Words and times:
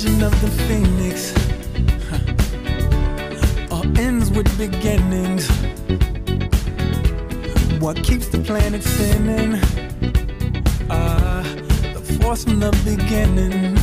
Legend 0.00 0.22
of 0.22 0.40
the 0.40 0.48
phoenix 0.64 1.34
huh. 2.08 3.76
all 3.76 3.98
ends 3.98 4.30
with 4.30 4.48
beginnings. 4.56 5.46
What 7.82 8.02
keeps 8.02 8.28
the 8.28 8.38
planet 8.38 8.82
spinning? 8.82 9.60
Ah, 10.88 11.42
the 11.92 12.00
force 12.18 12.44
from 12.44 12.60
the 12.60 12.70
beginning. 12.82 13.76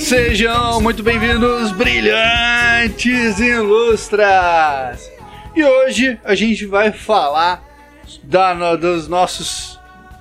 Sejam 0.00 0.80
muito 0.80 1.04
bem-vindos, 1.04 1.70
brilhantes 1.70 3.38
ilustras! 3.38 5.08
E 5.54 5.64
hoje 5.64 6.18
a 6.24 6.34
gente 6.34 6.66
vai 6.66 6.90
falar 6.90 7.62
da, 8.24 8.74
dos 8.74 9.06
nossos 9.06 9.65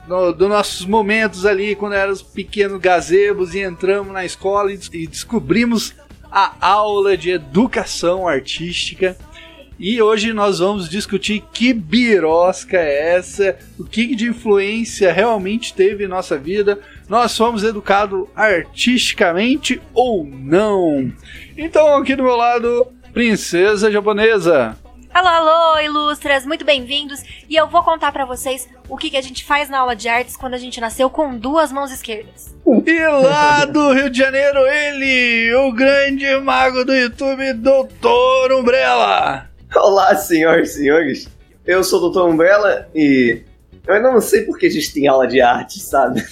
no- 0.08 0.32
dos 0.34 0.50
nossos 0.50 0.86
momentos 0.86 1.46
ali 1.46 1.76
quando 1.76 1.94
éramos 1.94 2.22
pequenos 2.22 2.80
gazebos 2.80 3.54
e 3.56 3.60
entramos 3.62 4.14
na 4.14 4.24
escola 4.26 4.72
e, 4.72 4.80
e 4.94 5.08
descobrimos 5.08 5.94
a 6.32 6.54
aula 6.60 7.16
de 7.18 7.32
educação 7.32 8.28
artística. 8.28 9.18
E 9.78 10.02
hoje 10.02 10.32
nós 10.32 10.60
vamos 10.60 10.88
discutir 10.90 11.44
que 11.52 11.74
birosca 11.74 12.78
é 12.78 13.16
essa, 13.16 13.58
o 13.78 13.84
que 13.84 14.16
de 14.16 14.30
influência 14.30 15.12
realmente 15.12 15.74
teve 15.74 16.06
em 16.06 16.08
nossa 16.08 16.38
vida, 16.38 16.80
nós 17.10 17.36
fomos 17.36 17.62
educados 17.62 18.26
artisticamente 18.34 19.82
ou 19.94 20.26
não. 20.26 21.12
Então, 21.58 21.98
aqui 21.98 22.16
do 22.16 22.24
meu 22.24 22.36
lado, 22.38 22.88
princesa 23.14 23.92
japonesa. 23.92 24.78
Alô, 25.16 25.30
alô, 25.30 25.80
ilustras, 25.80 26.46
muito 26.46 26.66
bem-vindos. 26.66 27.24
E 27.48 27.56
eu 27.56 27.70
vou 27.70 27.82
contar 27.82 28.12
pra 28.12 28.26
vocês 28.26 28.68
o 28.90 28.98
que, 28.98 29.10
que 29.10 29.16
a 29.16 29.22
gente 29.22 29.46
faz 29.46 29.70
na 29.70 29.78
aula 29.80 29.96
de 29.96 30.10
artes 30.10 30.36
quando 30.36 30.56
a 30.56 30.58
gente 30.58 30.82
nasceu 30.82 31.10
com 31.10 31.38
duas 31.38 31.72
mãos 31.72 31.90
esquerdas. 31.90 32.54
E 32.86 33.08
lá 33.08 33.64
do 33.64 33.94
Rio 33.94 34.10
de 34.10 34.18
Janeiro, 34.18 34.60
ele, 34.68 35.56
o 35.56 35.72
grande 35.72 36.26
mago 36.40 36.84
do 36.84 36.94
YouTube, 36.94 37.54
Doutor 37.54 38.52
Umbrella. 38.52 39.50
Olá, 39.74 40.14
senhoras 40.18 40.72
e 40.72 40.74
senhores. 40.80 41.30
Eu 41.66 41.82
sou 41.82 42.04
o 42.04 42.10
Dr. 42.10 42.24
Umbrella 42.24 42.90
e 42.94 43.42
eu 43.88 43.94
ainda 43.94 44.12
não 44.12 44.20
sei 44.20 44.42
por 44.42 44.60
que 44.60 44.66
a 44.66 44.70
gente 44.70 44.94
tem 44.94 45.08
aula 45.08 45.26
de 45.30 45.40
arte, 45.40 45.80
sabe? 45.80 46.26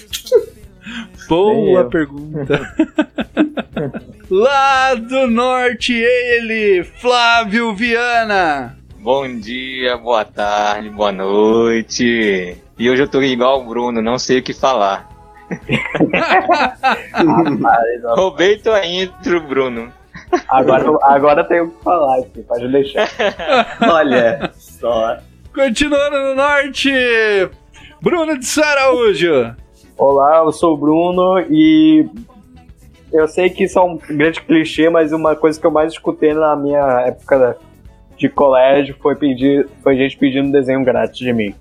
Boa 1.29 1.89
pergunta. 1.89 2.59
lá 4.33 4.95
do 4.95 5.27
norte, 5.27 5.93
ele, 5.93 6.83
Flávio 6.83 7.75
Viana. 7.75 8.75
Bom 8.97 9.27
dia, 9.37 9.95
boa 9.95 10.25
tarde, 10.25 10.89
boa 10.89 11.11
noite. 11.11 12.57
E 12.79 12.89
hoje 12.89 13.03
eu 13.03 13.07
tô 13.07 13.21
igual 13.21 13.61
o 13.61 13.65
Bruno, 13.65 14.01
não 14.01 14.17
sei 14.17 14.39
o 14.39 14.43
que 14.43 14.51
falar. 14.51 15.07
Roubei 18.15 18.57
tua 18.57 18.83
intro, 18.83 19.39
Bruno. 19.41 19.93
Agora, 20.47 20.97
agora 21.03 21.43
tem 21.43 21.61
o 21.61 21.69
que 21.69 21.83
falar 21.83 22.17
aqui, 22.21 22.41
pode 22.41 22.67
deixar. 22.71 23.07
Olha 23.87 24.51
só. 24.55 25.17
Continuando 25.53 26.17
no 26.17 26.33
norte, 26.33 26.89
Bruno 28.01 28.39
de 28.39 28.45
Saraújo. 28.47 29.55
Olá, 29.95 30.37
eu 30.37 30.51
sou 30.51 30.73
o 30.73 30.77
Bruno 30.77 31.39
e 31.51 32.09
eu 33.13 33.27
sei 33.27 33.49
que 33.49 33.63
isso 33.65 33.77
é 33.79 33.81
um 33.81 33.97
grande 33.97 34.41
clichê, 34.41 34.89
mas 34.89 35.11
uma 35.13 35.35
coisa 35.35 35.59
que 35.59 35.65
eu 35.65 35.71
mais 35.71 35.93
escutei 35.93 36.33
na 36.33 36.55
minha 36.55 37.01
época 37.07 37.57
de 38.17 38.27
colégio 38.29 38.95
foi 39.01 39.15
pedir, 39.15 39.67
foi 39.81 39.95
gente 39.97 40.17
pedindo 40.17 40.51
desenho 40.51 40.83
grátis 40.83 41.17
de 41.17 41.31
mim. 41.33 41.53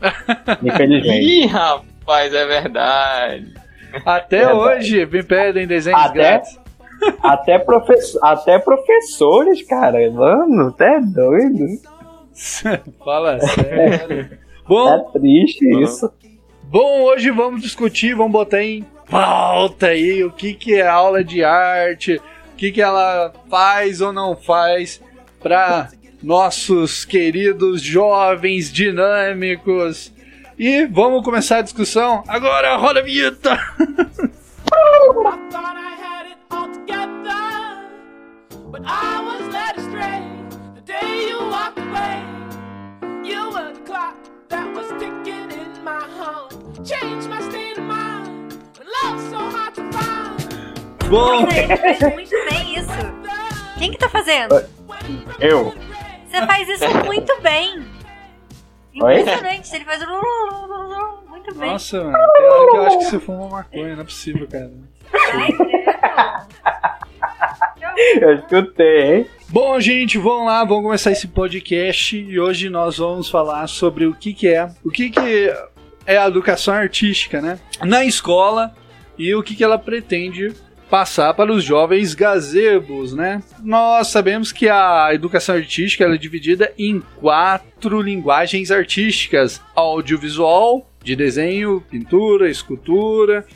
Infelizmente. 0.62 1.24
Ih, 1.26 1.46
rapaz, 1.46 2.32
é 2.34 2.46
verdade. 2.46 3.54
Até 4.04 4.42
É, 4.42 4.52
hoje 4.52 5.06
me 5.06 5.22
pedem 5.22 5.66
desenhos 5.66 6.00
Até? 6.00 6.12
grátis. 6.12 6.58
Até, 7.22 7.58
professor, 7.60 8.18
até 8.24 8.58
professores, 8.58 9.62
cara. 9.62 10.10
Mano, 10.10 10.68
até 10.68 11.00
doido. 11.00 11.64
Fala 13.04 13.38
sério. 13.40 14.28
É 14.32 14.48
Bom, 14.68 15.10
triste 15.12 15.64
isso. 15.82 16.12
bom, 16.64 17.02
hoje 17.04 17.30
vamos 17.30 17.62
discutir, 17.62 18.14
vamos 18.14 18.32
botar 18.32 18.62
em 18.62 18.84
pauta 19.10 19.88
aí 19.88 20.22
o 20.22 20.30
que, 20.30 20.54
que 20.54 20.74
é 20.74 20.86
aula 20.86 21.24
de 21.24 21.42
arte, 21.42 22.16
o 22.52 22.56
que, 22.56 22.72
que 22.72 22.80
ela 22.80 23.32
faz 23.50 24.00
ou 24.00 24.12
não 24.12 24.36
faz 24.36 25.00
para 25.40 25.90
nossos 26.22 27.04
queridos 27.04 27.80
jovens 27.82 28.72
dinâmicos. 28.72 30.12
E 30.58 30.86
vamos 30.86 31.24
começar 31.24 31.58
a 31.58 31.62
discussão. 31.62 32.24
Agora 32.26 32.76
roda 32.76 33.00
a 33.00 33.02
vinheta! 33.02 33.58
Thought 47.38 47.54
I 47.54 47.77
Bom, 51.08 51.40
Nossa, 51.40 51.58
ele 51.58 51.76
faz 51.76 52.00
muito 52.00 52.36
bem 52.50 52.78
isso. 52.78 53.78
Quem 53.78 53.90
que 53.92 53.98
tá 53.98 54.10
fazendo? 54.10 54.62
Eu. 55.40 55.74
Você 56.28 56.46
faz 56.46 56.68
isso 56.68 57.04
muito 57.06 57.40
bem. 57.40 57.82
Oi? 59.00 59.20
Impressionante, 59.20 59.74
ele 59.74 59.84
faz 59.86 60.04
muito 61.28 61.54
bem. 61.54 61.70
nossa, 61.70 62.04
mano, 62.04 62.32
tem 62.36 62.46
hora 62.46 62.70
que 62.70 62.76
eu 62.76 62.86
acho 62.86 62.98
que 62.98 63.04
você 63.04 63.18
fuma 63.20 63.48
maconha, 63.48 63.94
não 63.94 64.02
é 64.02 64.04
possível, 64.04 64.46
cara. 64.48 64.70
Eu 68.20 68.34
escutei, 68.34 69.02
hein? 69.02 69.26
Bom, 69.48 69.80
gente, 69.80 70.18
vamos 70.18 70.46
lá, 70.46 70.62
vamos 70.64 70.84
começar 70.84 71.10
esse 71.10 71.26
podcast 71.26 72.16
e 72.16 72.38
hoje 72.38 72.68
nós 72.68 72.98
vamos 72.98 73.30
falar 73.30 73.66
sobre 73.66 74.04
o 74.04 74.14
que, 74.14 74.34
que 74.34 74.48
é, 74.48 74.68
o 74.84 74.90
que, 74.90 75.08
que 75.08 75.54
é 76.04 76.18
a 76.18 76.28
educação 76.28 76.74
artística, 76.74 77.40
né? 77.40 77.58
Na 77.82 78.04
escola 78.04 78.74
e 79.16 79.34
o 79.34 79.42
que, 79.42 79.56
que 79.56 79.64
ela 79.64 79.78
pretende 79.78 80.54
passar 80.90 81.34
para 81.34 81.52
os 81.52 81.62
jovens 81.64 82.14
gazebos, 82.14 83.12
né? 83.12 83.42
Nós 83.62 84.08
sabemos 84.08 84.52
que 84.52 84.68
a 84.68 85.08
educação 85.12 85.54
artística 85.54 86.04
é 86.04 86.16
dividida 86.16 86.72
em 86.78 87.00
quatro 87.16 88.00
linguagens 88.00 88.70
artísticas: 88.70 89.60
audiovisual, 89.74 90.88
de 91.02 91.14
desenho, 91.14 91.82
pintura, 91.90 92.50
escultura 92.50 93.46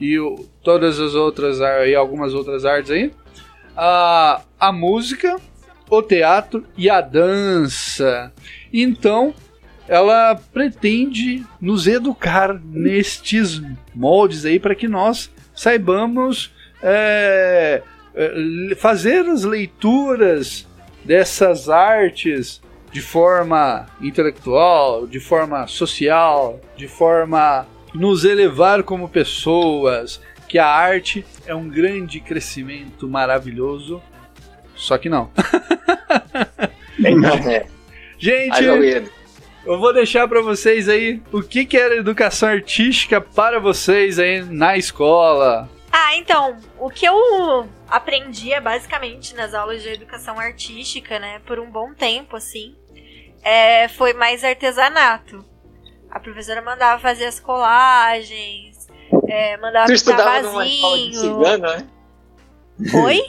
e 0.00 0.18
o- 0.18 0.46
todas 0.62 0.98
as 1.00 1.14
outras 1.14 1.58
e 1.88 1.94
algumas 1.94 2.34
outras 2.34 2.64
artes 2.64 2.90
aí 2.90 3.12
a, 3.76 4.42
a 4.58 4.72
música, 4.72 5.36
o 5.90 6.02
teatro 6.02 6.64
e 6.76 6.88
a 6.88 7.00
dança. 7.00 8.32
Então, 8.72 9.34
ela 9.88 10.34
pretende 10.52 11.44
nos 11.60 11.86
educar 11.86 12.54
nestes 12.64 13.60
moldes 13.94 14.44
aí 14.44 14.58
para 14.58 14.74
que 14.74 14.88
nós 14.88 15.30
saibamos 15.54 16.52
é, 16.84 17.82
é, 18.14 18.74
fazer 18.76 19.26
as 19.26 19.42
leituras 19.42 20.66
dessas 21.02 21.70
artes 21.70 22.60
de 22.92 23.00
forma 23.00 23.86
intelectual, 24.00 25.06
de 25.06 25.18
forma 25.18 25.66
social, 25.66 26.60
de 26.76 26.86
forma 26.86 27.66
nos 27.94 28.24
elevar 28.24 28.82
como 28.82 29.08
pessoas, 29.08 30.20
que 30.48 30.58
a 30.58 30.66
arte 30.66 31.24
é 31.46 31.54
um 31.54 31.68
grande 31.68 32.20
crescimento 32.20 33.08
maravilhoso. 33.08 34.02
Só 34.76 34.98
que 34.98 35.08
não. 35.08 35.30
É, 37.04 37.66
Gente, 38.18 38.64
eu 39.66 39.78
vou 39.78 39.92
deixar 39.92 40.28
pra 40.28 40.40
vocês 40.40 40.88
aí 40.88 41.20
o 41.32 41.42
que, 41.42 41.64
que 41.64 41.76
era 41.76 41.96
educação 41.96 42.48
artística 42.48 43.20
para 43.20 43.58
vocês 43.58 44.18
aí 44.18 44.42
na 44.42 44.78
escola. 44.78 45.68
Ah, 45.96 46.16
então, 46.16 46.58
o 46.76 46.90
que 46.90 47.06
eu 47.06 47.68
aprendia 47.88 48.60
basicamente 48.60 49.32
nas 49.32 49.54
aulas 49.54 49.80
de 49.80 49.90
educação 49.90 50.40
artística, 50.40 51.20
né, 51.20 51.40
por 51.46 51.60
um 51.60 51.70
bom 51.70 51.94
tempo, 51.94 52.34
assim, 52.34 52.74
é, 53.44 53.86
foi 53.86 54.12
mais 54.12 54.42
artesanato. 54.42 55.44
A 56.10 56.18
professora 56.18 56.60
mandava 56.62 57.00
fazer 57.00 57.26
as 57.26 57.38
colagens, 57.38 58.88
é, 59.28 59.56
mandava 59.58 59.86
Tu 59.86 59.92
pintar 59.92 59.94
estudava 59.94 60.42
numa 60.42 60.66
escola 60.66 60.98
de 60.98 61.04
vasinho. 61.04 61.20
cigano, 61.20 61.62
né? 61.62 61.88
Oi? 63.04 63.22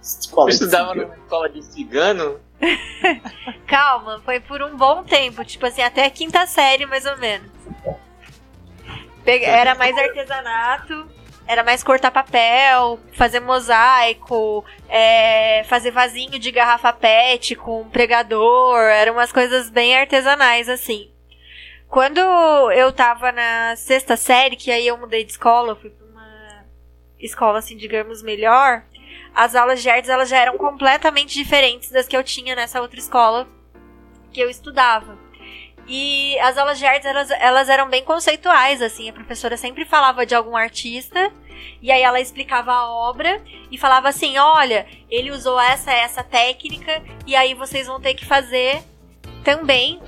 Escola 0.00 0.48
estudava 0.48 0.88
cigano. 0.88 1.08
numa 1.08 1.22
escola 1.22 1.48
de 1.50 1.62
cigano? 1.64 2.40
Calma, 3.68 4.22
foi 4.24 4.40
por 4.40 4.62
um 4.62 4.74
bom 4.74 5.04
tempo, 5.04 5.44
tipo 5.44 5.66
assim, 5.66 5.82
até 5.82 6.06
a 6.06 6.10
quinta 6.10 6.46
série, 6.46 6.86
mais 6.86 7.04
ou 7.04 7.18
menos. 7.18 7.50
Era 9.26 9.74
mais 9.74 9.94
artesanato, 9.98 11.12
era 11.46 11.62
mais 11.62 11.82
cortar 11.82 12.10
papel, 12.10 12.98
fazer 13.12 13.40
mosaico, 13.40 14.64
é, 14.88 15.62
fazer 15.64 15.90
vasinho 15.90 16.38
de 16.38 16.50
garrafa 16.50 16.92
pet 16.92 17.54
com 17.54 17.88
pregador, 17.90 18.78
eram 18.80 19.14
umas 19.14 19.32
coisas 19.32 19.68
bem 19.70 19.96
artesanais, 19.96 20.68
assim. 20.68 21.10
quando 21.88 22.18
eu 22.72 22.92
tava 22.92 23.30
na 23.30 23.76
sexta 23.76 24.16
série, 24.16 24.56
que 24.56 24.70
aí 24.70 24.86
eu 24.86 24.96
mudei 24.96 25.24
de 25.24 25.32
escola, 25.32 25.76
fui 25.76 25.90
pra 25.90 26.06
uma 26.06 26.64
escola, 27.18 27.58
assim, 27.58 27.76
digamos, 27.76 28.22
melhor, 28.22 28.84
as 29.34 29.54
aulas 29.54 29.82
de 29.82 29.90
artes 29.90 30.10
elas 30.10 30.28
já 30.28 30.38
eram 30.38 30.56
completamente 30.56 31.34
diferentes 31.34 31.90
das 31.90 32.08
que 32.08 32.16
eu 32.16 32.24
tinha 32.24 32.54
nessa 32.54 32.80
outra 32.80 32.98
escola 32.98 33.48
que 34.32 34.40
eu 34.40 34.48
estudava. 34.50 35.23
E 35.86 36.38
as 36.40 36.56
aulas 36.56 36.78
de 36.78 36.86
artes, 36.86 37.06
elas, 37.06 37.30
elas 37.30 37.68
eram 37.68 37.88
bem 37.88 38.02
conceituais, 38.02 38.80
assim. 38.80 39.08
A 39.08 39.12
professora 39.12 39.56
sempre 39.56 39.84
falava 39.84 40.24
de 40.24 40.34
algum 40.34 40.56
artista, 40.56 41.30
e 41.82 41.92
aí 41.92 42.02
ela 42.02 42.20
explicava 42.20 42.72
a 42.72 42.88
obra 42.88 43.42
e 43.70 43.76
falava 43.76 44.08
assim: 44.08 44.38
olha, 44.38 44.86
ele 45.10 45.30
usou 45.30 45.60
essa, 45.60 45.92
essa 45.92 46.22
técnica, 46.22 47.02
e 47.26 47.36
aí 47.36 47.54
vocês 47.54 47.86
vão 47.86 48.00
ter 48.00 48.14
que 48.14 48.24
fazer 48.24 48.82
também 49.44 50.00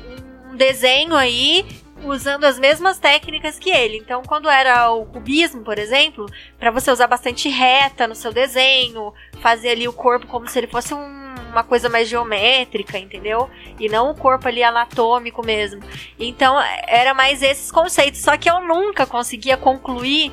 um 0.51 0.57
desenho 0.57 1.15
aí 1.15 1.67
usando 2.05 2.45
as 2.45 2.59
mesmas 2.59 2.99
técnicas 2.99 3.59
que 3.59 3.71
ele. 3.71 3.99
Então, 3.99 4.23
quando 4.23 4.49
era 4.49 4.91
o 4.93 5.07
cubismo, 5.07 5.63
por 5.63 5.79
exemplo, 5.79 6.27
para 6.59 6.71
você 6.71 6.91
usar 6.91 7.07
bastante 7.07 7.49
reta 7.49 8.07
no 8.07 8.15
seu 8.15 8.33
desenho, 8.33 9.13
fazer 9.41 9.71
ali 9.71 9.89
o 9.89 9.93
corpo 9.93 10.27
como 10.27 10.49
se 10.49 10.59
ele 10.59 10.67
fosse 10.67 10.95
um- 10.95 11.35
uma 11.57 11.65
coisa 11.65 11.89
mais 11.89 12.09
geométrica, 12.09 12.99
entendeu? 12.99 13.49
E 13.81 13.89
não 13.89 14.11
o 14.11 14.15
corpo 14.15 14.47
ali 14.47 14.63
anatômico 14.63 15.45
mesmo. 15.45 15.83
Então, 16.19 16.61
era 16.87 17.15
mais 17.15 17.43
esses 17.43 17.71
conceitos. 17.71 18.21
Só 18.21 18.37
que 18.37 18.49
eu 18.49 18.61
nunca 18.61 19.07
conseguia 19.07 19.57
concluir 19.57 20.31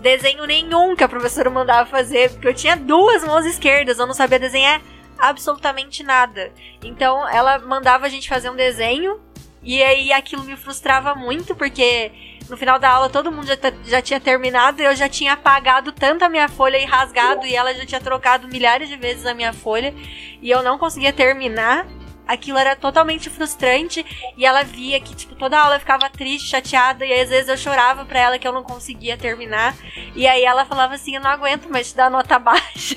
desenho 0.00 0.44
nenhum 0.46 0.94
que 0.94 1.04
a 1.04 1.08
professora 1.08 1.48
mandava 1.48 1.88
fazer, 1.88 2.30
porque 2.32 2.48
eu 2.48 2.54
tinha 2.54 2.76
duas 2.76 3.24
mãos 3.24 3.46
esquerdas, 3.46 3.98
eu 3.98 4.06
não 4.06 4.12
sabia 4.12 4.38
desenhar 4.38 4.82
absolutamente 5.18 6.02
nada. 6.02 6.52
Então, 6.82 7.26
ela 7.28 7.58
mandava 7.60 8.04
a 8.04 8.08
gente 8.08 8.28
fazer 8.28 8.50
um 8.50 8.56
desenho 8.56 9.18
e 9.62 9.82
aí 9.82 10.12
aquilo 10.12 10.44
me 10.44 10.56
frustrava 10.56 11.14
muito, 11.14 11.54
porque 11.54 12.12
no 12.48 12.56
final 12.56 12.78
da 12.78 12.90
aula 12.90 13.08
todo 13.08 13.30
mundo 13.32 13.46
já, 13.46 13.56
ta- 13.56 13.72
já 13.84 14.00
tinha 14.02 14.20
terminado 14.20 14.80
e 14.80 14.84
eu 14.84 14.94
já 14.94 15.08
tinha 15.08 15.32
apagado 15.32 15.92
tanto 15.92 16.24
a 16.24 16.28
minha 16.28 16.48
folha 16.48 16.76
e 16.78 16.84
rasgado, 16.84 17.46
e 17.46 17.54
ela 17.56 17.74
já 17.74 17.86
tinha 17.86 18.00
trocado 18.00 18.48
milhares 18.48 18.88
de 18.88 18.96
vezes 18.96 19.26
a 19.26 19.34
minha 19.34 19.52
folha, 19.52 19.94
e 20.42 20.50
eu 20.50 20.62
não 20.62 20.78
conseguia 20.78 21.12
terminar. 21.12 21.86
Aquilo 22.26 22.56
era 22.56 22.74
totalmente 22.74 23.28
frustrante 23.28 24.02
e 24.34 24.46
ela 24.46 24.62
via 24.64 24.98
que, 24.98 25.14
tipo, 25.14 25.34
toda 25.34 25.60
aula 25.60 25.76
eu 25.76 25.80
ficava 25.80 26.08
triste, 26.08 26.48
chateada, 26.48 27.04
e 27.04 27.12
aí, 27.12 27.20
às 27.20 27.28
vezes 27.28 27.48
eu 27.50 27.56
chorava 27.58 28.06
pra 28.06 28.18
ela 28.18 28.38
que 28.38 28.48
eu 28.48 28.52
não 28.52 28.62
conseguia 28.62 29.14
terminar. 29.14 29.76
E 30.16 30.26
aí 30.26 30.42
ela 30.42 30.64
falava 30.64 30.94
assim: 30.94 31.14
Eu 31.16 31.20
não 31.20 31.28
aguento 31.30 31.68
mais 31.68 31.90
te 31.90 31.96
dar 31.96 32.10
nota 32.10 32.38
baixa. 32.40 32.96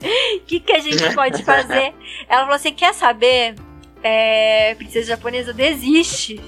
O 0.00 0.40
que, 0.46 0.60
que 0.60 0.72
a 0.72 0.78
gente 0.78 1.14
pode 1.14 1.44
fazer? 1.44 1.92
Ela 2.26 2.40
falou 2.42 2.54
assim: 2.54 2.72
Quer 2.72 2.94
saber? 2.94 3.54
É, 4.02 4.74
princesa 4.76 5.08
japonesa 5.08 5.52
desiste 5.52 6.40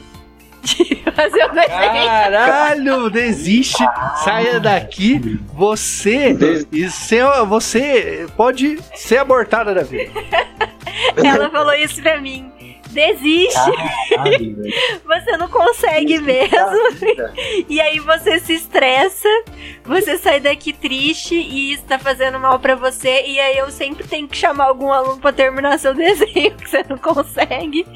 de 0.63 1.03
fazer 1.15 1.45
o 1.45 1.49
desenho. 1.53 1.69
Caralho, 2.29 3.11
desiste, 3.11 3.85
saia 4.25 4.61
daqui. 4.61 5.41
Você, 5.55 6.37
ser- 6.91 7.45
você 7.47 8.27
pode 8.37 8.79
ser 8.95 9.19
abortada 9.19 9.75
da 9.75 9.83
vida. 9.83 10.13
Ela 11.17 11.51
falou 11.51 11.75
isso 11.75 12.03
pra 12.03 12.21
mim. 12.21 12.51
Desiste, 12.91 13.71
velho. 14.11 14.57
você 15.07 15.37
não 15.37 15.49
consegue 15.49 16.19
mesmo. 16.19 16.51
E 17.69 17.81
aí 17.81 17.99
você 18.01 18.39
se 18.41 18.55
estressa, 18.55 19.29
você 19.85 20.19
sai 20.19 20.41
daqui 20.41 20.73
triste 20.73 21.35
e 21.35 21.73
isso 21.73 21.85
tá 21.85 21.99
fazendo 21.99 22.39
mal 22.39 22.59
pra 22.59 22.75
você. 22.75 23.25
E 23.27 23.39
aí 23.39 23.59
eu 23.59 23.71
sempre 23.71 24.07
tenho 24.07 24.27
que 24.27 24.37
chamar 24.37 24.65
algum 24.65 24.93
aluno 24.93 25.21
pra 25.21 25.33
terminar 25.33 25.79
seu 25.79 25.95
desenho, 25.95 26.57
que 26.57 26.69
você 26.69 26.85
não 26.89 26.99
consegue. 26.99 27.87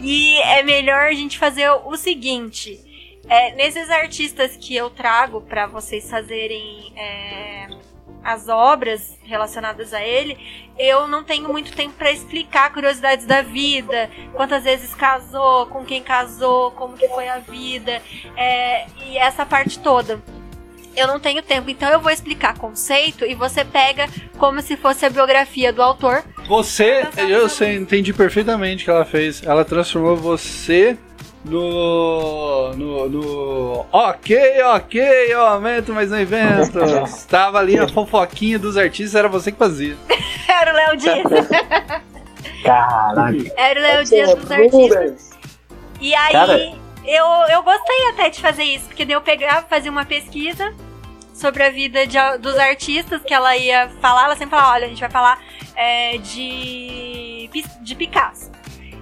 E 0.00 0.36
é 0.38 0.62
melhor 0.62 1.06
a 1.06 1.12
gente 1.12 1.38
fazer 1.38 1.68
o 1.70 1.96
seguinte: 1.96 2.80
é, 3.28 3.54
nesses 3.54 3.90
artistas 3.90 4.56
que 4.56 4.74
eu 4.76 4.90
trago 4.90 5.40
pra 5.40 5.66
vocês 5.66 6.08
fazerem 6.08 6.92
é, 6.96 7.68
as 8.26 8.48
obras 8.48 9.16
relacionadas 9.22 9.94
a 9.94 10.02
ele, 10.02 10.36
eu 10.76 11.06
não 11.06 11.22
tenho 11.22 11.48
muito 11.48 11.72
tempo 11.72 11.94
pra 11.96 12.10
explicar 12.10 12.72
curiosidades 12.72 13.24
da 13.24 13.40
vida, 13.40 14.10
quantas 14.34 14.64
vezes 14.64 14.92
casou, 14.92 15.66
com 15.66 15.84
quem 15.84 16.02
casou, 16.02 16.72
como 16.72 16.96
que 16.96 17.06
foi 17.08 17.28
a 17.28 17.38
vida, 17.38 18.02
é, 18.36 18.86
e 19.06 19.16
essa 19.16 19.46
parte 19.46 19.78
toda. 19.78 20.20
Eu 20.96 21.06
não 21.06 21.20
tenho 21.20 21.40
tempo, 21.40 21.70
então 21.70 21.88
eu 21.88 22.00
vou 22.00 22.10
explicar 22.10 22.58
conceito 22.58 23.24
e 23.24 23.34
você 23.34 23.64
pega 23.64 24.08
como 24.38 24.60
se 24.60 24.76
fosse 24.76 25.06
a 25.06 25.10
biografia 25.10 25.72
do 25.72 25.82
autor. 25.82 26.24
Você, 26.48 27.06
eu 27.28 27.48
sei, 27.48 27.76
entendi 27.76 28.12
perfeitamente 28.12 28.82
o 28.82 28.84
que 28.86 28.90
ela 28.90 29.04
fez. 29.04 29.42
Ela 29.42 29.64
transformou 29.64 30.16
você 30.16 30.96
no. 31.46 32.74
no. 32.74 33.08
no. 33.08 33.86
Ok, 33.92 34.62
ok, 34.62 35.00
eu 35.32 35.40
aumento 35.40 35.92
mais 35.92 36.10
um 36.10 36.16
evento. 36.16 36.78
Estava 37.06 37.58
ali 37.58 37.78
a 37.78 37.88
fofoquinha 37.88 38.58
dos 38.58 38.76
artistas, 38.76 39.14
era 39.14 39.28
você 39.28 39.52
que 39.52 39.58
fazia. 39.58 39.96
Era 40.48 40.72
o 40.72 40.74
Léo 40.74 40.96
Dias. 40.96 41.26
Caralho. 42.64 43.52
Era 43.56 43.80
o 43.80 43.82
Léo 43.82 44.04
Dias 44.04 44.34
dos 44.34 44.50
artistas. 44.50 45.30
E 46.00 46.14
aí, 46.14 46.32
Cara. 46.32 46.58
eu, 47.04 47.26
eu 47.50 47.62
gostei 47.62 48.08
até 48.10 48.30
de 48.30 48.40
fazer 48.40 48.64
isso, 48.64 48.86
porque 48.86 49.04
daí 49.04 49.14
eu 49.14 49.20
pegava, 49.20 49.66
fazia 49.66 49.90
uma 49.90 50.04
pesquisa 50.04 50.72
sobre 51.34 51.62
a 51.62 51.70
vida 51.70 52.06
de 52.06 52.16
dos 52.40 52.56
artistas 52.56 53.22
que 53.22 53.34
ela 53.34 53.56
ia 53.56 53.90
falar. 54.00 54.24
Ela 54.24 54.36
sempre 54.36 54.50
falava: 54.50 54.72
olha, 54.72 54.86
a 54.86 54.88
gente 54.88 55.00
vai 55.00 55.10
falar 55.10 55.38
é, 55.74 56.16
de, 56.18 57.50
de 57.82 57.94
Picasso. 57.94 58.50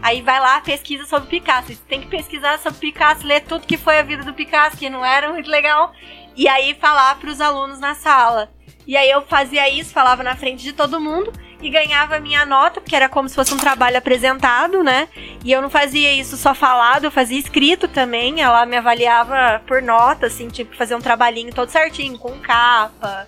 Aí 0.04 0.20
vai 0.20 0.38
lá, 0.38 0.60
pesquisa 0.60 1.06
sobre 1.06 1.30
Picasso. 1.30 1.74
Tem 1.88 2.02
que 2.02 2.08
pesquisar 2.08 2.58
sobre 2.58 2.78
Picasso, 2.78 3.26
ler 3.26 3.40
tudo 3.40 3.66
que 3.66 3.78
foi 3.78 3.98
a 3.98 4.02
vida 4.02 4.22
do 4.22 4.34
Picasso, 4.34 4.76
que 4.76 4.90
não 4.90 5.02
era 5.02 5.32
muito 5.32 5.50
legal. 5.50 5.94
E 6.36 6.46
aí 6.46 6.74
falar 6.74 7.14
para 7.14 7.30
os 7.30 7.40
alunos 7.40 7.80
na 7.80 7.94
sala. 7.94 8.50
E 8.86 8.98
aí 8.98 9.10
eu 9.10 9.22
fazia 9.22 9.66
isso, 9.66 9.94
falava 9.94 10.22
na 10.22 10.36
frente 10.36 10.62
de 10.62 10.74
todo 10.74 11.00
mundo 11.00 11.32
e 11.58 11.70
ganhava 11.70 12.20
minha 12.20 12.44
nota, 12.44 12.82
porque 12.82 12.94
era 12.94 13.08
como 13.08 13.30
se 13.30 13.34
fosse 13.34 13.54
um 13.54 13.56
trabalho 13.56 13.96
apresentado, 13.96 14.84
né? 14.84 15.08
E 15.42 15.50
eu 15.50 15.62
não 15.62 15.70
fazia 15.70 16.12
isso 16.12 16.36
só 16.36 16.54
falado, 16.54 17.04
eu 17.04 17.10
fazia 17.10 17.38
escrito 17.38 17.88
também. 17.88 18.42
Ela 18.42 18.66
me 18.66 18.76
avaliava 18.76 19.62
por 19.66 19.80
nota, 19.80 20.26
assim, 20.26 20.48
tipo, 20.48 20.76
fazer 20.76 20.94
um 20.94 21.00
trabalhinho 21.00 21.54
todo 21.54 21.70
certinho, 21.70 22.18
com 22.18 22.38
capa. 22.40 23.26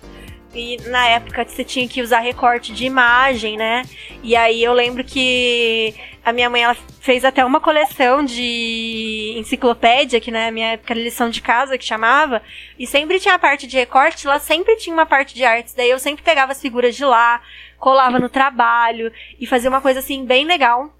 E 0.57 0.77
na 0.89 1.07
época 1.07 1.45
você 1.45 1.63
tinha 1.63 1.87
que 1.87 2.01
usar 2.01 2.17
recorte 2.19 2.73
de 2.73 2.83
imagem, 2.83 3.55
né? 3.55 3.83
E 4.23 4.35
aí 4.35 4.63
eu 4.63 4.73
lembro 4.73 5.03
que 5.03 5.93
a 6.25 6.33
minha 6.33 6.49
mãe 6.49 6.63
ela 6.63 6.75
fez 6.99 7.23
até 7.23 7.45
uma 7.45 7.61
coleção 7.61 8.25
de 8.25 9.35
enciclopédia, 9.37 10.19
que 10.19 10.31
na 10.31 10.49
minha 10.49 10.69
época 10.69 10.93
era 10.93 10.99
lição 10.99 11.29
de 11.29 11.41
casa 11.41 11.77
que 11.77 11.85
chamava, 11.85 12.41
e 12.77 12.87
sempre 12.87 13.19
tinha 13.19 13.35
a 13.35 13.39
parte 13.39 13.67
de 13.67 13.77
recorte, 13.77 14.25
lá 14.25 14.39
sempre 14.39 14.75
tinha 14.77 14.95
uma 14.95 15.05
parte 15.05 15.35
de 15.35 15.43
artes. 15.43 15.75
Daí 15.75 15.91
eu 15.91 15.99
sempre 15.99 16.23
pegava 16.23 16.53
as 16.53 16.59
figuras 16.59 16.95
de 16.95 17.05
lá, 17.05 17.39
colava 17.77 18.17
no 18.17 18.27
trabalho 18.27 19.13
e 19.39 19.45
fazia 19.45 19.69
uma 19.69 19.79
coisa 19.79 19.99
assim 19.99 20.25
bem 20.25 20.43
legal. 20.43 20.91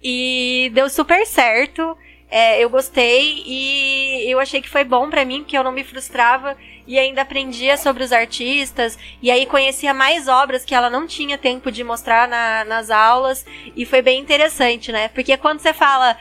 E 0.00 0.70
deu 0.72 0.88
super 0.88 1.26
certo. 1.26 1.98
É, 2.28 2.62
eu 2.62 2.70
gostei 2.70 3.42
e 3.46 4.30
eu 4.30 4.40
achei 4.40 4.60
que 4.60 4.68
foi 4.68 4.84
bom 4.84 5.10
pra 5.10 5.24
mim, 5.24 5.40
porque 5.40 5.58
eu 5.58 5.64
não 5.64 5.72
me 5.72 5.84
frustrava 5.84 6.56
e 6.86 6.98
ainda 6.98 7.22
aprendia 7.22 7.76
sobre 7.76 8.02
os 8.04 8.12
artistas 8.12 8.98
e 9.20 9.30
aí 9.30 9.44
conhecia 9.46 9.92
mais 9.92 10.28
obras 10.28 10.64
que 10.64 10.74
ela 10.74 10.88
não 10.88 11.06
tinha 11.06 11.36
tempo 11.36 11.70
de 11.72 11.82
mostrar 11.82 12.28
na- 12.28 12.64
nas 12.64 12.90
aulas 12.90 13.44
e 13.74 13.84
foi 13.84 14.02
bem 14.02 14.20
interessante, 14.20 14.92
né? 14.92 15.08
Porque 15.08 15.36
quando 15.36 15.60
você 15.60 15.72
fala, 15.72 16.16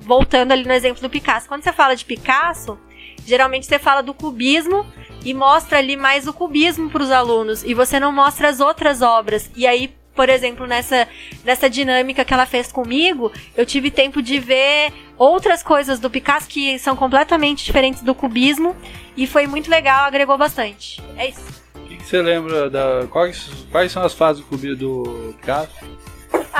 voltando 0.00 0.52
ali 0.52 0.64
no 0.64 0.72
exemplo 0.72 1.00
do 1.02 1.10
Picasso, 1.10 1.48
quando 1.48 1.62
você 1.62 1.72
fala 1.72 1.94
de 1.96 2.04
Picasso, 2.04 2.78
geralmente 3.26 3.66
você 3.66 3.78
fala 3.78 4.02
do 4.02 4.14
cubismo 4.14 4.86
e 5.24 5.34
mostra 5.34 5.78
ali 5.78 5.96
mais 5.96 6.26
o 6.26 6.32
cubismo 6.32 6.88
para 6.88 7.02
os 7.02 7.10
alunos 7.10 7.64
e 7.64 7.74
você 7.74 7.98
não 7.98 8.12
mostra 8.12 8.48
as 8.48 8.60
outras 8.60 9.02
obras. 9.02 9.50
E 9.56 9.66
aí, 9.66 9.92
por 10.18 10.28
exemplo, 10.28 10.66
nessa, 10.66 11.06
nessa 11.44 11.70
dinâmica 11.70 12.24
que 12.24 12.34
ela 12.34 12.44
fez 12.44 12.72
comigo, 12.72 13.30
eu 13.56 13.64
tive 13.64 13.88
tempo 13.88 14.20
de 14.20 14.40
ver 14.40 14.92
outras 15.16 15.62
coisas 15.62 16.00
do 16.00 16.10
Picasso 16.10 16.48
que 16.48 16.76
são 16.76 16.96
completamente 16.96 17.64
diferentes 17.64 18.02
do 18.02 18.12
cubismo 18.16 18.74
e 19.16 19.28
foi 19.28 19.46
muito 19.46 19.70
legal, 19.70 20.06
agregou 20.06 20.36
bastante. 20.36 21.00
É 21.16 21.28
isso. 21.28 21.62
O 21.76 21.86
que, 21.86 21.98
que 21.98 22.04
você 22.04 22.20
lembra 22.20 22.68
da. 22.68 23.06
Quais, 23.08 23.48
quais 23.70 23.92
são 23.92 24.02
as 24.02 24.12
fases 24.12 24.42
do 24.42 24.48
cubi 24.48 24.74
do 24.74 25.36
Picasso? 25.38 25.86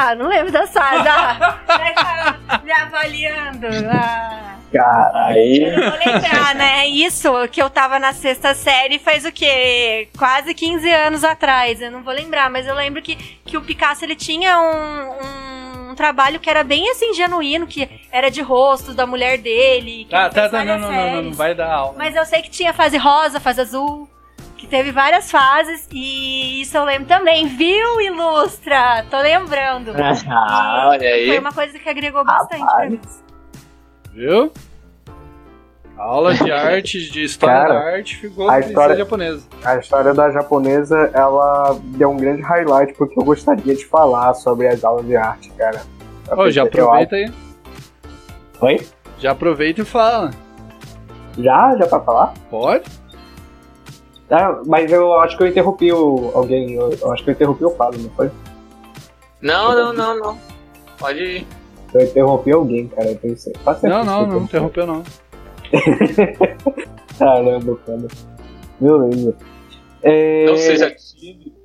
Ah, 0.01 0.15
não 0.15 0.29
lembro 0.29 0.53
da. 0.53 0.61
Ah, 0.77 1.59
vai 1.67 1.95
tá 1.95 2.61
me 2.63 2.71
avaliando. 2.73 3.67
Ah. 3.91 4.55
Caralho. 4.73 5.39
Eu 5.39 5.91
vou 5.91 5.99
lembrar, 5.99 6.55
né? 6.55 6.87
Isso 6.87 7.33
que 7.51 7.61
eu 7.61 7.69
tava 7.71 7.99
na 7.99 8.13
sexta 8.13 8.55
série 8.55 8.99
faz 8.99 9.25
o 9.25 9.33
quê? 9.33 10.09
Quase 10.17 10.55
15 10.55 10.89
anos 10.91 11.25
atrás. 11.25 11.81
Eu 11.81 11.91
não 11.91 12.03
vou 12.03 12.13
lembrar, 12.15 12.51
mas 12.51 12.67
eu 12.67 12.75
lembro 12.75 13.03
que, 13.03 13.17
que 13.17 13.57
o 13.57 13.63
Picasso 13.63 14.05
ele 14.05 14.15
tinha 14.15 14.59
um, 14.61 15.87
um, 15.87 15.91
um 15.91 15.95
trabalho 15.95 16.39
que 16.39 16.51
era 16.51 16.63
bem 16.63 16.91
assim 16.91 17.13
genuíno, 17.15 17.67
que 17.67 17.89
era 18.13 18.31
de 18.31 18.43
rostos 18.43 18.95
da 18.95 19.07
mulher 19.07 19.39
dele. 19.39 20.05
Que 20.09 20.15
Ah, 20.15 20.29
tá, 20.29 20.49
tá, 20.49 20.65
não, 20.65 20.79
não, 20.79 20.93
não, 20.93 20.93
não, 20.93 21.07
não 21.11 21.15
séries. 21.23 21.37
vai 21.37 21.55
dar 21.55 21.73
aula. 21.73 21.95
Mas 21.97 22.15
eu 22.15 22.25
sei 22.27 22.43
que 22.43 22.51
tinha 22.51 22.73
fase 22.75 22.97
rosa, 22.99 23.41
fase 23.41 23.61
azul, 23.63 24.09
que 24.59 24.67
teve 24.67 24.91
várias 24.93 25.31
fases, 25.31 25.89
e 25.91 26.61
isso 26.61 26.77
eu 26.77 26.85
lembro 26.85 27.07
também, 27.09 27.47
viu, 27.47 28.01
Ilustra? 28.01 29.05
Tô 29.11 29.19
lembrando. 29.21 29.93
Ah, 30.29 30.89
olha 30.91 31.09
aí. 31.09 31.29
Foi 31.29 31.39
uma 31.39 31.53
coisa 31.53 31.79
que 31.79 31.89
agregou 31.89 32.25
bastante 32.25 32.65
pra 32.67 32.91
mim. 32.91 33.01
Viu? 34.13 34.53
A 35.97 36.03
aula 36.03 36.35
de 36.35 36.51
arte, 36.53 37.11
de 37.11 37.23
história 37.25 37.57
Cara, 37.57 37.75
da 37.75 37.81
arte, 37.97 38.17
ficou 38.17 38.49
a 38.51 38.55
a 38.55 38.61
história- 38.61 38.97
japonesa. 38.97 39.47
A 39.65 39.77
história 39.77 40.13
da 40.15 40.31
japonesa, 40.31 41.11
ela 41.15 41.79
deu 41.83 42.11
um 42.11 42.17
grande 42.17 42.43
highlight 42.43 42.95
porque 42.95 43.19
eu 43.19 43.25
gostaria 43.25 43.75
de 43.75 43.85
falar 43.87 44.35
sobre 44.35 44.67
as 44.69 44.85
aulas 44.85 45.07
de 45.07 45.17
arte, 45.17 45.51
cara. 45.51 45.81
Ô, 46.37 46.51
já 46.51 46.63
Eu- 46.63 46.67
aproveita 46.67 47.17
aí. 47.17 47.33
Oi? 48.61 48.87
Já 49.19 49.31
aproveita 49.33 49.81
e 49.81 49.85
fala. 49.85 50.31
Já? 51.39 51.77
Já 51.77 51.87
pra 51.87 52.01
falar? 52.01 52.35
Pode? 52.51 52.85
Ah, 54.31 54.61
mas 54.67 54.93
eu 54.93 55.15
acho 55.21 55.37
que 55.37 55.43
eu 55.43 55.49
interrompi 55.49 55.93
o, 55.93 56.31
alguém, 56.35 56.75
eu, 56.75 56.91
eu 56.91 57.13
acho 57.13 57.25
que 57.25 57.31
eu 57.31 57.35
interrompi 57.35 57.65
o 57.65 57.71
Fábio, 57.71 58.01
não 58.01 58.11
foi? 58.11 58.31
Não, 59.41 59.75
não, 59.75 59.93
não, 59.93 60.19
não. 60.19 60.39
Pode 60.99 61.23
ir. 61.23 61.47
Eu 61.95 62.03
interrompi 62.03 62.53
alguém, 62.53 62.89
cara, 62.89 63.11
eu 63.11 63.17
pensei. 63.17 63.55
Não, 63.65 63.75
tempo 63.75 64.05
não, 64.05 64.21
eu 64.21 64.27
não 64.27 64.43
interrompeu 64.43 64.87
não. 64.87 65.03
Caramba, 67.19 67.79
cara. 67.87 68.09
Beleza. 68.79 69.37
É... 70.03 70.47
Não 70.47 70.57
seja 70.57 70.91
tímido. 70.95 71.59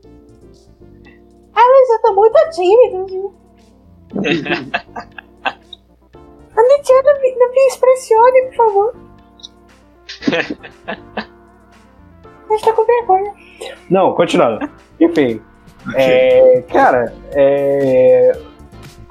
Você 1.93 1.99
tá 1.99 2.13
muito 2.13 2.39
tímido, 2.51 3.05
viu? 3.05 3.33
Anitia, 6.55 7.03
não 7.03 7.21
me, 7.21 7.35
não 7.35 7.51
me 7.51 7.67
expressione, 7.67 8.41
por 8.47 8.55
favor. 8.55 8.95
Eu 12.53 12.57
estou 12.57 12.73
com 12.73 12.85
vergonha. 12.85 13.33
Não, 13.89 14.13
continuando. 14.13 14.69
Enfim. 15.01 15.41
É, 15.95 16.63
cara, 16.71 17.11
é, 17.31 18.39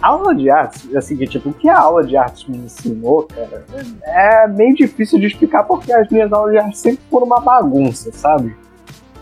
a 0.00 0.08
aula 0.08 0.32
de 0.32 0.48
artes, 0.48 0.94
assim, 0.94 1.16
que, 1.16 1.26
tipo, 1.26 1.50
o 1.50 1.52
que 1.52 1.68
a 1.68 1.76
aula 1.76 2.04
de 2.04 2.16
artes 2.16 2.46
me 2.46 2.56
ensinou, 2.56 3.24
cara, 3.24 3.64
é 4.04 4.46
meio 4.46 4.76
difícil 4.76 5.18
de 5.18 5.26
explicar 5.26 5.64
porque 5.64 5.92
as 5.92 6.08
minhas 6.08 6.32
aulas 6.32 6.52
de 6.52 6.58
arte 6.58 6.78
sempre 6.78 7.02
foram 7.10 7.26
uma 7.26 7.40
bagunça, 7.40 8.12
sabe? 8.12 8.56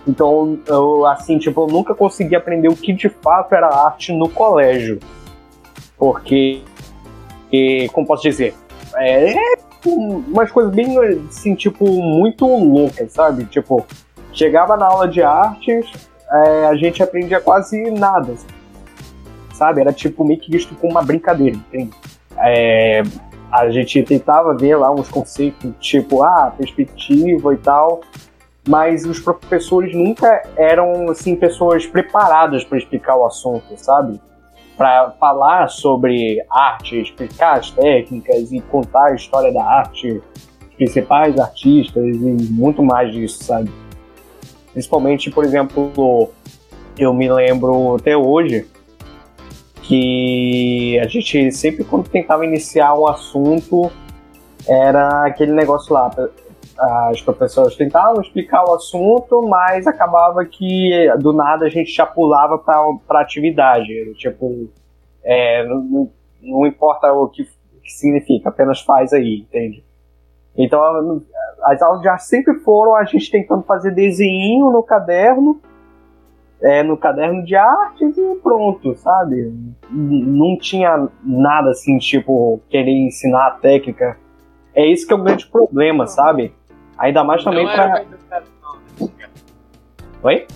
Então, 0.07 0.59
eu, 0.67 1.07
assim, 1.07 1.39
tipo, 1.39 1.63
eu 1.63 1.67
nunca 1.67 1.95
consegui 1.95 2.37
aprender 2.37 2.69
o 2.69 2.77
que 2.77 2.93
de 2.93 3.09
fato 3.09 3.55
era 3.55 3.69
arte 3.69 4.13
no 4.13 4.29
colégio. 4.29 5.01
Porque, 5.97 6.63
e, 7.51 7.89
como 7.95 8.07
posso 8.07 8.23
dizer, 8.23 8.55
é, 8.97 9.33
é 9.33 9.57
umas 9.87 10.51
coisas 10.53 10.75
bem, 10.75 10.99
assim, 11.27 11.55
tipo, 11.55 11.87
muito 11.87 12.47
loucas, 12.47 13.13
sabe? 13.13 13.47
Tipo, 13.47 13.87
chegava 14.33 14.77
na 14.77 14.87
aula 14.87 15.09
de 15.09 15.23
artes, 15.23 15.87
é, 16.33 16.67
a 16.67 16.77
gente 16.77 17.03
aprendia 17.03 17.41
quase 17.41 17.91
nada, 17.91 18.35
sabe? 19.53 19.81
Era 19.81 19.93
tipo 19.93 20.25
meio 20.25 20.41
que 20.41 20.51
visto 20.51 20.75
como 20.77 20.93
uma 20.93 21.03
brincadeira, 21.03 21.57
entende? 21.57 21.91
É, 22.39 23.03
a 23.51 23.69
gente 23.71 24.03
tentava 24.05 24.57
ver 24.57 24.77
lá 24.77 24.93
uns 24.93 25.09
conceitos, 25.09 25.73
tipo, 25.81 26.23
ah, 26.23 26.53
perspectiva 26.57 27.53
e 27.53 27.57
tal, 27.57 28.01
mas 28.69 29.05
os 29.05 29.19
professores 29.19 29.95
nunca 29.95 30.43
eram, 30.57 31.11
assim, 31.11 31.35
pessoas 31.35 31.85
preparadas 31.87 32.63
para 32.63 32.79
explicar 32.79 33.17
o 33.17 33.27
assunto, 33.27 33.77
sabe? 33.77 34.21
Para 34.77 35.11
falar 35.19 35.69
sobre 35.69 36.39
arte, 36.49 37.01
explicar 37.01 37.59
as 37.59 37.71
técnicas 37.71 38.53
e 38.53 38.61
contar 38.61 39.07
a 39.07 39.15
história 39.15 39.53
da 39.53 39.63
arte, 39.63 40.23
os 40.69 40.75
principais 40.77 41.39
artistas 41.39 42.05
e 42.05 42.53
muito 42.53 42.83
mais 42.83 43.13
disso, 43.13 43.43
sabe? 43.43 43.71
Principalmente, 44.73 45.31
por 45.31 45.45
exemplo, 45.45 46.31
eu 46.99 47.13
me 47.13 47.31
lembro 47.31 47.97
até 47.97 48.17
hoje 48.17 48.67
que 49.83 50.99
a 51.01 51.07
gente 51.09 51.51
sempre 51.53 51.83
quando 51.85 52.09
tentava 52.09 52.45
iniciar 52.45 52.95
um 52.95 53.07
assunto 53.07 53.91
era 54.69 55.27
aquele 55.27 55.53
negócio 55.53 55.93
lá, 55.93 56.11
as 57.11 57.21
professoras 57.21 57.75
tentavam 57.77 58.21
explicar 58.21 58.65
o 58.65 58.75
assunto, 58.75 59.43
mas 59.43 59.87
acabava 59.87 60.45
que 60.45 61.11
do 61.19 61.33
nada 61.33 61.67
a 61.67 61.69
gente 61.69 61.91
já 61.91 62.07
pulava 62.07 62.59
para 62.59 63.21
atividade, 63.21 64.15
tipo, 64.15 64.71
é, 65.23 65.67
não, 65.67 66.11
não 66.41 66.67
importa 66.67 67.13
o 67.13 67.29
que, 67.29 67.45
que 67.83 67.91
significa, 67.91 68.49
apenas 68.49 68.81
faz 68.81 69.13
aí, 69.13 69.47
entende? 69.49 69.85
Então 70.57 70.81
as 71.63 71.81
aulas 71.83 72.01
de 72.03 72.09
arte 72.09 72.25
sempre 72.25 72.55
foram 72.61 72.95
a 72.97 73.05
gente 73.05 73.31
tentando 73.31 73.63
fazer 73.63 73.93
desenho 73.93 74.71
no 74.71 74.83
caderno, 74.83 75.61
é, 76.63 76.83
no 76.83 76.97
caderno 76.97 77.43
de 77.45 77.55
artes 77.57 78.17
e 78.19 78.35
pronto, 78.43 78.95
sabe? 78.97 79.53
Não 79.91 80.59
tinha 80.59 81.09
nada 81.23 81.71
assim, 81.71 81.97
tipo, 81.99 82.61
querer 82.69 82.91
ensinar 82.91 83.47
a 83.47 83.51
técnica. 83.53 84.17
É 84.75 84.85
isso 84.85 85.07
que 85.07 85.13
é 85.13 85.17
o 85.17 85.23
grande 85.23 85.47
problema, 85.47 86.07
sabe? 86.07 86.55
Ainda 86.99 87.25
mais 87.25 87.43
também 87.43 87.65
Não 87.65 87.73
uma 87.73 87.89
pra. 87.89 88.03
educação, 88.03 88.79
né? 89.01 89.29
Oi? 90.23 90.47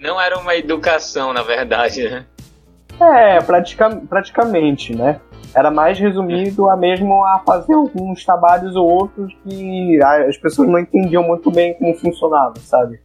Não 0.00 0.20
era 0.20 0.38
uma 0.38 0.54
educação, 0.56 1.32
na 1.32 1.42
verdade, 1.42 2.08
né? 2.08 2.26
É, 3.00 3.40
pratica- 3.40 4.00
praticamente, 4.08 4.94
né? 4.96 5.20
Era 5.54 5.70
mais 5.70 5.98
resumido 5.98 6.68
a 6.68 6.76
mesmo 6.76 7.24
a 7.24 7.38
fazer 7.46 7.74
alguns 7.74 8.24
trabalhos 8.24 8.74
ou 8.74 8.88
outros 8.88 9.32
que 9.44 10.02
as 10.02 10.36
pessoas 10.36 10.68
não 10.68 10.78
entendiam 10.78 11.22
muito 11.22 11.50
bem 11.50 11.74
como 11.74 11.94
funcionava, 11.94 12.54
sabe? 12.56 13.00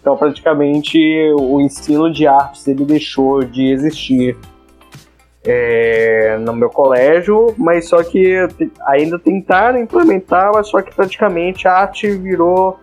Então, 0.00 0.16
praticamente, 0.16 0.98
o 1.38 1.60
ensino 1.60 2.12
de 2.12 2.26
artes 2.26 2.66
ele 2.66 2.84
deixou 2.84 3.44
de 3.44 3.70
existir 3.70 4.36
é, 5.44 6.36
no 6.38 6.52
meu 6.52 6.70
colégio, 6.70 7.54
mas 7.58 7.88
só 7.88 8.02
que 8.02 8.36
ainda 8.86 9.18
tentaram 9.18 9.80
implementar, 9.80 10.52
mas 10.54 10.68
só 10.68 10.80
que 10.80 10.94
praticamente 10.94 11.66
a 11.66 11.72
arte 11.72 12.10
virou 12.10 12.78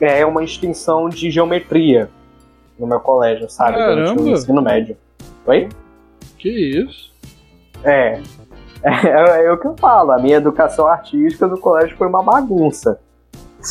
é, 0.00 0.24
uma 0.24 0.42
extensão 0.42 1.08
de 1.08 1.30
geometria 1.30 2.10
no 2.78 2.86
meu 2.86 3.00
colégio, 3.00 3.48
sabe? 3.48 3.78
Durante 3.78 4.12
o 4.12 4.16
Caramba! 4.16 4.30
ensino 4.30 4.62
médio. 4.62 4.96
Oi? 5.46 5.68
Que 6.38 6.50
isso? 6.50 7.13
É. 7.84 8.20
É, 8.86 9.46
é 9.46 9.50
o 9.50 9.56
que 9.56 9.66
eu 9.66 9.74
falo, 9.78 10.12
a 10.12 10.18
minha 10.18 10.36
educação 10.36 10.86
artística 10.86 11.48
do 11.48 11.56
colégio 11.56 11.96
foi 11.96 12.06
uma 12.06 12.22
bagunça. 12.22 13.00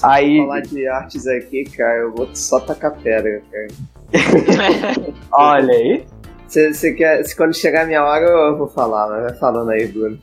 Aí, 0.02 0.40
Falar 0.40 0.62
de 0.62 0.88
artes 0.88 1.28
aqui, 1.28 1.66
cara, 1.66 2.00
eu 2.00 2.12
vou 2.16 2.28
só 2.34 2.60
tacar 2.60 2.94
pedra, 2.94 3.44
cara. 3.52 3.68
olha 5.32 5.72
aí. 5.72 6.04
Se, 6.48 6.74
se 6.74 6.94
quer, 6.96 7.24
se 7.24 7.36
quando 7.36 7.54
chegar 7.54 7.84
a 7.84 7.86
minha 7.86 8.04
hora 8.04 8.26
eu 8.26 8.58
vou 8.58 8.68
falar, 8.68 9.08
mas 9.08 9.22
vai 9.22 9.34
falando 9.36 9.70
aí, 9.70 9.86
Bruno. 9.88 10.18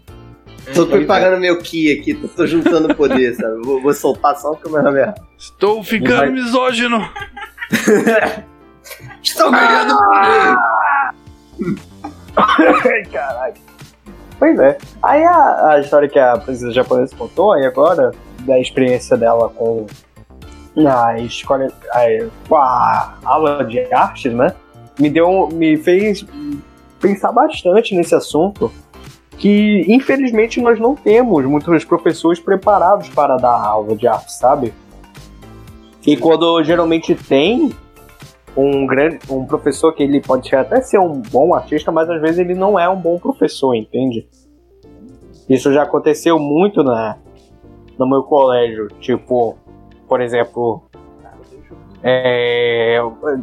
Tô 0.75 0.85
preparando 0.87 1.41
meu 1.41 1.59
ki 1.59 2.01
aqui, 2.01 2.13
tô, 2.15 2.27
tô 2.27 2.45
juntando 2.49 2.93
poder, 2.93 3.37
sabe? 3.37 3.63
Vou, 3.63 3.81
vou 3.81 3.95
soltar 3.95 4.37
só 4.39 4.59
o 4.65 4.69
nome 4.69 5.01
é. 5.01 5.15
Estou 5.39 5.85
ficando 5.85 6.17
Vai- 6.19 6.31
misógino. 6.31 6.99
Estou 9.23 9.53
ganhando 9.53 9.97
poder! 9.97 10.57
Ai, 12.37 13.05
caralho. 13.13 13.70
Pois 14.41 14.59
é. 14.59 14.79
Aí 15.03 15.23
a, 15.23 15.73
a 15.73 15.81
história 15.81 16.09
que 16.09 16.19
a 16.19 16.39
princesa 16.39 16.73
japonesa 16.73 17.15
contou 17.15 17.53
aí 17.53 17.67
agora, 17.67 18.11
da 18.41 18.59
experiência 18.59 19.15
dela 19.15 19.51
com 19.51 19.87
a 20.89 21.19
escola, 21.21 21.69
com 22.49 22.57
a 22.57 23.19
aula 23.23 23.63
de 23.67 23.81
artes, 23.93 24.33
né? 24.33 24.55
Me 24.99 25.11
deu, 25.11 25.51
me 25.53 25.77
fez 25.77 26.25
pensar 26.99 27.33
bastante 27.33 27.95
nesse 27.95 28.15
assunto. 28.15 28.73
Que 29.37 29.85
infelizmente 29.89 30.61
nós 30.61 30.79
não 30.79 30.95
temos 30.95 31.45
muitos 31.45 31.85
professores 31.85 32.41
preparados 32.41 33.09
para 33.11 33.37
dar 33.37 33.63
aula 33.63 33.95
de 33.95 34.07
arte, 34.07 34.33
sabe? 34.33 34.73
E 36.07 36.17
quando 36.17 36.63
geralmente 36.65 37.15
tem, 37.15 37.75
um 38.57 38.87
grande 38.87 39.19
um 39.31 39.45
professor 39.45 39.93
que 39.93 40.03
ele 40.03 40.21
pode 40.21 40.55
até 40.55 40.81
ser 40.81 40.99
um 40.99 41.21
bom 41.21 41.55
artista, 41.55 41.93
mas 41.93 42.09
às 42.09 42.21
vezes 42.21 42.39
ele 42.39 42.55
não 42.55 42.79
é 42.79 42.89
um 42.89 42.97
bom 42.97 43.19
professor, 43.19 43.75
entende? 43.75 44.29
Isso 45.49 45.73
já 45.73 45.83
aconteceu 45.83 46.39
muito 46.39 46.83
na 46.83 47.17
no 47.99 48.09
meu 48.09 48.23
colégio, 48.23 48.89
tipo, 48.99 49.59
por 50.09 50.23
exemplo, 50.23 50.83
é, 52.03 52.99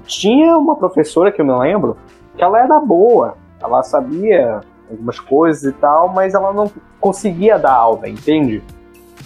tinha 0.05 0.57
uma 0.57 0.75
professora 0.75 1.31
que 1.31 1.39
eu 1.39 1.45
me 1.45 1.55
lembro 1.55 1.95
que 2.35 2.43
ela 2.43 2.59
era 2.59 2.79
boa, 2.79 3.37
ela 3.61 3.83
sabia 3.83 4.61
algumas 4.89 5.19
coisas 5.19 5.63
e 5.63 5.73
tal, 5.73 6.09
mas 6.09 6.33
ela 6.33 6.51
não 6.53 6.71
conseguia 6.99 7.59
dar 7.59 7.73
aula, 7.73 8.09
entende? 8.09 8.63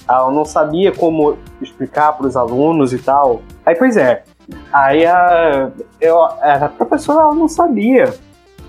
Ela 0.09 0.31
não 0.31 0.43
sabia 0.43 0.91
como 0.91 1.37
explicar 1.61 2.17
para 2.17 2.27
os 2.27 2.35
alunos 2.35 2.91
e 2.91 2.99
tal. 2.99 3.41
Aí, 3.65 3.75
pois 3.75 3.95
é, 3.95 4.23
Aí 4.71 5.05
a, 5.05 5.69
eu, 5.99 6.21
a 6.21 6.69
professora 6.69 7.21
ela 7.21 7.35
não 7.35 7.47
sabia 7.47 8.13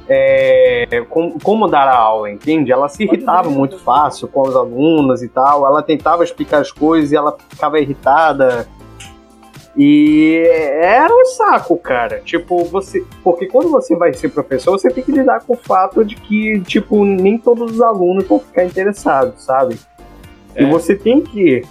é, 0.09 1.05
como, 1.09 1.39
como 1.41 1.69
dar 1.69 1.89
a 1.89 1.97
aula, 1.97 2.31
entende? 2.31 2.73
Ela 2.73 2.89
se 2.89 3.05
irritava 3.05 3.49
muito 3.51 3.79
fácil 3.79 4.29
com 4.29 4.43
os 4.43 4.57
alunos 4.57 5.23
e 5.23 5.29
tal. 5.29 5.67
Ela 5.67 5.83
tentava 5.83 6.25
explicar 6.25 6.61
as 6.61 6.73
coisas 6.73 7.13
e 7.13 7.17
ela 7.17 7.37
ficava 7.49 7.79
irritada. 7.79 8.69
E 9.77 10.43
era 10.83 11.13
um 11.15 11.25
saco, 11.25 11.77
cara. 11.79 12.21
Tipo, 12.21 12.65
você. 12.65 13.05
Porque 13.23 13.47
quando 13.47 13.71
você 13.71 13.97
vai 13.97 14.13
ser 14.13 14.29
professor, 14.29 14.73
você 14.73 14.91
tem 14.91 15.03
que 15.03 15.13
lidar 15.13 15.41
com 15.47 15.55
o 15.55 15.57
fato 15.57 16.05
de 16.05 16.17
que, 16.17 16.61
tipo, 16.61 17.05
nem 17.05 17.39
todos 17.39 17.73
os 17.73 17.81
alunos 17.81 18.27
vão 18.27 18.39
ficar 18.39 18.65
interessados, 18.65 19.45
sabe? 19.45 19.79
E 20.55 20.67
você 20.67 20.95
tem 20.95 21.23
que 21.23 21.63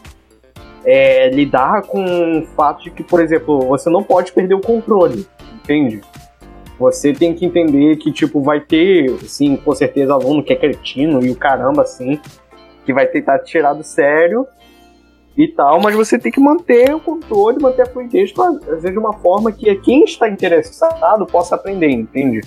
é, 0.83 1.29
lidar 1.29 1.83
com 1.83 2.39
o 2.39 2.45
fato 2.47 2.83
de 2.83 2.91
que, 2.91 3.03
por 3.03 3.21
exemplo, 3.21 3.59
você 3.67 3.89
não 3.89 4.03
pode 4.03 4.31
perder 4.31 4.55
o 4.55 4.61
controle, 4.61 5.27
entende? 5.53 6.01
Você 6.79 7.13
tem 7.13 7.33
que 7.33 7.45
entender 7.45 7.97
que, 7.97 8.11
tipo, 8.11 8.41
vai 8.41 8.59
ter, 8.59 9.11
sim, 9.27 9.55
com 9.55 9.73
certeza, 9.75 10.13
aluno 10.13 10.43
que 10.43 10.51
é 10.51 10.55
cretino 10.55 11.23
e 11.23 11.29
o 11.29 11.35
caramba, 11.35 11.83
assim, 11.83 12.19
que 12.85 12.93
vai 12.93 13.05
tentar 13.05 13.39
te 13.39 13.51
tirar 13.51 13.73
do 13.73 13.83
sério 13.83 14.47
e 15.38 15.47
tal, 15.47 15.79
mas 15.79 15.95
você 15.95 16.17
tem 16.19 16.31
que 16.31 16.39
manter 16.39 16.93
o 16.93 17.00
controle, 17.00 17.61
manter 17.61 17.83
a 17.83 17.85
fluidez, 17.85 18.31
fazer 18.31 18.91
de 18.91 18.97
uma 18.97 19.13
forma 19.13 19.51
que 19.51 19.73
quem 19.75 20.03
está 20.03 20.27
interessado 20.27 21.25
possa 21.25 21.55
aprender, 21.55 21.89
entende? 21.89 22.41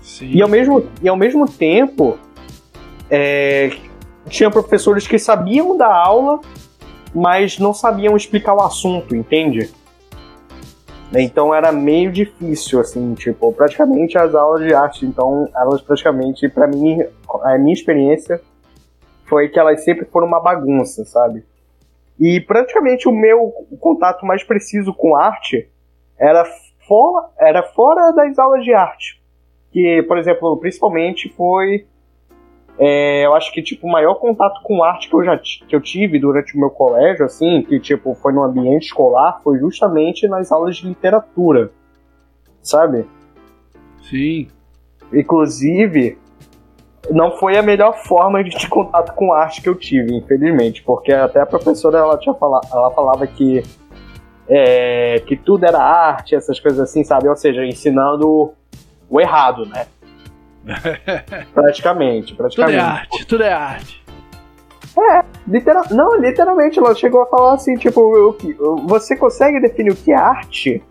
Sim. 0.00 0.30
E 0.32 0.40
ao 0.40 0.48
mesmo, 0.48 0.86
e 1.02 1.08
ao 1.08 1.16
mesmo 1.16 1.48
tempo, 1.48 2.16
é, 3.10 3.70
tinha 4.28 4.50
professores 4.50 5.06
que 5.06 5.18
sabiam 5.18 5.76
da 5.76 5.94
aula, 5.94 6.40
mas 7.14 7.58
não 7.58 7.72
sabiam 7.74 8.16
explicar 8.16 8.54
o 8.54 8.62
assunto, 8.62 9.14
entende? 9.14 9.70
Então 11.14 11.54
era 11.54 11.70
meio 11.70 12.10
difícil, 12.10 12.80
assim, 12.80 13.14
tipo, 13.14 13.52
praticamente 13.52 14.16
as 14.16 14.34
aulas 14.34 14.62
de 14.62 14.72
arte, 14.72 15.04
então 15.04 15.46
elas 15.54 15.82
praticamente, 15.82 16.48
pra 16.48 16.66
mim, 16.66 16.98
a 17.42 17.58
minha 17.58 17.74
experiência 17.74 18.40
foi 19.26 19.48
que 19.48 19.58
elas 19.58 19.84
sempre 19.84 20.06
foram 20.06 20.26
uma 20.26 20.40
bagunça, 20.40 21.04
sabe? 21.04 21.44
E 22.18 22.40
praticamente 22.40 23.08
o 23.08 23.12
meu 23.12 23.52
contato 23.80 24.24
mais 24.24 24.42
preciso 24.42 24.94
com 24.94 25.16
arte 25.16 25.68
era 26.18 26.44
fora, 26.86 27.28
era 27.38 27.62
fora 27.62 28.12
das 28.12 28.38
aulas 28.38 28.64
de 28.64 28.72
arte. 28.72 29.20
Que, 29.70 30.02
por 30.02 30.18
exemplo, 30.18 30.56
principalmente 30.58 31.28
foi. 31.30 31.86
É, 32.78 33.26
eu 33.26 33.34
acho 33.34 33.52
que 33.52 33.62
tipo, 33.62 33.86
o 33.86 33.90
maior 33.90 34.14
contato 34.14 34.60
com 34.62 34.82
arte 34.82 35.08
que 35.08 35.14
eu 35.14 35.24
já 35.24 35.38
que 35.38 35.74
eu 35.74 35.80
tive 35.80 36.18
durante 36.18 36.56
o 36.56 36.60
meu 36.60 36.70
colégio, 36.70 37.24
assim, 37.24 37.62
que 37.62 37.78
tipo, 37.78 38.14
foi 38.14 38.32
no 38.32 38.42
ambiente 38.42 38.86
escolar, 38.86 39.40
foi 39.42 39.58
justamente 39.58 40.26
nas 40.26 40.50
aulas 40.50 40.76
de 40.76 40.86
literatura. 40.86 41.70
Sabe? 42.62 43.06
Sim. 44.08 44.48
Inclusive, 45.12 46.18
não 47.10 47.32
foi 47.32 47.56
a 47.56 47.62
melhor 47.62 47.94
forma 48.04 48.42
de 48.42 48.68
contato 48.68 49.12
com 49.14 49.32
arte 49.32 49.60
que 49.60 49.68
eu 49.68 49.74
tive, 49.74 50.16
infelizmente, 50.16 50.82
porque 50.82 51.12
até 51.12 51.40
a 51.40 51.46
professora 51.46 51.98
ela 51.98 52.16
tinha 52.16 52.34
fala, 52.34 52.60
ela 52.72 52.90
falava 52.90 53.26
que 53.26 53.62
é, 54.48 55.20
que 55.26 55.36
tudo 55.36 55.64
era 55.64 55.78
arte, 55.78 56.34
essas 56.34 56.58
coisas 56.58 56.80
assim, 56.80 57.04
sabe? 57.04 57.28
Ou 57.28 57.36
seja, 57.36 57.64
ensinando 57.64 58.52
o 59.08 59.20
errado, 59.20 59.66
né? 59.66 59.86
praticamente, 61.54 62.28
Tudo 62.34 62.34
é 62.34 62.36
praticamente. 62.42 62.78
arte, 62.80 63.26
tudo 63.26 63.42
é 63.42 63.52
arte. 63.52 64.02
Literal, 65.46 65.84
não, 65.90 66.16
literalmente, 66.20 66.78
ela 66.78 66.94
chegou 66.94 67.22
a 67.22 67.26
falar 67.26 67.54
assim, 67.54 67.74
tipo, 67.76 68.00
o 68.00 68.32
que- 68.34 68.54
você 68.86 69.16
consegue 69.16 69.60
definir 69.60 69.90
o 69.92 69.96
que 69.96 70.12
é 70.12 70.16
arte? 70.16 70.82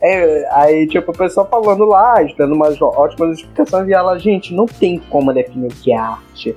É, 0.00 0.48
aí, 0.52 0.86
tipo, 0.86 1.12
o 1.12 1.14
pessoal 1.16 1.46
falando 1.46 1.84
lá, 1.84 2.14
dando 2.38 2.54
umas 2.54 2.80
ótimas 2.80 3.38
explicações, 3.38 3.86
e 3.88 3.92
ela, 3.92 4.18
gente, 4.18 4.54
não 4.54 4.64
tem 4.66 4.98
como 5.10 5.32
definir 5.32 5.66
o 5.70 5.74
que 5.74 5.92
é 5.92 5.96
arte. 5.96 6.56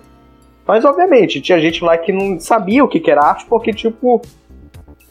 Mas, 0.65 0.85
obviamente, 0.85 1.41
tinha 1.41 1.59
gente 1.59 1.83
lá 1.83 1.97
que 1.97 2.13
não 2.13 2.39
sabia 2.39 2.83
o 2.83 2.87
que 2.87 3.11
era 3.11 3.21
arte, 3.21 3.45
porque, 3.47 3.73
tipo, 3.73 4.21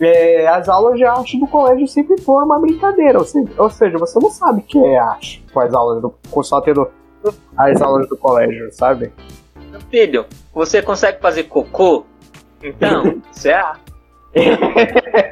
é, 0.01 0.49
as 0.49 0.67
aulas 0.69 0.97
de 0.97 1.05
arte 1.05 1.39
do 1.39 1.47
colégio 1.47 1.87
sempre 1.87 2.19
foram 2.23 2.47
uma 2.47 2.59
brincadeira. 2.59 3.19
Ou 3.59 3.71
seja, 3.71 3.99
você 3.99 4.19
não 4.19 4.31
sabe 4.31 4.61
o 4.61 4.63
que 4.63 4.83
é 4.83 4.99
arte 4.99 5.45
com 5.53 5.61
as 5.61 5.73
aulas 5.75 6.01
do. 6.01 6.15
tendo 6.63 6.89
as 7.57 7.81
aulas 7.83 8.09
do 8.09 8.17
colégio, 8.17 8.69
sabe? 8.73 9.13
Filho, 9.91 10.27
você 10.55 10.81
consegue 10.83 11.21
fazer 11.21 11.45
cocô? 11.45 12.05
Então, 12.63 13.21
isso 13.35 13.49
é. 13.49 13.73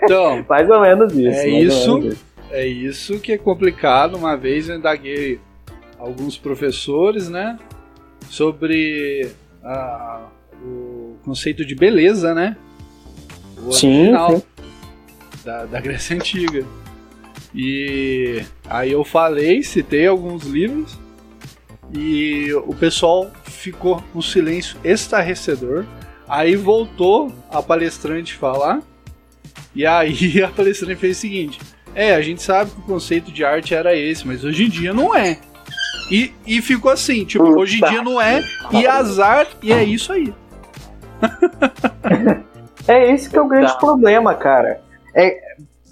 Então, 0.04 0.44
Mais 0.48 0.68
ou 0.68 0.80
menos 0.80 1.12
isso. 1.12 1.38
É 1.40 1.48
isso. 1.48 1.98
menos 1.98 2.14
isso. 2.14 2.24
é 2.50 2.66
isso 2.66 3.18
que 3.20 3.32
é 3.32 3.38
complicado. 3.38 4.16
Uma 4.16 4.36
vez 4.36 4.68
eu 4.68 4.76
indaguei 4.76 5.40
alguns 5.98 6.36
professores, 6.36 7.28
né? 7.28 7.58
Sobre 8.28 9.30
a- 9.62 10.26
o 10.62 11.16
conceito 11.24 11.64
de 11.64 11.74
beleza, 11.74 12.34
né? 12.34 12.56
O 13.66 13.72
Sim, 13.72 13.98
original 14.14 14.36
sim. 14.36 14.42
Da, 15.44 15.64
da 15.64 15.80
Grécia 15.80 16.16
Antiga. 16.16 16.64
E 17.54 18.42
aí 18.68 18.92
eu 18.92 19.04
falei, 19.04 19.62
citei 19.62 20.06
alguns 20.06 20.44
livros 20.44 20.98
e 21.92 22.52
o 22.66 22.74
pessoal 22.74 23.30
ficou 23.44 24.02
um 24.14 24.22
silêncio 24.22 24.76
estarrecedor. 24.84 25.84
Aí 26.28 26.54
voltou 26.56 27.32
a 27.50 27.60
palestrante 27.62 28.34
falar 28.34 28.80
e 29.74 29.84
aí 29.84 30.40
a 30.44 30.48
palestrante 30.48 30.96
fez 31.00 31.18
o 31.18 31.20
seguinte: 31.20 31.60
É, 31.94 32.14
a 32.14 32.20
gente 32.22 32.42
sabe 32.42 32.70
que 32.70 32.78
o 32.80 32.84
conceito 32.84 33.32
de 33.32 33.44
arte 33.44 33.74
era 33.74 33.94
esse, 33.96 34.26
mas 34.26 34.44
hoje 34.44 34.64
em 34.64 34.68
dia 34.68 34.92
não 34.94 35.14
é. 35.14 35.38
E, 36.10 36.32
e 36.46 36.60
ficou 36.60 36.90
assim, 36.90 37.24
tipo, 37.24 37.44
hoje 37.44 37.76
em 37.76 37.88
dia 37.88 38.02
não 38.02 38.20
é, 38.20 38.42
e 38.72 38.84
azar, 38.86 39.46
e 39.62 39.72
é 39.72 39.84
isso 39.84 40.12
aí. 40.12 40.32
É 42.88 43.12
esse 43.12 43.30
que 43.30 43.36
é 43.36 43.40
o 43.40 43.46
grande 43.46 43.72
Tá. 43.72 43.78
problema, 43.78 44.34
cara. 44.34 44.80
É, 45.14 45.49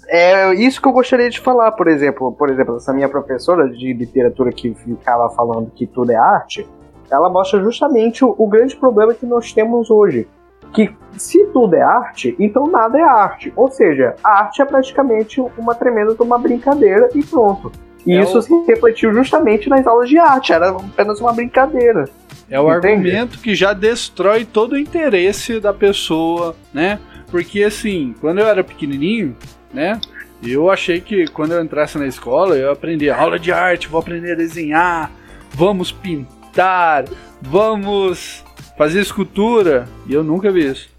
é 0.09 0.53
isso 0.55 0.81
que 0.81 0.87
eu 0.87 0.91
gostaria 0.91 1.29
de 1.29 1.39
falar, 1.39 1.71
por 1.73 1.87
exemplo. 1.87 2.31
Por 2.31 2.49
exemplo, 2.49 2.77
essa 2.77 2.93
minha 2.93 3.07
professora 3.09 3.69
de 3.69 3.93
literatura 3.93 4.51
que 4.51 4.73
ficava 4.73 5.29
falando 5.29 5.71
que 5.71 5.85
tudo 5.87 6.11
é 6.11 6.15
arte, 6.15 6.67
ela 7.11 7.29
mostra 7.29 7.61
justamente 7.61 8.23
o, 8.25 8.33
o 8.37 8.47
grande 8.47 8.75
problema 8.75 9.13
que 9.13 9.25
nós 9.25 9.51
temos 9.53 9.89
hoje. 9.89 10.27
Que 10.73 10.93
se 11.17 11.45
tudo 11.47 11.75
é 11.75 11.81
arte, 11.81 12.35
então 12.39 12.67
nada 12.67 12.97
é 12.99 13.03
arte. 13.03 13.51
Ou 13.55 13.71
seja, 13.71 14.15
a 14.23 14.41
arte 14.41 14.61
é 14.61 14.65
praticamente 14.65 15.41
uma 15.57 15.73
tremenda 15.73 16.15
uma 16.19 16.37
brincadeira 16.37 17.09
e 17.15 17.23
pronto. 17.23 17.71
E 18.05 18.13
É 18.15 18.21
isso 18.21 18.37
o- 18.37 18.41
se 18.41 18.53
refletiu 18.65 19.11
justamente 19.13 19.67
nas 19.69 19.85
aulas 19.87 20.07
de 20.09 20.17
arte, 20.17 20.53
era 20.53 20.69
apenas 20.69 21.19
uma 21.19 21.33
brincadeira. 21.33 22.05
É 22.49 22.59
o 22.59 22.71
Entende? 22.71 22.87
argumento 23.09 23.39
que 23.39 23.53
já 23.55 23.73
destrói 23.73 24.45
todo 24.45 24.73
o 24.73 24.77
interesse 24.77 25.59
da 25.59 25.73
pessoa, 25.73 26.55
né? 26.73 26.99
Porque 27.29 27.63
assim, 27.63 28.15
quando 28.21 28.39
eu 28.39 28.47
era 28.47 28.63
pequenininho, 28.63 29.35
né? 29.73 29.99
Eu 30.41 30.69
achei 30.71 31.01
que 31.01 31.27
quando 31.27 31.53
eu 31.53 31.61
entrasse 31.61 31.97
na 31.97 32.07
escola, 32.07 32.55
eu 32.55 32.67
ia 32.67 32.71
aprender 32.71 33.09
aula 33.09 33.37
de 33.37 33.51
arte, 33.51 33.87
vou 33.87 33.99
aprender 33.99 34.31
a 34.31 34.35
desenhar, 34.35 35.11
vamos 35.51 35.91
pintar, 35.91 37.05
vamos 37.41 38.43
fazer 38.77 39.01
escultura. 39.01 39.87
E 40.07 40.13
eu 40.13 40.23
nunca 40.23 40.51
vi 40.51 40.65
isso. 40.65 40.89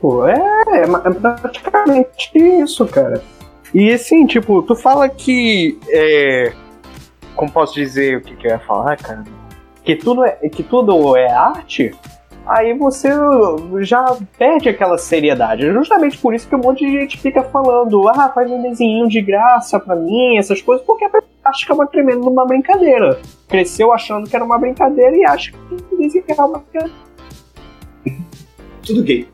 Pô, 0.00 0.26
é, 0.26 0.34
é 0.34 0.82
é 0.82 1.40
praticamente 1.40 2.30
isso, 2.34 2.86
cara. 2.86 3.22
E 3.74 3.92
assim, 3.92 4.26
tipo, 4.26 4.62
tu 4.62 4.74
fala 4.74 5.08
que. 5.08 5.78
É, 5.88 6.52
como 7.34 7.50
posso 7.50 7.74
dizer 7.74 8.16
o 8.16 8.20
que, 8.22 8.34
que 8.36 8.46
eu 8.46 8.52
ia 8.52 8.58
falar, 8.58 8.96
cara? 8.96 9.24
Que 9.84 9.96
tudo 9.96 10.24
é, 10.24 10.32
que 10.48 10.62
tudo 10.62 11.16
é 11.16 11.30
arte, 11.30 11.94
aí 12.48 12.76
você 12.76 13.10
já 13.80 14.16
perde 14.38 14.68
aquela 14.68 14.98
seriedade. 14.98 15.66
É 15.66 15.72
justamente 15.72 16.18
por 16.18 16.34
isso 16.34 16.48
que 16.48 16.56
um 16.56 16.60
monte 16.60 16.84
de 16.84 16.92
gente 16.92 17.18
fica 17.18 17.42
falando, 17.42 18.08
ah, 18.08 18.30
faz 18.34 18.50
um 18.50 18.62
desenho 18.62 19.08
de 19.08 19.20
graça 19.20 19.78
pra 19.78 19.94
mim, 19.94 20.38
essas 20.38 20.62
coisas, 20.62 20.84
porque 20.86 21.04
a 21.04 21.10
pessoa 21.10 21.28
acha 21.44 21.66
que 21.66 21.72
é 21.72 21.74
uma 21.74 21.86
tremenda 21.86 22.28
uma 22.28 22.46
brincadeira. 22.46 23.20
Cresceu 23.48 23.92
achando 23.92 24.28
que 24.28 24.34
era 24.34 24.44
uma 24.44 24.58
brincadeira 24.58 25.16
e 25.16 25.24
acha 25.24 25.52
que 25.52 25.96
desenhar 25.96 26.24
é 26.28 26.42
uma 26.42 26.58
brincadeira. 26.58 27.08
Tudo 28.84 29.02
gay. 29.02 29.28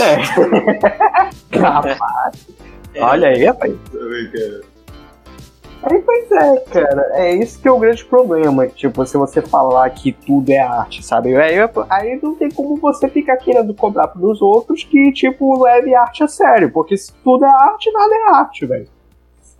É. 0.00 0.14
Rapaz. 1.58 2.48
Olha 2.96 3.28
aí, 3.28 3.44
rapaz. 3.44 3.72
Aí, 5.82 6.00
pois 6.00 6.30
é, 6.30 6.60
cara. 6.72 7.10
É 7.14 7.34
isso 7.34 7.60
que 7.60 7.66
é 7.66 7.72
o 7.72 7.78
grande 7.78 8.04
problema. 8.04 8.66
Tipo, 8.68 9.04
se 9.04 9.16
você 9.16 9.42
falar 9.42 9.90
que 9.90 10.12
tudo 10.12 10.50
é 10.50 10.58
arte, 10.58 11.04
sabe? 11.04 11.34
Aí, 11.36 11.56
aí 11.90 12.20
não 12.22 12.34
tem 12.36 12.50
como 12.50 12.76
você 12.76 13.08
ficar 13.08 13.36
querendo 13.36 13.74
cobrar 13.74 14.08
pros 14.08 14.40
outros 14.40 14.84
que, 14.84 15.12
tipo, 15.12 15.62
leve 15.62 15.94
arte 15.94 16.22
a 16.22 16.28
sério. 16.28 16.70
Porque 16.70 16.96
se 16.96 17.12
tudo 17.24 17.44
é 17.44 17.48
arte, 17.48 17.90
nada 17.90 18.14
é 18.14 18.34
arte, 18.36 18.64
velho. 18.64 18.86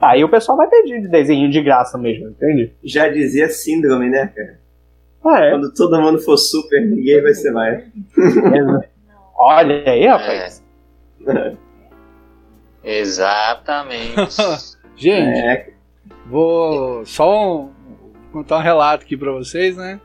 Aí 0.01 0.25
o 0.25 0.29
pessoal 0.29 0.57
vai 0.57 0.69
pedir 0.69 1.01
de 1.01 1.09
desenho 1.09 1.51
de 1.51 1.63
graça 1.63 1.97
mesmo, 1.97 2.29
entende? 2.29 2.73
Já 2.83 3.09
dizia 3.09 3.49
síndrome, 3.49 4.09
né, 4.09 4.33
cara? 4.35 4.61
É. 5.25 5.51
Quando 5.51 5.73
todo 5.73 6.01
mundo 6.01 6.19
for 6.19 6.37
super, 6.37 6.81
ninguém 6.81 7.23
vai 7.23 7.35
ser 7.35 7.53
mais. 7.53 7.85
Olha 9.37 9.91
aí, 9.91 10.07
rapaz. 10.07 10.63
Exatamente. 12.83 14.37
Gente, 14.97 15.39
É, 15.39 15.73
vou 16.27 17.05
só 17.07 17.63
um- 17.65 17.71
contar 18.33 18.59
um 18.59 18.63
relato 18.63 19.05
aqui 19.05 19.17
pra 19.17 19.33
vocês, 19.33 19.77
né? 19.77 20.01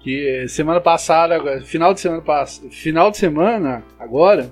Que 0.00 0.46
semana 0.48 0.80
passada, 0.80 1.60
final 1.62 1.92
de 1.92 2.00
semana 2.00 2.46
final 2.70 3.10
de 3.10 3.16
semana 3.18 3.82
agora, 3.98 4.50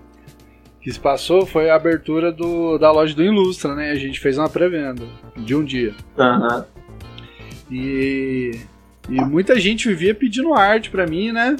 que 0.81 0.91
se 0.91 0.99
passou 0.99 1.47
foi 1.47 1.71
a 1.71 1.77
abertura 1.77 2.31
do, 2.33 2.79
da 2.79 2.91
loja 2.91 3.15
do 3.15 3.23
Ilustra, 3.23 3.75
né? 3.75 3.91
A 3.91 3.97
gente 3.97 4.19
fez 4.21 4.39
uma 4.39 4.49
pré-venda 4.49 5.05
de 5.37 5.55
um 5.55 5.65
dia. 5.65 5.95
aham. 6.19 6.67
E, 7.71 8.53
e 9.09 9.21
muita 9.25 9.59
gente 9.59 9.89
vivia 9.89 10.15
pedindo 10.15 10.55
arte 10.55 10.91
pra 10.91 11.07
mim, 11.07 11.33
né? 11.33 11.57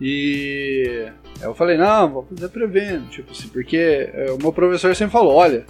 E 0.00 1.08
eu 1.42 1.54
falei, 1.54 1.76
não, 1.76 2.08
vou 2.10 2.26
fazer 2.26 2.48
prevendo, 2.48 3.08
tipo 3.08 3.32
assim, 3.32 3.48
porque 3.48 4.10
é, 4.12 4.30
o 4.32 4.38
meu 4.38 4.52
professor 4.52 4.94
sempre 4.94 5.12
falou, 5.12 5.34
olha, 5.34 5.64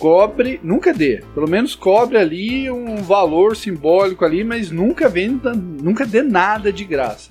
cobre, 0.00 0.58
nunca 0.62 0.94
dê, 0.94 1.22
pelo 1.34 1.46
menos 1.46 1.74
cobre 1.74 2.16
ali 2.16 2.70
um 2.70 2.96
valor 2.96 3.54
simbólico 3.54 4.24
ali, 4.24 4.42
mas 4.42 4.70
nunca 4.70 5.08
venda, 5.10 5.52
nunca 5.52 6.06
dê 6.06 6.22
nada 6.22 6.72
de 6.72 6.84
graça. 6.84 7.30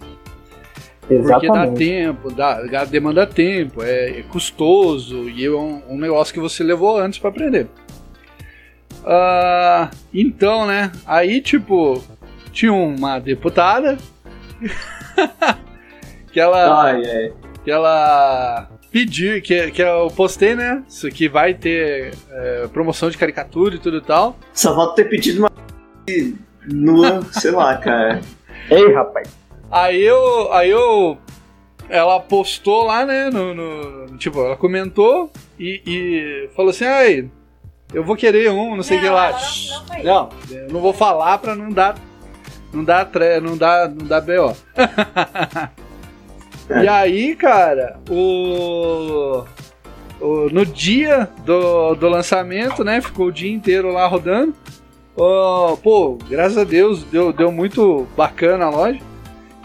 Porque 1.02 1.48
dá 1.48 1.66
Exatamente. 1.66 1.78
tempo, 1.80 2.32
dá, 2.32 2.86
demanda 2.86 3.26
tempo, 3.26 3.82
é, 3.82 4.20
é 4.20 4.22
custoso 4.22 5.28
e 5.28 5.44
é 5.44 5.50
um, 5.50 5.82
um 5.90 5.98
negócio 5.98 6.32
que 6.32 6.40
você 6.40 6.64
levou 6.64 7.00
antes 7.00 7.18
pra 7.18 7.32
aprender. 7.32 7.68
Ah, 9.04 9.90
então, 10.14 10.68
né? 10.68 10.92
Aí, 11.08 11.42
tipo, 11.42 12.04
tinha 12.52 12.72
uma 12.72 13.18
deputada 13.18 13.98
que 16.32 16.40
ela, 16.40 16.96
que 17.64 17.72
ela 17.72 18.70
pediu, 18.92 19.42
que, 19.42 19.72
que 19.72 19.82
eu 19.82 20.08
postei, 20.16 20.56
né? 20.56 20.84
Isso 20.88 21.10
que 21.10 21.28
vai 21.30 21.54
ter 21.54 22.14
é, 22.32 22.68
promoção 22.74 23.10
de 23.10 23.18
caricatura 23.18 23.76
e 23.76 23.80
tudo 23.80 23.98
e 23.98 24.02
tal. 24.02 24.38
Só 24.54 24.74
falta 24.76 24.96
ter 24.96 25.10
pedido 25.10 25.40
uma 25.40 25.52
nua, 26.68 27.22
sei 27.32 27.52
lá, 27.52 27.78
cara. 27.78 28.22
Ei, 28.70 28.94
rapaz. 28.94 29.30
Aí 29.72 30.02
eu. 30.02 30.52
Aí 30.54 30.70
eu. 30.70 31.18
Ela 31.88 32.20
postou 32.20 32.84
lá, 32.86 33.04
né? 33.06 33.30
No, 33.32 33.54
no- 33.56 34.18
tipo, 34.18 34.40
ela 34.44 34.56
comentou 34.56 35.32
e, 35.60 35.82
e 35.86 36.50
falou 36.56 36.70
assim: 36.72 36.86
ai, 36.86 37.30
eu 37.94 38.04
vou 38.04 38.16
querer 38.16 38.52
um, 38.52 38.76
não 38.76 38.84
sei 38.84 38.98
o 38.98 39.02
que 39.02 39.10
lá. 39.10 39.32
não- 39.32 40.04
não 40.04 40.04
Não, 40.04 40.30
não 40.74 40.80
vou 40.82 40.94
falar 40.94 41.38
pra 41.40 41.56
não 41.56 41.70
dar. 41.72 41.96
Não 42.72 42.84
dar 42.84 43.06
tre, 43.06 43.40
não 43.40 43.58
dar, 43.58 43.90
não 43.90 44.06
dar 44.06 44.22
BO. 44.22 44.56
e 46.84 46.88
aí, 46.88 47.36
cara, 47.36 47.98
o. 48.10 49.44
o- 50.22 50.50
no 50.52 50.66
dia 50.66 51.30
do, 51.46 51.96
do 51.96 52.08
lançamento, 52.10 52.84
né? 52.84 53.02
Ficou 53.02 53.28
o 53.28 53.32
dia 53.32 53.52
inteiro 53.52 53.92
lá 53.92 54.06
rodando. 54.08 54.54
Ó, 55.16 55.76
pô, 55.76 56.18
graças 56.30 56.58
a 56.58 56.64
Deus, 56.64 57.04
deu, 57.04 57.34
deu 57.34 57.52
muito 57.52 58.08
bacana 58.16 58.66
a 58.66 58.70
loja. 58.70 59.00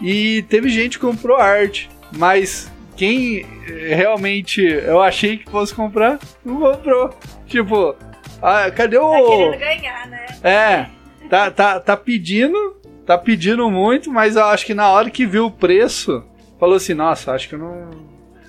E 0.01 0.43
teve 0.49 0.67
gente 0.69 0.99
que 0.99 1.05
comprou 1.05 1.37
arte, 1.37 1.89
mas 2.17 2.69
quem 2.97 3.45
realmente 3.87 4.61
eu 4.61 5.01
achei 5.01 5.37
que 5.37 5.49
fosse 5.49 5.73
comprar, 5.73 6.19
não 6.43 6.59
comprou. 6.59 7.09
Tipo, 7.47 7.95
ah, 8.41 8.69
cadê 8.71 8.97
o. 8.97 9.09
Tá 9.11 9.21
querendo 9.29 9.59
ganhar, 9.59 10.07
né? 10.07 10.25
É, 10.43 10.85
tá, 11.29 11.49
tá, 11.51 11.79
tá 11.79 11.95
pedindo, 11.95 12.75
tá 13.05 13.17
pedindo 13.17 13.69
muito, 13.71 14.11
mas 14.11 14.35
eu 14.35 14.43
acho 14.45 14.65
que 14.65 14.73
na 14.73 14.89
hora 14.89 15.09
que 15.09 15.25
viu 15.25 15.45
o 15.45 15.51
preço, 15.51 16.21
falou 16.59 16.75
assim, 16.75 16.93
nossa, 16.93 17.31
acho 17.33 17.49
que 17.49 17.55
eu 17.55 17.59
não. 17.59 17.89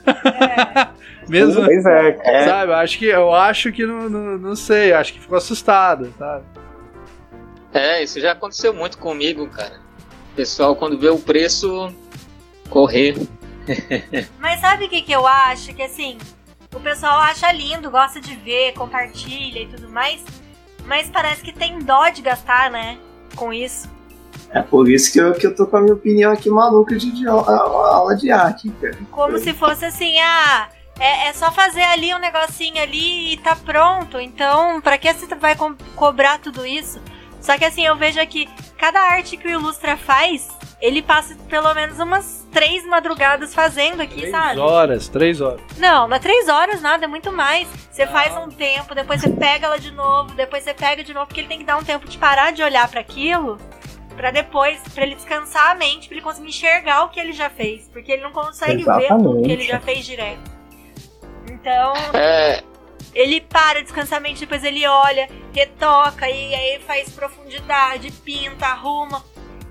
Mesmo, 1.28 1.64
Pois 1.64 1.84
é, 1.84 2.12
cara. 2.12 2.44
sabe? 2.44 2.72
Eu 2.72 2.76
acho 2.76 2.98
que 2.98 3.04
eu 3.06 3.34
acho 3.34 3.72
que 3.72 3.84
não, 3.84 4.08
não, 4.08 4.38
não 4.38 4.56
sei, 4.56 4.92
acho 4.92 5.12
que 5.12 5.20
ficou 5.20 5.36
assustado, 5.36 6.12
sabe? 6.16 6.44
É, 7.74 8.02
isso 8.02 8.20
já 8.20 8.32
aconteceu 8.32 8.72
muito 8.72 8.96
comigo, 8.98 9.48
cara. 9.48 9.80
O 10.32 10.36
pessoal, 10.36 10.76
quando 10.76 10.98
vê 10.98 11.08
o 11.08 11.18
preço, 11.18 11.92
correr. 12.70 13.16
Mas 14.38 14.60
sabe 14.60 14.84
o 14.84 14.88
que, 14.88 15.02
que 15.02 15.12
eu 15.12 15.26
acho? 15.26 15.74
Que 15.74 15.82
assim, 15.82 16.16
o 16.72 16.78
pessoal 16.80 17.18
acha 17.20 17.50
lindo, 17.50 17.90
gosta 17.90 18.20
de 18.20 18.34
ver, 18.36 18.72
compartilha 18.74 19.62
e 19.62 19.66
tudo 19.66 19.88
mais. 19.88 20.24
Mas 20.84 21.10
parece 21.10 21.42
que 21.42 21.52
tem 21.52 21.80
dó 21.80 22.08
de 22.08 22.22
gastar, 22.22 22.70
né? 22.70 22.98
Com 23.34 23.52
isso. 23.52 23.90
É 24.50 24.62
por 24.62 24.88
isso 24.88 25.12
que 25.12 25.18
eu, 25.18 25.32
que 25.34 25.46
eu 25.46 25.54
tô 25.54 25.66
com 25.66 25.76
a 25.76 25.80
minha 25.80 25.94
opinião 25.94 26.32
aqui 26.32 26.48
maluca 26.48 26.96
de, 26.96 27.10
de 27.12 27.26
aula, 27.28 27.56
aula 27.94 28.16
de 28.16 28.30
arte, 28.30 28.70
cara. 28.80 28.96
Como 29.10 29.38
se 29.38 29.52
fosse 29.52 29.84
assim, 29.84 30.18
ah, 30.20 30.68
é, 30.98 31.28
é 31.28 31.32
só 31.32 31.50
fazer 31.52 31.82
ali 31.82 32.14
um 32.14 32.18
negocinho 32.18 32.80
ali 32.80 33.34
e 33.34 33.36
tá 33.38 33.54
pronto. 33.56 34.18
Então, 34.18 34.80
pra 34.80 34.96
que 34.96 35.12
você 35.12 35.26
vai 35.34 35.54
co- 35.56 35.74
cobrar 35.94 36.38
tudo 36.38 36.64
isso? 36.66 37.00
Só 37.40 37.56
que 37.58 37.64
assim, 37.64 37.84
eu 37.84 37.96
vejo 37.96 38.20
aqui, 38.20 38.48
cada 38.78 38.98
arte 39.00 39.36
que 39.36 39.46
o 39.46 39.50
Ilustra 39.50 39.96
faz, 39.96 40.48
ele 40.80 41.00
passa 41.02 41.36
pelo 41.48 41.72
menos 41.74 41.98
umas 42.00 42.46
três 42.50 42.84
madrugadas 42.86 43.54
fazendo 43.54 44.00
aqui, 44.00 44.16
Três 44.16 44.30
sabe? 44.30 44.58
horas, 44.58 45.06
três 45.08 45.40
horas. 45.40 45.60
Não, 45.76 46.08
não 46.08 46.16
é 46.16 46.18
três 46.18 46.48
horas 46.48 46.80
nada, 46.80 47.04
é 47.04 47.08
muito 47.08 47.30
mais. 47.30 47.68
Você 47.90 48.06
faz 48.06 48.34
um 48.36 48.48
tempo, 48.48 48.94
depois 48.94 49.20
você 49.20 49.28
pega 49.30 49.66
ela 49.66 49.78
de 49.78 49.90
novo, 49.92 50.32
depois 50.34 50.64
você 50.64 50.72
pega 50.74 51.04
de 51.04 51.12
novo, 51.14 51.26
porque 51.26 51.40
ele 51.40 51.48
tem 51.48 51.58
que 51.58 51.64
dar 51.64 51.76
um 51.76 51.84
tempo 51.84 52.08
de 52.08 52.16
parar 52.18 52.52
de 52.52 52.62
olhar 52.62 52.88
pra 52.88 53.00
aquilo, 53.00 53.58
pra 54.16 54.30
depois, 54.30 54.80
pra 54.94 55.04
ele 55.04 55.14
descansar 55.14 55.70
a 55.70 55.74
mente, 55.74 56.08
pra 56.08 56.16
ele 56.16 56.24
conseguir 56.24 56.48
enxergar 56.48 57.04
o 57.04 57.08
que 57.10 57.20
ele 57.20 57.32
já 57.32 57.50
fez, 57.50 57.88
porque 57.92 58.12
ele 58.12 58.22
não 58.22 58.32
consegue 58.32 58.82
ver 58.82 59.08
tudo 59.08 59.42
que 59.42 59.52
ele 59.52 59.64
Exatamente. 59.64 59.66
já 59.68 59.80
fez 59.80 60.06
direto. 60.06 60.50
Então, 61.50 61.92
É, 62.14 62.62
ele 63.14 63.40
para, 63.40 63.82
descansa 63.82 64.16
a 64.16 64.20
mente, 64.20 64.40
depois 64.40 64.64
ele 64.64 64.86
olha, 64.86 65.28
retoca 65.54 66.28
e 66.28 66.54
aí 66.54 66.80
faz 66.80 67.10
profundidade, 67.10 68.10
pinta, 68.10 68.66
arruma. 68.66 69.24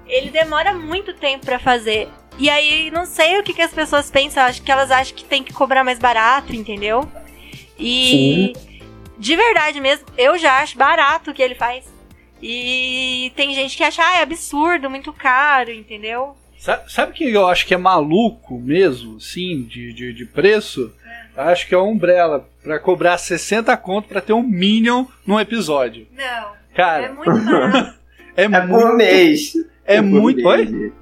Ele 0.08 0.30
demora 0.30 0.74
muito 0.74 1.14
tempo 1.16 1.46
pra 1.46 1.58
fazer. 1.60 2.08
E 2.38 2.50
aí 2.50 2.92
não 2.92 3.06
sei 3.06 3.40
o 3.40 3.44
que, 3.44 3.54
que 3.54 3.62
as 3.62 3.74
pessoas 3.74 4.12
pensam, 4.12 4.44
acho 4.44 4.62
que 4.62 4.72
elas 4.72 4.92
acham 4.92 5.16
que 5.16 5.24
tem 5.26 5.44
que 5.44 5.54
cobrar 5.54 5.84
mais 5.84 5.98
barato, 5.98 6.56
entendeu? 6.56 7.10
E 7.80 8.54
de 9.18 9.36
verdade 9.36 9.80
mesmo, 9.80 10.06
eu 10.18 10.38
já 10.38 10.60
acho 10.60 10.78
barato 10.78 11.32
o 11.32 11.34
que 11.34 11.42
ele 11.42 11.56
faz. 11.56 11.86
E 12.42 13.32
tem 13.36 13.54
gente 13.54 13.76
que 13.78 13.84
acha, 13.84 14.02
ah, 14.04 14.18
é 14.18 14.22
absurdo, 14.24 14.90
muito 14.90 15.12
caro, 15.14 15.72
entendeu? 15.72 16.36
Sabe, 16.60 16.92
sabe 16.92 17.14
que 17.14 17.24
eu 17.32 17.48
acho 17.48 17.66
que 17.66 17.74
é 17.74 17.78
maluco 17.78 18.60
mesmo, 18.60 19.20
sim, 19.20 19.64
de, 19.64 19.94
de, 19.94 20.14
de 20.14 20.26
preço? 20.26 20.92
Eu 21.36 21.44
Acho 21.44 21.68
que 21.68 21.76
é 21.76 21.78
a 21.78 21.82
Umbrella, 21.82 22.48
pra 22.64 22.80
cobrar 22.80 23.18
60 23.18 23.76
conto 23.78 24.08
pra 24.08 24.22
ter 24.22 24.34
um 24.34 24.42
Minion 24.42 25.06
num 25.26 25.40
episódio. 25.40 26.08
Não, 26.12 26.54
Cara, 26.76 27.06
é 27.06 27.12
muito 27.14 27.46
barato. 27.46 27.94
é, 28.36 28.44
É 28.44 28.48
muito. 28.48 28.70
por 28.70 28.96
mês. 28.96 29.54
É 29.86 30.02
por 30.02 30.06
muito. 30.10 30.48
Oi? 30.48 30.66
mês. 30.66 30.94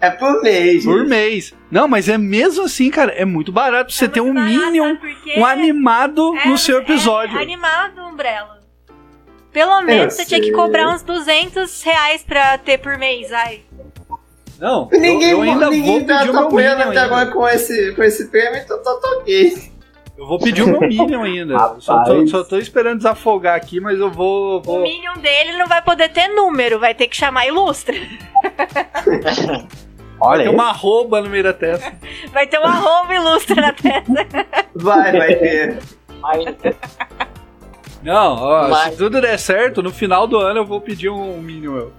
É 0.00 0.10
por 0.10 0.42
mês. 0.42 0.84
Por 0.84 1.04
mês. 1.06 1.54
Não, 1.70 1.88
mas 1.88 2.08
é 2.08 2.18
mesmo 2.18 2.64
assim, 2.64 2.90
cara, 2.90 3.12
é 3.12 3.24
muito 3.24 3.50
barato 3.52 3.86
pra 3.86 3.94
você 3.94 4.04
É 4.04 4.08
ter 4.08 4.20
um 4.20 4.34
barato, 4.34 4.50
Minion, 4.52 4.96
um 5.36 5.44
animado 5.46 6.36
É, 6.38 6.48
no 6.48 6.58
seu 6.58 6.78
é 6.78 6.80
episódio. 6.82 7.38
animado, 7.38 8.00
Umbrella. 8.02 8.62
Pelo 9.54 9.80
menos 9.82 10.14
você 10.14 10.26
tinha 10.26 10.40
que 10.40 10.50
cobrar 10.50 10.88
uns 10.90 11.02
200 11.02 11.82
reais 11.82 12.22
pra 12.22 12.58
ter 12.58 12.76
por 12.78 12.98
mês, 12.98 13.32
ai. 13.32 13.62
Não, 14.58 14.88
Ninguém, 14.92 15.30
eu, 15.30 15.38
eu 15.38 15.42
ainda 15.42 15.70
ninguém 15.70 16.00
vou 16.00 16.06
tá, 16.06 16.18
pedir 16.18 16.30
o 16.30 16.32
tá 16.32 16.38
meu 16.40 16.48
apoiando 16.48 16.82
até 16.82 16.88
ainda. 16.88 17.02
agora 17.04 17.26
com 17.30 17.48
esse, 17.48 17.92
com 17.92 18.02
esse 18.02 18.28
prêmio, 18.28 18.58
então 18.58 18.82
tá, 18.82 18.94
tá 18.94 19.08
ok. 19.18 19.72
Eu 20.18 20.26
vou 20.26 20.38
pedir 20.38 20.62
o 20.62 20.66
meu 20.66 20.80
Minion 20.80 21.22
ainda. 21.22 21.56
só, 21.78 22.02
tô, 22.04 22.26
só 22.26 22.44
tô 22.44 22.58
esperando 22.58 22.98
desafogar 22.98 23.56
aqui, 23.56 23.78
mas 23.80 23.98
eu 23.98 24.10
vou. 24.10 24.58
O 24.58 24.62
vou... 24.62 24.80
Minion 24.80 25.14
dele 25.18 25.56
não 25.56 25.66
vai 25.66 25.82
poder 25.82 26.08
ter 26.08 26.28
número, 26.28 26.78
vai 26.80 26.94
ter 26.94 27.06
que 27.06 27.16
chamar 27.16 27.46
Ilustra. 27.46 27.94
Olha 30.20 30.38
Tem 30.38 30.48
aí. 30.48 30.54
uma 30.54 30.68
arroba 30.68 31.20
no 31.20 31.28
meio 31.28 31.44
da 31.44 31.52
testa. 31.52 31.92
Vai 32.32 32.46
ter 32.46 32.58
um 32.58 32.64
arroba 32.64 33.14
Ilustra 33.14 33.56
na 33.56 33.72
testa. 33.72 34.26
Vai, 34.74 35.12
vai 35.12 35.34
ter. 35.36 35.78
Não, 38.04 38.34
ó, 38.36 38.68
Mas- 38.68 38.92
se 38.92 38.96
tudo 38.98 39.20
der 39.20 39.38
certo, 39.38 39.82
no 39.82 39.90
final 39.90 40.26
do 40.26 40.36
ano 40.38 40.60
eu 40.60 40.64
vou 40.66 40.80
pedir 40.80 41.08
um 41.08 41.40
Minion. 41.40 41.76
Eu. 41.76 41.92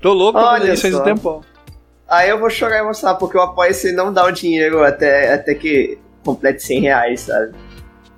Tô 0.00 0.12
louco 0.12 0.38
pra 0.38 0.50
fazer 0.58 0.72
isso 0.74 0.82
faz 0.82 0.94
um 0.94 1.02
tempão. 1.02 1.40
Aí 2.06 2.28
eu 2.28 2.38
vou 2.38 2.50
chorar 2.50 2.78
e 2.78 2.82
mostrar, 2.82 3.14
porque 3.14 3.36
o 3.36 3.40
apoio 3.40 3.74
se 3.74 3.90
não 3.92 4.12
dá 4.12 4.24
o 4.24 4.30
dinheiro 4.30 4.84
até, 4.84 5.32
até 5.32 5.54
que 5.54 5.98
complete 6.22 6.62
100 6.62 6.80
reais, 6.82 7.20
sabe? 7.20 7.52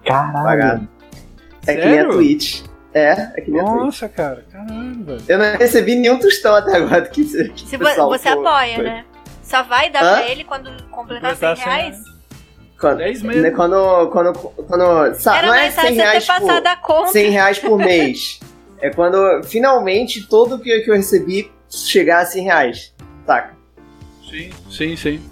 Caralho. 0.05 0.45
Pagado. 0.45 0.89
É 1.67 1.75
que 1.75 1.81
nem 1.85 1.93
a 1.93 2.03
Sério? 2.03 2.13
Twitch. 2.13 2.63
É, 2.93 3.11
é 3.37 3.41
que 3.41 3.51
nem 3.51 3.61
a 3.61 3.65
Twitch. 3.65 3.77
Nossa, 3.85 4.09
cara, 4.09 4.45
caralho, 4.51 5.05
velho. 5.05 5.23
Eu 5.29 5.39
não 5.39 5.57
recebi 5.57 5.95
nenhum 5.95 6.19
tostão 6.19 6.55
até 6.57 6.77
agora 6.77 7.03
do 7.03 7.11
que, 7.11 7.25
que 7.25 7.61
Se 7.61 7.77
você 7.77 7.95
for- 7.95 8.29
apoia, 8.29 8.75
foi. 8.75 8.85
né? 8.85 9.05
Só 9.43 9.63
vai 9.63 9.89
dar 9.91 10.03
Hã? 10.03 10.15
pra 10.17 10.29
ele 10.29 10.43
quando 10.43 10.71
completar 10.91 11.37
100 11.37 11.49
Completar 11.51 11.57
100 11.57 11.65
reais? 11.65 11.99
Quando, 12.81 12.99
10 12.99 13.23
meses. 13.23 13.43
né, 13.43 13.51
quando, 13.51 14.09
quando, 14.11 14.33
quando, 14.35 15.15
sabe, 15.15 15.39
Era 15.39 15.47
não 15.47 15.55
é 15.55 15.59
mais 15.63 15.75
100 15.75 15.83
fácil 15.83 15.89
você 15.89 15.95
ter 15.97 16.03
reais 16.03 16.27
passado 16.27 16.47
por, 16.63 16.67
a 16.69 16.77
conta. 16.77 17.13
100 17.13 17.31
reais 17.31 17.59
por 17.59 17.79
mês. 17.79 18.41
É 18.79 18.91
quando 18.91 19.43
finalmente 19.45 20.29
tudo 20.29 20.59
que, 20.59 20.81
que 20.81 20.91
eu 20.91 20.95
recebi 20.95 21.51
chegar 21.71 22.21
a 22.21 22.27
100 22.27 22.45
reais. 22.45 22.95
Saca? 23.27 23.55
Sim, 24.29 24.51
sim, 24.71 24.95
sim. 24.97 25.31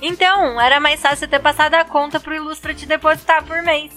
Então, 0.00 0.58
era 0.60 0.78
mais 0.78 1.00
fácil 1.02 1.18
você 1.18 1.26
ter 1.26 1.40
passado 1.40 1.74
a 1.74 1.84
conta 1.84 2.20
pro 2.20 2.32
Ilustra 2.32 2.72
te 2.72 2.86
depositar 2.86 3.42
por 3.44 3.60
mês. 3.64 3.90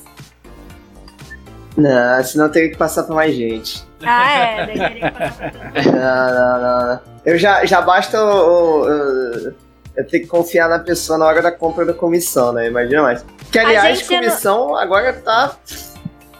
Não, 1.78 2.24
senão 2.24 2.46
eu 2.46 2.52
teria 2.52 2.69
que 2.72 2.78
passar 2.78 3.04
pra 3.04 3.15
mais 3.15 3.36
gente. 3.36 3.84
Ah, 4.04 4.32
é. 4.32 4.65
Daí 4.65 4.80
teria 4.80 5.12
que 5.12 5.19
passar 5.19 5.52
pra 5.52 5.60
todo 5.72 5.84
mundo. 5.86 5.91
Não, 6.00 6.34
não, 6.34 6.62
não, 6.62 6.88
não. 6.88 7.00
Eu 7.26 7.38
já, 7.38 7.65
já 7.65 7.82
basta 7.82 8.19
o, 8.19 8.30
o- 8.30 8.88
o- 8.88 9.54
eu 9.95 10.06
ter 10.08 10.21
que 10.21 10.27
confiar 10.27 10.67
na 10.69 10.79
pessoa 10.79 11.17
na 11.17 11.25
hora 11.25 11.41
da 11.41 11.51
compra 11.51 11.86
da 11.86 11.93
comissão, 11.93 12.51
né? 12.51 12.67
Imagina 12.67 13.01
mais. 13.03 13.25
Que 13.51 13.60
aliás, 13.60 14.08
não- 14.10 14.17
comissão 14.19 14.75
agora 14.75 15.13
tá 15.13 15.56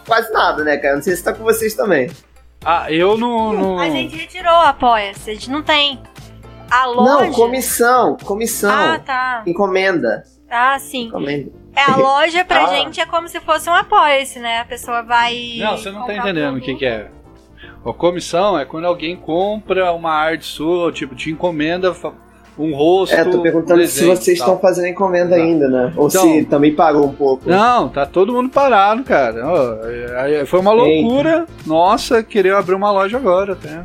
quase 0.06 0.32
nada, 0.32 0.64
né, 0.64 0.76
cara? 0.76 0.96
Não 0.96 1.02
sei 1.02 1.14
se 1.16 1.22
tá 1.24 1.32
com 1.32 1.44
vocês 1.44 1.74
também. 1.74 2.10
Ah, 2.64 2.90
eu 2.90 3.16
não. 3.18 3.52
não... 3.52 3.78
A 3.78 3.88
gente 3.90 4.16
retirou 4.16 4.52
o 4.52 4.60
apoia-se, 4.60 5.30
a 5.30 5.34
gente 5.34 5.50
não 5.50 5.62
tem. 5.62 6.00
A 6.70 6.86
loja. 6.86 7.26
Não, 7.26 7.32
comissão, 7.32 8.16
comissão. 8.24 8.70
Ah, 8.72 8.98
tá. 8.98 9.42
Encomenda. 9.46 10.24
Ah, 10.50 10.78
sim. 10.78 11.06
Encomenda. 11.08 11.50
É, 11.76 11.82
a 11.90 11.96
loja 11.96 12.44
pra 12.44 12.64
Ah. 12.64 12.66
gente 12.68 13.00
é 13.00 13.06
como 13.06 13.28
se 13.28 13.38
fosse 13.40 13.68
um 13.68 13.74
apoia-se, 13.74 14.38
né? 14.38 14.60
A 14.60 14.64
pessoa 14.64 15.02
vai. 15.02 15.56
Não, 15.58 15.76
você 15.76 15.90
não 15.90 16.06
tá 16.06 16.14
entendendo 16.16 16.56
o 16.56 16.60
que, 16.60 16.74
que 16.74 16.86
é. 16.86 17.10
A 17.84 17.92
comissão 17.92 18.58
é 18.58 18.64
quando 18.64 18.86
alguém 18.86 19.14
compra 19.14 19.92
uma 19.92 20.12
arte 20.12 20.46
sua, 20.46 20.90
tipo, 20.90 21.14
te 21.14 21.30
encomenda 21.30 21.92
um 22.58 22.74
rosto. 22.74 23.14
É, 23.14 23.24
tô 23.24 23.40
perguntando 23.42 23.82
um 23.82 23.86
se 23.86 24.04
vocês 24.04 24.38
estão 24.38 24.58
fazendo 24.58 24.86
encomenda 24.86 25.30
Tá. 25.36 25.42
ainda, 25.42 25.68
né? 25.68 25.92
Ou 25.96 26.08
Então- 26.08 26.22
se 26.22 26.44
também 26.44 26.74
parou 26.74 27.06
um 27.06 27.12
pouco. 27.12 27.48
Não, 27.48 27.88
tá 27.88 28.06
todo 28.06 28.32
mundo 28.32 28.48
parado, 28.48 29.02
cara. 29.02 29.40
É- 29.84 30.40
é- 30.40 30.44
Foi 30.46 30.60
uma 30.60 30.72
loucura. 30.72 31.46
Nossa, 31.66 32.22
querer 32.22 32.54
abrir 32.54 32.74
uma 32.74 32.90
loja 32.92 33.16
agora 33.16 33.54
até. 33.54 33.82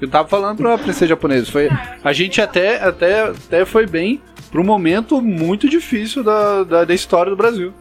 Eu 0.00 0.08
tava 0.08 0.26
falando 0.28 0.56
pra 0.56 0.78
princesa 0.78 1.06
japonesa. 1.08 1.50
Foi, 1.50 1.68
a 2.02 2.12
gente 2.12 2.40
até, 2.40 2.82
até, 2.82 3.22
até 3.24 3.64
foi 3.64 3.86
bem 3.86 4.20
pra 4.50 4.60
um 4.60 4.64
momento 4.64 5.20
muito 5.20 5.68
difícil 5.68 6.24
da, 6.24 6.64
da, 6.64 6.84
da 6.84 6.94
história 6.94 7.30
do 7.30 7.36
Brasil. 7.36 7.72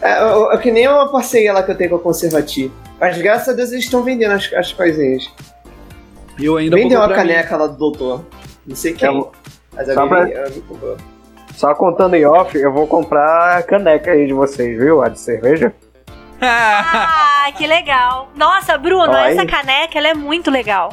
É, 0.00 0.20
eu- 0.22 0.52
eu- 0.52 0.58
que 0.58 0.70
nem 0.70 0.86
uma 0.86 1.10
parceria 1.10 1.52
lá 1.52 1.62
que 1.62 1.70
eu 1.70 1.74
tenho 1.76 1.90
com 1.90 1.96
a 1.96 2.00
Conservati. 2.00 2.70
Mas 3.00 3.16
graças 3.18 3.48
a 3.48 3.52
Deus 3.52 3.72
eles 3.72 3.84
estão 3.84 4.02
vendendo 4.02 4.32
as, 4.32 4.52
as 4.52 4.72
coisinhas. 4.72 5.30
E 6.38 6.44
eu 6.44 6.56
ainda 6.56 6.76
Vendeu 6.76 7.00
uma 7.00 7.08
caneca 7.08 7.56
lá 7.56 7.66
do 7.66 7.76
doutor. 7.76 8.24
Não 8.66 8.76
sei 8.76 8.92
quem. 8.94 9.08
Eu- 9.08 9.32
mas 9.72 9.92
só 9.92 10.06
pra-. 10.06 10.26
Só 11.54 11.74
contando 11.74 12.14
em 12.14 12.24
off, 12.26 12.56
eu 12.58 12.72
vou 12.72 12.86
comprar 12.86 13.58
a 13.58 13.62
caneca 13.62 14.10
aí 14.10 14.26
de 14.26 14.32
vocês, 14.32 14.76
viu? 14.78 15.02
A 15.02 15.08
de 15.08 15.18
cerveja. 15.20 15.72
Ah, 16.40 17.50
que 17.56 17.66
legal. 17.66 18.28
Nossa, 18.36 18.76
Bruno, 18.76 19.12
aí. 19.12 19.32
essa 19.32 19.46
caneca 19.46 19.98
ela 19.98 20.08
é 20.08 20.14
muito 20.14 20.50
legal. 20.50 20.92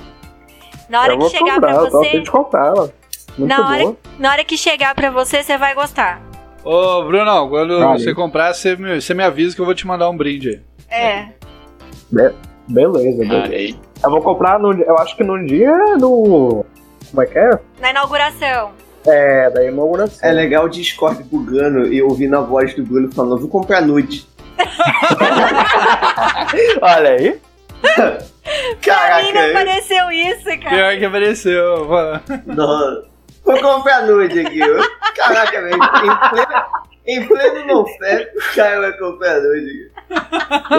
Na 0.90 1.02
hora 1.02 1.14
eu 1.14 1.20
que 1.20 1.30
chegar 1.30 1.56
comprar, 1.56 1.74
pra 1.74 1.84
eu 1.84 1.90
você, 1.92 2.20
de 2.20 2.32
comprar 2.32 2.68
ela. 2.68 2.94
Muito 3.38 3.50
Na 3.50 3.70
hora- 3.70 3.96
na 4.20 4.32
hora 4.32 4.44
que 4.44 4.58
chegar 4.58 4.94
pra 4.94 5.10
você, 5.10 5.42
você 5.44 5.58
vai 5.58 5.74
gostar. 5.74 6.22
Ô, 6.64 7.04
Bruno, 7.04 7.50
quando 7.50 7.80
Vale. 7.80 8.00
você 8.00 8.14
comprar, 8.14 8.54
você 8.54 8.76
me, 8.76 9.02
você 9.02 9.14
me 9.14 9.24
avisa 9.24 9.56
que 9.56 9.62
eu 9.62 9.66
vou 9.66 9.74
te 9.74 9.88
mandar 9.88 10.10
um 10.10 10.16
brinde 10.18 10.62
aí. 10.90 11.00
É. 11.00 11.26
Beleza, 12.68 13.18
beleza. 13.18 13.54
Aí. 13.54 13.80
Eu 14.04 14.10
vou 14.12 14.22
comprar 14.22 14.60
no. 14.60 14.74
Eu 14.74 14.98
acho 15.00 15.16
que 15.16 15.24
no 15.24 15.44
dia 15.46 15.74
do. 15.98 16.66
Como 17.12 17.22
é 17.24 17.26
que 17.28 17.38
é? 17.38 17.60
Na 17.80 17.90
inauguração. 17.92 18.72
É, 19.06 19.50
da 19.50 19.64
inauguração. 19.66 20.28
É 20.28 20.32
legal 20.32 20.66
o 20.66 20.70
Discord 20.70 21.24
bugando 21.24 21.92
e 21.92 22.02
ouvindo 22.02 22.38
a 22.38 22.42
voz 22.42 22.74
do 22.74 22.84
Bruno 22.84 23.12
falando, 23.12 23.40
vou 23.40 23.50
comprar 23.50 23.82
nude. 23.82 24.26
Olha 26.82 27.12
aí. 27.12 27.40
Pra 28.84 29.22
mim 29.22 29.34
não 29.34 29.36
Caraca, 29.42 29.50
apareceu 29.52 30.12
isso, 30.12 30.46
cara. 30.46 30.70
Pior 30.70 30.98
que 30.98 31.06
apareceu. 31.06 31.86
mano. 31.88 32.22
não. 32.46 33.04
Vou 33.44 33.60
comprar 33.62 34.04
nude 34.04 34.40
aqui. 34.40 34.60
Caraca, 35.16 35.62
velho. 35.62 35.76
Em 35.76 36.91
em 37.18 37.28
pleno 37.28 37.66
não 37.66 37.86
fé, 37.86 38.32
o 38.36 38.56
cara 38.56 38.80
vai 38.82 38.98
comprar 38.98 39.40
nude. 39.42 39.92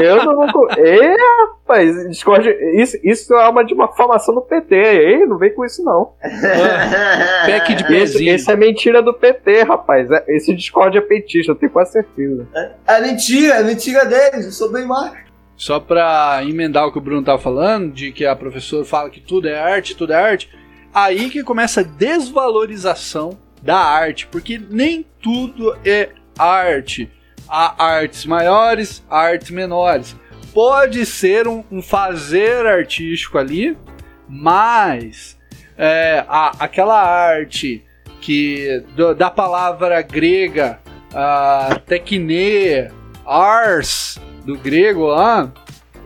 Eu 0.02 0.24
não 0.24 0.46
vou. 0.52 0.68
Ê, 0.76 1.16
rapaz, 1.40 2.08
Discord. 2.08 2.48
Isso, 2.74 2.98
isso 3.02 3.34
é 3.34 3.48
uma 3.48 3.64
de 3.64 3.72
uma 3.74 3.88
formação 3.88 4.34
do 4.34 4.42
PT. 4.42 4.74
Ei, 4.74 5.26
não 5.26 5.38
vem 5.38 5.54
com 5.54 5.64
isso, 5.64 5.82
não. 5.82 6.12
Pack 7.46 7.74
de 7.74 7.84
pezinho. 7.86 8.34
esse 8.34 8.50
é 8.50 8.56
mentira 8.56 9.02
do 9.02 9.14
PT, 9.14 9.62
rapaz. 9.62 10.10
É- 10.10 10.24
Esse 10.28 10.54
Discord 10.54 10.96
é 10.96 11.00
petista, 11.00 11.52
eu 11.52 11.56
tenho 11.56 11.72
quase 11.72 11.92
certeza. 11.92 12.46
É 12.86 13.00
mentira, 13.00 13.54
é 13.54 13.62
mentira 13.62 14.04
deles, 14.04 14.44
eu 14.46 14.52
sou 14.52 14.70
bem 14.70 14.86
mais. 14.86 15.12
Só 15.56 15.78
pra 15.78 16.40
emendar 16.42 16.86
o 16.86 16.92
que 16.92 16.98
o 16.98 17.00
Bruno 17.00 17.22
tava 17.24 17.38
falando, 17.38 17.92
de 17.92 18.10
que 18.12 18.26
a 18.26 18.34
professora 18.34 18.84
fala 18.84 19.10
que 19.10 19.20
tudo 19.20 19.48
é 19.48 19.58
arte, 19.58 19.96
tudo 19.96 20.12
é 20.12 20.16
arte, 20.16 20.50
aí 20.92 21.30
que 21.30 21.42
começa 21.44 21.80
a 21.80 21.84
desvalorização 21.84 23.38
da 23.62 23.76
arte, 23.76 24.26
porque 24.26 24.60
nem 24.70 25.06
tudo 25.22 25.76
é 25.84 26.08
arte. 26.38 27.10
Há 27.48 27.84
artes 27.84 28.24
maiores, 28.24 29.04
artes 29.10 29.50
menores. 29.50 30.16
Pode 30.54 31.04
ser 31.06 31.46
um, 31.48 31.64
um 31.70 31.82
fazer 31.82 32.66
artístico 32.66 33.38
ali, 33.38 33.76
mas 34.28 35.38
é, 35.76 36.24
a- 36.28 36.52
aquela 36.58 37.00
arte 37.02 37.84
que 38.20 38.82
do- 38.94 39.14
da 39.14 39.30
palavra 39.30 40.00
grega 40.02 40.78
uh, 41.12 41.78
tekne, 41.80 42.88
ars, 43.26 44.18
do 44.44 44.56
grego 44.56 45.06
lá, 45.06 45.52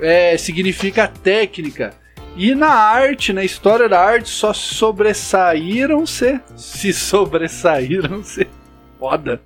é, 0.01 0.37
significa 0.37 1.07
técnica. 1.09 1.93
E 2.37 2.55
na 2.55 2.69
arte, 2.71 3.33
na 3.33 3.45
história 3.45 3.89
da 3.89 4.01
arte, 4.01 4.29
só 4.29 4.53
sobressaíram-se. 4.53 6.41
Se 6.57 6.93
sobressaíram-se. 6.93 8.47
Foda. 8.99 9.41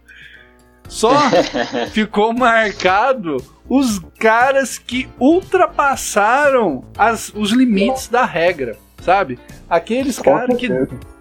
Só 0.90 1.10
ficou 1.92 2.32
marcado 2.34 3.36
os 3.68 4.00
caras 4.18 4.76
que 4.78 5.08
ultrapassaram 5.18 6.84
as- 6.98 7.32
os 7.34 7.52
limites 7.52 8.08
da 8.08 8.24
regra, 8.24 8.76
sabe? 9.00 9.38
Aqueles 9.68 10.18
Com 10.18 10.24
caras 10.24 10.56
que 10.58 10.68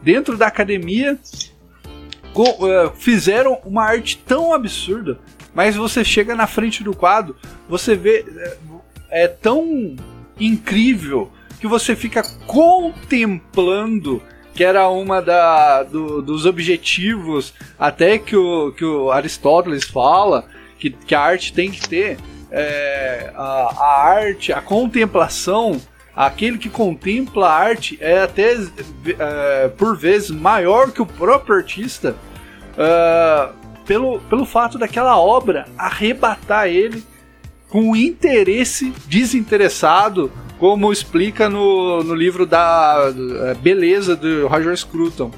dentro 0.01 0.35
da 0.35 0.47
academia 0.47 1.17
co- 2.33 2.67
eh, 2.67 2.91
fizeram 2.95 3.59
uma 3.63 3.83
arte 3.83 4.17
tão 4.25 4.53
absurda, 4.53 5.19
mas 5.53 5.75
você 5.75 6.03
chega 6.03 6.35
na 6.35 6.47
frente 6.47 6.83
do 6.83 6.95
quadro, 6.95 7.35
você 7.69 7.95
vê 7.95 8.25
eh, 8.27 8.57
é 9.11 9.27
tão 9.27 9.95
incrível 10.39 11.31
que 11.59 11.67
você 11.67 11.95
fica 11.95 12.23
contemplando 12.47 14.21
que 14.53 14.63
era 14.63 14.87
uma 14.89 15.21
da, 15.21 15.83
do- 15.83 16.21
dos 16.21 16.45
objetivos 16.45 17.53
até 17.77 18.17
que 18.17 18.35
o, 18.35 18.71
que 18.73 18.83
o 18.85 19.11
Aristóteles 19.11 19.83
fala 19.85 20.45
que, 20.77 20.89
que 20.89 21.13
a 21.15 21.21
arte 21.21 21.53
tem 21.53 21.71
que 21.71 21.87
ter 21.87 22.17
é, 22.51 23.31
a, 23.35 23.41
a 23.77 24.03
arte, 24.09 24.51
a 24.51 24.61
contemplação 24.61 25.79
aquele 26.15 26.57
que 26.57 26.69
contempla 26.69 27.47
a 27.47 27.53
arte 27.53 27.97
é 28.01 28.19
até 28.23 28.55
é, 29.19 29.67
por 29.69 29.97
vezes 29.97 30.29
maior 30.31 30.91
que 30.91 31.01
o 31.01 31.05
próprio 31.05 31.55
artista 31.55 32.15
é, 32.77 33.49
pelo, 33.85 34.19
pelo 34.21 34.45
fato 34.45 34.77
daquela 34.77 35.17
obra 35.17 35.65
arrebatar 35.77 36.67
ele 36.67 37.03
com 37.69 37.95
interesse 37.95 38.91
desinteressado, 39.07 40.31
como 40.57 40.91
explica 40.91 41.47
no, 41.49 42.03
no 42.03 42.13
livro 42.13 42.45
da 42.45 43.13
é, 43.45 43.53
Beleza 43.55 44.15
do 44.15 44.47
Roger 44.47 44.75
Scruton. 44.75 45.31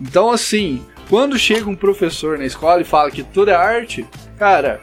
Então, 0.00 0.30
assim, 0.30 0.82
quando 1.08 1.38
chega 1.38 1.68
um 1.68 1.76
professor 1.76 2.38
na 2.38 2.44
escola 2.46 2.80
e 2.80 2.84
fala 2.84 3.10
que 3.10 3.22
tudo 3.22 3.50
é 3.50 3.54
arte, 3.54 4.06
cara, 4.38 4.80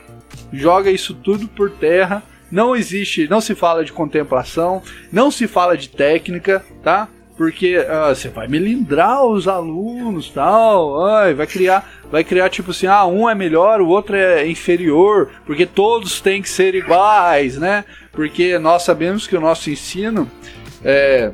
joga 0.54 0.92
isso 0.92 1.14
tudo 1.14 1.48
por 1.48 1.72
terra. 1.72 2.24
Não 2.52 2.76
existe, 2.76 3.28
não 3.28 3.42
se 3.42 3.56
fala 3.56 3.84
de 3.84 3.92
contemplação, 3.92 4.82
não 5.12 5.32
se 5.32 5.48
fala 5.48 5.76
de 5.76 5.90
técnica, 5.90 6.64
tá? 6.84 7.10
Porque 7.38 7.86
ah, 7.90 8.16
você 8.16 8.30
vai 8.30 8.48
melindrar 8.48 9.26
os 9.26 9.46
alunos, 9.48 10.30
tal, 10.30 11.06
ai, 11.06 11.34
vai 11.34 11.46
criar, 11.46 11.90
vai 12.10 12.24
criar 12.24 12.50
tipo 12.50 12.72
assim, 12.72 12.88
ah, 12.88 13.06
um 13.06 13.30
é 13.30 13.36
melhor, 13.36 13.82
o 13.82 13.88
outro 13.90 14.16
é 14.16 14.48
inferior, 14.48 15.30
porque 15.46 15.66
todos 15.66 16.22
têm 16.22 16.42
que 16.42 16.50
ser 16.50 16.74
iguais, 16.76 17.58
né? 17.58 17.84
Porque 18.14 18.58
nós 18.58 18.84
sabemos 18.84 19.28
que 19.28 19.36
o 19.36 19.42
nosso 19.42 19.70
ensino 19.70 20.32
é, 20.82 21.32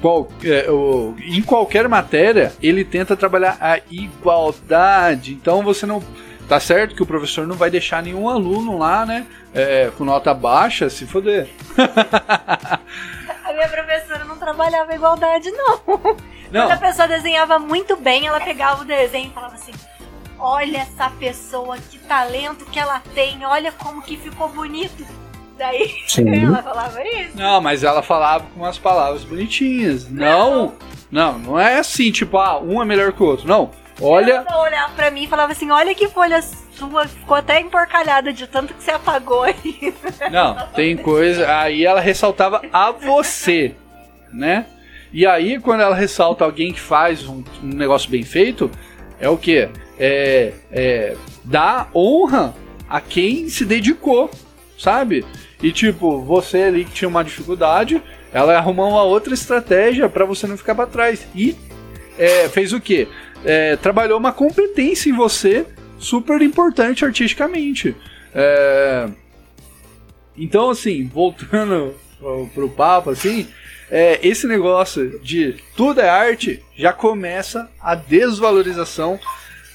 qual- 0.00 0.28
é, 0.42 0.68
o- 0.68 1.14
em 1.24 1.40
qualquer 1.42 1.88
matéria 1.88 2.52
ele 2.60 2.84
tenta 2.84 3.16
trabalhar 3.16 3.56
a 3.60 3.78
igualdade. 3.88 5.32
Então 5.34 5.62
você 5.62 5.86
não 5.86 6.02
tá 6.48 6.58
certo 6.58 6.96
que 6.96 7.02
o 7.02 7.06
professor 7.06 7.46
não 7.46 7.54
vai 7.54 7.70
deixar 7.70 8.02
nenhum 8.02 8.28
aluno 8.28 8.76
lá, 8.78 9.06
né, 9.06 9.24
é, 9.54 9.90
com 9.96 10.04
nota 10.04 10.34
baixa 10.34 10.90
se 10.90 11.06
foder. 11.06 11.46
A 14.46 14.52
não 14.52 14.54
trabalhava 14.54 14.94
igualdade, 14.94 15.50
não. 15.50 15.78
Quando 15.78 16.16
a 16.52 16.68
Não, 16.68 16.78
pessoa 16.78 17.08
desenhava 17.08 17.58
muito 17.58 17.96
bem, 17.96 18.26
ela 18.26 18.40
pegava 18.40 18.82
o 18.82 18.84
desenho 18.84 19.28
e 19.30 19.34
falava 19.34 19.54
assim: 19.54 19.72
Olha 20.38 20.78
essa 20.78 21.10
pessoa, 21.10 21.76
que 21.78 21.98
talento 21.98 22.64
que 22.66 22.78
ela 22.78 23.02
tem, 23.14 23.44
olha 23.44 23.72
como 23.72 24.00
que 24.02 24.16
ficou 24.16 24.48
bonito. 24.48 25.04
Daí 25.58 25.90
ela 26.44 26.62
falava 26.62 27.02
isso. 27.02 27.36
não, 27.36 27.60
mas 27.60 27.82
ela 27.82 28.02
falava 28.02 28.44
com 28.54 28.60
umas 28.60 28.78
palavras 28.78 29.24
bonitinhas. 29.24 30.08
Não, 30.08 30.74
não, 31.10 31.38
não 31.38 31.58
é 31.58 31.78
assim, 31.78 32.12
tipo, 32.12 32.36
ah, 32.38 32.58
um 32.60 32.80
é 32.80 32.84
melhor 32.84 33.12
que 33.12 33.22
o 33.22 33.26
outro. 33.26 33.48
Não, 33.48 33.70
olha, 34.00 34.44
Ela 34.46 34.62
olhava 34.62 34.92
pra 34.94 35.10
mim 35.10 35.24
e 35.24 35.28
falava 35.28 35.52
assim: 35.52 35.70
Olha 35.70 35.94
que 35.94 36.08
folha 36.08 36.40
sua, 36.42 37.08
ficou 37.08 37.36
até 37.36 37.58
emporcalhada 37.60 38.32
de 38.32 38.46
tanto 38.46 38.74
que 38.74 38.82
você 38.84 38.92
apagou 38.92 39.42
aí. 39.42 39.94
Não, 40.30 40.54
tem 40.68 40.96
coisa. 40.96 41.58
Aí 41.58 41.84
ela 41.84 42.00
ressaltava 42.00 42.60
a 42.72 42.90
você, 42.92 43.74
né? 44.36 44.66
E 45.12 45.26
aí, 45.26 45.58
quando 45.58 45.80
ela 45.80 45.94
ressalta 45.94 46.44
alguém 46.44 46.72
que 46.72 46.80
faz 46.80 47.26
um, 47.26 47.42
um 47.62 47.68
negócio 47.68 48.10
bem 48.10 48.22
feito, 48.22 48.70
é 49.18 49.28
o 49.28 49.36
quê? 49.36 49.68
É, 49.98 50.52
é 50.70 51.16
honra 51.94 52.54
a 52.88 53.00
quem 53.00 53.48
se 53.48 53.64
dedicou, 53.64 54.30
sabe? 54.78 55.24
E 55.62 55.72
tipo, 55.72 56.20
você 56.20 56.64
ali 56.64 56.84
que 56.84 56.92
tinha 56.92 57.08
uma 57.08 57.24
dificuldade, 57.24 58.02
ela 58.32 58.56
arrumou 58.56 58.90
uma 58.90 59.02
outra 59.02 59.32
estratégia 59.32 60.08
pra 60.08 60.24
você 60.24 60.46
não 60.46 60.56
ficar 60.56 60.74
pra 60.74 60.86
trás. 60.86 61.26
E 61.34 61.56
é, 62.18 62.48
fez 62.48 62.72
o 62.72 62.80
quê? 62.80 63.08
É, 63.44 63.76
trabalhou 63.76 64.18
uma 64.18 64.32
competência 64.32 65.08
em 65.08 65.14
você 65.14 65.66
super 65.98 66.42
importante 66.42 67.04
artisticamente. 67.04 67.96
É, 68.34 69.08
então, 70.36 70.70
assim, 70.70 71.06
voltando 71.06 71.94
pro, 72.18 72.50
pro 72.54 72.68
papo, 72.68 73.10
assim, 73.10 73.48
é, 73.90 74.18
esse 74.26 74.46
negócio 74.46 75.18
de 75.20 75.56
tudo 75.76 76.00
é 76.00 76.08
arte 76.08 76.62
já 76.76 76.92
começa 76.92 77.70
a 77.80 77.94
desvalorização 77.94 79.18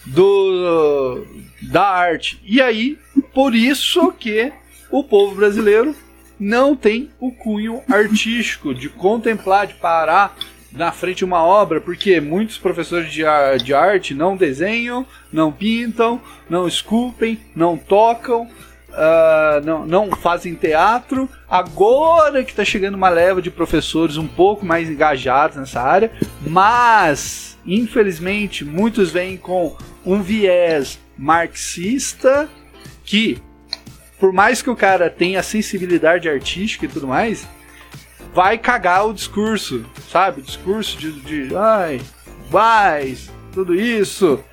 do 0.05 1.25
da 1.61 1.87
arte. 1.87 2.41
E 2.43 2.61
aí, 2.61 2.97
por 3.33 3.53
isso 3.53 4.11
que 4.13 4.51
o 4.89 5.03
povo 5.03 5.35
brasileiro 5.35 5.95
não 6.39 6.75
tem 6.75 7.09
o 7.19 7.31
cunho 7.31 7.81
artístico 7.89 8.73
de 8.73 8.89
contemplar, 8.89 9.67
de 9.67 9.75
parar 9.75 10.35
na 10.71 10.91
frente 10.91 11.17
de 11.19 11.25
uma 11.25 11.43
obra, 11.43 11.79
porque 11.79 12.19
muitos 12.19 12.57
professores 12.57 13.11
de, 13.11 13.23
de 13.63 13.73
arte 13.73 14.13
não 14.13 14.35
desenham, 14.35 15.05
não 15.31 15.51
pintam, 15.51 16.19
não 16.49 16.67
esculpem, 16.67 17.39
não 17.55 17.77
tocam, 17.77 18.49
ah, 18.93 19.61
não, 19.63 19.85
não 19.85 20.11
fazem 20.11 20.55
teatro. 20.55 21.29
Agora 21.49 22.43
que 22.43 22.51
está 22.51 22.63
chegando 22.63 22.95
uma 22.95 23.09
leva 23.09 23.41
de 23.41 23.51
professores 23.51 24.17
um 24.17 24.27
pouco 24.27 24.65
mais 24.65 24.89
engajados 24.89 25.57
nessa 25.57 25.81
área, 25.81 26.11
mas 26.41 27.57
infelizmente 27.65 28.65
muitos 28.65 29.11
vêm 29.11 29.37
com 29.37 29.75
um 30.05 30.21
viés 30.21 30.99
marxista 31.17 32.49
que, 33.03 33.41
por 34.19 34.33
mais 34.33 34.61
que 34.61 34.69
o 34.69 34.75
cara 34.75 35.09
tenha 35.09 35.43
sensibilidade 35.43 36.27
artística 36.27 36.85
e 36.85 36.89
tudo 36.89 37.07
mais, 37.07 37.47
vai 38.33 38.57
cagar 38.57 39.07
o 39.07 39.13
discurso, 39.13 39.85
sabe? 40.09 40.41
O 40.41 40.43
discurso 40.43 40.97
de, 40.97 41.11
de 41.21 41.55
ai, 41.55 42.01
vais, 42.49 43.29
tudo 43.53 43.75
isso 43.75 44.43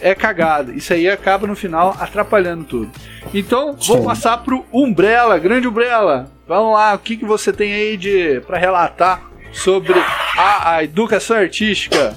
é 0.00 0.14
cagado. 0.14 0.72
Isso 0.72 0.92
aí 0.92 1.08
acaba 1.08 1.46
no 1.46 1.56
final 1.56 1.96
atrapalhando 1.98 2.64
tudo. 2.64 2.90
Então, 3.32 3.74
vou 3.74 3.98
Sim. 3.98 4.04
passar 4.04 4.38
pro 4.38 4.64
Umbrella, 4.72 5.38
grande 5.38 5.68
Umbrella. 5.68 6.30
Vamos 6.46 6.74
lá, 6.74 6.94
o 6.94 6.98
que, 6.98 7.16
que 7.16 7.24
você 7.24 7.52
tem 7.52 7.72
aí 7.72 7.96
de 7.96 8.40
para 8.46 8.58
relatar 8.58 9.22
sobre 9.52 9.94
a, 10.36 10.76
a 10.76 10.84
educação 10.84 11.36
artística? 11.36 12.14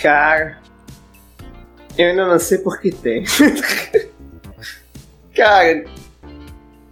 Cara, 0.00 0.58
eu 1.96 2.10
ainda 2.10 2.26
não 2.26 2.38
sei 2.38 2.58
por 2.58 2.80
que 2.80 2.90
tem. 2.90 3.24
Cara, 5.34 5.84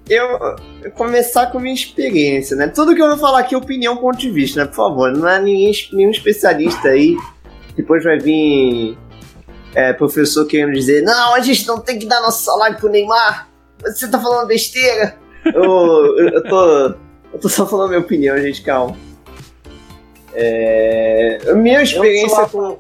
eu, 0.09 0.57
eu 0.83 0.91
começar 0.93 1.47
com 1.47 1.59
minha 1.59 1.75
experiência, 1.75 2.57
né? 2.57 2.69
Tudo 2.69 2.95
que 2.95 3.03
eu 3.03 3.09
vou 3.09 3.19
falar 3.19 3.41
aqui 3.41 3.55
é 3.55 3.59
opinião, 3.59 3.97
ponto 3.97 4.19
de 4.19 4.31
vista, 4.31 4.61
né? 4.61 4.67
Por 4.67 4.77
favor, 4.77 5.13
não 5.13 5.29
é 5.29 5.41
ninguém, 5.41 5.73
nenhum 5.93 6.11
especialista 6.11 6.89
aí. 6.89 7.17
Depois 7.77 8.03
vai 8.03 8.19
vir 8.19 8.97
é, 9.75 9.93
professor 9.93 10.47
querendo 10.47 10.73
dizer: 10.73 11.03
não, 11.03 11.35
a 11.35 11.41
gente 11.41 11.67
não 11.67 11.79
tem 11.79 11.99
que 11.99 12.07
dar 12.07 12.23
nosso 12.23 12.45
salário 12.45 12.79
pro 12.79 12.89
Neymar. 12.89 13.49
Você 13.83 14.09
tá 14.09 14.19
falando 14.19 14.49
besteira. 14.49 15.17
Eu, 15.45 15.63
eu, 16.19 16.29
eu 16.31 16.43
tô, 16.45 16.87
eu 17.33 17.39
tô 17.41 17.49
só 17.49 17.67
falando 17.67 17.91
minha 17.91 18.01
opinião, 18.01 18.37
gente, 18.39 18.63
calma. 18.63 18.97
É, 20.33 21.53
minha 21.55 21.83
experiência 21.83 22.43
Eu 22.43 22.49
com. 22.49 22.79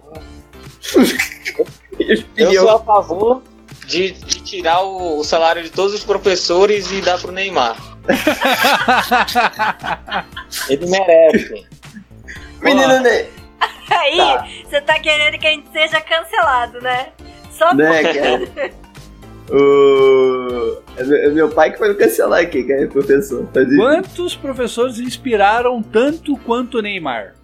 Eu 2.36 2.54
sou 2.54 2.70
a 2.70 2.78
favor 2.80 3.42
de, 3.86 4.12
de 4.12 4.42
tirar 4.42 4.82
o, 4.82 5.20
o 5.20 5.24
salário 5.24 5.62
de 5.62 5.70
todos 5.70 5.94
os 5.94 6.04
professores 6.04 6.90
e 6.90 7.00
dar 7.00 7.18
pro 7.18 7.32
Neymar. 7.32 7.76
Ele 10.68 10.86
merece. 10.86 11.66
Menino, 12.62 13.00
né? 13.00 13.26
Aí, 13.90 14.16
Tá. 14.16 14.46
você 14.64 14.80
tá 14.80 14.98
querendo 14.98 15.38
que 15.38 15.46
a 15.46 15.50
gente 15.50 15.68
seja 15.70 16.00
cancelado, 16.00 16.80
né? 16.80 17.08
Só 17.50 17.74
né, 17.74 18.02
cara? 18.12 18.70
O... 19.48 20.82
É 20.96 21.04
meu- 21.04 21.18
é 21.22 21.28
meu 21.28 21.48
pai 21.48 21.70
que 21.70 21.78
foi 21.78 21.90
me 21.90 21.94
cancelar 21.94 22.40
aqui, 22.40 22.64
que 22.64 22.72
é 22.72 22.84
professor. 22.88 23.48
Quantos 23.76 24.34
professores 24.34 24.98
inspiraram 24.98 25.80
tanto 25.80 26.36
quanto 26.38 26.78
o 26.78 26.82
Neymar? 26.82 27.34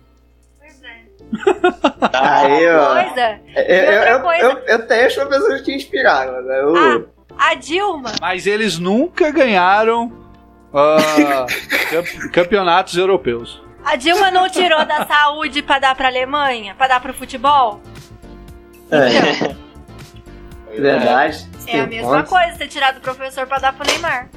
Aí, 2.12 2.66
ó. 2.68 2.94
coisa. 3.04 3.20
É, 3.54 3.76
é, 3.76 3.84
E 3.84 3.96
outra 3.98 4.10
eu, 4.10 4.20
coisa- 4.20 4.42
eu, 4.44 4.58
eu 4.66 4.86
tenho 4.86 5.06
as 5.06 5.14
professores 5.14 5.62
que 5.62 5.74
inspiraram, 5.74 6.42
né? 6.42 6.60
Eu- 6.60 7.08
A 7.38 7.54
Dilma, 7.54 8.12
Mas 8.20 8.46
eles 8.48 8.78
nunca 8.80 9.30
ganharam 9.30 10.12
ah, 10.74 11.46
camp- 11.90 12.30
campeonatos 12.32 12.96
europeus. 12.98 13.61
A 13.84 13.96
Dilma 13.96 14.30
não 14.30 14.48
tirou 14.48 14.84
da 14.86 15.06
saúde 15.06 15.62
pra 15.62 15.78
dar 15.78 15.94
pra 15.94 16.08
Alemanha, 16.08 16.74
pra 16.74 16.88
dar 16.88 17.00
pro 17.00 17.12
futebol? 17.14 17.80
é, 18.90 19.54
verdade. 20.80 21.48
É 21.66 21.80
a 21.80 21.86
mesma 21.86 22.24
pontos. 22.24 22.28
coisa, 22.30 22.56
você 22.56 22.66
tirar 22.66 22.92
do 22.92 23.00
professor 23.00 23.46
pra 23.46 23.58
dar 23.58 23.72
pro 23.72 23.86
Neymar. 23.86 24.28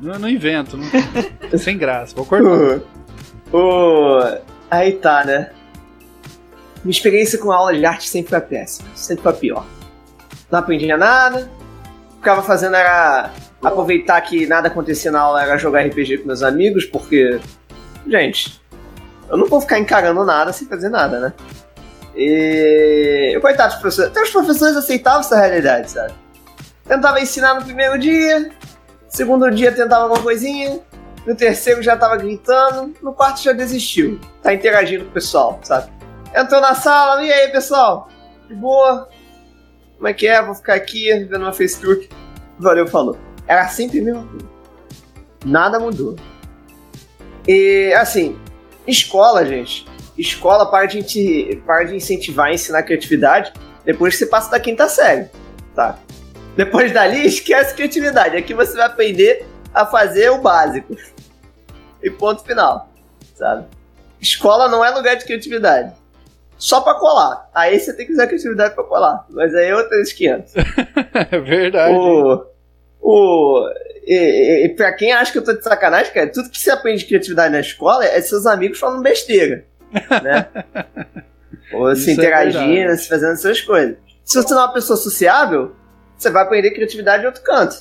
Não, 0.00 0.18
não 0.18 0.28
invento. 0.28 0.76
Não... 0.76 0.86
Sem 1.58 1.76
graça. 1.78 2.14
Vou 2.14 2.24
cortar. 2.24 2.80
O, 3.52 3.56
o- 3.56 4.38
aí 4.70 4.92
tá, 4.92 5.24
né? 5.24 5.50
Minha 6.84 6.92
experiência 6.92 7.38
com 7.38 7.50
aula 7.50 7.74
de 7.74 7.84
arte 7.84 8.08
sempre 8.08 8.30
foi 8.30 8.40
péssima, 8.40 8.88
sempre 8.94 9.22
foi 9.24 9.32
pior. 9.32 9.66
Não 10.50 10.60
aprendia 10.60 10.96
nada, 10.96 11.50
ficava 12.16 12.42
fazendo 12.42 12.76
era 12.76 13.30
aproveitar 13.62 14.20
que 14.20 14.46
nada 14.46 14.68
acontecia 14.68 15.10
na 15.10 15.20
aula, 15.20 15.42
era 15.42 15.58
jogar 15.58 15.84
RPG 15.84 16.18
com 16.18 16.26
meus 16.28 16.42
amigos, 16.42 16.84
porque, 16.84 17.40
gente, 18.06 18.60
eu 19.28 19.36
não 19.36 19.46
vou 19.46 19.60
ficar 19.60 19.78
encarando 19.78 20.24
nada 20.24 20.52
sem 20.52 20.66
fazer 20.66 20.88
nada, 20.88 21.20
né? 21.20 21.32
E. 22.16 23.38
Coitado 23.40 23.72
dos 23.72 23.80
professores. 23.80 24.10
Até 24.10 24.22
os 24.22 24.30
professores 24.30 24.76
aceitavam 24.76 25.20
essa 25.20 25.38
realidade, 25.38 25.90
sabe? 25.90 26.14
Tentava 26.86 27.20
ensinar 27.20 27.54
no 27.54 27.64
primeiro 27.64 27.98
dia, 27.98 28.50
segundo 29.08 29.50
dia 29.50 29.70
tentava 29.70 30.04
alguma 30.04 30.22
coisinha, 30.22 30.80
no 31.26 31.34
terceiro 31.34 31.82
já 31.82 31.96
tava 31.96 32.16
gritando, 32.16 32.94
no 33.02 33.12
quarto 33.12 33.42
já 33.42 33.52
desistiu. 33.52 34.18
Tá 34.42 34.54
interagindo 34.54 35.04
com 35.04 35.10
o 35.10 35.12
pessoal, 35.12 35.60
sabe? 35.62 35.92
Entrou 36.34 36.60
na 36.60 36.74
sala, 36.74 37.22
e 37.22 37.30
aí, 37.30 37.48
pessoal? 37.48 38.08
De 38.48 38.54
boa? 38.54 39.08
Como 39.96 40.08
é 40.08 40.14
que 40.14 40.26
é? 40.26 40.42
Vou 40.42 40.54
ficar 40.54 40.74
aqui 40.74 41.12
vendo 41.24 41.42
uma 41.42 41.52
Facebook. 41.52 42.08
Valeu, 42.58 42.86
falou. 42.86 43.18
Era 43.46 43.68
sempre 43.68 44.00
a 44.00 44.04
mesma 44.04 44.26
coisa. 44.26 44.46
Nada 45.44 45.78
mudou. 45.78 46.16
E, 47.46 47.92
assim, 47.94 48.38
escola, 48.90 49.44
gente. 49.44 49.86
Escola 50.16 50.66
para 50.70 50.86
de, 50.86 50.98
inti- 50.98 51.62
para 51.64 51.84
de 51.84 51.94
incentivar 51.96 52.50
e 52.50 52.54
ensinar 52.54 52.82
criatividade 52.82 53.52
depois 53.84 54.14
que 54.14 54.18
você 54.18 54.26
passa 54.26 54.50
da 54.50 54.58
quinta 54.60 54.88
série, 54.88 55.28
tá? 55.74 55.98
Depois 56.56 56.92
dali, 56.92 57.24
esquece 57.26 57.74
criatividade. 57.74 58.36
Aqui 58.36 58.52
você 58.52 58.76
vai 58.76 58.86
aprender 58.86 59.46
a 59.72 59.86
fazer 59.86 60.30
o 60.30 60.38
básico. 60.40 60.96
E 62.00 62.08
ponto 62.12 62.44
final, 62.44 62.88
sabe? 63.34 63.66
Escola 64.20 64.68
não 64.68 64.84
é 64.84 64.90
lugar 64.90 65.16
de 65.16 65.24
criatividade. 65.24 65.92
Só 66.56 66.80
pra 66.80 66.94
colar. 66.94 67.50
Aí 67.52 67.78
você 67.80 67.92
tem 67.92 68.06
que 68.06 68.12
usar 68.12 68.28
criatividade 68.28 68.72
pra 68.76 68.84
colar. 68.84 69.26
Mas 69.30 69.52
aí 69.52 69.66
é 69.66 69.74
outras 69.74 70.12
500. 70.12 70.52
É 71.32 71.40
verdade. 71.40 71.92
O. 71.94 72.46
O. 73.00 73.68
E, 74.10 74.64
e, 74.64 74.68
pra 74.70 74.92
quem 74.94 75.12
acha 75.12 75.30
que 75.30 75.36
eu 75.38 75.44
tô 75.44 75.52
de 75.52 75.62
sacanagem, 75.62 76.12
cara, 76.14 76.32
tudo 76.32 76.48
que 76.48 76.58
você 76.58 76.70
aprende 76.70 77.00
de 77.00 77.06
criatividade 77.08 77.52
na 77.52 77.60
escola 77.60 78.06
é 78.06 78.18
seus 78.22 78.46
amigos 78.46 78.78
falando 78.78 79.02
besteira. 79.02 79.64
Né? 80.22 80.46
Ou 81.74 81.94
se 81.94 82.00
Isso 82.02 82.10
é 82.10 82.12
interagindo, 82.14 82.66
verdade. 82.74 83.00
se 83.02 83.08
fazendo 83.08 83.32
essas 83.32 83.60
coisas. 83.60 83.96
Se 84.24 84.36
você 84.42 84.54
não 84.54 84.60
é 84.62 84.64
uma 84.64 84.72
pessoa 84.72 84.96
sociável, 84.96 85.74
você 86.16 86.30
vai 86.30 86.42
aprender 86.42 86.70
criatividade 86.70 87.22
em 87.22 87.26
outro 87.26 87.42
canto. 87.42 87.76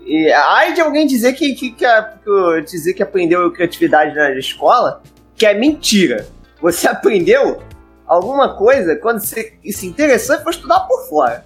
E 0.00 0.30
ai 0.32 0.72
de 0.74 0.80
alguém 0.80 1.06
dizer 1.06 1.32
que, 1.34 1.54
que, 1.54 1.70
que, 1.72 1.84
a- 1.84 2.14
que 2.24 2.60
dizer 2.62 2.94
que 2.94 3.02
aprendeu 3.02 3.52
criatividade 3.52 4.14
na 4.16 4.30
escola, 4.32 5.02
que 5.36 5.46
é 5.46 5.54
mentira. 5.54 6.26
Você 6.60 6.86
aprendeu 6.88 7.62
alguma 8.06 8.56
coisa 8.56 8.96
quando 8.96 9.20
você 9.20 9.54
se 9.70 9.86
interessou 9.86 10.36
e 10.36 10.42
foi 10.42 10.50
estudar 10.52 10.80
por 10.80 11.08
fora. 11.08 11.44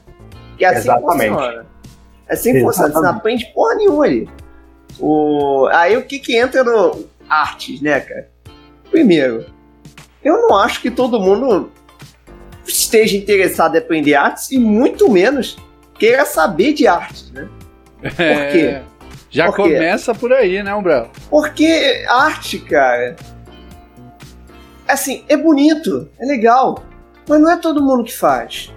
Que 0.57 0.64
é 0.64 0.68
assim 0.68 0.89
Exatamente. 0.89 1.31
que 1.31 1.35
funciona. 1.37 1.66
É 2.29 2.37
que 2.37 2.61
funciona. 2.61 2.93
Você 2.93 3.01
não 3.01 3.11
aprende 3.11 3.47
porra 3.55 3.74
nenhuma 3.77 4.05
ali. 4.05 4.29
O... 4.99 5.68
Aí 5.72 5.97
o 5.97 6.05
que 6.05 6.18
que 6.18 6.37
entra 6.37 6.64
no 6.64 7.05
artes, 7.29 7.81
né, 7.81 8.01
cara? 8.01 8.31
Primeiro, 8.91 9.47
eu 10.24 10.43
não 10.43 10.57
acho 10.57 10.81
que 10.81 10.91
todo 10.91 11.20
mundo 11.20 11.70
esteja 12.66 13.16
interessado 13.16 13.77
em 13.77 13.79
aprender 13.79 14.14
artes 14.14 14.51
e 14.51 14.59
muito 14.59 15.11
menos 15.11 15.57
queira 15.99 16.24
saber 16.24 16.72
de 16.72 16.87
artes, 16.87 17.31
né? 17.31 17.49
É, 18.18 18.53
quê? 18.53 18.83
Já 19.31 19.47
Por 19.47 19.57
quê? 19.57 19.62
começa 19.62 20.14
por 20.14 20.33
aí, 20.33 20.62
né, 20.62 20.74
Umbrella? 20.74 21.11
Porque 21.29 22.05
arte, 22.09 22.59
cara, 22.59 23.16
assim, 24.87 25.24
é 25.29 25.37
bonito, 25.37 26.09
é 26.18 26.24
legal, 26.24 26.83
mas 27.29 27.41
não 27.41 27.51
é 27.51 27.57
todo 27.57 27.83
mundo 27.83 28.05
que 28.05 28.16
faz. 28.16 28.72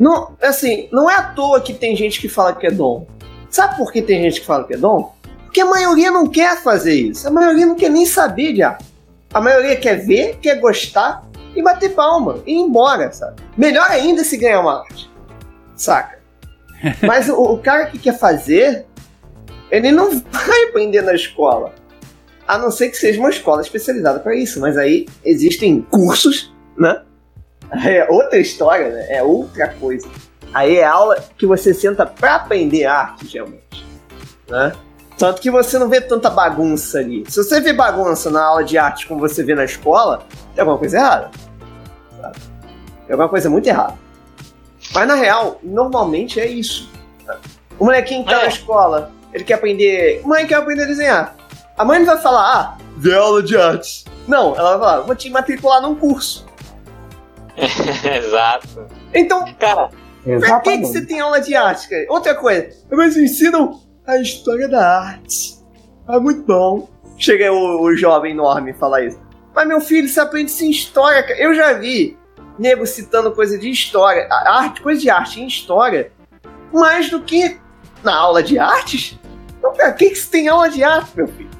Não, 0.00 0.34
assim, 0.40 0.88
não 0.90 1.10
é 1.10 1.16
à 1.16 1.22
toa 1.24 1.60
que 1.60 1.74
tem 1.74 1.94
gente 1.94 2.22
que 2.22 2.28
fala 2.28 2.54
que 2.54 2.66
é 2.66 2.70
dom. 2.70 3.06
Sabe 3.50 3.76
por 3.76 3.92
que 3.92 4.00
tem 4.00 4.22
gente 4.22 4.40
que 4.40 4.46
fala 4.46 4.66
que 4.66 4.72
é 4.72 4.78
dom? 4.78 5.14
Porque 5.44 5.60
a 5.60 5.66
maioria 5.66 6.10
não 6.10 6.26
quer 6.26 6.56
fazer 6.62 6.94
isso. 6.94 7.28
A 7.28 7.30
maioria 7.30 7.66
não 7.66 7.74
quer 7.74 7.90
nem 7.90 8.06
saber 8.06 8.54
de 8.54 8.62
arte. 8.62 8.86
A 9.34 9.42
maioria 9.42 9.76
quer 9.76 9.96
ver, 9.96 10.38
quer 10.38 10.58
gostar 10.58 11.28
e 11.54 11.62
bater 11.62 11.90
palma 11.90 12.38
e 12.46 12.52
ir 12.52 12.60
embora, 12.60 13.12
sabe? 13.12 13.42
Melhor 13.58 13.90
ainda 13.90 14.24
se 14.24 14.38
ganhar 14.38 14.62
uma 14.62 14.80
arte. 14.80 15.10
Saca? 15.76 16.18
Mas 17.06 17.28
o, 17.28 17.34
o 17.34 17.58
cara 17.58 17.84
que 17.86 17.98
quer 17.98 18.18
fazer, 18.18 18.86
ele 19.70 19.92
não 19.92 20.18
vai 20.18 20.62
aprender 20.70 21.02
na 21.02 21.12
escola. 21.12 21.74
A 22.48 22.56
não 22.56 22.70
ser 22.70 22.88
que 22.88 22.96
seja 22.96 23.20
uma 23.20 23.28
escola 23.28 23.60
especializada 23.60 24.18
para 24.20 24.34
isso. 24.34 24.60
Mas 24.60 24.78
aí 24.78 25.06
existem 25.22 25.82
cursos, 25.82 26.54
né? 26.78 27.02
É 27.72 28.06
outra 28.10 28.38
história, 28.38 28.88
né? 28.88 29.06
É 29.10 29.22
outra 29.22 29.68
coisa. 29.68 30.08
Aí 30.52 30.76
é 30.78 30.84
aula 30.84 31.16
que 31.38 31.46
você 31.46 31.72
senta 31.72 32.04
pra 32.04 32.36
aprender 32.36 32.84
arte, 32.86 33.26
geralmente. 33.26 33.86
Né? 34.48 34.72
Tanto 35.16 35.40
que 35.40 35.50
você 35.50 35.78
não 35.78 35.88
vê 35.88 36.00
tanta 36.00 36.28
bagunça 36.30 36.98
ali. 36.98 37.24
Se 37.28 37.36
você 37.44 37.60
vê 37.60 37.72
bagunça 37.72 38.30
na 38.30 38.42
aula 38.42 38.64
de 38.64 38.76
arte 38.76 39.06
como 39.06 39.20
você 39.20 39.44
vê 39.44 39.54
na 39.54 39.64
escola, 39.64 40.24
tem 40.54 40.62
alguma 40.62 40.78
coisa 40.78 40.96
errada. 40.96 41.30
Sabe? 42.20 42.38
Tem 43.06 43.12
alguma 43.12 43.28
coisa 43.28 43.48
muito 43.50 43.66
errada. 43.68 43.94
Mas 44.92 45.06
na 45.06 45.14
real, 45.14 45.60
normalmente 45.62 46.40
é 46.40 46.46
isso. 46.48 46.90
O 47.78 47.84
molequinho 47.84 48.24
que 48.24 48.30
tá 48.30 48.40
É. 48.40 48.42
na 48.42 48.48
escola, 48.48 49.12
ele 49.32 49.44
quer 49.44 49.54
aprender. 49.54 50.22
Mãe 50.24 50.46
quer 50.46 50.56
aprender 50.56 50.82
a 50.82 50.86
desenhar. 50.86 51.36
A 51.78 51.84
mãe 51.84 51.98
não 52.00 52.06
vai 52.06 52.18
falar, 52.18 52.52
ah, 52.56 52.78
vê 52.96 53.14
aula 53.14 53.42
de 53.42 53.56
artes. 53.56 54.04
Não, 54.26 54.56
ela 54.56 54.76
vai 54.76 54.78
falar, 54.80 55.00
vou 55.02 55.14
te 55.14 55.30
matricular 55.30 55.80
num 55.80 55.94
curso. 55.94 56.44
Exato. 58.16 58.86
Então, 59.14 59.44
Cara, 59.58 59.90
Pra 60.38 60.60
que, 60.60 60.78
que 60.78 60.86
você 60.86 61.04
tem 61.04 61.20
aula 61.20 61.40
de 61.40 61.54
arte, 61.54 61.88
cara? 61.88 62.04
Outra 62.08 62.34
coisa, 62.34 62.68
mas 62.90 63.16
ensinam 63.16 63.80
a 64.06 64.18
história 64.18 64.68
da 64.68 65.00
arte. 65.00 65.58
É 66.08 66.18
muito 66.18 66.42
bom. 66.42 66.88
Chega 67.16 67.52
o, 67.52 67.82
o 67.82 67.96
jovem 67.96 68.32
enorme 68.32 68.72
falar 68.74 69.04
isso. 69.04 69.18
Mas 69.54 69.66
meu 69.66 69.80
filho, 69.80 70.08
você 70.08 70.20
aprende 70.20 70.50
isso 70.50 70.64
em 70.64 70.70
história, 70.70 71.22
cara. 71.22 71.38
Eu 71.38 71.54
já 71.54 71.72
vi 71.72 72.18
nego 72.58 72.86
citando 72.86 73.32
coisa 73.32 73.58
de 73.58 73.70
história, 73.70 74.28
arte, 74.30 74.82
coisa 74.82 75.00
de 75.00 75.08
arte 75.08 75.40
em 75.40 75.46
história, 75.46 76.12
mais 76.72 77.08
do 77.08 77.22
que 77.22 77.58
na 78.04 78.14
aula 78.14 78.42
de 78.42 78.58
artes. 78.58 79.18
Então, 79.58 79.72
pra 79.72 79.92
que, 79.92 80.10
que 80.10 80.16
você 80.16 80.30
tem 80.30 80.48
aula 80.48 80.68
de 80.68 80.82
arte, 80.84 81.10
meu 81.16 81.28
filho? 81.28 81.50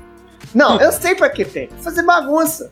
Não, 0.55 0.79
eu 0.81 0.93
sei 0.93 1.15
pra 1.15 1.31
que 1.31 1.45
tem. 1.45 1.69
Fazer 1.81 2.03
bagunça. 2.03 2.71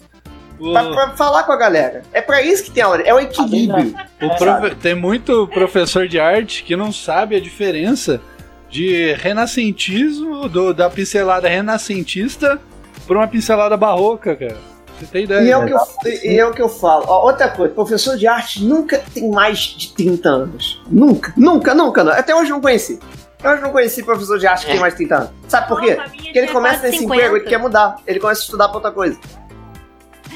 O, 0.61 0.73
Pra, 0.73 0.85
pra 0.91 1.09
falar 1.11 1.43
com 1.45 1.53
a 1.53 1.57
galera. 1.57 2.03
É 2.13 2.21
pra 2.21 2.43
isso 2.43 2.65
que 2.65 2.71
tem 2.71 2.83
aula. 2.83 3.01
É 3.03 3.13
o 3.15 3.19
equilíbrio. 3.21 3.95
o 4.23 4.29
profe- 4.37 4.75
tem 4.77 4.95
muito 4.95 5.47
professor 5.49 6.07
de 6.09 6.19
arte 6.19 6.63
que 6.65 6.75
não 6.77 6.93
sabe 6.93 7.37
a 7.37 7.41
diferença 7.41 8.21
de 8.69 9.13
renascentismo, 9.15 10.49
do- 10.49 10.75
da 10.75 10.89
pincelada 10.91 11.49
renascentista 11.49 12.61
pra 13.07 13.19
uma 13.19 13.29
pincelada 13.29 13.77
barroca, 13.77 14.35
cara. 14.37 14.57
Você 14.99 15.07
tem 15.07 15.25
ideia? 15.25 15.41
E 15.43 15.51
é, 15.51 15.57
o 15.57 15.65
que 15.65 15.73
eu, 15.73 15.79
e 16.25 16.39
é 16.41 16.45
o 16.47 16.53
que 16.53 16.61
eu 16.61 16.69
falo. 16.69 17.05
Ó, 17.07 17.25
outra 17.27 17.49
coisa, 17.49 17.73
professor 17.73 18.17
de 18.17 18.27
arte 18.27 18.65
nunca 18.65 18.99
tem 19.15 19.31
mais 19.31 19.59
de 19.61 19.93
30 19.95 20.29
anos. 20.29 20.83
Nunca, 20.91 21.33
nunca, 21.37 21.73
nunca. 21.75 22.03
não. 22.03 22.13
Até 22.13 22.35
hoje 22.35 22.51
eu 22.51 22.55
não 22.57 22.61
conheci. 22.61 22.99
Até 23.39 23.49
hoje 23.51 23.59
eu 23.61 23.65
não 23.67 23.71
conheci 23.73 24.03
professor 24.03 24.39
de 24.41 24.47
arte 24.49 24.67
que 24.67 24.73
tem 24.73 24.81
mais 24.81 24.93
de 24.95 24.99
30 24.99 25.15
anos. 25.17 25.31
Sabe 25.47 25.69
por 25.69 25.81
quê? 25.81 25.95
Porque 25.95 26.37
ele 26.37 26.49
começa 26.49 26.83
nesse 26.83 26.99
50. 26.99 27.15
emprego, 27.15 27.37
ele 27.37 27.45
quer 27.49 27.59
mudar. 27.59 27.97
Ele 28.09 28.19
começa 28.19 28.41
a 28.41 28.45
estudar 28.45 28.67
pra 28.69 28.79
outra 28.79 28.91
coisa. 28.91 29.17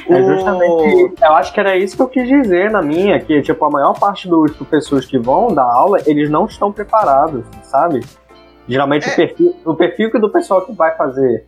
É 0.08 0.22
justamente, 0.22 1.14
eu 1.22 1.32
acho 1.34 1.52
que 1.52 1.60
era 1.60 1.76
isso 1.76 1.96
que 1.96 2.02
eu 2.02 2.08
quis 2.08 2.26
dizer 2.28 2.70
na 2.70 2.82
minha, 2.82 3.20
que 3.20 3.40
tipo, 3.42 3.64
a 3.64 3.70
maior 3.70 3.98
parte 3.98 4.28
dos 4.28 4.52
professores 4.56 5.06
que 5.06 5.18
vão 5.18 5.54
dar 5.54 5.64
aula, 5.64 5.98
eles 6.06 6.30
não 6.30 6.46
estão 6.46 6.72
preparados, 6.72 7.44
sabe? 7.62 8.00
Geralmente 8.68 9.08
É. 9.08 9.12
o, 9.12 9.16
perfil, 9.16 9.56
o 9.66 9.74
perfil 9.74 10.10
que 10.10 10.18
do 10.18 10.30
pessoal 10.30 10.62
que 10.62 10.72
vai 10.72 10.94
fazer, 10.96 11.44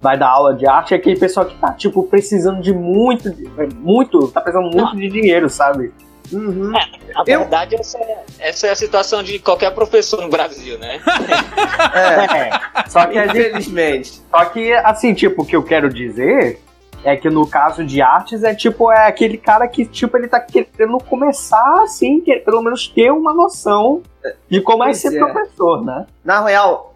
vai 0.00 0.16
dar 0.18 0.28
aula 0.28 0.54
de 0.54 0.68
arte 0.68 0.94
é 0.94 0.96
aquele 0.96 1.18
pessoal 1.18 1.46
que 1.46 1.56
tá, 1.56 1.72
tipo, 1.72 2.02
precisando 2.04 2.60
de 2.60 2.72
muito, 2.72 3.30
de- 3.30 3.48
muito, 3.76 4.28
tá 4.28 4.40
precisando 4.40 4.70
muito 4.76 4.94
de 4.96 5.08
dinheiro, 5.08 5.48
sabe? 5.48 5.92
Uhum. 6.32 6.70
na 6.72 6.80
Eu- 7.26 7.38
verdade, 7.40 7.76
essa 7.76 7.98
é, 7.98 8.24
essa 8.40 8.66
é 8.66 8.70
a 8.70 8.74
situação 8.76 9.22
de 9.22 9.38
qualquer 9.38 9.72
professor 9.72 10.20
no 10.20 10.28
Brasil, 10.28 10.76
né? 10.78 11.00
É, 11.94 12.48
É, 12.48 12.88
só 12.88 13.06
que 13.06 13.14
gente 13.14 13.30
infelizmente. 13.30 14.22
Só 14.30 14.44
que, 14.46 14.72
assim, 14.72 15.14
tipo, 15.14 15.42
o 15.42 15.46
que 15.46 15.54
eu 15.56 15.62
quero 15.62 15.88
dizer 15.88 16.60
é 17.04 17.16
que 17.16 17.30
no 17.30 17.46
caso 17.46 17.84
de 17.84 18.00
artes 18.02 18.42
é 18.42 18.54
tipo, 18.54 18.90
é 18.90 19.06
aquele 19.06 19.38
cara 19.38 19.68
que, 19.68 19.84
tipo, 19.86 20.16
ele 20.16 20.28
tá 20.28 20.40
querendo 20.40 20.98
começar, 20.98 21.82
assim, 21.82 22.20
que, 22.20 22.34
pelo 22.40 22.62
menos 22.62 22.88
ter 22.88 23.10
uma 23.10 23.32
noção 23.32 24.02
de 24.50 24.60
como 24.60 24.82
é 24.82 24.88
Pois 24.88 24.98
ser 24.98 25.16
é. 25.16 25.18
professor, 25.18 25.84
né? 25.84 26.06
Na 26.24 26.44
real, 26.44 26.94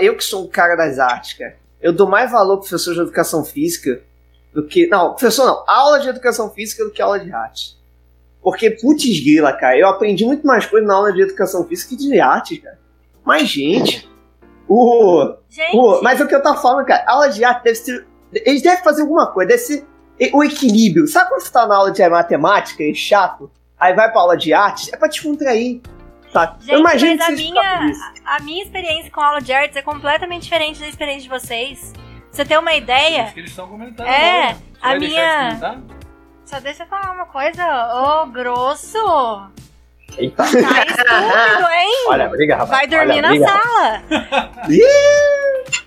eu 0.00 0.16
que 0.16 0.24
sou 0.24 0.44
um 0.44 0.48
cara 0.48 0.74
das 0.76 0.98
artes, 0.98 1.34
cara, 1.34 1.56
eu 1.80 1.92
dou 1.92 2.08
mais 2.08 2.30
valor 2.30 2.58
pro 2.58 2.68
professor 2.68 2.94
de 2.94 3.00
educação 3.00 3.44
física 3.44 4.02
do 4.52 4.66
que. 4.66 4.86
Não, 4.88 5.10
professor 5.10 5.46
não, 5.46 5.62
aula 5.66 6.00
de 6.00 6.08
educação 6.08 6.50
física 6.50 6.84
do 6.84 6.90
que 6.90 7.00
aula 7.00 7.20
de 7.20 7.32
arte. 7.32 7.76
Porque, 8.42 8.70
putz 8.70 9.20
grila, 9.20 9.52
cara, 9.52 9.78
eu 9.78 9.88
aprendi 9.88 10.24
muito 10.24 10.46
mais 10.46 10.66
coisa 10.66 10.86
na 10.86 10.94
aula 10.94 11.12
de 11.12 11.20
educação 11.20 11.64
física 11.66 11.90
que 11.90 11.96
de 11.96 12.20
arte, 12.20 12.58
cara. 12.58 12.78
Mas, 13.24 13.48
gente. 13.48 14.08
O, 14.68 15.34
Gente, 15.48 15.76
o, 15.76 16.02
mas 16.02 16.20
o 16.20 16.26
que 16.26 16.34
eu 16.34 16.42
tava 16.42 16.60
falando, 16.60 16.86
cara, 16.86 17.04
aula 17.06 17.28
de 17.28 17.44
arte 17.44 17.64
deve 17.64 17.76
ser. 17.76 18.06
Eles 18.44 18.62
devem 18.62 18.82
fazer 18.82 19.02
alguma 19.02 19.26
coisa, 19.32 19.48
deve 19.48 19.60
ser 19.62 19.86
o 20.32 20.42
equilíbrio. 20.44 21.06
Sabe 21.06 21.28
quando 21.28 21.42
você 21.42 21.52
tá 21.52 21.66
na 21.66 21.76
aula 21.76 21.90
de 21.90 22.08
matemática 22.08 22.82
e 22.82 22.90
é 22.90 22.94
chato? 22.94 23.50
Aí 23.78 23.94
vai 23.94 24.10
pra 24.10 24.20
aula 24.20 24.36
de 24.36 24.52
arte, 24.52 24.94
é 24.94 24.96
pra 24.96 25.08
te 25.08 25.22
contrair. 25.22 25.80
Sabe? 26.32 26.60
Gente, 26.60 26.72
eu 26.72 26.80
imagino 26.80 27.16
mas 27.16 27.26
que 27.26 27.32
a 27.32 27.36
vocês 27.36 27.50
minha- 27.50 28.12
a 28.24 28.40
minha 28.40 28.62
experiência 28.62 29.10
com 29.10 29.20
aula 29.20 29.40
de 29.40 29.52
artes 29.52 29.76
é 29.76 29.82
completamente 29.82 30.42
diferente 30.42 30.80
da 30.80 30.88
experiência 30.88 31.22
de 31.22 31.28
vocês. 31.28 31.92
Você 32.30 32.44
ter 32.44 32.58
uma 32.58 32.74
ideia, 32.74 33.30
que 33.32 33.40
eles 33.40 33.50
estão 33.50 33.66
comentando. 33.68 34.06
É. 34.06 34.52
Você 34.54 34.58
a 34.82 34.98
minha- 34.98 35.80
só 36.44 36.60
deixa 36.60 36.82
eu 36.82 36.86
falar 36.88 37.12
uma 37.12 37.26
coisa, 37.26 37.62
ô 38.22 38.26
grosso, 38.26 38.98
Eita. 40.18 40.42
tá 40.44 40.48
estúpido, 40.48 41.68
hein? 41.70 42.04
Olha, 42.08 42.28
briga, 42.28 42.56
rapaz. 42.56 42.70
Vai 42.70 42.86
dormir 42.86 43.12
Olha, 43.12 43.22
na 43.22 43.28
briga. 43.28 43.46
sala. 43.46 44.02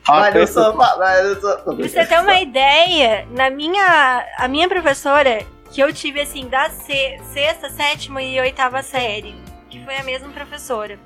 Vai 0.08 0.32
no 0.34 0.48
sofá, 0.48 0.96
vai 0.96 1.22
no 1.24 1.36
sofá. 1.42 1.64
Pra 1.64 1.74
você 1.74 2.06
ter 2.06 2.20
uma 2.20 2.40
ideia, 2.40 3.28
na 3.32 3.50
minha. 3.50 4.26
A 4.38 4.48
minha 4.48 4.68
professora, 4.68 5.42
que 5.72 5.82
eu 5.82 5.92
tive 5.94 6.22
assim, 6.22 6.48
da 6.48 6.70
se- 6.70 7.20
sexta, 7.34 7.70
sétima 7.70 8.22
e 8.22 8.40
oitava 8.40 8.82
série, 8.84 9.36
que 9.70 9.84
foi 9.84 9.96
a 9.98 10.04
mesma 10.04 10.30
professora. 10.30 11.00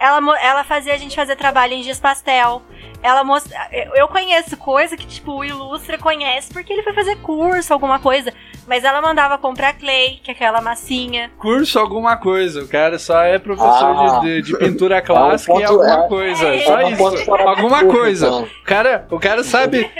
Ela, 0.00 0.38
ela 0.40 0.62
fazia 0.64 0.94
a 0.94 0.96
gente 0.96 1.16
fazer 1.16 1.34
trabalho 1.36 1.72
em 1.72 1.82
giz 1.82 1.98
pastel. 1.98 2.62
Ela 3.02 3.24
mostra, 3.24 3.56
eu 3.72 3.94
eu 3.96 4.08
conheço 4.08 4.56
coisa 4.56 4.96
que, 4.96 5.06
tipo, 5.06 5.32
o 5.32 5.44
Ilustra 5.44 5.98
conhece 5.98 6.52
porque 6.52 6.72
ele 6.72 6.82
foi 6.84 6.92
fazer 6.92 7.16
curso, 7.16 7.72
alguma 7.72 7.98
coisa. 7.98 8.32
Mas 8.68 8.84
ela 8.84 9.00
mandava 9.00 9.38
comprar 9.38 9.72
clay, 9.74 10.20
que 10.22 10.30
é 10.30 10.34
aquela 10.34 10.60
massinha. 10.60 11.30
Curso 11.38 11.78
alguma 11.78 12.16
coisa. 12.16 12.62
O 12.62 12.68
cara 12.68 12.98
só 12.98 13.22
é 13.22 13.38
professor 13.38 13.68
Ah. 14.16 14.20
de, 14.20 14.42
de- 14.42 14.52
de 14.52 14.58
pintura 14.58 15.00
clássica 15.00 15.52
e 15.52 15.56
ponto- 15.56 15.72
alguma 15.72 16.04
é- 16.04 16.08
coisa. 16.08 16.46
é- 16.48 16.58
só 16.60 16.78
é 16.80 16.84
um 16.86 16.90
isso. 16.90 17.32
Alguma 17.32 17.84
coisa. 17.86 18.26
então. 18.26 18.42
O 18.42 18.64
cara, 18.64 19.06
o 19.10 19.18
cara 19.18 19.42
sabe 19.42 19.90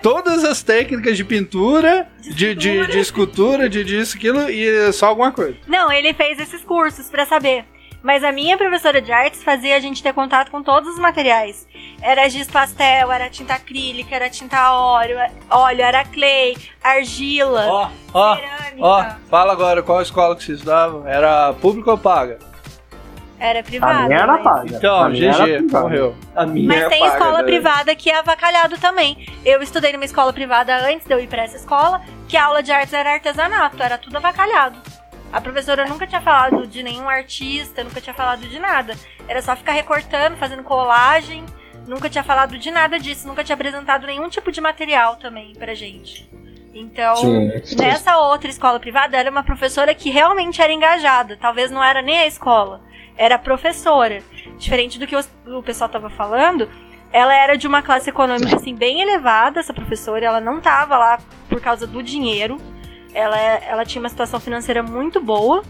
todas 0.00 0.44
as 0.44 0.62
técnicas 0.62 1.16
de 1.16 1.24
pintura, 1.24 2.06
de, 2.20 2.54
de, 2.54 2.86
de 2.86 2.98
escultura, 3.00 3.68
de 3.68 3.82
disso, 3.84 4.16
aquilo, 4.16 4.48
e 4.48 4.92
só 4.92 5.06
alguma 5.06 5.32
coisa. 5.32 5.56
Não, 5.66 5.90
ele 5.90 6.14
fez 6.14 6.38
esses 6.38 6.62
cursos 6.64 7.10
pra 7.10 7.26
saber. 7.26 7.64
Mas 8.02 8.24
a 8.24 8.32
minha 8.32 8.56
professora 8.58 9.00
de 9.00 9.12
artes 9.12 9.44
fazia 9.44 9.76
a 9.76 9.80
gente 9.80 10.02
ter 10.02 10.12
contato 10.12 10.50
com 10.50 10.60
todos 10.62 10.88
os 10.90 10.98
materiais. 10.98 11.68
Era 12.00 12.28
giz 12.28 12.48
pastel, 12.50 13.12
era 13.12 13.30
tinta 13.30 13.54
acrílica, 13.54 14.14
era 14.14 14.28
tinta 14.28 14.72
óleo, 14.72 15.16
óleo 15.48 15.82
era 15.82 16.04
clay, 16.04 16.56
argila, 16.82 17.64
Ó, 17.68 17.90
ó, 18.12 18.34
cerâmica. 18.36 18.76
ó, 18.80 19.04
fala 19.30 19.52
agora 19.52 19.82
qual 19.82 20.02
escola 20.02 20.34
que 20.34 20.42
você 20.42 20.52
estudava? 20.54 21.08
Era 21.08 21.52
pública 21.54 21.92
ou 21.92 21.98
paga? 21.98 22.38
Era 23.38 23.58
A 23.60 23.62
privada. 23.64 24.06
minha 24.06 24.18
era 24.20 24.26
mas- 24.32 24.42
paga. 24.44 24.76
Então, 24.76 25.02
A 25.02 25.08
minha 25.08 25.30
era 25.32 25.44
GG, 25.46 25.56
privada. 25.58 25.82
morreu. 25.84 26.16
A 26.34 26.46
minha 26.46 26.68
Mas 26.68 26.88
tem 26.88 27.00
paga, 27.00 27.12
escola 27.12 27.38
né? 27.38 27.44
privada 27.44 27.94
que 27.96 28.10
é 28.10 28.18
avacalhado 28.18 28.78
também. 28.78 29.26
Eu 29.44 29.60
estudei 29.62 29.92
numa 29.92 30.04
escola 30.04 30.32
privada 30.32 30.76
antes 30.88 31.06
de 31.06 31.12
eu 31.14 31.18
ir 31.20 31.26
pra 31.28 31.42
essa 31.42 31.56
escola, 31.56 32.00
que 32.28 32.36
a 32.36 32.46
aula 32.46 32.62
de 32.62 32.70
artes 32.72 32.92
era 32.94 33.12
artesanato, 33.14 33.82
era 33.82 33.98
tudo 33.98 34.16
avacalhado. 34.16 34.78
A 35.32 35.40
professora 35.40 35.86
nunca 35.86 36.06
tinha 36.06 36.20
falado 36.20 36.66
de 36.66 36.82
nenhum 36.82 37.08
artista, 37.08 37.82
nunca 37.82 38.00
tinha 38.00 38.12
falado 38.12 38.46
de 38.46 38.58
nada. 38.58 38.94
Era 39.26 39.40
só 39.40 39.56
ficar 39.56 39.72
recortando, 39.72 40.36
fazendo 40.36 40.62
colagem. 40.62 41.44
Nunca 41.86 42.10
tinha 42.10 42.22
falado 42.22 42.58
de 42.58 42.70
nada 42.70 42.98
disso, 42.98 43.26
nunca 43.26 43.42
tinha 43.42 43.54
apresentado 43.54 44.06
nenhum 44.06 44.28
tipo 44.28 44.52
de 44.52 44.60
material 44.60 45.16
também 45.16 45.54
pra 45.54 45.74
gente. 45.74 46.30
Então, 46.74 47.16
Sim. 47.16 47.76
Nessa 47.76 48.18
outra 48.18 48.48
escola 48.48 48.78
privada, 48.78 49.16
era 49.16 49.30
uma 49.30 49.42
professora 49.42 49.94
que 49.94 50.10
realmente 50.10 50.62
era 50.62 50.72
engajada. 50.72 51.36
Talvez 51.36 51.70
não 51.70 51.82
era 51.82 52.00
nem 52.00 52.20
a 52.20 52.26
escola, 52.26 52.80
era 53.16 53.34
a 53.34 53.38
professora. 53.38 54.22
Diferente 54.58 54.98
do 54.98 55.06
que 55.06 55.16
o 55.16 55.62
pessoal 55.62 55.90
tava 55.90 56.08
falando, 56.08 56.68
ela 57.12 57.34
era 57.34 57.56
de 57.56 57.66
uma 57.66 57.82
classe 57.82 58.08
econômica 58.08 58.56
assim 58.56 58.74
bem 58.74 59.00
elevada, 59.00 59.60
essa 59.60 59.74
professora. 59.74 60.24
Ela 60.24 60.40
não 60.40 60.60
tava 60.60 60.96
lá 60.96 61.18
por 61.48 61.60
causa 61.60 61.86
do 61.86 62.02
dinheiro. 62.02 62.58
Ela, 63.14 63.38
ela 63.38 63.84
tinha 63.84 64.00
uma 64.00 64.08
situação 64.08 64.40
financeira 64.40 64.82
muito 64.82 65.20
boa. 65.20 65.62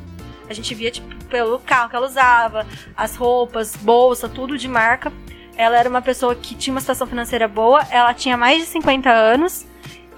A 0.49 0.53
gente 0.55 0.74
via, 0.74 0.90
tipo, 0.90 1.12
pelo 1.26 1.59
carro 1.61 1.88
que 1.88 1.97
ela 1.97 2.07
usava, 2.07 2.66
as 2.97 3.16
roupas, 3.16 3.74
bolsa, 3.76 4.28
tudo 4.28 4.59
de 4.59 4.68
marca. 4.68 5.12
Ela 5.57 5.78
era 5.78 5.88
uma 5.88 6.03
pessoa 6.03 6.34
que 6.34 6.55
tinha 6.55 6.72
uma 6.72 6.80
situação 6.80 7.07
financeira 7.07 7.47
boa, 7.47 7.86
ela 7.90 8.14
tinha 8.14 8.36
mais 8.36 8.59
de 8.59 8.66
50 8.66 9.11
anos 9.11 9.66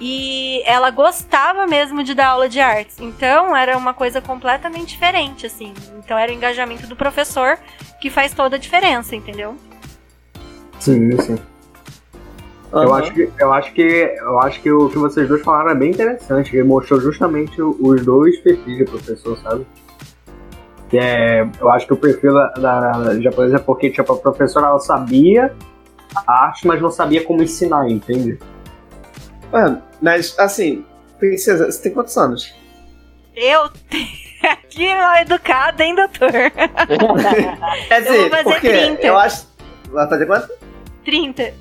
e 0.01 0.63
ela 0.65 0.91
gostava 0.91 1.67
mesmo 1.67 2.03
de 2.03 2.15
dar 2.15 2.29
aula 2.29 2.49
de 2.49 2.61
artes. 2.61 2.99
Então 3.01 3.57
era 3.57 3.77
uma 3.77 3.95
coisa 3.95 4.21
completamente 4.21 4.91
diferente, 4.91 5.47
assim. 5.47 5.73
Então 5.99 6.19
era 6.19 6.31
o 6.31 6.35
engajamento 6.35 6.87
do 6.87 6.97
professor 6.97 7.59
que 8.01 8.11
faz 8.11 8.33
toda 8.33 8.57
a 8.57 8.59
diferença, 8.59 9.15
entendeu? 9.17 9.57
Sim, 10.79 11.21
sim. 11.21 11.39
Eu 12.73 12.79
Aham. 12.81 12.95
acho, 13.01 13.13
que, 13.15 13.31
eu, 13.39 13.53
acho 13.53 13.73
que, 13.73 13.83
eu 13.83 14.39
acho 14.41 14.61
que 14.61 14.71
o 14.73 14.89
que 14.89 14.99
vocês 14.99 15.29
dois 15.29 15.43
falaram 15.43 15.71
é 15.71 15.75
bem 15.75 15.91
interessante, 15.91 16.51
que 16.51 16.63
mostrou 16.63 17.01
justamente 17.01 17.63
os 17.63 18.05
dois 18.05 18.39
perfis 18.41 18.79
de 18.79 18.85
professor, 18.85 19.39
sabe? 19.39 19.65
Que 20.89 20.99
é, 20.99 21.49
eu 21.61 21.71
acho 21.71 21.87
que 21.87 21.93
o 21.93 21.97
perfil 21.97 22.35
da, 22.35 22.49
da 22.49 23.21
japonesa 23.21 23.57
é 23.57 23.59
porque, 23.61 23.91
tipo, 23.91 24.13
a 24.13 24.17
professora 24.17 24.67
ela 24.67 24.81
sabia 24.81 25.55
a 26.27 26.47
arte, 26.47 26.67
mas 26.67 26.81
não 26.83 26.91
sabia 26.91 27.23
como 27.25 27.43
ensinar, 27.43 27.89
entende? 27.89 28.39
Mano, 29.53 29.81
mas 30.03 30.37
assim, 30.39 30.85
princesa, 31.19 31.71
você 31.71 31.81
tem 31.81 31.93
quantos 31.93 32.17
anos? 32.17 32.53
Eu 33.37 33.71
aqui 34.51 34.95
mal 34.95 35.17
educada, 35.19 35.85
hein, 35.85 35.95
doutor? 35.95 36.31
Quer 37.89 38.07
Eu 38.07 38.21
vou 38.21 38.31
fazer 38.31 38.45
porque 38.45 38.69
30. 38.69 39.07
eu 39.07 39.17
acho. 39.19 39.47
Vai 39.91 40.09
fazer 40.09 40.27
quanto? 40.27 40.49
30. 41.05 41.55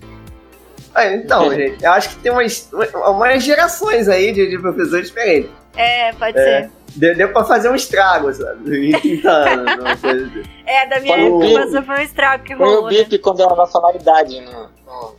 Ah, 0.96 1.08
então, 1.14 1.54
gente, 1.54 1.84
eu 1.84 1.92
acho 1.92 2.10
que 2.10 2.16
tem 2.18 2.32
umas, 2.32 2.70
umas 3.08 3.44
gerações 3.44 4.08
aí 4.08 4.32
de, 4.32 4.50
de 4.50 4.60
professores 4.60 5.08
diferentes. 5.08 5.50
É, 5.76 6.14
pode 6.14 6.38
É. 6.38 6.44
ser. 6.64 6.72
Deu, 6.96 7.16
deu 7.18 7.34
pra 7.34 7.44
fazer 7.44 7.70
um 7.70 7.76
estrago, 7.76 8.32
sabe? 8.32 8.90
Em 8.94 9.00
30 9.00 9.30
anos. 9.32 9.74
uma 9.80 9.98
coisa 9.98 10.26
assim. 10.28 10.44
É, 10.68 10.88
da 10.88 11.00
minha 11.00 11.18
época 11.18 11.82
foi 11.82 11.96
um 11.98 12.02
estrago 12.02 12.44
que 12.44 12.56
Foi 12.56 12.66
o 12.68 12.70
rolou, 12.76 12.92
né? 12.92 12.98
bip 13.04 13.18
quando 13.20 13.42
era 13.42 13.56
nacionalidade 13.56 14.40
no, 14.42 14.70
no 14.86 15.16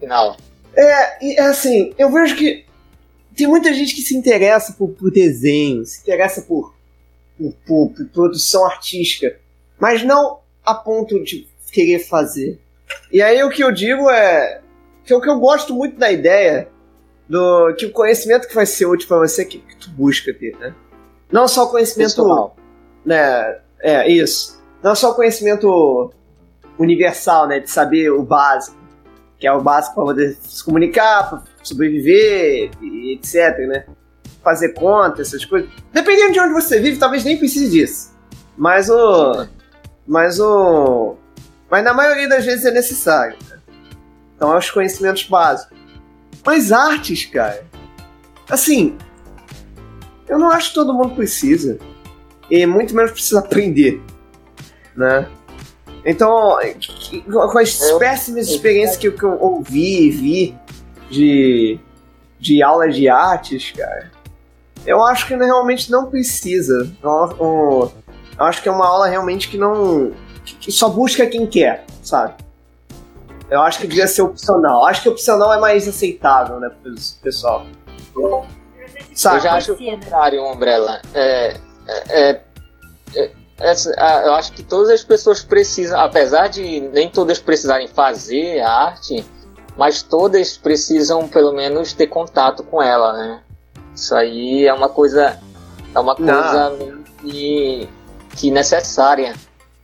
final. 0.00 0.36
É, 0.74 1.24
e 1.26 1.34
é 1.38 1.42
assim, 1.42 1.92
eu 1.98 2.10
vejo 2.10 2.34
que 2.36 2.64
tem 3.36 3.46
muita 3.46 3.72
gente 3.74 3.94
que 3.94 4.00
se 4.00 4.16
interessa 4.16 4.72
por, 4.72 4.88
por 4.90 5.10
desenho, 5.10 5.84
se 5.84 6.00
interessa 6.00 6.40
por, 6.42 6.74
por, 7.36 7.52
por- 7.66 7.90
por 7.94 8.06
produção 8.06 8.64
artística, 8.64 9.36
mas 9.78 10.02
não 10.02 10.38
a 10.64 10.74
ponto 10.74 11.22
de 11.22 11.46
querer 11.70 11.98
fazer. 11.98 12.58
E 13.12 13.20
aí 13.20 13.42
o 13.44 13.50
que 13.50 13.62
eu 13.62 13.70
digo 13.70 14.08
é 14.08 14.60
que 15.08 15.14
o 15.14 15.20
que 15.22 15.28
eu 15.30 15.40
gosto 15.40 15.74
muito 15.74 15.98
da 15.98 16.12
ideia 16.12 16.68
do 17.26 17.74
que 17.74 17.86
o 17.86 17.92
conhecimento 17.92 18.46
que 18.46 18.54
vai 18.54 18.66
ser 18.66 18.84
útil 18.84 19.08
pra 19.08 19.18
você 19.18 19.42
que, 19.42 19.58
que 19.58 19.76
tu 19.76 19.90
busca 19.90 20.32
ter, 20.34 20.54
né? 20.58 20.74
Não 21.32 21.48
só 21.48 21.64
o 21.64 21.70
conhecimento 21.70 22.08
Pessoal. 22.16 22.56
né? 23.04 23.58
É, 23.80 24.06
isso. 24.06 24.62
Não 24.82 24.94
só 24.94 25.10
o 25.10 25.14
conhecimento 25.14 26.12
universal, 26.78 27.46
né? 27.48 27.58
De 27.58 27.70
saber 27.70 28.10
o 28.10 28.22
básico, 28.22 28.76
que 29.38 29.46
é 29.46 29.52
o 29.52 29.62
básico 29.62 29.94
para 29.94 30.04
poder 30.04 30.36
se 30.42 30.62
comunicar, 30.62 31.28
para 31.30 31.42
sobreviver, 31.62 32.70
e 32.82 33.14
etc, 33.14 33.58
né? 33.66 33.86
Fazer 34.44 34.74
conta, 34.74 35.22
essas 35.22 35.44
coisas. 35.44 35.70
Dependendo 35.92 36.32
de 36.32 36.40
onde 36.40 36.52
você 36.52 36.78
vive, 36.80 36.98
talvez 36.98 37.24
nem 37.24 37.38
precise 37.38 37.70
disso. 37.70 38.12
Mas 38.56 38.90
o. 38.90 39.46
Mas 40.06 40.38
o. 40.38 41.16
Mas 41.70 41.82
na 41.84 41.94
maioria 41.94 42.28
das 42.28 42.44
vezes 42.44 42.64
é 42.64 42.70
necessário. 42.70 43.36
né? 43.50 43.57
Então 44.38 44.54
é 44.54 44.58
os 44.58 44.70
conhecimentos 44.70 45.24
básicos. 45.24 45.76
Mas 46.46 46.70
artes, 46.72 47.24
cara. 47.26 47.64
Assim. 48.48 48.96
Eu 50.28 50.38
não 50.38 50.50
acho 50.50 50.68
que 50.68 50.74
todo 50.74 50.94
mundo 50.94 51.14
precisa 51.14 51.78
e 52.50 52.64
muito 52.66 52.94
menos 52.94 53.10
precisa 53.10 53.40
aprender, 53.40 54.00
né? 54.96 55.26
Então, 56.04 56.56
com 57.50 57.58
as 57.58 57.78
péssimas 57.98 58.46
experiências 58.48 58.96
que 58.98 59.08
eu, 59.08 59.38
ouvi 59.40 60.06
e 60.06 60.10
vi 60.10 60.56
de, 61.10 61.80
de 62.38 62.62
aulas 62.62 62.94
de 62.94 63.08
artes, 63.08 63.72
cara, 63.72 64.10
eu 64.86 65.02
acho 65.04 65.26
que 65.26 65.34
realmente 65.34 65.90
não 65.90 66.06
precisa. 66.10 66.90
Eu, 67.02 67.10
eu- 67.40 67.92
eu 68.38 68.44
acho 68.44 68.62
que 68.62 68.68
é 68.68 68.72
uma 68.72 68.86
aula 68.86 69.08
realmente 69.08 69.48
que 69.48 69.58
não. 69.58 70.12
que 70.44 70.70
só 70.70 70.88
busca 70.88 71.26
quem 71.26 71.46
quer, 71.46 71.84
sabe? 72.02 72.34
Eu 73.50 73.62
acho 73.62 73.80
que 73.80 73.86
devia 73.86 74.06
ser 74.06 74.22
opcional. 74.22 74.84
Acho 74.84 75.02
que 75.02 75.08
opcional 75.08 75.52
é 75.52 75.58
mais 75.58 75.88
aceitável, 75.88 76.60
né, 76.60 76.70
pro 76.82 76.94
pessoal. 77.22 77.66
Sabe? 79.14 79.36
Eu 79.36 79.40
já 79.40 79.52
acho 79.54 79.72
o 79.72 79.74
Ensina. 79.74 79.96
contrário, 79.98 80.44
Umbrella. 80.44 81.00
É, 81.14 81.56
é, 81.88 82.40
é- 83.14 83.30
é- 83.60 84.26
eu 84.26 84.34
acho 84.34 84.52
que 84.52 84.62
todas 84.62 84.90
as 84.90 85.02
pessoas 85.02 85.42
precisam, 85.42 85.98
apesar 85.98 86.48
de 86.48 86.80
nem 86.92 87.08
todas 87.08 87.38
precisarem 87.38 87.88
fazer 87.88 88.60
a 88.60 88.70
arte, 88.70 89.24
mas 89.76 90.02
todas 90.02 90.56
precisam 90.56 91.26
pelo 91.26 91.52
menos 91.52 91.92
ter 91.92 92.06
contato 92.06 92.62
com 92.62 92.82
ela, 92.82 93.12
né? 93.14 93.40
Isso 93.94 94.14
aí 94.14 94.66
é 94.66 94.72
uma 94.72 94.88
coisa, 94.88 95.40
é 95.94 95.98
uma 95.98 96.14
coisa 96.14 96.70
meio 96.78 97.04
que, 97.22 97.88
que 98.36 98.50
necessária. 98.50 99.34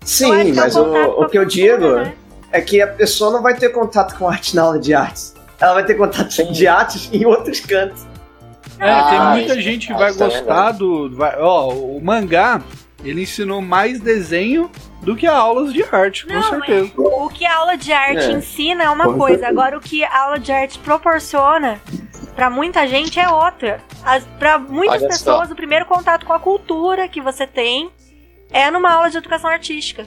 Sim, 0.04 0.50
é 0.50 0.52
mas 0.52 0.76
o, 0.76 0.84
o 0.84 1.28
que 1.28 1.38
eu 1.38 1.44
digo 1.44 1.96
né? 1.96 2.14
É 2.54 2.60
que 2.60 2.80
a 2.80 2.86
pessoa 2.86 3.32
não 3.32 3.42
vai 3.42 3.54
ter 3.54 3.70
contato 3.70 4.16
com 4.16 4.28
arte 4.28 4.54
na 4.54 4.62
aula 4.62 4.78
de 4.78 4.94
artes. 4.94 5.34
Ela 5.60 5.74
vai 5.74 5.84
ter 5.84 5.94
contato 5.94 6.32
Sim. 6.32 6.52
de 6.52 6.66
artes 6.68 7.08
em 7.12 7.24
outros 7.26 7.58
cantos. 7.60 8.06
É, 8.78 8.90
Ah, 8.90 9.10
tem 9.10 9.20
muita 9.40 9.60
gente 9.60 9.86
que 9.88 9.92
ah, 9.92 9.96
vai 9.96 10.10
é 10.10 10.14
gostar 10.14 10.72
do. 10.72 11.10
vai- 11.16 11.36
ó, 11.38 11.68
o 11.70 12.00
mangá, 12.02 12.62
ele 13.04 13.22
ensinou 13.22 13.60
mais 13.60 14.00
desenho 14.00 14.70
do 15.02 15.14
que 15.16 15.26
aulas 15.26 15.72
de 15.72 15.82
arte, 15.82 16.26
com 16.26 16.32
Não, 16.32 16.42
certeza. 16.42 16.92
O 16.96 17.28
que 17.28 17.44
a 17.44 17.56
aula 17.56 17.76
de 17.76 17.92
arte 17.92 18.24
É. 18.24 18.32
ensina 18.32 18.84
é 18.84 18.90
uma 18.90 19.04
Com 19.04 19.18
coisa, 19.18 19.38
certeza. 19.40 19.60
agora 19.60 19.76
o 19.76 19.80
que 19.80 20.02
a 20.04 20.22
aula 20.24 20.38
de 20.38 20.50
arte 20.52 20.78
proporciona 20.78 21.80
pra 22.36 22.48
muita 22.50 22.86
gente 22.88 23.18
é 23.20 23.28
outra. 23.28 23.80
Pra 24.38 24.58
muitas 24.58 25.02
Olha 25.02 25.12
só. 25.12 25.18
pessoas, 25.32 25.50
o 25.50 25.54
primeiro 25.56 25.86
contato 25.86 26.24
com 26.24 26.32
a 26.32 26.38
cultura 26.40 27.08
que 27.08 27.20
você 27.20 27.46
tem 27.46 27.90
é 28.50 28.70
numa 28.70 28.92
aula 28.92 29.10
de 29.10 29.18
educação 29.18 29.50
artística. 29.50 30.06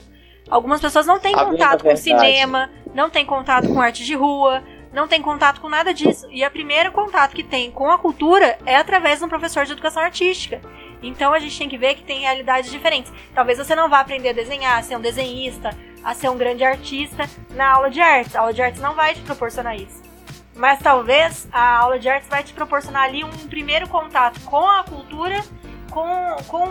Algumas 0.50 0.82
pessoas 0.82 1.06
não 1.06 1.20
têm 1.20 1.34
Abrindo 1.34 1.52
contato 1.52 1.74
a 1.74 1.78
com 1.78 1.96
verdade. 1.96 2.02
cinema, 2.02 2.70
não 2.94 3.10
têm 3.10 3.26
contato 3.26 3.68
com 3.68 3.82
arte 3.82 4.06
de 4.06 4.16
rua, 4.16 4.64
não 4.94 5.08
tem 5.08 5.22
contato 5.22 5.62
com 5.62 5.70
nada 5.70 5.94
disso. 5.94 6.28
E 6.32 6.46
o 6.46 6.52
primeiro 6.52 6.92
contato 6.92 7.36
que 7.36 7.44
tem 7.44 7.70
com 7.70 7.92
a 7.92 7.98
cultura 7.98 8.58
é 8.66 8.76
através 8.76 9.20
de 9.20 9.26
um 9.26 9.30
professor 9.30 9.66
de 9.66 9.74
educação 9.74 10.02
artística. 10.02 10.62
Então 11.04 11.34
a 11.34 11.40
gente 11.40 11.58
tem 11.58 11.70
que 11.70 11.78
ver 11.78 11.96
que 11.96 12.04
tem 12.04 12.22
realidades 12.22 12.72
diferentes. 12.72 13.12
Talvez 13.34 13.58
você 13.58 13.76
não 13.76 13.90
vá 13.90 14.00
aprender 14.00 14.30
a 14.30 14.34
desenhar, 14.34 14.80
a 14.80 14.82
ser 14.82 14.96
um 14.96 15.02
desenhista, 15.02 15.70
a 16.04 16.14
ser 16.14 16.30
um 16.30 16.38
grande 16.38 16.64
artista 16.64 17.30
na 17.52 17.70
aula 17.70 17.90
de 17.90 18.02
artes. 18.02 18.36
A 18.36 18.40
aula 18.40 18.54
de 18.54 18.62
artes 18.62 18.82
não 18.82 18.96
vai 18.96 19.14
te 19.14 19.22
proporcionar 19.22 19.76
isso. 19.76 20.02
Mas 20.56 20.80
talvez 20.80 21.48
a 21.52 21.78
aula 21.78 22.00
de 22.00 22.10
artes 22.10 22.28
vai 22.28 22.44
te 22.44 22.54
proporcionar 22.54 23.04
ali 23.04 23.24
um 23.24 23.30
primeiro 23.48 23.88
contato 23.88 24.40
com 24.42 24.66
a 24.68 24.84
cultura, 24.84 25.44
com, 25.92 26.36
com 26.48 26.66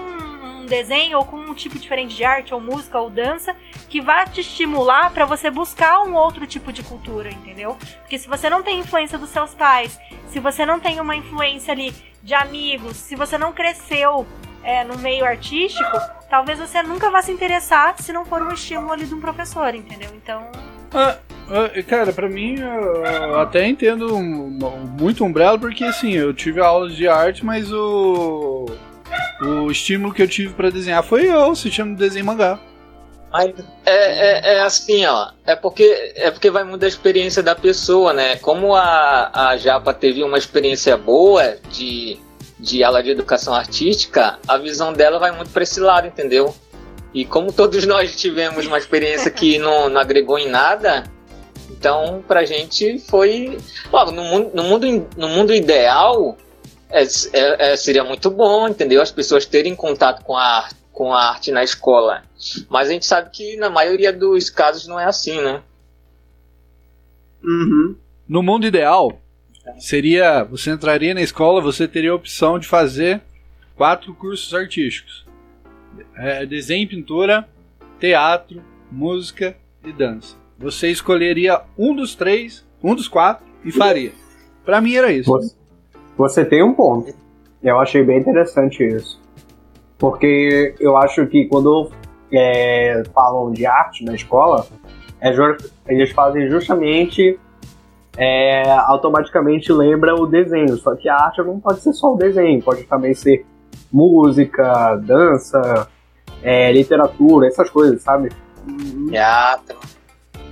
um 0.67 0.69
desenho 0.69 1.19
ou 1.19 1.25
com 1.25 1.37
um 1.37 1.55
tipo 1.55 1.79
diferente 1.79 2.15
de 2.15 2.25
arte, 2.25 2.53
ou 2.53 2.61
música, 2.61 2.99
ou 2.99 3.09
dança, 3.09 3.55
que 3.89 4.01
vai 4.01 4.29
te 4.29 4.41
estimular 4.41 5.11
para 5.13 5.25
você 5.25 5.49
buscar 5.49 6.03
um 6.03 6.15
outro 6.15 6.47
tipo 6.47 6.73
de 6.73 6.83
cultura, 6.83 7.31
entendeu? 7.31 7.79
Porque 8.01 8.19
se 8.19 8.29
você 8.29 8.51
não 8.51 8.63
tem 8.63 8.81
influência 8.81 9.17
dos 9.17 9.31
seus 9.31 9.55
pais, 9.55 9.99
se 10.27 10.41
você 10.41 10.67
não 10.67 10.81
tem 10.81 11.01
uma 11.01 11.15
influência 11.15 11.73
ali 11.73 11.95
de 12.23 12.35
amigos, 12.35 12.97
se 12.97 13.15
você 13.15 13.39
não 13.39 13.53
cresceu 13.53 14.27
é, 14.63 14.83
no 14.83 14.99
meio 14.99 15.25
artístico, 15.25 15.97
talvez 16.29 16.59
você 16.59 16.83
nunca 16.83 17.09
vá 17.09 17.23
se 17.23 17.31
interessar 17.31 17.95
se 18.03 18.13
não 18.13 18.25
for 18.25 18.43
um 18.43 18.53
estímulo 18.53 18.93
ali 18.93 19.07
de 19.07 19.15
um 19.15 19.21
professor, 19.21 19.73
entendeu? 19.75 20.11
Então, 20.15 20.51
Ah, 20.93 21.17
ah, 21.49 21.83
cara, 21.85 22.13
pra 22.13 22.29
mim, 22.29 22.57
eu 22.59 23.39
até 23.39 23.69
entendo 23.69 24.19
muito 24.19 25.25
Umbrella, 25.25 25.57
porque 25.57 25.85
assim, 25.85 26.13
eu 26.13 26.35
tive 26.35 26.61
aulas 26.61 26.97
de 26.97 27.07
arte, 27.07 27.45
mas 27.45 27.73
o. 27.73 28.67
O 29.41 29.71
estímulo 29.71 30.15
que 30.15 30.23
eu 30.23 30.29
tive 30.29 30.55
pra 30.55 30.71
desenhar 30.71 31.03
foi 31.03 31.27
eu, 31.27 31.55
se 31.55 31.71
chama 31.71 31.95
desenho 31.95 32.25
mangá. 32.25 32.59
Mas 33.31 33.53
é, 33.85 33.93
é, 33.93 34.55
é 34.55 34.61
assim, 34.61 35.05
ó. 35.05 35.31
É 35.45 35.55
porque, 35.55 36.13
é 36.15 36.31
porque 36.31 36.51
vai 36.51 36.65
muito 36.65 36.81
da 36.81 36.89
experiência 36.89 37.43
da 37.43 37.55
pessoa, 37.55 38.13
né? 38.13 38.37
Como 38.37 38.75
a, 38.75 39.51
a 39.51 39.57
Japa 39.57 39.93
teve 39.93 40.23
uma 40.23 40.39
experiência 40.39 40.97
boa 40.97 41.57
de, 41.71 42.19
de 42.59 42.83
aula 42.83 43.03
de 43.03 43.11
educação 43.11 43.55
artística, 43.55 44.39
a 44.49 44.57
visão 44.57 44.93
dela 44.93 45.19
vai 45.19 45.33
muito 45.33 45.51
para 45.51 45.63
esse 45.63 45.81
lado, 45.81 46.07
entendeu? 46.07 46.55
E 47.13 47.25
como 47.25 47.53
todos 47.53 47.85
nós 47.87 48.17
tivemos 48.17 48.67
uma 48.67 48.79
experiência 48.79 49.31
que 49.31 49.59
não, 49.59 49.91
não 49.91 50.01
agregou 50.01 50.39
em 50.39 50.49
nada, 50.49 51.05
então 51.71 52.25
pra 52.27 52.45
gente 52.45 52.99
foi. 53.01 53.59
Logo, 53.93 54.13
no 54.13 54.25
mundo, 54.25 54.51
no 54.55 54.63
mundo, 54.65 55.09
no 55.17 55.29
mundo 55.29 55.55
ideal, 55.55 56.39
é, 56.91 57.03
é- 57.03 57.73
é- 57.73 57.77
seria 57.77 58.05
muito 58.05 58.31
bom, 58.31 58.69
entendeu? 58.69 59.03
As 59.03 59.11
pessoas 59.11 59.45
terem 59.47 59.75
contato 59.75 60.23
com 60.25 60.37
a, 60.37 60.43
arte- 60.59 60.77
com 60.93 61.13
a 61.13 61.29
arte 61.31 61.51
na 61.51 61.63
escola. 61.65 62.23
Mas 62.69 62.89
a 62.89 62.93
gente 62.93 63.07
sabe 63.07 63.31
que 63.31 63.57
na 63.57 63.69
maioria 63.71 64.13
dos 64.13 64.51
casos 64.51 64.87
não 64.87 64.99
é 64.99 65.05
assim, 65.05 65.41
né? 65.41 65.63
Uhum. 67.43 67.97
No 68.29 68.43
mundo 68.43 68.67
ideal, 68.67 69.21
seria. 69.79 70.43
Você 70.45 70.71
entraria 70.71 71.15
na 71.15 71.23
escola, 71.23 71.61
você 71.61 71.87
teria 71.87 72.11
a 72.11 72.15
opção 72.15 72.59
de 72.59 72.67
fazer 72.67 73.21
quatro 73.77 74.15
cursos 74.15 74.53
artísticos. 74.55 75.25
é, 76.17 76.45
desenho 76.45 76.83
e 76.83 76.87
pintura, 76.87 77.49
teatro, 78.01 78.63
música 78.91 79.57
e 79.85 79.93
dança. 79.93 80.37
Você 80.59 80.91
escolheria 80.91 81.63
um 81.79 81.95
dos 81.95 82.15
três, 82.15 82.65
um 82.83 82.95
dos 82.95 83.09
quatro 83.09 83.47
e 83.65 83.71
faria. 83.73 84.13
Pra 84.65 84.81
mim 84.81 84.95
era 84.95 85.13
isso. 85.13 85.31
Você, 85.31 85.55
você 86.17 86.45
tem 86.45 86.63
um 86.63 86.75
ponto. 86.75 87.13
Eu 87.63 87.79
achei 87.81 88.03
bem 88.03 88.19
interessante 88.19 88.87
isso. 88.87 89.21
Porque 89.99 90.75
eu 90.79 90.97
acho 90.97 91.27
que 91.27 91.47
quando 91.47 91.91
é, 92.33 93.03
falam 93.15 93.51
de 93.53 93.67
arte 93.67 94.05
na 94.05 94.15
escola, 94.15 94.67
é 95.21 95.31
eles 95.89 96.11
fazem 96.13 96.49
justamente. 96.49 97.39
é, 98.17 98.71
automaticamente 98.71 99.73
lembra 99.73 100.15
o 100.15 100.27
desenho. 100.27 100.77
Só 100.77 100.95
que 100.97 101.09
a 101.09 101.17
arte 101.17 101.43
não 101.43 101.61
pode 101.61 101.81
ser 101.81 101.93
só 101.93 102.15
o 102.15 102.17
desenho, 102.17 102.63
pode 102.63 102.85
também 102.85 103.15
ser 103.15 103.45
música, 103.93 104.97
dança, 104.97 105.89
é, 106.43 106.73
literatura, 106.73 107.47
essas 107.47 107.71
coisas, 107.71 108.03
sabe? 108.03 108.31
Teatro. 109.11 109.77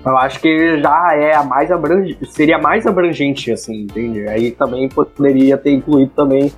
Eu 0.05 0.19
acho 0.19 0.39
que 0.41 0.81
já 0.83 1.15
é 1.15 1.35
a 1.35 1.43
mais 1.43 1.71
abrangente, 1.71 2.27
seria 2.31 2.59
mais 2.59 2.87
abrangente, 2.87 3.51
assim, 3.51 3.83
entende? 3.85 4.29
Aí 4.29 4.51
também 4.53 4.89
poderia 4.89 5.57
ter 5.57 5.73
incluído 5.73 6.11
também, 6.15 6.53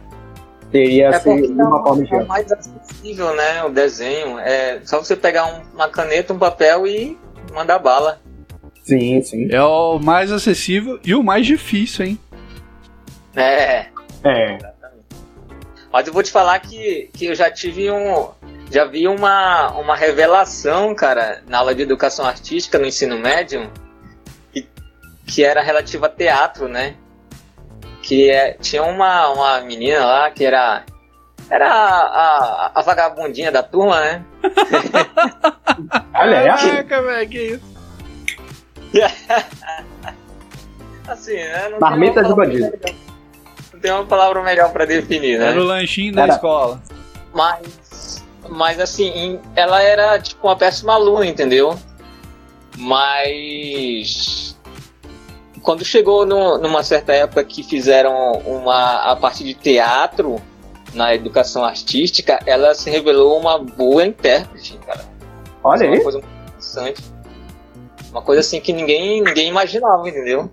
teria 0.73 1.09
É 1.11 1.21
sido 1.21 1.47
de 1.47 1.53
uma 1.63 1.83
forma 1.83 2.03
é 2.03 2.07
geral. 2.07 2.27
mais 2.27 2.51
acessível, 2.51 3.35
né? 3.37 3.63
O 3.65 3.69
desenho. 3.69 4.39
É 4.41 4.81
só 4.85 4.99
você 4.99 5.15
pegar 5.15 5.47
um- 5.47 5.63
uma 5.75 5.89
caneta, 5.89 6.33
um 6.33 6.39
papel 6.39 6.87
e 6.89 7.17
mandar 7.55 7.79
bala. 7.79 8.21
Sim, 8.83 9.23
sim. 9.23 9.49
É 9.53 9.63
o 9.63 9.99
mais 10.01 10.33
acessível 10.33 10.99
e 11.05 11.15
o 11.15 11.23
mais 11.23 11.47
difícil, 11.47 12.05
hein? 12.07 12.19
É. 13.37 13.87
É, 14.25 14.59
Mas 15.93 16.07
eu 16.07 16.13
vou 16.13 16.23
te 16.23 16.31
falar 16.33 16.59
que, 16.59 17.09
que 17.13 17.27
eu 17.27 17.35
já 17.35 17.51
tive 17.51 17.91
um. 17.91 18.29
Já 18.71 18.85
vi 18.85 19.07
uma, 19.07 19.71
uma 19.73 19.95
revelação, 19.97 20.95
cara, 20.95 21.43
na 21.47 21.59
aula 21.59 21.75
de 21.75 21.83
educação 21.83 22.25
artística 22.27 22.79
no 22.79 22.85
ensino 22.87 23.19
médio, 23.19 23.71
que, 24.53 24.69
que 25.27 25.45
era 25.45 25.63
relativa 25.63 26.07
a 26.07 26.11
teatro, 26.11 26.69
né? 26.69 26.97
Que 28.03 28.29
é, 28.31 28.55
tinha 28.55 28.83
uma, 28.83 29.29
uma 29.31 29.61
menina 29.61 30.05
lá 30.05 30.31
que 30.31 30.45
era. 30.45 30.85
Era 31.49 31.69
a, 31.73 32.01
a, 32.67 32.73
a 32.75 32.83
vagabundinha 32.83 33.53
da 33.53 33.63
turma, 33.63 34.01
né? 34.01 34.25
olha, 36.15 36.35
é 36.37 36.51
assim. 36.51 36.71
Caraca, 36.71 37.03
velho, 37.03 37.29
que 37.31 37.39
isso? 37.39 37.77
Assim, 41.09 41.35
né? 41.37 41.69
Não 41.69 41.79
Marmita 41.79 42.23
de 42.25 42.35
bandido. 42.35 42.65
melhor- 42.65 42.97
Não 43.73 43.81
tem 43.81 43.93
uma 43.93 44.05
palavra 44.07 44.43
melhor 44.43 44.73
pra 44.73 44.85
definir, 44.85 45.39
né? 45.39 45.51
Era 45.51 45.61
o 45.61 45.65
lanchinho 45.65 46.13
da 46.15 46.27
escola. 46.27 46.83
Mas, 47.33 47.61
mas 48.51 48.81
assim, 48.81 49.41
ela 49.55 49.83
era 49.83 50.19
tipo 50.19 50.47
uma 50.47 50.57
péssima 50.57 50.95
aluna, 50.95 51.27
entendeu? 51.27 51.77
Mas 52.77 54.57
quando 55.63 55.85
chegou 55.85 56.25
no- 56.25 56.59
numa 56.59 56.83
certa 56.83 57.13
época 57.13 57.43
que 57.45 57.63
fizeram 57.63 58.33
uma 58.47 59.11
a 59.13 59.17
parte 59.17 59.43
de 59.43 59.55
teatro 59.55 60.37
na 60.95 61.15
educação 61.15 61.65
artística, 61.65 62.39
ela 62.47 62.75
se 62.75 62.89
revelou 62.91 63.39
uma 63.39 63.59
boa 63.59 64.07
intérprete, 64.07 64.79
cara. 64.87 65.05
Olha 65.65 65.85
é 65.85 65.89
aí. 65.89 65.95
uma 65.95 66.03
coisa 66.03 66.19
muito 66.19 66.31
interessante. 66.49 67.03
Uma 68.11 68.23
coisa 68.23 68.41
assim 68.41 68.61
que 68.61 68.73
ninguém, 68.73 69.23
ninguém 69.23 69.49
imaginava, 69.49 70.09
entendeu? 70.09 70.51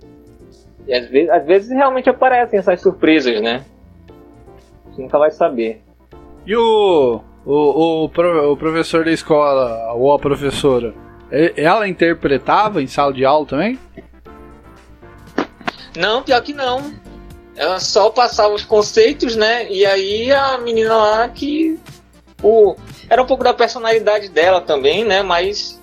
E 0.88 0.94
às 0.94 1.08
vezes, 1.10 1.30
às 1.30 1.46
vezes 1.46 1.70
realmente 1.70 2.10
aparecem 2.10 2.60
essas 2.60 2.82
surpresas, 2.82 3.42
né? 3.42 3.64
Você 4.92 5.02
nunca 5.02 5.18
vai 5.18 5.32
saber. 5.32 5.82
E 6.46 6.56
o, 6.58 7.22
o, 7.46 8.06
o, 8.06 8.52
o 8.52 8.58
professor 8.58 9.06
da 9.06 9.12
escola, 9.12 9.94
ou 9.94 10.14
a 10.14 10.20
professora, 10.20 10.94
ela 11.56 11.88
interpretava 11.88 12.82
em 12.82 12.88
sala 12.88 13.12
de 13.12 13.26
aula 13.26 13.46
também? 13.46 13.80
Não, 15.98 16.24
pior 16.24 16.42
que 16.42 16.54
não. 16.54 16.94
Ela 17.56 17.80
só 17.80 18.10
passava 18.10 18.54
os 18.54 18.66
conceitos, 18.66 19.36
né? 19.36 19.72
E 19.72 19.86
aí 19.86 20.32
a 20.32 20.58
menina 20.58 20.96
lá 20.96 21.30
que. 21.30 21.80
O, 22.42 22.76
era 23.10 23.22
um 23.22 23.26
pouco 23.26 23.44
da 23.44 23.54
personalidade 23.54 24.30
dela 24.30 24.62
também, 24.62 25.06
né? 25.06 25.22
Mas. 25.22 25.80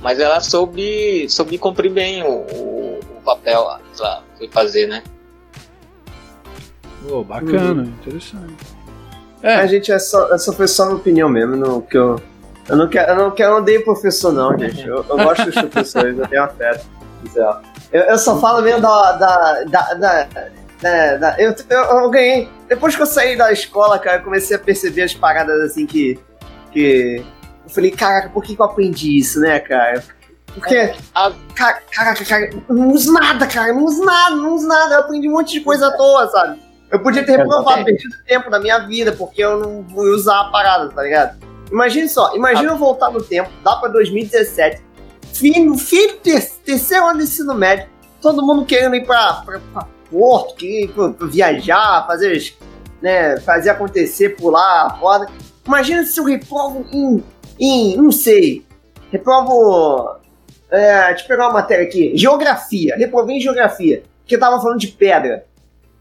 Mas 0.00 0.18
ela 0.18 0.40
soube, 0.40 1.26
soube 1.30 1.56
cumprir 1.56 1.90
bem 1.90 2.22
o, 2.22 2.46
o, 2.52 2.98
o 2.98 3.22
papel 3.24 3.64
lá 3.64 3.80
que 3.80 4.02
ela 4.02 4.24
foi 4.36 4.48
fazer, 4.48 4.86
né? 4.86 5.02
Pô, 7.06 7.22
bacana, 7.22 7.84
interessante. 7.84 8.73
A 9.44 9.62
É, 9.64 9.68
gente, 9.68 9.92
essa, 9.92 10.30
essa 10.32 10.52
foi 10.52 10.66
só 10.66 10.86
minha 10.86 10.96
opinião 10.96 11.28
mesmo, 11.28 11.54
não, 11.56 11.80
que 11.80 11.96
eu, 11.98 12.20
eu 12.68 12.76
não 12.76 12.88
quero, 12.88 13.12
eu 13.12 13.16
não 13.16 13.30
quero, 13.30 13.52
eu 13.52 13.56
odeio 13.58 13.84
professor 13.84 14.32
não, 14.32 14.58
gente. 14.58 14.86
Eu, 14.86 15.04
eu 15.08 15.16
gosto 15.18 15.44
dos 15.44 15.54
professores, 15.54 16.18
eu 16.18 16.26
tenho 16.28 16.42
afeto. 16.44 16.86
Eu, 17.92 18.02
eu 18.02 18.18
só 18.18 18.38
falo 18.40 18.62
mesmo 18.62 18.80
da, 18.80 19.12
da, 19.12 19.64
da, 19.64 19.94
da, 19.94 20.24
da- 20.82 21.16
da- 21.16 21.36
eu, 21.38 21.54
eu, 21.70 21.78
eu 21.80 22.10
ganhei. 22.10 22.48
Depois 22.68 22.96
que 22.96 23.02
eu 23.02 23.06
saí 23.06 23.36
da 23.36 23.52
escola, 23.52 23.98
cara, 23.98 24.18
eu 24.18 24.24
comecei 24.24 24.56
a 24.56 24.58
perceber 24.58 25.02
as 25.02 25.14
paradas 25.14 25.60
assim 25.62 25.86
que, 25.86 26.18
que 26.72 27.24
eu 27.64 27.70
falei, 27.70 27.90
caraca, 27.90 28.28
por 28.30 28.42
que, 28.42 28.54
que 28.56 28.60
eu 28.60 28.66
aprendi 28.66 29.16
isso, 29.18 29.40
né, 29.40 29.60
cara? 29.60 30.02
Porque, 30.54 30.92
ca- 31.54 31.80
caraca, 31.90 32.24
cara, 32.24 32.50
eu 32.68 32.74
não 32.74 32.88
uso 32.92 33.12
nada, 33.12 33.46
cara, 33.46 33.68
eu 33.68 33.74
não 33.74 33.84
uso 33.84 34.04
nada, 34.04 34.36
não 34.36 34.54
uso 34.54 34.66
nada, 34.68 34.94
eu 34.94 35.00
aprendi 35.00 35.28
um 35.28 35.32
monte 35.32 35.52
de 35.52 35.60
coisa 35.60 35.88
à 35.88 35.92
toa, 35.96 36.28
sabe? 36.28 36.60
Eu 36.90 37.00
podia 37.02 37.24
ter 37.24 37.38
reprovado, 37.38 37.84
perdido 37.84 38.14
tempo 38.26 38.50
da 38.50 38.60
minha 38.60 38.78
vida, 38.80 39.12
porque 39.12 39.42
eu 39.42 39.58
não 39.58 39.82
vou 39.82 40.04
usar 40.06 40.40
a 40.40 40.44
parada, 40.50 40.88
tá 40.90 41.02
ligado? 41.02 41.36
Imagine 41.72 42.08
só, 42.08 42.34
imagina 42.36 42.70
eu 42.72 42.76
voltar 42.76 43.10
no 43.10 43.22
tempo, 43.22 43.50
lá 43.64 43.76
pra 43.76 43.88
2017, 43.88 44.80
fim, 45.32 45.64
no 45.64 45.76
fim 45.76 46.08
do 46.08 46.14
ter- 46.18 46.48
terceiro 46.64 47.06
ano 47.06 47.18
do 47.18 47.24
ensino 47.24 47.54
médio, 47.54 47.88
todo 48.20 48.44
mundo 48.46 48.64
querendo 48.64 48.94
ir 48.94 49.04
pra, 49.04 49.42
pra, 49.44 49.60
pra 49.72 49.86
Porto, 50.10 50.64
ir 50.64 50.88
pra- 50.92 51.08
pra 51.10 51.26
viajar, 51.26 52.06
fazer, 52.06 52.54
né, 53.02 53.38
fazer 53.40 53.70
acontecer, 53.70 54.36
pular 54.36 54.82
a 54.84 54.88
roda. 54.88 55.26
Imagina 55.66 56.04
se 56.04 56.20
eu 56.20 56.24
reprovo 56.24 56.86
em, 56.92 57.24
em 57.58 57.96
não 57.96 58.12
sei, 58.12 58.64
reprovo, 59.10 60.16
é, 60.70 61.08
deixa 61.08 61.24
eu 61.24 61.28
pegar 61.28 61.46
uma 61.46 61.54
matéria 61.54 61.84
aqui, 61.84 62.12
geografia, 62.16 62.94
reprovei 62.96 63.36
em 63.38 63.40
geografia, 63.40 64.04
porque 64.20 64.38
tava 64.38 64.60
falando 64.60 64.78
de 64.78 64.88
pedra. 64.88 65.44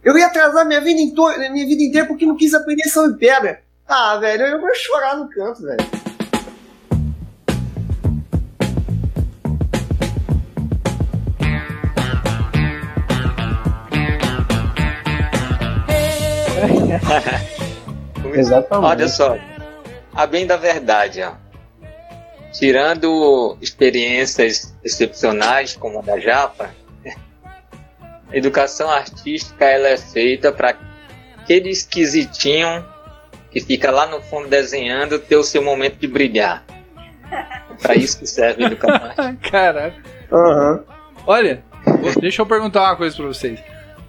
Eu 0.04 0.18
ia 0.18 0.28
atrasar 0.28 0.66
minha 0.66 0.82
vida, 0.82 0.99
into- 0.99 1.39
minha 1.51 1.66
vida 1.66 1.84
inteira 1.84 2.08
porque 2.08 2.26
não 2.26 2.36
quis 2.36 2.54
aprender 2.54 2.89
sobre 2.89 3.18
pedra. 3.18 3.62
Ah, 3.88 4.18
velho, 4.18 4.43
eu 4.45 4.62
vou 4.62 4.74
chorar 4.76 5.18
no 5.18 5.30
canto, 5.30 5.62
velho. 5.62 5.84
Exatamente. 18.34 18.86
Olha 18.88 19.08
só, 19.08 19.38
a 20.14 20.26
bem 20.26 20.45
da 20.45 20.58
verdade, 20.58 21.22
ó. 21.22 21.34
Tirando 22.51 23.58
experiências 23.62 24.74
excepcionais 24.84 25.76
como 25.76 25.99
a 25.99 26.01
da 26.01 26.20
Japa, 26.20 26.70
educação 28.34 28.89
artística 28.89 29.65
ela 29.65 29.89
é 29.89 29.97
feita 29.97 30.51
para 30.51 30.75
aquele 31.38 31.69
esquisitinho 31.69 32.86
que 33.51 33.59
fica 33.59 33.91
lá 33.91 34.07
no 34.07 34.21
fundo 34.21 34.47
desenhando 34.47 35.19
ter 35.19 35.36
o 35.36 35.43
seu 35.43 35.61
momento 35.61 35.97
de 35.97 36.07
brilhar. 36.07 36.65
Para 37.81 37.95
isso 37.95 38.19
que 38.19 38.25
serve 38.25 38.63
a 38.63 38.67
educação 38.67 39.05
artística. 39.17 39.51
caraca. 39.51 40.01
Aham. 40.31 40.84
Olha, 41.25 41.63
deixa 42.19 42.41
eu 42.41 42.45
perguntar 42.45 42.84
uma 42.84 42.95
coisa 42.95 43.15
pra 43.15 43.25
vocês. 43.25 43.59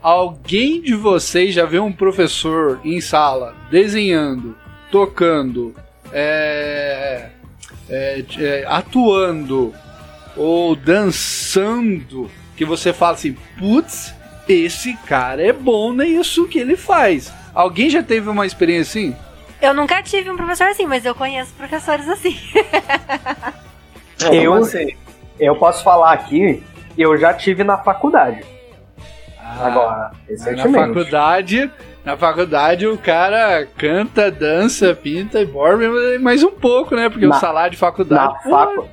Alguém 0.02 0.82
de 0.82 0.94
vocês 0.94 1.54
já 1.54 1.64
viu 1.64 1.84
um 1.84 1.92
professor 1.92 2.80
em 2.84 3.00
sala 3.00 3.54
desenhando, 3.70 4.56
tocando, 4.90 5.74
é, 6.12 7.28
é, 7.88 8.24
é, 8.38 8.64
atuando 8.66 9.74
ou 10.36 10.76
dançando 10.76 12.30
que 12.56 12.64
você 12.64 12.92
fala 12.92 13.14
assim, 13.14 13.36
putz, 13.58 14.14
esse 14.48 14.94
cara 15.06 15.42
é 15.42 15.52
bom 15.52 15.92
nisso 15.92 16.46
que 16.48 16.58
ele 16.58 16.76
faz. 16.76 17.32
Alguém 17.54 17.88
já 17.90 18.02
teve 18.02 18.28
uma 18.28 18.46
experiência 18.46 19.00
assim? 19.00 19.16
Eu 19.62 19.72
nunca 19.72 20.02
tive 20.02 20.30
um 20.30 20.36
professor 20.36 20.66
assim, 20.68 20.86
mas 20.86 21.04
eu 21.04 21.14
conheço 21.14 21.52
professores 21.54 22.08
assim. 22.08 22.36
Eu, 24.32 24.54
assim? 24.54 24.88
eu 25.38 25.56
posso 25.56 25.82
falar 25.82 26.12
aqui, 26.12 26.62
eu 26.96 27.16
já 27.18 27.32
tive 27.34 27.64
na 27.64 27.78
faculdade. 27.78 28.42
Ah, 29.38 29.66
Agora, 29.66 30.10
Mas 30.28 30.40
na 30.40 30.50
recentemente. 30.50 30.86
faculdade, 30.88 31.70
na 32.04 32.16
faculdade 32.16 32.86
o 32.86 32.96
cara 32.98 33.66
canta, 33.76 34.30
dança, 34.30 34.94
pinta 34.94 35.40
e 35.40 35.46
borda, 35.46 36.18
mais 36.20 36.42
um 36.42 36.50
pouco, 36.52 36.94
né? 36.94 37.08
Porque 37.08 37.26
Na- 37.26 37.36
o 37.36 37.40
salário 37.40 37.72
de 37.72 37.76
faculdade. 37.76 38.34
Na, 38.44 38.50
facu- 38.50 38.88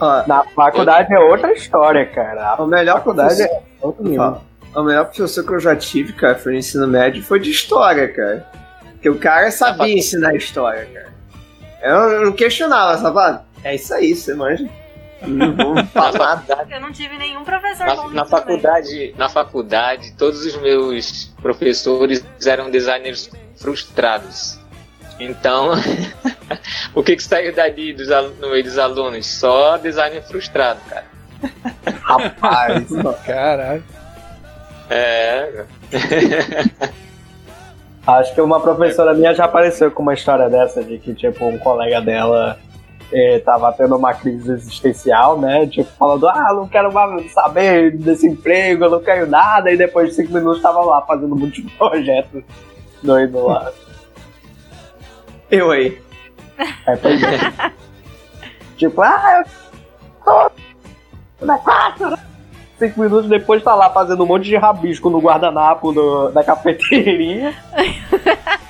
Ó, 0.00 0.26
na 0.26 0.42
faculdade 0.44 1.12
é 1.12 1.18
outra 1.18 1.52
história, 1.52 2.06
cara. 2.06 2.54
A 2.54 2.62
o 2.62 2.66
melhor 2.66 2.96
faculdade 2.96 3.36
professor, 3.36 3.56
é 3.56 3.62
outro 3.86 4.04
nível. 4.04 4.40
o 4.74 4.82
melhor 4.82 5.04
professor 5.06 5.44
que 5.44 5.52
eu 5.52 5.60
já 5.60 5.76
tive, 5.76 6.12
cara, 6.14 6.34
foi 6.36 6.52
no 6.52 6.58
ensino 6.58 6.86
médio, 6.86 7.22
foi 7.22 7.38
de 7.38 7.50
história, 7.50 8.08
cara. 8.08 8.46
Porque 8.92 9.10
o 9.10 9.18
cara 9.18 9.50
sabia 9.50 9.96
ensinar 9.98 10.34
história, 10.34 10.86
cara. 10.86 11.10
Eu, 11.82 11.96
eu 12.12 12.24
não 12.26 12.32
questionava, 12.32 13.00
falava, 13.00 13.44
é 13.64 13.74
isso 13.74 13.92
aí, 13.94 14.14
você 14.14 14.34
manja. 14.34 14.68
Não 15.26 15.54
vou 15.54 15.74
Na 15.74 15.84
falar 15.88 16.44
nada. 16.48 16.66
Eu 16.70 16.80
não 16.80 16.92
tive 16.92 17.18
nenhum 17.18 17.44
professor 17.44 17.86
na, 17.86 18.08
na 18.08 18.24
faculdade, 18.24 19.14
na 19.18 19.28
faculdade, 19.28 20.12
todos 20.16 20.44
os 20.44 20.56
meus 20.60 21.34
professores 21.42 22.24
eram 22.46 22.70
designers 22.70 23.30
frustrados. 23.56 24.59
Então, 25.20 25.72
o 26.94 27.02
que 27.02 27.16
que 27.16 27.22
saiu 27.22 27.54
dali 27.54 27.92
dos, 27.92 28.08
no 28.40 28.50
meio 28.50 28.64
dos 28.64 28.78
alunos? 28.78 29.26
Só 29.26 29.76
designer 29.76 30.22
frustrado, 30.22 30.80
cara. 30.88 31.04
Rapaz. 32.02 32.88
Caralho. 33.24 33.84
É, 34.88 35.64
Acho 38.06 38.34
que 38.34 38.40
uma 38.40 38.60
professora 38.60 39.14
minha 39.14 39.34
já 39.34 39.44
apareceu 39.44 39.90
com 39.90 40.02
uma 40.02 40.14
história 40.14 40.48
dessa, 40.48 40.82
de 40.82 40.98
que, 40.98 41.14
tipo, 41.14 41.44
um 41.44 41.58
colega 41.58 42.00
dela 42.00 42.58
eh, 43.12 43.40
tava 43.40 43.72
tendo 43.72 43.96
uma 43.96 44.14
crise 44.14 44.50
existencial, 44.52 45.38
né? 45.38 45.66
Tipo, 45.66 45.90
falando, 45.98 46.26
ah, 46.28 46.52
não 46.52 46.66
quero 46.66 46.92
mais 46.92 47.30
saber 47.32 47.96
desse 47.96 48.26
emprego, 48.26 48.84
eu 48.84 48.90
não 48.90 49.00
quero 49.00 49.28
nada, 49.28 49.70
e 49.70 49.76
depois 49.76 50.08
de 50.08 50.14
cinco 50.14 50.32
minutos 50.32 50.62
tava 50.62 50.80
lá 50.80 51.02
fazendo 51.02 51.34
um 51.34 51.38
monte 51.38 51.62
de 51.62 51.70
projeto 51.76 52.42
doido 53.02 53.46
lá. 53.46 53.70
Eu 55.50 55.70
aí. 55.70 55.98
É, 56.86 56.96
pois 56.96 57.22
é. 57.22 57.72
tipo, 58.76 59.00
ah, 59.02 59.42
eu 59.44 59.44
tô 60.24 60.50
na 61.46 61.58
quarta. 61.58 62.18
Cinco 62.78 63.00
minutos 63.00 63.28
depois 63.28 63.62
tá 63.62 63.74
lá 63.74 63.90
fazendo 63.90 64.22
um 64.22 64.26
monte 64.26 64.44
de 64.44 64.56
rabisco 64.56 65.10
no 65.10 65.18
guardanapo 65.20 65.92
do- 65.92 66.30
da 66.30 66.42
cafeteria. 66.44 67.54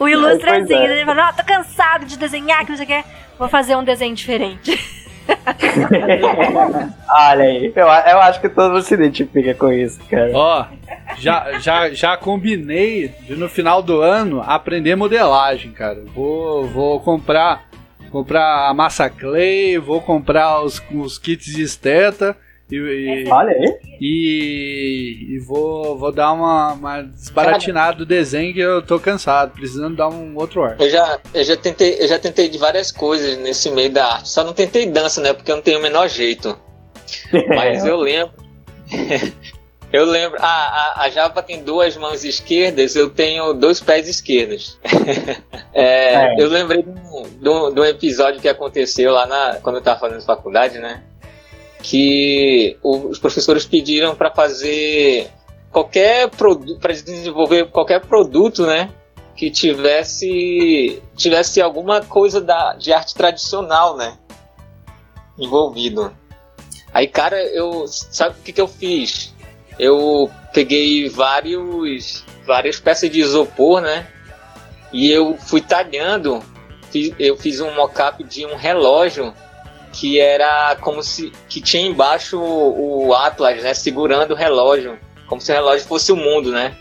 O 0.00 0.08
ilustrazinho, 0.08 0.66
Pois 0.66 0.90
é. 0.90 0.96
ele 0.96 1.04
fala, 1.04 1.28
ah, 1.28 1.32
tô 1.34 1.44
cansado 1.44 2.06
de 2.06 2.16
desenhar, 2.16 2.64
que 2.64 2.70
não 2.70 2.76
sei 2.78 2.86
o 2.86 2.88
que. 2.88 3.04
Vou 3.38 3.46
fazer 3.48 3.76
um 3.76 3.84
desenho 3.84 4.14
diferente. 4.14 4.72
Olha 7.10 7.44
aí, 7.44 7.72
eu, 7.76 7.86
eu 7.86 8.20
acho 8.20 8.40
que 8.40 8.48
todo 8.48 8.72
mundo 8.72 8.82
se 8.82 8.94
identifica 8.94 9.54
com 9.54 9.70
isso, 9.70 10.00
cara. 10.08 10.30
Ó, 10.34 10.64
já, 11.18 11.58
já, 11.58 11.90
já 11.90 12.16
combinei 12.16 13.08
de 13.26 13.34
no 13.36 13.48
final 13.48 13.82
do 13.82 14.00
ano 14.00 14.42
aprender 14.44 14.96
modelagem, 14.96 15.72
cara. 15.72 16.02
Vou, 16.14 16.66
vou 16.66 17.00
comprar 17.00 17.70
comprar 18.10 18.68
a 18.68 18.74
massa 18.74 19.08
clay, 19.08 19.78
vou 19.78 20.00
comprar 20.00 20.62
os, 20.62 20.82
os 20.92 21.18
kits 21.18 21.46
de 21.46 21.62
esteta 21.62 22.36
e, 22.70 22.76
e, 22.76 23.28
Olha 23.28 23.52
aí. 23.52 23.78
e, 24.00 25.26
e 25.30 25.38
vou, 25.40 25.98
vou 25.98 26.10
dar 26.10 26.32
uma, 26.32 26.72
uma 26.72 27.02
desbaratinada 27.02 27.98
do 27.98 28.06
desenho 28.06 28.54
que 28.54 28.60
eu 28.60 28.80
tô 28.80 28.98
cansado, 28.98 29.52
precisando 29.52 29.96
dar 29.96 30.08
um 30.08 30.34
outro 30.36 30.62
ar. 30.62 30.80
eu 30.80 30.88
já, 30.88 31.18
eu 31.34 31.44
já 31.44 31.56
tentei, 31.56 31.96
eu 32.00 32.08
já 32.08 32.18
tentei 32.18 32.48
de 32.48 32.56
várias 32.56 32.90
coisas 32.90 33.36
nesse 33.38 33.70
meio 33.70 33.90
da 33.90 34.14
arte. 34.14 34.30
Só 34.30 34.42
não 34.42 34.54
tentei 34.54 34.86
dança, 34.86 35.20
né? 35.20 35.34
Porque 35.34 35.50
eu 35.50 35.56
não 35.56 35.62
tenho 35.62 35.78
o 35.78 35.82
menor 35.82 36.08
jeito. 36.08 36.58
Mas 37.48 37.84
eu 37.84 37.96
lembro. 37.96 38.32
Eu 39.92 40.04
lembro. 40.04 40.38
Ah, 40.40 40.94
a, 40.96 41.02
a 41.02 41.10
Java 41.10 41.42
tem 41.42 41.62
duas 41.62 41.96
mãos 41.96 42.24
esquerdas, 42.24 42.96
eu 42.96 43.10
tenho 43.10 43.52
dois 43.52 43.80
pés 43.80 44.08
esquerdos. 44.08 44.78
É, 45.74 46.14
É. 46.14 46.34
Eu 46.38 46.50
lembrei 46.50 46.82
de 46.82 47.48
um, 47.48 47.84
episódio 47.84 48.42
que 48.42 48.48
aconteceu 48.48 49.10
lá 49.10 49.26
na, 49.26 49.58
quando 49.62 49.76
eu 49.76 49.82
tava 49.82 50.00
fazendo 50.00 50.20
faculdade, 50.20 50.78
né? 50.78 51.02
Que 51.82 52.76
os 52.82 53.18
professores 53.18 53.64
pediram 53.64 54.14
para 54.14 54.30
fazer 54.30 55.30
qualquer 55.70 56.28
produto, 56.28 56.78
para 56.78 56.92
desenvolver 56.92 57.70
qualquer 57.70 58.02
produto, 58.02 58.66
né? 58.66 58.90
Que 59.34 59.50
tivesse 59.50 61.02
tivesse 61.16 61.62
alguma 61.62 62.02
coisa 62.02 62.38
da, 62.38 62.74
de 62.74 62.92
arte 62.92 63.14
tradicional, 63.14 63.96
né? 63.96 64.18
Envolvido. 65.38 66.12
Aí, 66.92 67.08
cara, 67.08 67.42
eu. 67.42 67.86
Sabe 67.88 68.36
o 68.38 68.42
que, 68.42 68.52
que 68.52 68.60
eu 68.60 68.68
fiz? 68.68 69.32
Eu 69.78 70.30
peguei 70.52 71.08
vários. 71.08 72.24
várias 72.46 72.78
peças 72.78 73.10
de 73.10 73.20
isopor, 73.20 73.80
né? 73.80 74.06
E 74.92 75.10
eu 75.10 75.36
fui 75.38 75.60
talhando. 75.60 76.42
fiz- 76.90 77.14
eu 77.18 77.36
fiz 77.36 77.60
um 77.60 77.74
mock-up 77.74 78.22
de 78.24 78.44
um 78.46 78.54
relógio 78.54 79.32
que 79.92 80.18
era 80.20 80.76
como 80.80 81.02
se. 81.02 81.32
que 81.48 81.60
tinha 81.60 81.86
embaixo 81.86 82.38
o, 82.38 83.06
o 83.08 83.14
Atlas, 83.14 83.62
né? 83.62 83.72
Segurando 83.74 84.32
o 84.32 84.36
relógio. 84.36 84.98
Como 85.26 85.40
se 85.40 85.50
o 85.50 85.54
relógio 85.54 85.86
fosse 85.86 86.12
o 86.12 86.16
mundo, 86.16 86.50
né? 86.52 86.76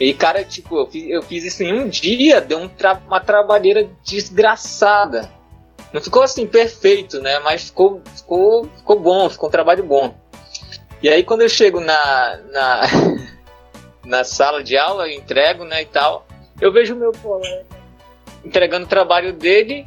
E, 0.00 0.14
cara, 0.14 0.44
tipo, 0.44 0.78
eu 0.78 0.86
fiz, 0.86 1.10
eu 1.10 1.22
fiz 1.22 1.44
isso 1.44 1.62
em 1.62 1.72
um 1.72 1.88
dia, 1.88 2.40
deu 2.40 2.58
um 2.58 2.68
tra- 2.68 3.02
uma 3.06 3.20
trabalheira 3.20 3.88
desgraçada. 4.04 5.28
Não 5.92 6.00
ficou 6.00 6.22
assim 6.22 6.46
perfeito, 6.46 7.20
né? 7.20 7.38
Mas 7.40 7.64
ficou, 7.64 8.00
ficou, 8.14 8.68
ficou 8.76 9.00
bom, 9.00 9.28
ficou 9.28 9.48
um 9.48 9.52
trabalho 9.52 9.82
bom. 9.84 10.14
E 11.02 11.08
aí 11.08 11.22
quando 11.22 11.42
eu 11.42 11.48
chego 11.48 11.80
na, 11.80 12.38
na, 12.50 12.82
na 14.04 14.24
sala 14.24 14.62
de 14.62 14.76
aula, 14.76 15.08
eu 15.08 15.18
entrego, 15.18 15.64
né, 15.64 15.82
e 15.82 15.86
tal, 15.86 16.26
eu 16.60 16.72
vejo 16.72 16.94
o 16.94 16.98
meu 16.98 17.12
colega 17.12 17.78
entregando 18.44 18.86
o 18.86 18.88
trabalho 18.88 19.32
dele, 19.32 19.86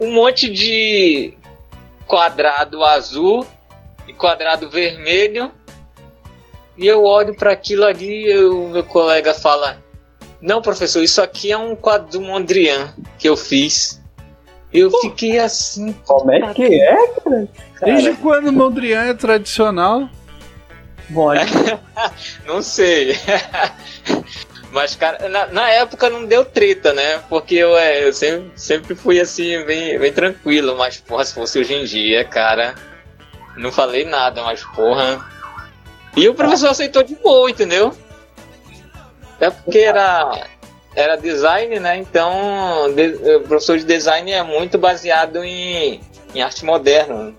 um 0.00 0.12
monte 0.12 0.50
de 0.50 1.34
quadrado 2.06 2.84
azul 2.84 3.46
e 4.06 4.12
quadrado 4.12 4.68
vermelho. 4.68 5.50
E 6.76 6.86
eu 6.86 7.04
olho 7.04 7.34
para 7.34 7.52
aquilo 7.52 7.84
ali 7.84 8.30
e 8.30 8.44
o 8.44 8.68
meu 8.68 8.84
colega 8.84 9.32
fala: 9.32 9.82
Não, 10.40 10.60
professor, 10.60 11.02
isso 11.02 11.22
aqui 11.22 11.50
é 11.50 11.56
um 11.56 11.74
quadro 11.74 12.10
do 12.10 12.20
Mondrian 12.20 12.94
que 13.18 13.28
eu 13.28 13.36
fiz. 13.36 14.02
Eu 14.72 14.90
fiquei 15.00 15.38
assim, 15.38 15.92
Como 16.04 16.30
é 16.30 16.52
que 16.52 16.82
é, 16.82 17.08
cara? 17.08 17.48
Desde 17.82 18.12
quando 18.14 18.48
o 18.48 18.52
Mondrian 18.52 19.04
é 19.04 19.14
tradicional? 19.14 20.08
Bora. 21.08 21.42
não 22.46 22.60
sei. 22.62 23.16
Mas, 24.72 24.94
cara, 24.94 25.28
na, 25.28 25.46
na 25.46 25.70
época 25.70 26.10
não 26.10 26.26
deu 26.26 26.44
treta, 26.44 26.92
né? 26.92 27.18
Porque 27.28 27.54
eu, 27.54 27.76
é, 27.76 28.04
eu 28.06 28.12
sempre, 28.12 28.52
sempre 28.56 28.94
fui 28.94 29.18
assim, 29.20 29.64
bem, 29.64 29.98
bem 29.98 30.12
tranquilo. 30.12 30.76
Mas, 30.76 30.98
porra, 30.98 31.24
se 31.24 31.32
fosse 31.34 31.58
hoje 31.58 31.74
em 31.74 31.84
dia, 31.84 32.24
cara, 32.24 32.74
não 33.56 33.72
falei 33.72 34.04
nada, 34.04 34.42
mas, 34.42 34.62
porra. 34.64 35.24
E 36.16 36.28
o 36.28 36.34
professor 36.34 36.68
aceitou 36.70 37.02
de 37.02 37.14
boa, 37.14 37.48
entendeu? 37.50 37.96
Até 39.36 39.50
porque 39.50 39.78
era, 39.78 40.46
era 40.94 41.16
design, 41.16 41.78
né? 41.78 41.96
Então, 41.98 42.92
de- 42.94 43.36
o 43.36 43.40
professor 43.42 43.78
de 43.78 43.84
design 43.84 44.30
é 44.32 44.42
muito 44.42 44.76
baseado 44.76 45.44
em, 45.44 46.00
em 46.34 46.42
arte 46.42 46.64
moderna. 46.64 47.32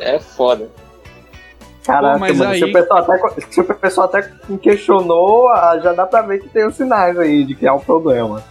É 0.00 0.18
foda. 0.18 0.68
Caraca, 1.88 2.12
Pô, 2.14 2.18
mas 2.20 2.36
mano, 2.38 2.50
aí- 2.52 2.58
se, 2.58 2.64
o 2.66 2.72
pessoal 2.72 2.98
até, 3.00 3.40
se 3.50 3.60
o 3.60 3.64
pessoal 3.64 4.06
até 4.08 4.30
questionou, 4.62 5.48
ah, 5.48 5.80
já 5.82 5.92
dá 5.94 6.06
pra 6.06 6.20
ver 6.22 6.38
que 6.40 6.48
tem 6.48 6.66
os 6.66 6.74
sinais 6.76 7.18
aí 7.18 7.44
de 7.44 7.54
que 7.54 7.66
é 7.66 7.72
um 7.72 7.80
problema. 7.80 8.44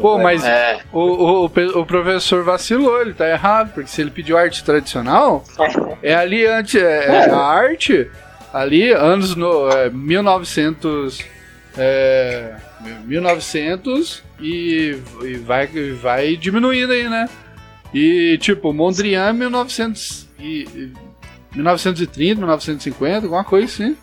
Pô, 0.00 0.16
mas 0.18 0.44
É. 0.44 0.80
o, 0.92 1.00
o, 1.00 1.44
o 1.46 1.86
professor 1.86 2.42
vacilou, 2.44 3.00
ele 3.00 3.12
tá 3.14 3.28
errado, 3.28 3.72
porque 3.74 3.88
se 3.88 4.00
ele 4.00 4.10
pediu 4.10 4.36
arte 4.38 4.62
tradicional, 4.64 5.42
é 6.02 6.14
ali 6.14 6.46
antes, 6.46 6.74
é, 6.80 7.06
é 7.06 7.30
a 7.30 7.36
arte, 7.36 8.10
ali, 8.52 8.92
anos 8.92 9.34
no, 9.36 9.68
é, 9.70 9.90
1900, 9.90 11.24
é, 11.76 12.54
1900 13.04 14.22
e, 14.40 14.96
e 15.22 15.34
vai, 15.34 15.66
vai 16.00 16.36
diminuindo 16.36 16.92
aí, 16.92 17.08
né? 17.08 17.28
E 17.92 18.36
tipo, 18.38 18.72
Mondrian 18.72 19.32
1900 19.32 20.28
e, 20.38 20.62
e 20.74 20.92
1930, 21.54 22.34
1950, 22.40 23.26
alguma 23.26 23.44
coisa 23.44 23.66
assim. 23.66 23.96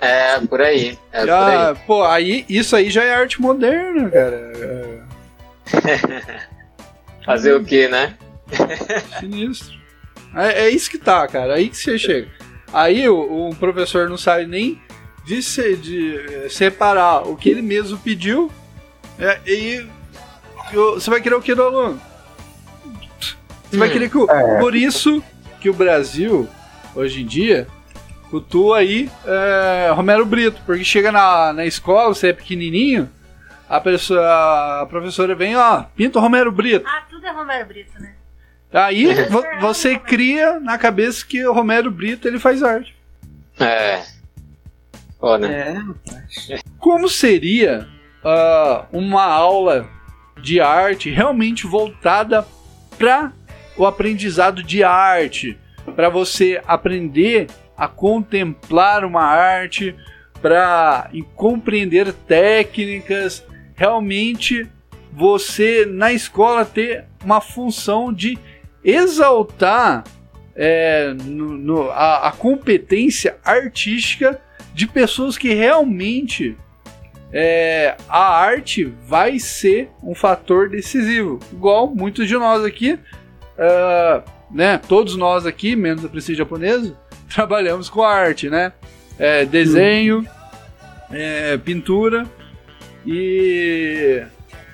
É, 0.00 0.38
por 0.40 0.60
aí. 0.60 0.96
É 1.12 1.20
por 1.20 1.26
Já, 1.26 1.70
aí. 1.70 1.76
pô, 1.86 2.04
aí 2.04 2.44
isso 2.48 2.76
aí 2.76 2.88
já 2.90 3.02
é 3.04 3.14
arte 3.14 3.40
moderna, 3.40 4.08
cara. 4.10 4.52
Fazer 7.24 7.54
o 7.54 7.64
que, 7.64 7.88
né? 7.88 8.14
Sinistro. 9.20 9.76
É, 10.34 10.64
é 10.64 10.70
isso 10.70 10.90
que 10.90 10.98
tá, 10.98 11.26
cara. 11.26 11.54
Aí 11.54 11.68
que 11.68 11.76
você 11.76 11.98
chega. 11.98 12.28
Aí 12.72 13.08
o, 13.08 13.48
o 13.50 13.56
professor 13.56 14.08
não 14.08 14.16
sabe 14.16 14.46
nem 14.46 14.80
de, 15.24 15.42
se- 15.42 15.76
de, 15.76 16.16
eh, 16.16 16.48
separar 16.48 17.26
o 17.26 17.36
que 17.36 17.48
ele 17.50 17.62
mesmo 17.62 17.98
pediu. 17.98 18.50
É, 19.18 19.38
e 19.46 19.86
o- 20.74 20.94
você 20.94 21.10
vai 21.10 21.20
querer 21.20 21.34
o 21.34 21.42
que 21.42 21.54
do 21.54 21.62
aluno? 21.62 22.00
Você 23.70 23.76
vai 23.76 23.88
Hum. 23.88 23.92
querer 23.92 24.10
que 24.10 24.16
o, 24.18 24.30
É. 24.30 24.58
Por 24.60 24.74
isso 24.74 25.22
que 25.60 25.68
o 25.70 25.74
Brasil, 25.74 26.48
hoje 26.94 27.22
em 27.22 27.26
dia, 27.26 27.66
cultua 28.30 28.78
aí 28.78 29.10
é, 29.26 29.90
Romero 29.92 30.24
Brito. 30.24 30.60
Porque 30.64 30.84
chega 30.84 31.10
na, 31.12 31.52
na 31.52 31.66
escola, 31.66 32.14
você 32.14 32.28
é 32.28 32.32
pequenininho, 32.32 33.08
a, 33.68 33.80
pessoa, 33.80 34.82
a 34.82 34.86
professora 34.86 35.34
vem, 35.34 35.56
ó, 35.56 35.84
pinta 35.94 36.18
o 36.18 36.22
Romero 36.22 36.50
Brito. 36.52 36.86
Ah, 36.88 37.02
tudo 37.08 37.26
é 37.26 37.30
Romero 37.32 37.66
Brito, 37.66 38.00
né? 38.00 38.14
Aí 38.72 39.12
vo- 39.30 39.44
você 39.60 39.98
cria 39.98 40.60
na 40.60 40.76
cabeça 40.76 41.24
que 41.26 41.44
o 41.46 41.52
Romero 41.52 41.90
Brito 41.90 42.28
ele 42.28 42.38
faz 42.38 42.62
arte. 42.62 42.94
É. 43.58 44.02
Foda. 45.18 45.48
É. 45.48 45.74
Como 46.78 47.08
seria 47.08 47.88
ah, 48.24 48.84
uma 48.92 49.24
aula 49.24 49.88
de 50.40 50.60
arte 50.60 51.10
realmente 51.10 51.66
voltada 51.66 52.46
para 52.96 53.32
o 53.78 53.86
aprendizado 53.86 54.62
de 54.62 54.82
arte, 54.82 55.56
para 55.94 56.08
você 56.08 56.60
aprender 56.66 57.46
a 57.76 57.86
contemplar 57.88 59.04
uma 59.04 59.22
arte, 59.22 59.94
para 60.42 61.10
compreender 61.34 62.12
técnicas, 62.12 63.44
realmente 63.74 64.66
você 65.12 65.86
na 65.86 66.12
escola 66.12 66.64
ter 66.64 67.04
uma 67.24 67.40
função 67.40 68.12
de 68.12 68.38
exaltar 68.84 70.04
é, 70.60 71.14
no- 71.24 71.56
no- 71.56 71.90
a, 71.90 72.28
a 72.28 72.32
competência 72.32 73.36
artística 73.44 74.40
de 74.74 74.88
pessoas 74.88 75.38
que 75.38 75.54
realmente 75.54 76.56
é, 77.32 77.96
a 78.08 78.34
arte 78.36 78.84
vai 79.06 79.38
ser 79.38 79.88
um 80.02 80.14
fator 80.14 80.68
decisivo. 80.68 81.38
Igual 81.52 81.94
muitos 81.94 82.26
de 82.26 82.34
nós 82.34 82.64
aqui, 82.64 82.98
ah, 83.58 84.22
né? 84.50 84.80
Todos 84.88 85.16
nós 85.16 85.46
aqui, 85.46 85.74
menos 85.76 86.04
a 86.04 86.08
Prestígio 86.08 86.38
Japonesa, 86.38 86.96
trabalhamos 87.32 87.88
com 87.88 88.02
arte, 88.02 88.48
né? 88.48 88.72
É, 89.18 89.44
desenho, 89.44 90.24
é, 91.10 91.56
pintura 91.56 92.24
e 93.04 94.22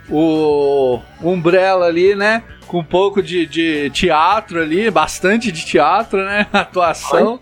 o 0.08 1.00
Umbrella 1.22 1.86
ali, 1.86 2.14
né? 2.14 2.42
Com 2.66 2.80
um 2.80 2.84
pouco 2.84 3.22
de, 3.22 3.46
de 3.46 3.90
teatro 3.90 4.60
ali, 4.60 4.90
bastante 4.90 5.50
de 5.50 5.64
teatro, 5.64 6.22
né? 6.24 6.46
Atuação. 6.52 7.40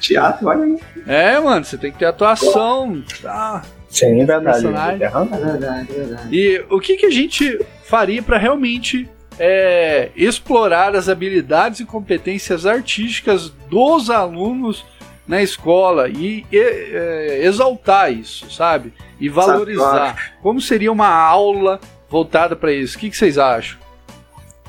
Teatro, 0.00 0.48
olha 0.48 0.64
aí. 0.64 0.78
É, 1.06 1.38
mano, 1.38 1.64
você 1.64 1.78
tem 1.78 1.92
que 1.92 1.98
ter 1.98 2.06
atuação. 2.06 3.04
Tá? 3.22 3.62
Sim, 3.88 4.24
verdade. 4.24 4.44
Personagem. 4.62 5.06
Aham. 5.06 5.28
É 5.32 5.36
verdade, 5.36 5.88
é 5.90 5.94
verdade. 5.94 6.28
E 6.36 6.64
o 6.70 6.80
que, 6.80 6.96
que 6.96 7.06
a 7.06 7.10
gente 7.10 7.60
faria 7.84 8.22
para 8.22 8.38
realmente 8.38 9.08
é, 9.38 10.10
explorar 10.16 10.94
as 10.94 11.08
habilidades 11.08 11.80
e 11.80 11.84
competências 11.84 12.66
artísticas 12.66 13.50
dos 13.68 14.10
alunos 14.10 14.84
na 15.26 15.42
escola 15.42 16.08
e, 16.08 16.44
e, 16.50 16.58
é, 16.58 17.44
exaltar 17.44 18.12
isso, 18.12 18.50
sabe? 18.50 18.92
E 19.18 19.28
valorizar. 19.28 20.34
Como 20.42 20.60
seria 20.60 20.90
uma 20.90 21.08
aula 21.08 21.80
voltada 22.08 22.56
para 22.56 22.72
isso? 22.72 22.96
O 22.96 23.00
que, 23.00 23.10
que 23.10 23.16
vocês 23.16 23.38
acham? 23.38 23.78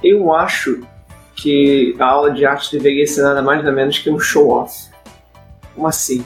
Eu 0.04 0.34
acho 0.34 0.82
que 1.36 1.96
a 2.00 2.06
aula 2.06 2.32
de 2.32 2.46
arte 2.46 2.78
deveria 2.78 3.08
ser 3.08 3.24
nada 3.24 3.42
mais 3.42 3.60
nada 3.60 3.72
menos 3.72 3.98
que 3.98 4.10
um 4.10 4.20
show-off. 4.20 4.90
Como 5.74 5.88
assim? 5.88 6.26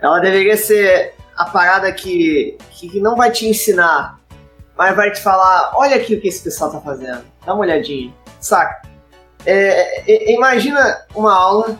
Ela 0.00 0.18
deveria 0.18 0.56
ser 0.56 1.14
a 1.36 1.44
parada 1.46 1.90
que, 1.92 2.56
que 2.70 3.00
não 3.00 3.16
vai 3.16 3.30
te 3.30 3.46
ensinar, 3.46 4.18
mas 4.76 4.94
vai 4.96 5.10
te 5.10 5.20
falar: 5.20 5.72
olha 5.76 5.96
aqui 5.96 6.14
o 6.14 6.20
que 6.20 6.28
esse 6.28 6.42
pessoal 6.42 6.70
tá 6.70 6.80
fazendo, 6.80 7.24
dá 7.44 7.54
uma 7.54 7.62
olhadinha, 7.62 8.12
saca? 8.40 8.82
É, 9.46 10.10
é, 10.10 10.34
imagina 10.34 11.02
uma 11.14 11.34
aula 11.34 11.78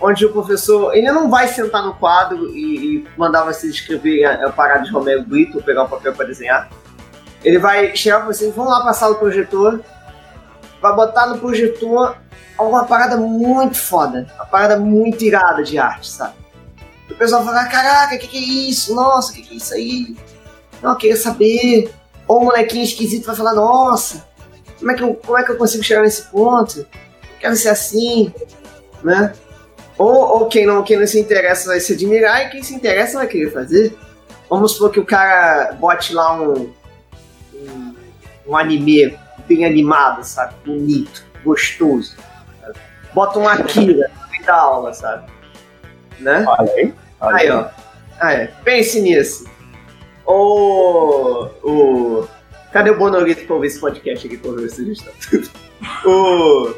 onde 0.00 0.26
o 0.26 0.32
professor 0.32 0.94
ele 0.94 1.10
não 1.12 1.30
vai 1.30 1.46
sentar 1.48 1.82
no 1.82 1.94
quadro 1.94 2.50
e, 2.54 2.96
e 2.96 3.08
mandar 3.16 3.44
você 3.44 3.68
escrever 3.68 4.24
a, 4.24 4.48
a 4.48 4.52
parada 4.52 4.84
de 4.84 4.90
Romero 4.90 5.22
Brito 5.22 5.62
pegar 5.62 5.84
um 5.84 5.88
papel 5.88 6.12
para 6.12 6.26
desenhar. 6.26 6.68
Ele 7.44 7.58
vai 7.58 7.94
chegar 7.94 8.18
pra 8.18 8.26
vocês, 8.26 8.54
vão 8.54 8.66
lá 8.66 8.82
pra 8.82 8.92
sala 8.92 9.14
do 9.14 9.20
projetor, 9.20 9.80
vai 10.80 10.94
botar 10.94 11.26
no 11.26 11.38
projetor 11.38 12.16
uma 12.58 12.84
parada 12.84 13.16
muito 13.16 13.76
foda, 13.76 14.26
uma 14.36 14.46
parada 14.46 14.78
muito 14.78 15.22
irada 15.22 15.62
de 15.62 15.78
arte, 15.78 16.08
sabe? 16.08 16.34
O 17.10 17.14
pessoal 17.14 17.44
fala, 17.44 17.66
caraca, 17.66 18.14
o 18.14 18.18
que, 18.18 18.26
que 18.26 18.38
é 18.38 18.68
isso? 18.70 18.94
Nossa, 18.94 19.30
o 19.30 19.34
que, 19.34 19.42
que 19.42 19.54
é 19.54 19.56
isso 19.56 19.74
aí? 19.74 20.16
Não, 20.82 20.92
eu 20.92 20.96
queria 20.96 21.16
saber. 21.16 21.92
Ou 22.26 22.40
um 22.40 22.44
molequinho 22.46 22.82
esquisito 22.82 23.26
vai 23.26 23.36
falar, 23.36 23.54
nossa, 23.54 24.26
como 24.84 24.92
é 24.92 24.94
que 24.96 25.02
eu, 25.02 25.14
como 25.14 25.38
é 25.38 25.42
que 25.42 25.50
eu 25.50 25.56
consigo 25.56 25.82
chegar 25.82 26.02
nesse 26.02 26.24
ponto? 26.24 26.86
Quero 27.40 27.56
ser 27.56 27.70
assim, 27.70 28.30
né? 29.02 29.32
Ou, 29.96 30.12
ou 30.12 30.48
quem, 30.48 30.66
não, 30.66 30.82
quem 30.82 30.98
não 30.98 31.06
se 31.06 31.18
interessa 31.18 31.68
vai 31.68 31.80
se 31.80 31.94
admirar 31.94 32.44
e 32.44 32.50
quem 32.50 32.62
se 32.62 32.74
interessa 32.74 33.16
vai 33.16 33.26
querer 33.26 33.50
fazer. 33.50 33.96
Vamos 34.50 34.72
supor 34.72 34.90
que 34.90 35.00
o 35.00 35.06
cara 35.06 35.72
bote 35.80 36.12
lá 36.12 36.38
um, 36.38 36.70
um, 37.54 37.94
um 38.46 38.56
anime 38.56 39.18
bem 39.48 39.64
animado, 39.64 40.22
sabe? 40.22 40.54
Bonito, 40.66 41.24
gostoso. 41.42 42.16
sabe? 42.60 42.78
Bota 43.14 43.38
um 43.38 43.48
Akira 43.48 44.10
no 44.20 44.30
meio 44.30 44.44
da 44.44 44.54
aula, 44.54 44.92
sabe? 44.92 45.32
Né? 46.20 46.44
Olha 46.46 46.72
aí. 46.72 46.94
Olha 47.20 47.36
Aí, 47.36 47.50
ó. 47.50 47.68
Ah, 48.20 48.32
é. 48.34 48.46
Pense 48.62 49.00
nisso. 49.00 49.46
Ou. 50.26 51.46
O. 51.62 52.28
Cadê 52.74 52.90
o 52.90 52.98
Bonorito 52.98 53.46
pra 53.46 53.54
ouvir 53.54 53.68
esse 53.68 53.78
podcast 53.80 54.26
aqui 54.26 54.36
pra 54.36 54.50
ouvir 54.50 54.68
sugestão? 54.68 55.12
o. 56.04 56.74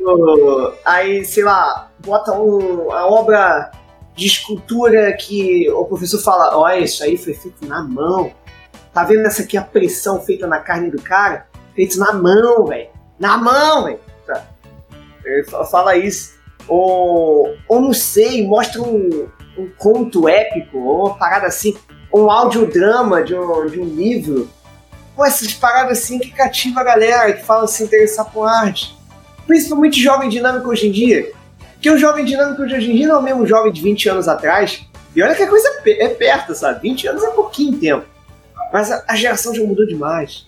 o. 0.00 0.72
Aí, 0.84 1.24
sei 1.24 1.44
lá, 1.44 1.90
bota 2.04 2.32
um, 2.32 2.90
a 2.92 3.06
obra 3.06 3.70
de 4.16 4.26
escultura 4.26 5.12
que 5.12 5.70
o 5.70 5.84
professor 5.84 6.18
fala: 6.20 6.58
olha, 6.58 6.80
isso 6.80 7.04
aí 7.04 7.16
foi 7.16 7.34
feito 7.34 7.64
na 7.66 7.82
mão. 7.84 8.32
Tá 8.92 9.04
vendo 9.04 9.24
essa 9.26 9.42
aqui, 9.42 9.56
a 9.56 9.62
pressão 9.62 10.20
feita 10.20 10.44
na 10.48 10.58
carne 10.58 10.90
do 10.90 11.00
cara? 11.00 11.46
Feito 11.76 11.96
na 11.96 12.12
mão, 12.12 12.66
velho. 12.66 12.88
Na 13.18 13.36
mão, 13.38 13.84
velho. 13.84 14.00
Tá. 14.26 14.44
Ele 15.24 15.44
fa- 15.44 15.64
fala 15.64 15.96
isso. 15.96 16.34
Ou, 16.66 17.54
ou 17.68 17.80
não 17.80 17.92
sei, 17.92 18.44
mostra 18.44 18.82
um, 18.82 19.28
um 19.56 19.70
conto 19.78 20.28
épico, 20.28 20.78
ou 20.78 21.06
uma 21.06 21.14
parada 21.16 21.46
assim, 21.46 21.76
um 22.12 22.28
audiodrama 22.28 23.22
de 23.22 23.36
um, 23.36 23.66
de 23.66 23.78
um 23.80 23.84
livro. 23.84 24.48
Pô, 25.14 25.24
essas 25.24 25.52
paradas 25.54 25.98
assim 25.98 26.18
que 26.18 26.30
cativa 26.30 26.80
a 26.80 26.84
galera, 26.84 27.32
que 27.32 27.44
fala 27.44 27.66
se 27.66 27.82
interessar 27.84 28.24
por 28.30 28.44
arte. 28.46 28.96
Principalmente 29.46 30.00
jovem 30.02 30.28
dinâmico 30.28 30.68
hoje 30.68 30.88
em 30.88 30.92
dia. 30.92 31.30
Porque 31.74 31.90
o 31.90 31.98
jovem 31.98 32.24
dinâmico 32.24 32.66
de 32.66 32.74
hoje 32.74 32.90
em 32.90 32.96
dia 32.96 33.06
não 33.08 33.16
é 33.16 33.18
o 33.18 33.22
mesmo 33.22 33.46
jovem 33.46 33.72
de 33.72 33.80
20 33.82 34.08
anos 34.08 34.26
atrás. 34.28 34.84
E 35.14 35.22
olha 35.22 35.34
que 35.34 35.42
a 35.42 35.48
coisa 35.48 35.68
é 35.68 35.80
pe- 35.82 36.08
perto, 36.18 36.54
sabe? 36.54 36.80
20 36.88 37.06
anos 37.08 37.22
é 37.22 37.30
pouquinho 37.30 37.78
tempo. 37.78 38.06
Mas 38.72 38.90
a, 38.90 39.04
a 39.06 39.14
geração 39.14 39.54
já 39.54 39.62
mudou 39.62 39.86
demais. 39.86 40.46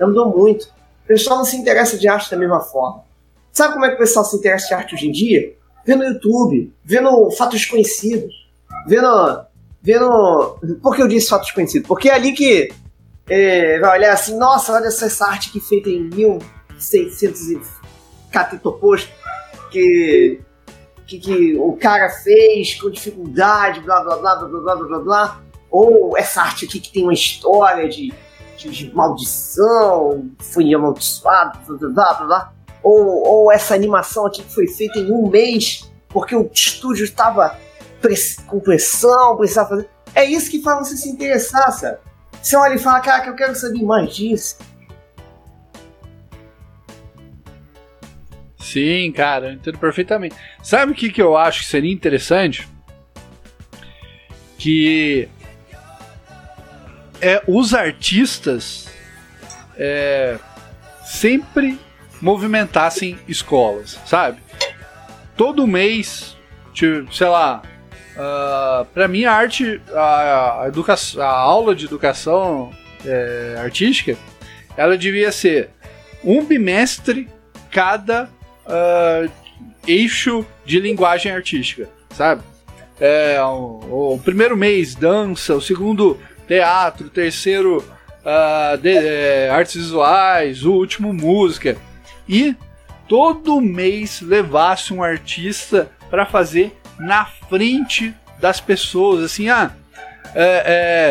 Já 0.00 0.06
mudou 0.06 0.28
muito. 0.36 0.64
O 1.04 1.06
pessoal 1.06 1.36
não 1.38 1.44
se 1.44 1.56
interessa 1.56 1.96
de 1.96 2.08
arte 2.08 2.30
da 2.30 2.36
mesma 2.36 2.60
forma. 2.60 3.04
Sabe 3.52 3.74
como 3.74 3.84
é 3.84 3.90
que 3.90 3.94
o 3.96 3.98
pessoal 3.98 4.24
se 4.24 4.36
interessa 4.36 4.68
de 4.68 4.74
arte 4.74 4.94
hoje 4.94 5.08
em 5.08 5.12
dia? 5.12 5.52
Vendo 5.86 6.04
YouTube, 6.04 6.72
vendo 6.84 7.30
fatos 7.32 7.64
conhecidos, 7.66 8.34
vendo. 8.86 9.40
vendo. 9.82 10.58
Por 10.82 10.94
que 10.96 11.02
eu 11.02 11.08
disse 11.08 11.28
fatos 11.28 11.50
conhecidos? 11.50 11.86
Porque 11.86 12.08
é 12.08 12.14
ali 12.14 12.32
que 12.32 12.70
é, 13.28 13.78
vai 13.78 13.98
olhar 13.98 14.12
assim, 14.12 14.36
nossa, 14.38 14.72
olha 14.72 14.86
essa 14.86 15.26
arte 15.26 15.50
que 15.50 15.60
feita 15.60 15.90
em 15.90 16.04
1600 16.04 17.50
e 17.50 17.60
catetoposto, 18.32 19.10
que, 19.70 20.40
que, 21.06 21.18
que 21.18 21.56
o 21.58 21.72
cara 21.74 22.08
fez 22.08 22.80
com 22.80 22.90
dificuldade, 22.90 23.80
blá 23.80 24.00
blá 24.02 24.16
blá 24.16 24.36
blá 24.36 24.48
blá 24.48 24.76
blá 24.76 24.86
blá 24.86 24.98
blá. 24.98 25.40
Ou 25.70 26.16
essa 26.16 26.40
arte 26.40 26.64
aqui 26.64 26.80
que 26.80 26.90
tem 26.90 27.02
uma 27.02 27.12
história 27.12 27.86
de, 27.88 28.12
de, 28.56 28.70
de 28.70 28.94
maldição, 28.94 30.30
foi 30.38 30.72
amaldiçoado, 30.72 31.58
blá 31.66 31.76
blá 31.76 31.88
blá 31.88 32.14
blá 32.14 32.26
blá. 32.26 32.52
Ou, 32.82 33.26
ou 33.26 33.52
essa 33.52 33.74
animação 33.74 34.24
aqui 34.24 34.42
que 34.42 34.54
foi 34.54 34.66
feita 34.66 34.98
em 34.98 35.12
um 35.12 35.28
mês, 35.28 35.90
porque 36.08 36.34
o 36.34 36.48
estúdio 36.50 37.04
estava 37.04 37.58
com 38.46 38.60
pressão, 38.60 39.36
precisava 39.36 39.68
fazer. 39.68 39.90
É 40.14 40.24
isso 40.24 40.50
que 40.50 40.62
faz 40.62 40.88
você 40.88 40.96
se 40.96 41.10
interessar, 41.10 41.70
sabe? 41.72 41.98
Você 42.42 42.56
olha 42.56 42.74
e 42.74 42.78
fala, 42.78 43.00
cara, 43.00 43.22
que 43.22 43.30
eu 43.30 43.34
quero 43.34 43.54
saber 43.54 43.82
mais 43.82 44.14
disso. 44.14 44.58
Sim, 48.58 49.12
cara, 49.12 49.46
eu 49.46 49.52
entendo 49.54 49.78
perfeitamente. 49.78 50.36
Sabe 50.62 50.92
o 50.92 50.94
que, 50.94 51.10
que 51.10 51.22
eu 51.22 51.36
acho 51.36 51.60
que 51.60 51.66
seria 51.66 51.92
interessante? 51.92 52.68
Que 54.58 55.28
é 57.20 57.42
os 57.46 57.74
artistas 57.74 58.88
é, 59.76 60.38
sempre 61.04 61.78
movimentassem 62.20 63.18
escolas, 63.26 63.98
sabe? 64.04 64.40
Todo 65.36 65.66
mês, 65.66 66.36
tipo, 66.74 67.12
sei 67.14 67.28
lá, 67.28 67.62
ah, 68.18 68.84
pra 68.92 69.06
mim 69.08 69.24
a 69.24 69.32
arte, 69.32 69.80
a, 69.94 70.66
a, 70.66 71.22
a 71.22 71.26
aula 71.26 71.74
de 71.74 71.84
educação 71.86 72.70
é, 73.04 73.56
artística, 73.58 74.16
ela 74.76 74.98
devia 74.98 75.30
ser 75.32 75.70
um 76.24 76.44
bimestre 76.44 77.28
cada 77.70 78.28
ah, 78.66 79.26
eixo 79.86 80.44
de 80.64 80.80
linguagem 80.80 81.32
artística, 81.32 81.88
sabe? 82.10 82.42
É, 83.00 83.40
o, 83.42 84.14
o 84.14 84.20
primeiro 84.24 84.56
mês 84.56 84.94
dança, 84.94 85.54
o 85.54 85.60
segundo 85.60 86.18
teatro, 86.48 87.06
o 87.06 87.10
terceiro 87.10 87.84
ah, 88.24 88.76
de- 88.80 88.88
é, 88.96 89.48
artes 89.50 89.76
visuais, 89.76 90.64
o 90.64 90.72
último 90.72 91.12
música 91.12 91.76
e 92.28 92.54
todo 93.08 93.60
mês 93.60 94.20
levasse 94.20 94.92
um 94.92 95.02
artista 95.02 95.90
para 96.10 96.26
fazer 96.26 96.76
na 96.98 97.24
frente 97.24 98.14
das 98.40 98.60
pessoas, 98.60 99.24
assim, 99.24 99.48
ah, 99.48 99.72
é, 100.34 101.10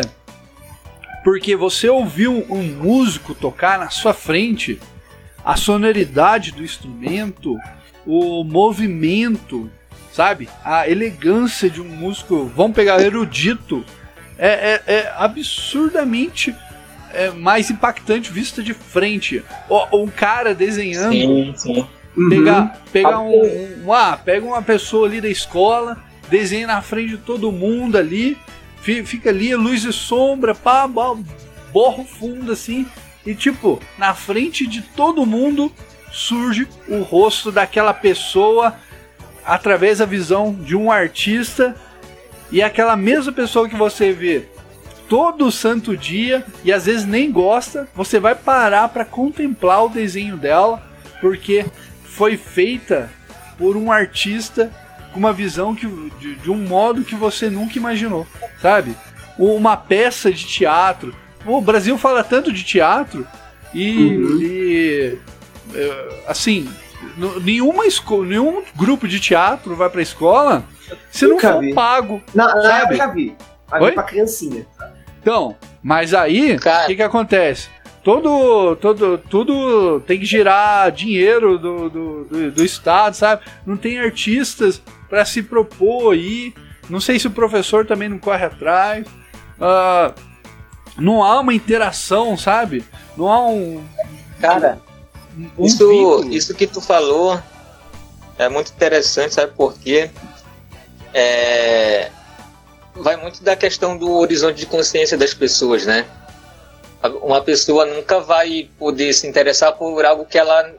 Porque 1.24 1.56
você 1.56 1.88
ouviu 1.88 2.46
um 2.48 2.62
músico 2.62 3.34
tocar 3.34 3.78
na 3.78 3.90
sua 3.90 4.14
frente, 4.14 4.80
a 5.44 5.56
sonoridade 5.56 6.52
do 6.52 6.62
instrumento, 6.62 7.58
o 8.06 8.44
movimento, 8.44 9.70
sabe? 10.12 10.48
A 10.64 10.88
elegância 10.88 11.68
de 11.68 11.80
um 11.80 11.88
músico, 11.88 12.50
vamos 12.54 12.74
pegar 12.74 13.00
erudito, 13.00 13.84
é, 14.38 14.80
é, 14.86 14.94
é 14.94 15.14
absurdamente 15.16 16.54
é, 17.12 17.30
mais 17.30 17.70
impactante 17.70 18.30
vista 18.30 18.62
de 18.62 18.72
frente. 18.72 19.42
O, 19.68 20.04
um 20.04 20.08
cara 20.08 20.54
desenhando, 20.54 21.12
Sim, 21.12 21.52
sim. 21.56 21.86
Pegar, 22.28 22.82
pegar 22.92 23.20
um, 23.20 23.84
um- 23.86 23.92
ah, 23.92 24.16
pega 24.22 24.44
uma 24.46 24.62
pessoa 24.62 25.06
ali 25.06 25.20
da 25.20 25.28
escola, 25.28 25.96
desenha 26.30 26.66
na 26.66 26.82
frente 26.82 27.10
de 27.10 27.16
todo 27.18 27.52
mundo 27.52 27.96
ali, 27.96 28.36
fi- 28.82 29.04
fica 29.04 29.30
ali 29.30 29.54
luz 29.54 29.84
e 29.84 29.92
sombra, 29.92 30.54
pá, 30.54 30.88
pá, 30.88 31.14
borra 31.72 32.02
o 32.02 32.06
fundo 32.06 32.52
assim, 32.52 32.86
e 33.26 33.34
tipo, 33.34 33.80
na 33.98 34.14
frente 34.14 34.66
de 34.66 34.80
todo 34.82 35.26
mundo 35.26 35.70
surge 36.10 36.66
o 36.88 37.02
rosto 37.02 37.52
daquela 37.52 37.92
pessoa 37.92 38.74
através 39.44 39.98
da 39.98 40.06
visão 40.06 40.52
de 40.54 40.74
um 40.76 40.90
artista 40.90 41.76
e 42.50 42.62
aquela 42.62 42.96
mesma 42.96 43.32
pessoa 43.32 43.68
que 43.68 43.76
você 43.76 44.12
vê 44.12 44.44
todo 45.08 45.50
santo 45.50 45.96
dia 45.96 46.44
e 46.64 46.72
às 46.72 46.86
vezes 46.86 47.06
nem 47.06 47.30
gosta, 47.30 47.88
você 47.94 48.18
vai 48.18 48.34
parar 48.34 48.88
para 48.88 49.04
contemplar 49.04 49.84
o 49.84 49.88
desenho 49.88 50.36
dela, 50.36 50.82
porque 51.20 51.64
foi 52.18 52.36
feita 52.36 53.08
por 53.56 53.76
um 53.76 53.92
artista 53.92 54.72
com 55.12 55.20
uma 55.20 55.32
visão 55.32 55.72
que, 55.72 55.86
de, 56.18 56.34
de 56.34 56.50
um 56.50 56.56
modo 56.58 57.04
que 57.04 57.14
você 57.14 57.48
nunca 57.48 57.78
imaginou, 57.78 58.26
sabe? 58.60 58.96
Uma 59.38 59.76
peça 59.76 60.32
de 60.32 60.44
teatro. 60.44 61.14
O 61.46 61.60
Brasil 61.60 61.96
fala 61.96 62.24
tanto 62.24 62.52
de 62.52 62.64
teatro 62.64 63.24
e, 63.72 64.10
e, 64.42 65.18
eh, 65.76 66.22
assim, 66.26 66.68
nenhuma 67.40 67.86
esco- 67.86 68.24
nenhum 68.24 68.64
grupo 68.74 69.06
de 69.06 69.20
teatro 69.20 69.76
vai 69.76 69.88
pra 69.88 70.02
escola 70.02 70.64
se 71.12 71.24
não 71.24 71.38
for 71.38 71.60
vi. 71.60 71.72
pago. 71.72 72.20
Na, 72.34 72.52
na 72.56 72.62
Sabe? 72.62 72.94
eu 72.94 72.98
já 72.98 73.06
vi. 73.06 73.36
Oi? 73.80 73.92
pra 73.92 74.02
criancinha. 74.02 74.66
Então, 75.22 75.54
mas 75.82 76.12
aí, 76.14 76.56
o 76.56 76.86
que 76.86 76.96
que 76.96 77.02
acontece? 77.02 77.68
Todo, 78.02 78.76
todo, 78.76 79.18
tudo 79.18 80.00
tem 80.00 80.18
que 80.18 80.24
girar 80.24 80.90
dinheiro 80.92 81.58
do, 81.58 81.90
do, 81.90 82.24
do, 82.24 82.50
do 82.52 82.64
Estado, 82.64 83.14
sabe? 83.14 83.42
Não 83.66 83.76
tem 83.76 83.98
artistas 83.98 84.80
para 85.08 85.24
se 85.24 85.42
propor 85.42 86.14
aí. 86.14 86.54
Não 86.88 87.00
sei 87.00 87.18
se 87.18 87.26
o 87.26 87.30
professor 87.30 87.86
também 87.86 88.08
não 88.08 88.18
corre 88.18 88.44
atrás. 88.44 89.06
Ah, 89.60 90.14
não 90.96 91.22
há 91.22 91.40
uma 91.40 91.54
interação, 91.54 92.36
sabe? 92.36 92.84
Não 93.16 93.28
há 93.28 93.46
um. 93.46 93.84
Cara, 94.40 94.78
um 95.56 95.66
isso, 95.66 95.88
vínculo. 95.88 96.32
isso 96.32 96.54
que 96.54 96.66
tu 96.66 96.80
falou 96.80 97.40
é 98.38 98.48
muito 98.48 98.70
interessante, 98.72 99.34
sabe 99.34 99.52
por 99.52 99.74
quê? 99.78 100.10
É, 101.12 102.10
vai 102.94 103.16
muito 103.16 103.42
da 103.42 103.56
questão 103.56 103.96
do 103.96 104.10
horizonte 104.12 104.58
de 104.58 104.66
consciência 104.66 105.16
das 105.16 105.34
pessoas, 105.34 105.86
né? 105.86 106.06
Uma 107.22 107.42
pessoa 107.42 107.86
nunca 107.86 108.20
vai 108.20 108.68
poder 108.78 109.12
se 109.12 109.26
interessar 109.26 109.72
por 109.72 110.04
algo 110.04 110.26
que 110.26 110.36
ela, 110.36 110.74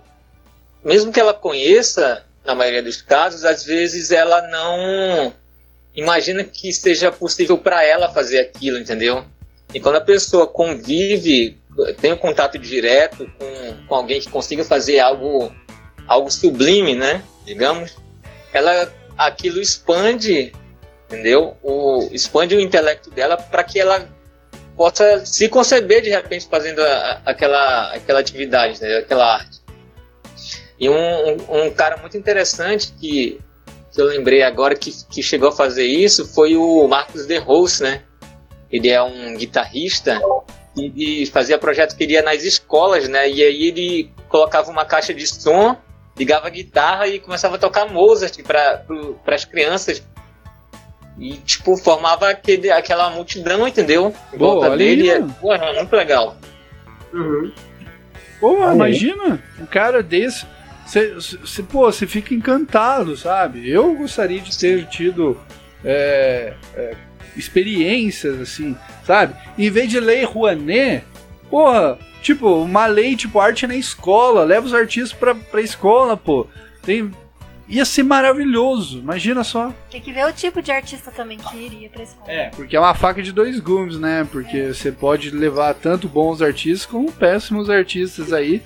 mesmo 0.84 1.12
que 1.12 1.20
ela 1.20 1.34
conheça, 1.34 2.26
na 2.46 2.54
maioria 2.54 2.84
dos 2.84 3.02
casos, 3.02 3.46
às 3.46 3.64
vezes 3.64 4.12
ela 4.12 4.42
não 4.48 5.34
imagina 5.96 6.44
que 6.44 6.74
seja 6.74 7.12
possível 7.12 7.58
para 7.58 7.84
ela 7.84 8.10
fazer 8.10 8.40
aquilo, 8.40 8.78
entendeu? 8.78 9.24
E 9.74 9.80
quando 9.80 9.98
a 9.98 10.02
pessoa 10.02 10.48
convive, 10.48 11.58
tem 12.02 12.12
um 12.14 12.18
contato 12.18 12.58
direto 12.58 13.30
com, 13.38 13.88
com 13.88 13.96
alguém 13.96 14.20
que 14.20 14.30
consiga 14.30 14.64
fazer 14.64 15.00
algo, 15.00 15.54
algo 16.08 16.32
sublime, 16.32 16.96
né? 16.96 17.24
Digamos, 17.46 17.96
ela 18.52 18.92
aquilo 19.18 19.62
expande, 19.62 20.54
entendeu? 21.06 21.56
O, 21.62 22.10
expande 22.12 22.56
o 22.56 22.60
intelecto 22.60 23.10
dela 23.12 23.38
para 23.38 23.64
que 23.64 23.80
ela 23.80 24.08
possa 24.80 25.26
se 25.26 25.50
conceber 25.50 26.02
de 26.02 26.10
repente 26.10 26.48
fazendo 26.50 26.80
a- 26.80 27.22
aquela, 27.26 27.94
aquela 27.94 28.22
atividade, 28.22 28.82
né? 28.82 29.00
aquela 29.00 29.36
arte. 29.36 29.60
E 30.80 30.88
um, 30.90 30.96
um, 30.96 31.64
um 31.66 31.72
cara 31.72 31.98
muito 31.98 32.16
interessante 32.16 32.94
que, 32.98 33.42
que 33.92 34.02
eu 34.02 34.06
lembrei 34.06 34.42
agora 34.42 34.74
que, 34.76 34.90
que 35.10 35.22
chegou 35.22 35.50
a 35.50 35.52
fazer 35.52 35.84
isso 35.86 36.26
foi 36.26 36.56
o 36.56 36.88
Marcos 36.88 37.28
De 37.28 37.38
Rose, 37.38 37.84
né? 37.84 38.04
Ele 38.72 38.88
é 38.88 39.04
um 39.04 39.36
guitarrista 39.36 40.22
e, 40.78 41.24
e 41.24 41.26
fazia 41.26 41.58
projeto 41.58 41.98
que 41.98 42.06
ele 42.06 42.14
ia 42.14 42.22
nas 42.22 42.44
escolas, 42.44 43.10
né? 43.10 43.30
E 43.30 43.44
aí 43.44 43.68
ele 43.68 44.14
colocava 44.30 44.72
uma 44.72 44.86
caixa 44.86 45.14
de 45.14 45.28
som, 45.28 45.76
ligava 46.18 46.48
a 46.48 46.50
guitarra 46.50 47.06
e 47.06 47.20
começava 47.20 47.58
a 47.58 47.60
tocar 47.60 47.86
Mozart 47.92 48.42
para 48.44 48.86
as 49.26 49.44
crianças. 49.44 50.02
E, 51.18 51.34
tipo, 51.38 51.76
formava 51.78 52.30
aquele, 52.30 52.72
aquela 52.72 53.10
multidão, 53.10 53.68
entendeu? 53.68 54.14
Em 54.34 54.38
Boa, 54.38 54.54
volta 54.54 54.70
olha 54.70 54.78
dele. 54.78 55.10
aí, 55.12 55.22
É, 55.22 55.26
pô, 55.42 55.54
é 55.54 55.76
muito 55.76 55.96
legal. 55.96 56.38
Uhum. 57.14 57.52
Pô, 58.40 58.64
aí. 58.64 58.76
imagina 58.76 59.44
um 59.60 59.66
cara 59.66 60.02
desse. 60.02 60.46
Você, 60.86 61.62
pô, 61.64 61.92
você 61.92 62.08
fica 62.08 62.34
encantado, 62.34 63.16
sabe? 63.16 63.70
Eu 63.70 63.94
gostaria 63.96 64.40
de 64.40 64.58
ter 64.58 64.88
tido 64.88 65.38
é, 65.86 66.54
é, 66.74 66.96
experiências 67.36 68.40
assim, 68.40 68.76
sabe? 69.06 69.36
Em 69.58 69.70
vez 69.70 69.90
de 69.90 70.00
lei 70.00 70.24
Rouanet, 70.24 71.04
porra, 71.50 72.00
tipo, 72.24 72.64
uma 72.64 72.88
lei 72.88 73.16
tipo 73.16 73.40
arte 73.40 73.68
na 73.68 73.76
escola, 73.76 74.44
leva 74.44 74.66
os 74.66 74.74
artistas 74.74 75.14
pra, 75.14 75.36
pra 75.36 75.62
escola, 75.62 76.18
pô. 76.18 76.48
Tem, 76.82 77.12
ia 77.70 77.86
ser 77.86 78.04
maravilhoso, 78.04 78.98
imagina 79.00 79.44
só. 79.44 79.72
Tem 79.92 80.02
que 80.02 80.12
ver 80.12 80.26
o 80.26 80.34
tipo 80.34 80.62
de 80.62 80.72
artista 80.72 81.12
também 81.12 81.38
que 81.38 81.56
iria 81.58 81.90
pra 81.90 82.04
escola. 82.04 82.32
É, 82.32 82.50
porque 82.50 82.76
é 82.76 82.80
uma 82.80 82.94
faca 82.96 83.22
de 83.22 83.32
dois 83.32 83.60
gumes, 83.60 84.00
né? 84.00 84.28
Porque 84.32 84.74
você 84.74 84.92
pode 84.92 85.30
levar 85.30 85.74
tanto 85.76 86.08
bons 86.10 86.42
artistas 86.42 86.86
como 86.86 87.12
péssimos 87.12 87.70
artistas 87.70 88.34
aí 88.34 88.62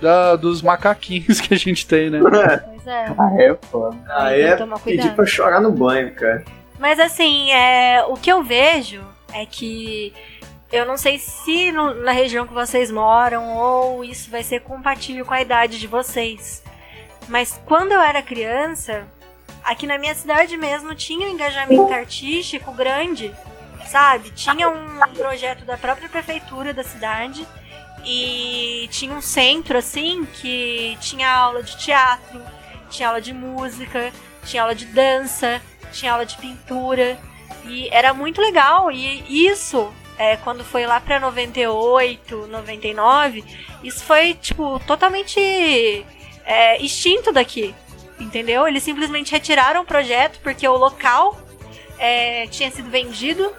da, 0.00 0.36
dos 0.36 0.60
macaquinhos 0.62 1.40
que 1.42 1.54
a 1.54 1.58
gente 1.58 1.86
tem, 1.86 2.10
né? 2.10 2.20
Pois 2.20 2.86
é. 2.86 3.04
Ah, 3.16 3.30
é, 3.38 3.54
pô. 3.54 3.94
Ah, 4.08 4.28
Tem 4.28 4.36
que 4.36 4.42
é 4.42 4.56
pedir 4.84 5.14
pra 5.14 5.24
chorar 5.26 5.60
no 5.60 5.70
banho, 5.72 6.12
cara. 6.14 6.44
Mas 6.78 7.00
assim, 7.00 7.50
é, 7.52 8.04
o 8.04 8.14
que 8.14 8.30
eu 8.30 8.42
vejo 8.42 9.00
é 9.32 9.44
que 9.44 10.12
eu 10.72 10.86
não 10.86 10.96
sei 10.96 11.18
se 11.18 11.72
no- 11.72 11.94
na 12.02 12.12
região 12.12 12.46
que 12.46 12.54
vocês 12.54 12.90
moram 12.90 13.56
ou 13.56 14.04
isso 14.04 14.30
vai 14.30 14.42
ser 14.44 14.60
compatível 14.60 15.24
com 15.24 15.34
a 15.34 15.40
idade 15.40 15.78
de 15.80 15.86
vocês. 15.86 16.62
Mas 17.28 17.60
quando 17.66 17.92
eu 17.92 18.00
era 18.00 18.22
criança, 18.22 19.06
aqui 19.62 19.86
na 19.86 19.98
minha 19.98 20.14
cidade 20.14 20.56
mesmo 20.56 20.94
tinha 20.94 21.26
um 21.26 21.30
engajamento 21.30 21.92
artístico 21.92 22.72
grande, 22.72 23.34
sabe? 23.86 24.30
Tinha 24.30 24.68
um 24.68 24.98
projeto 25.14 25.64
da 25.64 25.76
própria 25.76 26.08
prefeitura 26.08 26.72
da 26.72 26.82
cidade 26.82 27.46
e 28.04 28.88
tinha 28.90 29.12
um 29.14 29.20
centro 29.20 29.76
assim 29.76 30.26
que 30.40 30.96
tinha 31.00 31.30
aula 31.30 31.62
de 31.62 31.76
teatro, 31.76 32.40
tinha 32.88 33.08
aula 33.08 33.20
de 33.20 33.34
música, 33.34 34.10
tinha 34.44 34.62
aula 34.62 34.74
de 34.74 34.86
dança, 34.86 35.60
tinha 35.92 36.12
aula 36.12 36.24
de 36.24 36.36
pintura 36.38 37.18
e 37.64 37.88
era 37.92 38.14
muito 38.14 38.40
legal 38.40 38.90
e 38.90 39.46
isso 39.46 39.92
é, 40.16 40.36
quando 40.38 40.64
foi 40.64 40.84
lá 40.86 41.00
pra 41.00 41.20
98, 41.20 42.48
99, 42.48 43.44
isso 43.84 44.02
foi 44.02 44.34
tipo 44.34 44.80
totalmente 44.80 45.38
é, 46.48 46.82
extinto 46.82 47.30
daqui, 47.30 47.74
entendeu? 48.18 48.66
Eles 48.66 48.82
simplesmente 48.82 49.30
retiraram 49.30 49.82
o 49.82 49.84
projeto 49.84 50.40
porque 50.42 50.66
o 50.66 50.76
local 50.76 51.38
é, 51.98 52.46
tinha 52.46 52.70
sido 52.70 52.90
vendido, 52.90 53.54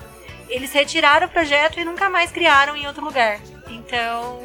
eles 0.49 0.73
retiraram 0.73 1.27
o 1.27 1.29
projeto 1.29 1.79
e 1.79 1.85
nunca 1.85 2.09
mais 2.09 2.31
criaram 2.31 2.75
em 2.75 2.87
outro 2.87 3.05
lugar. 3.05 3.39
Então 3.69 4.39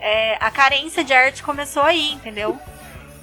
é, 0.00 0.36
a 0.40 0.50
carência 0.50 1.04
de 1.04 1.12
arte 1.12 1.42
começou 1.42 1.84
aí, 1.84 2.12
entendeu? 2.12 2.58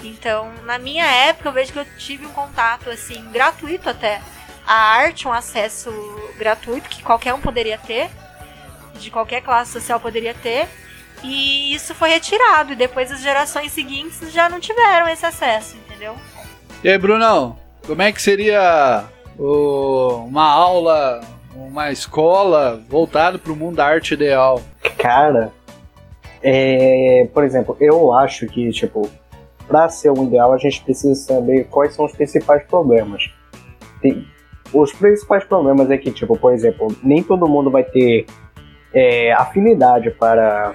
Então, 0.01 0.53
na 0.63 0.77
minha 0.77 1.05
época, 1.05 1.49
eu 1.49 1.53
vejo 1.53 1.73
que 1.73 1.79
eu 1.79 1.85
tive 1.97 2.25
um 2.25 2.31
contato, 2.31 2.89
assim, 2.89 3.29
gratuito 3.31 3.89
até. 3.89 4.21
A 4.65 4.73
arte, 4.73 5.27
um 5.27 5.33
acesso 5.33 5.91
gratuito 6.37 6.89
que 6.89 7.03
qualquer 7.03 7.33
um 7.33 7.41
poderia 7.41 7.77
ter, 7.77 8.09
de 8.95 9.09
qualquer 9.11 9.41
classe 9.41 9.71
social 9.71 9.99
poderia 9.99 10.33
ter. 10.33 10.67
E 11.27 11.73
isso 11.73 11.95
foi 11.95 12.09
retirado, 12.09 12.73
e 12.73 12.75
depois 12.75 13.11
as 13.11 13.21
gerações 13.21 13.71
seguintes 13.71 14.31
já 14.31 14.47
não 14.47 14.59
tiveram 14.59 15.07
esse 15.09 15.25
acesso, 15.25 15.75
entendeu? 15.77 16.15
E 16.83 16.89
aí, 16.89 16.97
Brunão, 16.97 17.57
como 17.85 18.01
é 18.01 18.11
que 18.11 18.21
seria 18.21 19.05
o- 19.39 20.23
uma 20.27 20.43
aula, 20.45 21.21
uma 21.55 21.91
escola 21.91 22.79
voltada 22.87 23.39
para 23.39 23.51
o 23.51 23.55
mundo 23.55 23.77
da 23.77 23.85
arte 23.87 24.13
ideal? 24.13 24.61
Cara, 24.97 25.51
é, 26.43 27.27
por 27.33 27.43
exemplo, 27.43 27.75
eu 27.79 28.13
acho 28.13 28.45
que, 28.47 28.69
tipo, 28.71 29.09
pra 29.67 29.89
ser 29.89 30.11
um 30.11 30.25
ideal, 30.27 30.53
a 30.53 30.57
gente 30.57 30.83
precisa 30.83 31.15
saber 31.15 31.65
quais 31.69 31.95
são 31.95 32.05
os 32.05 32.11
principais 32.11 32.63
problemas. 32.65 33.23
Tem- 34.01 34.27
os 34.73 34.91
principais 34.93 35.43
problemas 35.43 35.89
é 35.89 35.97
que, 35.97 36.11
tipo, 36.11 36.37
por 36.37 36.53
exemplo, 36.53 36.95
nem 37.03 37.23
todo 37.23 37.47
mundo 37.47 37.71
vai 37.71 37.83
ter 37.83 38.25
é, 38.97 39.33
afinidade 39.33 40.09
para 40.11 40.73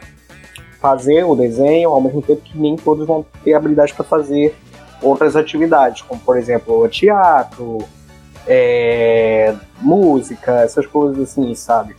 fazer 0.80 1.24
o 1.24 1.34
desenho, 1.34 1.90
ao 1.90 2.00
mesmo 2.00 2.22
tempo 2.22 2.40
que 2.42 2.58
nem 2.58 2.76
todos 2.76 3.06
vão 3.06 3.24
ter 3.44 3.54
habilidade 3.54 3.94
para 3.94 4.04
fazer 4.04 4.54
outras 5.02 5.36
atividades, 5.36 6.02
como 6.02 6.20
por 6.20 6.36
exemplo 6.36 6.88
teatro, 6.88 7.78
é, 8.46 9.54
música, 9.80 10.60
essas 10.62 10.86
coisas 10.86 11.18
assim, 11.20 11.54
sabe? 11.54 11.94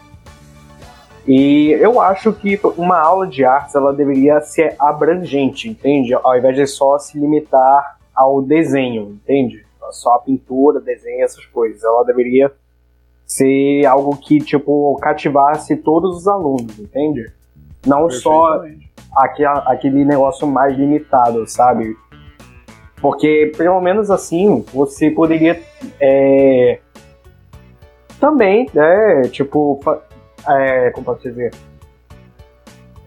E 1.28 1.72
eu 1.80 2.02
acho 2.02 2.34
que 2.34 2.60
uma 2.78 3.00
aula 3.00 3.28
de 3.28 3.46
artes 3.46 3.76
ela 3.76 3.94
deveria 3.94 4.42
ser 4.42 4.76
abrangente, 4.80 5.70
entende? 5.70 6.14
Ao 6.14 6.36
invés 6.36 6.56
de 6.56 6.66
só 6.66 6.98
se 6.98 7.20
limitar 7.20 8.00
ao 8.16 8.42
desenho, 8.42 9.20
entende? 9.24 9.64
Só 9.92 10.14
a 10.14 10.20
pintura, 10.20 10.80
desenho, 10.80 11.24
essas 11.24 11.46
coisas. 11.46 11.84
Ela 11.84 12.04
deveria 12.04 12.52
ser 13.26 13.86
algo 13.86 14.18
que, 14.18 14.40
tipo, 14.40 14.98
cativasse 15.02 15.76
todos 15.78 16.18
os 16.18 16.28
alunos, 16.28 16.80
entende? 16.80 17.32
Não 17.86 18.10
só 18.10 18.62
aquele, 19.16 19.48
aquele 19.66 20.06
negócio 20.06 20.48
mais 20.48 20.78
limitado, 20.78 21.48
sabe? 21.48 21.96
Porque, 23.02 23.52
pelo 23.58 23.82
menos 23.82 24.12
assim, 24.12 24.64
você 24.72 25.10
poderia 25.10 25.60
é, 26.00 26.80
também, 28.20 28.70
né, 28.74 29.24
tipo, 29.32 29.80
é, 30.48 30.92
como 30.92 31.06
posso 31.06 31.24
dizer? 31.24 31.52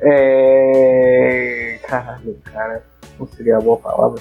É, 0.00 1.78
caralho, 1.86 2.36
cara, 2.44 2.82
não 3.18 3.26
seria 3.28 3.56
a 3.56 3.60
boa 3.60 3.76
palavra. 3.76 4.20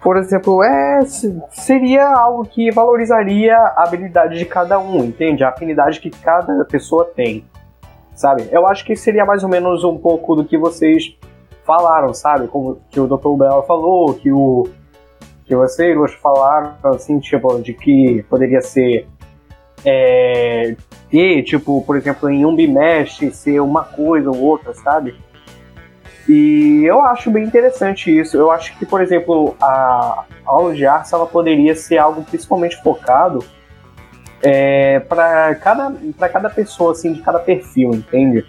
Por 0.00 0.16
exemplo, 0.16 0.64
é, 0.64 1.02
se- 1.04 1.40
seria 1.50 2.08
algo 2.08 2.44
que 2.44 2.72
valorizaria 2.72 3.56
a 3.56 3.84
habilidade 3.84 4.36
de 4.38 4.44
cada 4.44 4.78
um, 4.78 5.04
entende? 5.04 5.44
A 5.44 5.50
afinidade 5.50 6.00
que 6.00 6.10
cada 6.10 6.64
pessoa 6.64 7.04
tem, 7.14 7.44
sabe? 8.14 8.48
Eu 8.50 8.66
acho 8.66 8.84
que 8.84 8.94
seria 8.96 9.24
mais 9.24 9.42
ou 9.42 9.48
menos 9.48 9.84
um 9.84 9.98
pouco 9.98 10.34
do 10.34 10.44
que 10.44 10.58
vocês 10.58 11.16
falaram, 11.64 12.12
sabe? 12.12 12.48
Como 12.48 12.80
que 12.90 13.00
o 13.00 13.06
Dr. 13.06 13.36
Bell 13.36 13.64
falou, 13.66 14.14
que 14.14 14.30
o 14.30 14.68
que 15.44 15.54
vocês 15.54 16.14
falaram, 16.14 16.74
assim, 16.84 17.18
tipo, 17.18 17.60
de 17.60 17.74
que 17.74 18.24
poderia 18.28 18.60
ser 18.60 19.06
é, 19.84 20.74
tipo, 21.44 21.82
por 21.82 21.96
exemplo, 21.96 22.30
em 22.30 22.46
um 22.46 22.54
bimestre 22.54 23.32
ser 23.32 23.60
uma 23.60 23.82
coisa 23.82 24.30
ou 24.30 24.40
outra, 24.40 24.72
sabe? 24.74 25.14
E 26.28 26.84
eu 26.84 27.02
acho 27.02 27.30
bem 27.30 27.44
interessante 27.44 28.16
isso. 28.16 28.36
Eu 28.36 28.50
acho 28.50 28.78
que, 28.78 28.86
por 28.86 29.00
exemplo, 29.00 29.56
a 29.60 30.24
aula 30.44 30.74
de 30.74 30.86
artes 30.86 31.12
ela 31.12 31.26
poderia 31.26 31.74
ser 31.74 31.98
algo 31.98 32.22
principalmente 32.22 32.80
focado 32.82 33.44
é, 34.42 35.00
para 35.00 35.54
cada, 35.56 35.94
pra 36.18 36.28
cada 36.28 36.50
pessoa, 36.50 36.92
assim, 36.92 37.12
de 37.12 37.22
cada 37.22 37.38
perfil, 37.38 37.94
entende? 37.94 38.44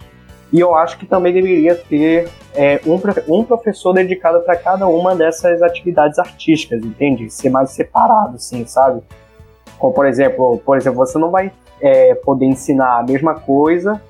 E 0.52 0.60
eu 0.60 0.76
acho 0.76 0.98
que 0.98 1.06
também 1.06 1.34
deveria 1.34 1.76
ter 1.76 2.30
é, 2.54 2.80
um, 2.86 3.00
um 3.28 3.44
professor 3.44 3.94
dedicado 3.94 4.42
para 4.42 4.56
cada 4.56 4.88
uma 4.88 5.16
dessas 5.16 5.62
atividades 5.62 6.20
artísticas, 6.20 6.84
entende? 6.84 7.30
Ser 7.30 7.50
mais 7.50 7.72
separado, 7.72 8.36
assim, 8.36 8.66
sabe? 8.66 9.02
Como, 9.78 9.94
por 9.94 10.06
exemplo, 10.06 10.62
por 10.66 10.78
exemplo, 10.78 10.98
você 10.98 11.18
não 11.18 11.32
vai 11.32 11.52
é, 11.82 12.16
poder 12.16 12.46
ensinar 12.46 13.00
a 13.00 13.04
mesma 13.04 13.36
coisa 13.36 14.02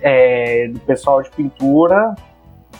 é, 0.00 0.68
do 0.68 0.80
pessoal 0.80 1.22
de 1.22 1.30
pintura 1.30 2.14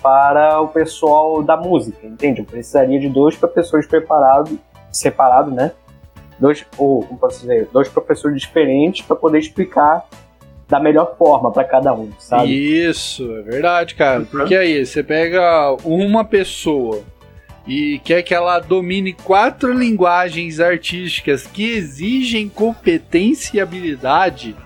para 0.02 0.60
o 0.60 0.68
pessoal 0.68 1.42
da 1.42 1.56
música, 1.56 2.06
entende? 2.06 2.40
Eu 2.40 2.44
precisaria 2.44 3.00
de 3.00 3.08
dois 3.08 3.34
professores 3.34 3.86
preparados, 3.86 4.52
separados, 4.92 5.54
né? 5.54 5.72
Dois, 6.38 6.64
ou, 6.76 7.02
como 7.04 7.18
posso 7.18 7.40
dizer, 7.40 7.68
dois 7.72 7.88
professores 7.88 8.40
diferentes 8.40 9.04
para 9.04 9.16
poder 9.16 9.38
explicar 9.38 10.06
da 10.68 10.80
melhor 10.80 11.16
forma 11.16 11.52
para 11.52 11.64
cada 11.64 11.94
um, 11.94 12.10
sabe? 12.18 12.52
Isso, 12.52 13.22
é 13.36 13.42
verdade, 13.42 13.94
cara. 13.94 14.26
Porque 14.30 14.56
aí, 14.56 14.84
você 14.84 15.02
pega 15.02 15.76
uma 15.84 16.24
pessoa 16.24 17.02
e 17.66 18.00
quer 18.04 18.22
que 18.22 18.34
ela 18.34 18.58
domine 18.58 19.12
quatro 19.12 19.72
linguagens 19.72 20.60
artísticas 20.60 21.46
que 21.46 21.64
exigem 21.70 22.48
competência 22.48 23.56
e 23.56 23.60
habilidade. 23.60 24.56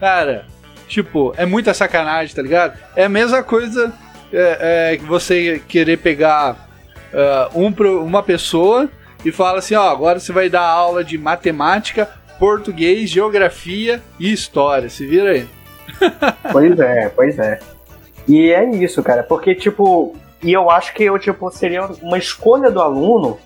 Cara, 0.00 0.46
tipo, 0.88 1.32
é 1.36 1.46
muita 1.46 1.74
sacanagem, 1.74 2.34
tá 2.34 2.42
ligado? 2.42 2.78
É 2.96 3.04
a 3.04 3.08
mesma 3.08 3.42
coisa 3.42 3.92
é, 4.32 4.92
é, 4.92 4.96
que 4.96 5.04
você 5.04 5.62
querer 5.68 5.98
pegar 5.98 6.68
ah, 7.12 7.50
um, 7.54 7.68
uma 8.02 8.22
pessoa 8.22 8.88
e 9.24 9.32
fala 9.32 9.58
assim: 9.58 9.74
ó, 9.74 9.88
agora 9.88 10.18
você 10.18 10.32
vai 10.32 10.48
dar 10.48 10.66
aula 10.66 11.04
de 11.04 11.16
matemática, 11.18 12.08
português, 12.38 13.08
geografia 13.10 14.02
e 14.18 14.32
história. 14.32 14.88
Se 14.88 15.06
vira 15.06 15.30
aí. 15.30 15.48
Pois 16.50 16.78
é, 16.78 17.08
pois 17.08 17.38
é. 17.38 17.58
E 18.26 18.50
é 18.50 18.64
isso, 18.70 19.02
cara, 19.02 19.22
porque, 19.22 19.54
tipo, 19.54 20.14
e 20.42 20.52
eu 20.52 20.70
acho 20.70 20.94
que 20.94 21.04
eu, 21.04 21.18
tipo, 21.18 21.50
seria 21.50 21.86
uma 22.00 22.18
escolha 22.18 22.70
do 22.70 22.80
aluno 22.80 23.38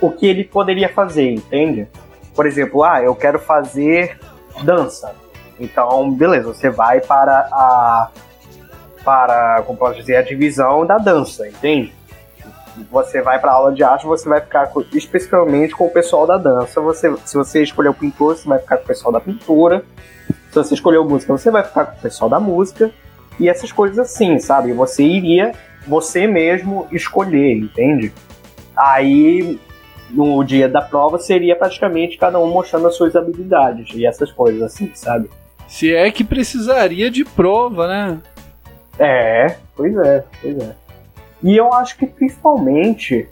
o 0.00 0.10
que 0.10 0.26
ele 0.26 0.44
poderia 0.44 0.88
fazer, 0.88 1.32
entende? 1.32 1.88
Por 2.34 2.46
exemplo, 2.46 2.84
ah, 2.84 3.02
eu 3.02 3.14
quero 3.14 3.38
fazer 3.38 4.18
dança. 4.62 5.14
Então, 5.58 6.10
beleza, 6.12 6.46
você 6.46 6.70
vai 6.70 7.00
para 7.00 7.48
a. 7.52 8.10
para, 9.04 9.62
como 9.66 9.78
posso 9.78 9.98
dizer, 9.98 10.16
a 10.16 10.22
divisão 10.22 10.86
da 10.86 10.98
dança, 10.98 11.48
entende? 11.48 11.92
Você 12.90 13.22
vai 13.22 13.38
para 13.38 13.52
aula 13.52 13.72
de 13.72 13.82
arte, 13.82 14.06
você 14.06 14.28
vai 14.28 14.40
ficar 14.40 14.68
com- 14.68 14.84
especificamente 14.92 15.74
com 15.74 15.86
o 15.86 15.90
pessoal 15.90 16.26
da 16.26 16.36
dança. 16.36 16.80
Você, 16.80 17.14
se 17.24 17.36
você 17.36 17.62
escolher 17.62 17.88
o 17.88 17.94
pintor, 17.94 18.36
você 18.36 18.48
vai 18.48 18.58
ficar 18.58 18.76
com 18.78 18.84
o 18.84 18.86
pessoal 18.86 19.12
da 19.12 19.20
pintura. 19.20 19.84
Se 20.50 20.54
você 20.54 20.74
escolheu 20.74 21.04
música, 21.04 21.32
você 21.32 21.50
vai 21.50 21.62
ficar 21.62 21.86
com 21.86 21.98
o 21.98 22.00
pessoal 22.02 22.30
da 22.30 22.40
música. 22.40 22.90
E 23.38 23.48
essas 23.48 23.70
coisas 23.70 23.98
assim, 23.98 24.38
sabe? 24.38 24.72
Você 24.72 25.02
iria 25.04 25.52
você 25.86 26.26
mesmo 26.26 26.86
escolher, 26.92 27.56
entende? 27.56 28.12
Aí, 28.76 29.58
no 30.10 30.42
dia 30.44 30.68
da 30.68 30.82
prova, 30.82 31.18
seria 31.18 31.56
praticamente 31.56 32.18
cada 32.18 32.38
um 32.38 32.46
mostrando 32.48 32.88
as 32.88 32.96
suas 32.96 33.16
habilidades 33.16 33.94
e 33.94 34.06
essas 34.06 34.30
coisas 34.30 34.62
assim, 34.62 34.90
sabe? 34.94 35.30
Se 35.66 35.94
é 35.94 36.10
que 36.10 36.24
precisaria 36.24 37.10
de 37.10 37.24
prova, 37.24 37.86
né? 37.86 38.18
É, 38.98 39.56
pois 39.76 39.96
é, 39.96 40.24
pois 40.42 40.58
é. 40.58 40.74
E 41.42 41.56
eu 41.56 41.72
acho 41.72 41.96
que 41.96 42.06
principalmente, 42.06 43.28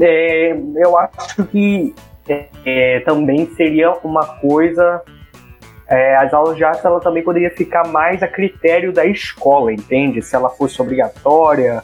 é, 0.00 0.56
eu 0.76 0.98
acho 0.98 1.44
que 1.44 1.94
é, 2.28 2.48
é, 2.64 3.00
também 3.00 3.46
seria 3.54 3.92
uma 4.02 4.26
coisa. 4.40 5.02
é, 5.86 6.16
as 6.16 6.32
aulas 6.32 6.56
de 6.56 6.64
arte 6.64 6.84
ela 6.84 7.00
também 7.00 7.22
poderia 7.22 7.50
ficar 7.50 7.86
mais 7.88 8.22
a 8.22 8.28
critério 8.28 8.92
da 8.92 9.04
escola, 9.06 9.72
entende? 9.72 10.22
Se 10.22 10.34
ela 10.34 10.48
fosse 10.48 10.80
obrigatória 10.80 11.82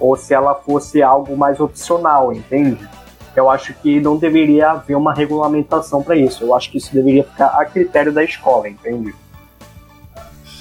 ou 0.00 0.16
se 0.16 0.34
ela 0.34 0.54
fosse 0.54 1.02
algo 1.02 1.36
mais 1.36 1.60
opcional, 1.60 2.32
entende? 2.32 2.88
Eu 3.36 3.50
acho 3.50 3.74
que 3.74 4.00
não 4.00 4.16
deveria 4.16 4.70
haver 4.70 4.96
uma 4.96 5.12
regulamentação 5.12 6.02
para 6.02 6.16
isso. 6.16 6.44
Eu 6.44 6.54
acho 6.54 6.70
que 6.70 6.78
isso 6.78 6.92
deveria 6.94 7.24
ficar 7.24 7.48
a 7.48 7.64
critério 7.64 8.12
da 8.12 8.22
escola, 8.22 8.68
entende? 8.68 9.14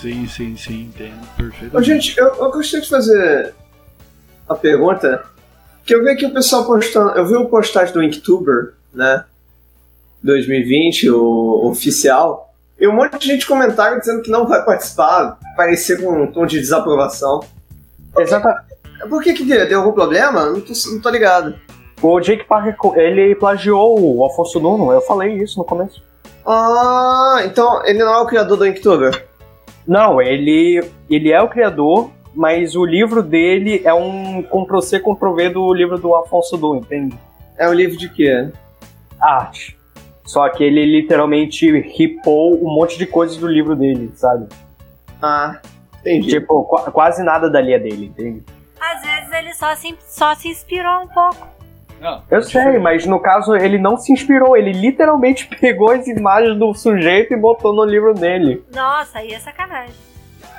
Sim, 0.02 0.28
sim, 0.28 0.58
sim, 0.58 0.92
entendo 0.94 1.24
Ô, 1.24 1.38
perfeitamente. 1.38 1.86
gente, 1.88 2.18
eu, 2.20 2.28
eu 2.28 2.52
gostaria 2.52 2.82
de 2.82 2.90
fazer 2.90 3.56
a 4.54 4.58
pergunta. 4.58 5.24
Que 5.86 5.96
eu 5.96 6.04
vi 6.04 6.10
aqui 6.10 6.26
o 6.26 6.34
pessoal 6.34 6.66
postando. 6.66 7.12
Eu 7.12 7.26
vi 7.26 7.36
o 7.36 7.50
postagem 7.50 7.94
do 7.94 8.02
Inktuber, 8.02 8.74
né? 8.94 9.26
2020, 10.24 11.10
o 11.10 11.68
oficial. 11.68 12.54
E 12.80 12.88
um 12.88 12.94
monte 12.94 13.18
de 13.20 13.28
gente 13.28 13.46
comentaram 13.46 14.00
dizendo 14.00 14.22
que 14.22 14.32
não 14.32 14.48
vai 14.48 14.64
participar, 14.64 15.38
parecer 15.56 16.02
com 16.02 16.24
um 16.24 16.32
tom 16.32 16.46
de 16.46 16.60
desaprovação. 16.60 17.42
Exata, 18.18 18.64
Por 19.10 19.22
que 19.22 19.34
que 19.34 19.44
deu? 19.44 19.68
Deu 19.68 19.80
algum 19.80 19.92
problema? 19.92 20.46
Não 20.46 20.62
tô, 20.62 20.74
não 20.92 21.02
tô 21.02 21.10
ligado. 21.10 21.56
O 22.02 22.20
Jake 22.20 22.46
Parker, 22.46 22.76
ele 22.96 23.36
plagiou 23.36 23.98
o 24.00 24.24
Alfonso 24.24 24.60
Nuno, 24.60 24.92
eu 24.92 25.02
falei 25.02 25.36
isso 25.36 25.58
no 25.58 25.66
começo. 25.66 26.02
Ah, 26.46 27.42
então 27.46 27.86
ele 27.86 28.00
não 28.00 28.14
é 28.14 28.20
o 28.20 28.26
criador 28.26 28.58
do 28.58 28.68
Inktuber. 28.68 29.26
Não, 29.88 30.22
ele, 30.22 30.84
ele 31.10 31.32
é 31.32 31.42
o 31.42 31.48
criador, 31.48 32.10
mas 32.34 32.76
o 32.76 32.86
livro 32.86 33.22
dele 33.24 33.82
é 33.86 33.94
um 33.94 34.42
Ctrl-C, 34.44 35.00
Ctrl-V 35.00 35.50
do 35.50 35.74
livro 35.74 35.98
do 35.98 36.14
Alfonso 36.16 36.58
Nuno, 36.58 36.80
entende? 36.82 37.16
É 37.58 37.70
um 37.70 37.74
livro 37.74 37.98
de 37.98 38.10
quê? 38.10 38.50
Arte. 39.22 39.78
Só 40.26 40.48
que 40.50 40.64
ele 40.64 40.86
literalmente 40.86 41.70
ripou 41.82 42.56
um 42.56 42.74
monte 42.74 42.98
de 42.98 43.06
coisas 43.06 43.38
do 43.38 43.48
livro 43.48 43.76
dele, 43.76 44.12
sabe? 44.16 44.48
Ah, 45.22 45.60
entendi. 46.00 46.30
Tipo, 46.30 46.64
qua- 46.64 46.90
quase 46.92 47.24
nada 47.24 47.50
dali 47.50 47.74
é 47.74 47.80
dele, 47.80 48.06
entende? 48.08 48.44
Às 48.80 49.02
vezes 49.02 49.32
ele 49.34 49.54
só 49.54 49.76
se, 49.76 49.96
só 50.08 50.34
se 50.36 50.48
inspirou 50.50 51.04
um 51.04 51.08
pouco. 51.08 51.48
Não, 52.02 52.22
Eu 52.30 52.42
sei, 52.42 52.80
mas 52.80 53.06
no 53.06 53.18
caso 53.20 53.56
ele 53.56 53.78
não 53.78 53.96
se 53.96 54.12
inspirou, 54.12 54.58
ele 54.58 54.74
literalmente 54.74 55.48
pegou 55.60 55.92
as 55.92 56.06
imagens 56.08 56.58
do 56.58 56.74
sujeito 56.74 57.34
e 57.34 57.38
botou 57.38 57.74
no 57.74 57.86
livro 57.86 58.14
dele. 58.14 58.62
Nossa, 58.74 59.20
aí 59.20 59.32
é 59.34 59.40
sacanagem. 59.40 59.94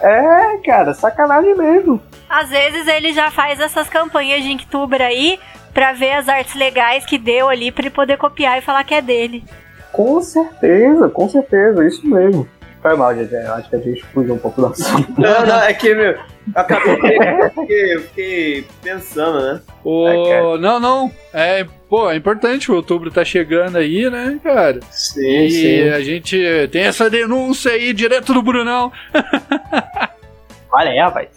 É, 0.05 0.59
cara, 0.59 0.93
sacanagem 0.93 1.57
mesmo. 1.57 1.99
Às 2.29 2.51
vezes 2.51 2.87
ele 2.87 3.15
já 3.15 3.31
faz 3.31 3.59
essas 3.59 3.89
campanhas 3.89 4.43
de 4.43 4.53
Inktuber 4.53 5.01
aí 5.01 5.41
pra 5.73 5.95
ver 5.95 6.13
as 6.13 6.29
artes 6.29 6.55
legais 6.55 7.07
que 7.07 7.17
deu 7.17 7.49
ali 7.49 7.73
pra 7.73 7.85
ele 7.85 7.91
poder 7.91 8.19
copiar 8.19 8.59
e 8.59 8.61
falar 8.61 8.85
que 8.85 8.93
é 8.95 9.01
dele. 9.01 9.43
Com 9.91 10.21
certeza, 10.21 11.09
com 11.09 11.27
certeza, 11.27 11.87
isso 11.87 12.07
mesmo. 12.07 12.47
Foi 12.85 12.95
mal, 12.97 13.17
gente. 13.17 13.33
Eu 13.33 13.55
acho 13.55 13.71
que 13.71 13.77
a 13.77 13.79
gente 13.79 14.05
fugiu 14.13 14.35
um 14.35 14.39
pouco 14.39 14.61
do 14.61 14.67
assunto. 14.67 15.11
Não, 15.19 15.47
não, 15.47 15.63
é 15.63 15.73
que, 15.73 15.95
meu, 15.95 16.11
eu 16.13 16.21
acabei 16.55 16.97
de. 16.97 17.51
Fiquei, 17.55 17.99
fiquei 18.01 18.65
pensando, 18.83 19.41
né? 19.41 19.63
O... 19.83 20.07
É, 20.07 20.59
não, 20.59 20.79
não. 20.79 21.11
É, 21.33 21.67
pô, 21.89 22.11
é 22.11 22.17
importante. 22.17 22.71
O 22.71 22.75
outubro 22.75 23.11
tá 23.11 23.25
chegando 23.25 23.79
aí, 23.79 24.11
né, 24.11 24.39
cara? 24.45 24.81
Sim, 24.91 25.47
E 25.47 25.89
a 25.95 26.01
gente 26.03 26.39
tem 26.71 26.83
essa 26.83 27.09
denúncia 27.09 27.73
aí 27.73 27.95
direto 27.95 28.35
do 28.35 28.43
Brunão. 28.43 28.93
Olha 30.71 30.91
aí, 30.91 30.99
rapaz. 30.99 31.29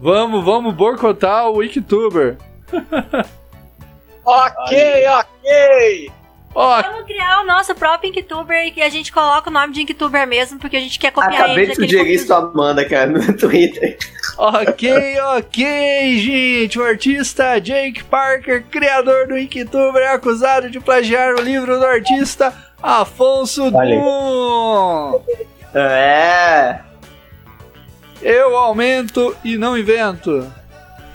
Vamos, 0.00 0.42
vamos 0.42 0.72
boicotar 0.72 1.50
o 1.50 1.58
Wicktuber. 1.58 2.38
Ok, 4.24 5.04
ok! 5.08 6.10
Ó, 6.54 6.82
Vamos 6.82 7.04
criar 7.04 7.40
o 7.40 7.44
nosso 7.46 7.74
próprio 7.74 8.10
Inktuber 8.10 8.72
e 8.76 8.82
a 8.82 8.88
gente 8.88 9.12
coloca 9.12 9.50
o 9.50 9.52
nome 9.52 9.72
de 9.72 9.82
Inktuber 9.82 10.24
mesmo, 10.26 10.58
porque 10.58 10.76
a 10.76 10.80
gente 10.80 10.98
quer 11.00 11.10
copiar 11.10 11.34
Acabei 11.34 11.64
ele. 11.64 11.66
de 11.66 11.74
sugerir 11.74 12.14
isso 12.14 12.32
Amanda, 12.32 12.88
cara, 12.88 13.06
no 13.10 13.20
Twitter. 13.36 13.98
ok, 14.38 15.18
ok, 15.36 16.18
gente. 16.18 16.78
O 16.78 16.84
artista 16.84 17.58
Jake 17.60 18.04
Parker, 18.04 18.62
criador 18.70 19.26
do 19.26 19.36
Inktuber, 19.36 20.00
é 20.02 20.12
acusado 20.14 20.70
de 20.70 20.78
plagiar 20.78 21.34
o 21.34 21.40
livro 21.40 21.76
do 21.78 21.84
artista 21.84 22.54
Afonso. 22.80 23.70
Dum. 23.72 25.20
É. 25.74 26.78
Eu 28.22 28.56
aumento 28.56 29.36
e 29.42 29.58
não 29.58 29.76
invento. 29.76 30.46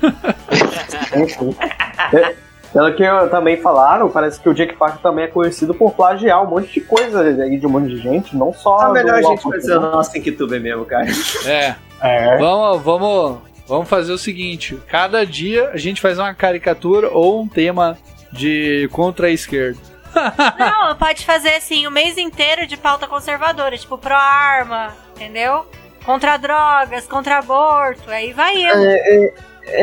Pelo 2.71 2.93
que 2.93 3.01
eu- 3.03 3.29
também 3.29 3.57
falaram, 3.57 4.09
parece 4.09 4.39
que 4.39 4.47
o 4.47 4.53
Jake 4.53 4.75
Parker 4.75 5.01
também 5.01 5.25
é 5.25 5.27
conhecido 5.27 5.73
por 5.73 5.91
plagiar 5.93 6.43
um 6.43 6.47
monte 6.49 6.71
de 6.73 6.81
coisa 6.81 7.21
aí 7.21 7.57
de 7.57 7.65
um 7.65 7.69
monte 7.69 7.87
de 7.89 7.97
gente, 7.97 8.35
não 8.37 8.53
só. 8.53 8.89
É 8.89 8.93
melhor 8.93 9.15
a 9.15 9.21
gente 9.23 9.41
fazer 9.41 9.77
o 9.77 9.81
nosso 9.81 10.15
Inktuber 10.17 10.61
mesmo, 10.61 10.85
cara. 10.85 11.07
É, 11.45 11.75
É. 12.01 12.37
vamos, 12.37 12.81
vamos, 12.83 13.37
vamos 13.67 13.89
fazer 13.89 14.11
o 14.11 14.17
seguinte: 14.17 14.79
cada 14.87 15.25
dia 15.25 15.69
a 15.73 15.77
gente 15.77 15.99
faz 15.99 16.19
uma 16.19 16.33
caricatura 16.33 17.09
ou 17.09 17.41
um 17.41 17.47
tema 17.47 17.97
de 18.31 18.87
contra 18.91 19.27
a 19.27 19.31
esquerda. 19.31 19.79
Não, 20.57 20.95
pode 20.95 21.25
fazer 21.25 21.55
assim 21.55 21.85
o 21.87 21.91
mês 21.91 22.17
inteiro 22.17 22.65
de 22.67 22.77
pauta 22.77 23.07
conservadora, 23.07 23.77
tipo 23.77 23.97
pro 23.97 24.13
arma, 24.15 24.93
entendeu? 25.15 25.65
Contra 26.05 26.37
drogas, 26.37 27.05
contra 27.07 27.37
aborto, 27.39 28.09
aí 28.09 28.31
vai 28.33 28.55
eu. 28.57 28.75
É, 28.75 28.93
é, 28.95 29.33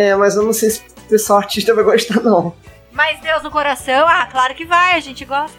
é, 0.09 0.17
mas 0.17 0.35
eu 0.37 0.43
não 0.43 0.53
sei 0.53 0.71
se 0.71 0.81
o 0.81 1.09
pessoal 1.09 1.39
artista 1.41 1.75
vai 1.75 1.85
gostar, 1.85 2.21
não. 2.23 2.53
Mas 2.97 3.21
Deus 3.21 3.43
no 3.43 3.51
coração, 3.51 4.07
ah, 4.09 4.27
claro 4.31 4.55
que 4.55 4.65
vai, 4.65 4.95
a 4.95 5.01
gente 5.01 5.25
gosta. 5.25 5.57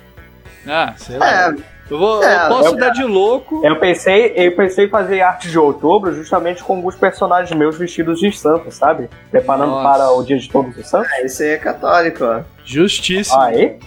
Ah, 0.67 0.93
sei 0.97 1.17
lá. 1.17 1.49
É, 1.51 1.55
Eu, 1.89 1.97
vou, 1.97 2.21
É, 2.21 2.45
eu 2.45 2.47
posso 2.49 2.69
eu- 2.69 2.75
dar 2.75 2.89
de 2.89 3.03
louco. 3.03 3.65
Eu 3.65 3.79
pensei, 3.79 4.33
eu 4.35 4.53
pensei 4.55 4.87
em 4.87 4.89
fazer 4.89 5.21
arte 5.21 5.49
de 5.49 5.57
outubro 5.57 6.13
justamente 6.13 6.61
com 6.61 6.75
alguns 6.75 6.95
personagens 6.95 7.57
meus 7.57 7.77
vestidos 7.77 8.19
de 8.19 8.29
santos, 8.37 8.75
sabe? 8.75 9.09
Preparando 9.31 9.69
Nossa. 9.71 9.87
para 9.97 10.11
o 10.11 10.23
dia 10.23 10.37
de 10.37 10.49
todos 10.49 10.75
os 10.75 10.85
santos. 10.89 11.09
esse 11.19 11.43
aí 11.43 11.49
é 11.51 11.57
católico, 11.57 12.25
ó. 12.25 12.41
Justíssimo. 12.65 13.39
Aí, 13.39 13.79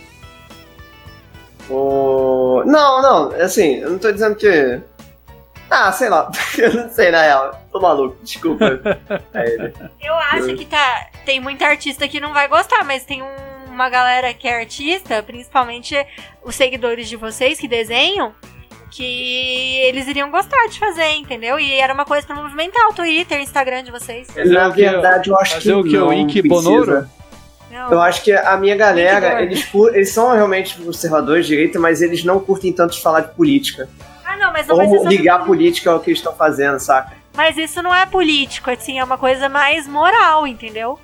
O... 1.69 2.63
Não, 2.67 3.03
não, 3.03 3.33
assim, 3.43 3.77
eu 3.81 3.91
não 3.91 3.99
tô 3.99 4.11
dizendo 4.11 4.35
que. 4.35 4.81
Ah, 5.71 5.93
sei 5.93 6.09
lá. 6.09 6.31
eu 6.59 6.73
não 6.75 6.89
sei, 6.91 7.11
na 7.11 7.23
real. 7.23 7.61
Tô 7.71 7.81
maluco, 7.81 8.17
desculpa. 8.23 8.65
É 9.35 9.47
ele. 9.55 9.75
Eu 10.01 10.15
acho 10.15 10.57
que 10.57 10.65
tá. 10.67 11.07
Tem 11.25 11.41
muita 11.41 11.67
artista 11.67 12.07
que 12.09 12.21
não 12.21 12.33
vai 12.33 12.49
gostar, 12.49 12.85
mas 12.85 13.05
tem 13.05 13.23
um- 13.23 13.51
uma 13.71 13.89
galera 13.89 14.33
que 14.35 14.49
é 14.49 14.59
artista, 14.59 15.23
principalmente 15.23 15.97
os 16.43 16.55
seguidores 16.55 17.09
de 17.09 17.17
vocês 17.17 17.59
que 17.59 17.69
desenham, 17.69 18.35
que 18.91 19.79
eles 19.85 20.07
iriam 20.09 20.31
gostar 20.31 20.67
de 20.69 20.79
fazer, 20.79 21.13
entendeu? 21.13 21.59
E 21.59 21.73
era 21.75 21.95
uma 21.95 22.05
coisa 22.05 22.27
pra 22.27 22.35
movimentar 22.37 22.89
o 22.89 22.93
Twitter, 22.95 23.41
Instagram 23.41 23.85
de 23.85 23.91
vocês. 23.91 24.29
Na 24.47 24.69
o 24.69 24.73
verdade, 24.73 25.31
eu 25.31 25.39
acho 25.39 25.55
Fazer 25.55 25.73
que. 25.73 25.73
o 25.73 25.83
quê? 25.85 25.97
O 25.97 26.11
não. 26.13 26.49
Bonoro? 26.49 27.09
Não. 27.71 27.93
Eu 27.93 28.01
acho 28.01 28.25
que 28.25 28.33
a 28.33 28.57
minha 28.57 28.75
galera, 28.77 29.41
eles, 29.43 29.69
eles 29.95 30.11
são 30.11 30.33
realmente 30.33 30.77
conservadores 30.81 31.47
de 31.47 31.55
direita, 31.55 31.79
mas 31.79 32.03
eles 32.03 32.25
não 32.25 32.41
curtem 32.41 32.73
tanto 32.73 32.95
de 32.97 33.03
falar 33.03 33.21
de 33.21 33.35
política. 33.35 33.89
Ah, 34.25 34.37
não, 34.37 34.53
mas 34.53 34.67
não 34.67 34.77
vai 34.77 34.89
ser 34.89 34.97
Ou 34.99 35.07
ligar 35.07 35.41
a 35.41 35.45
política 35.45 35.91
ao 35.93 36.01
que 36.01 36.11
eles 36.11 36.19
estão 36.19 36.35
fazendo, 36.35 36.81
saca? 36.81 37.13
Mas 37.37 37.57
isso 37.57 37.81
não 37.81 37.95
é 37.95 38.05
político, 38.07 38.69
assim, 38.73 38.99
é 38.99 39.05
uma 39.05 39.17
coisa 39.17 39.49
mais 39.49 39.87
moral, 39.87 40.49
entendeu? 40.49 40.99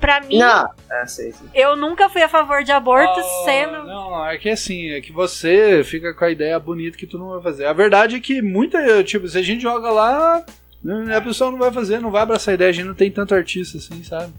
Pra 0.00 0.20
mim, 0.20 0.38
Não, 0.38 0.68
é, 0.90 1.06
sei, 1.06 1.32
eu 1.54 1.76
nunca 1.76 2.10
fui 2.10 2.22
a 2.22 2.28
favor 2.28 2.62
de 2.62 2.70
aborto, 2.72 3.18
Oh, 3.18 3.44
sendo. 3.44 3.84
Não, 3.84 4.26
é 4.28 4.36
que 4.36 4.50
assim, 4.50 4.90
é 4.90 5.00
que 5.00 5.10
você 5.12 5.82
fica 5.84 6.12
com 6.12 6.24
a 6.24 6.30
ideia 6.30 6.58
bonita 6.58 6.98
que 6.98 7.06
tu 7.06 7.18
não 7.18 7.30
vai 7.30 7.42
fazer. 7.42 7.64
A 7.64 7.72
verdade 7.72 8.16
é 8.16 8.20
que 8.20 8.42
muita, 8.42 9.02
tipo, 9.02 9.26
se 9.26 9.38
a 9.38 9.42
gente 9.42 9.62
joga 9.62 9.90
lá, 9.90 10.44
né, 10.82 11.16
a 11.16 11.20
pessoa 11.22 11.50
não 11.50 11.58
vai 11.58 11.72
fazer, 11.72 12.00
não 12.00 12.10
vai 12.10 12.22
abraçar 12.22 12.52
a 12.52 12.54
ideia, 12.56 12.68
a 12.70 12.72
gente 12.72 12.86
não 12.86 12.94
tem 12.94 13.10
tanto 13.10 13.34
artista 13.34 13.78
assim, 13.78 14.02
sabe? 14.04 14.32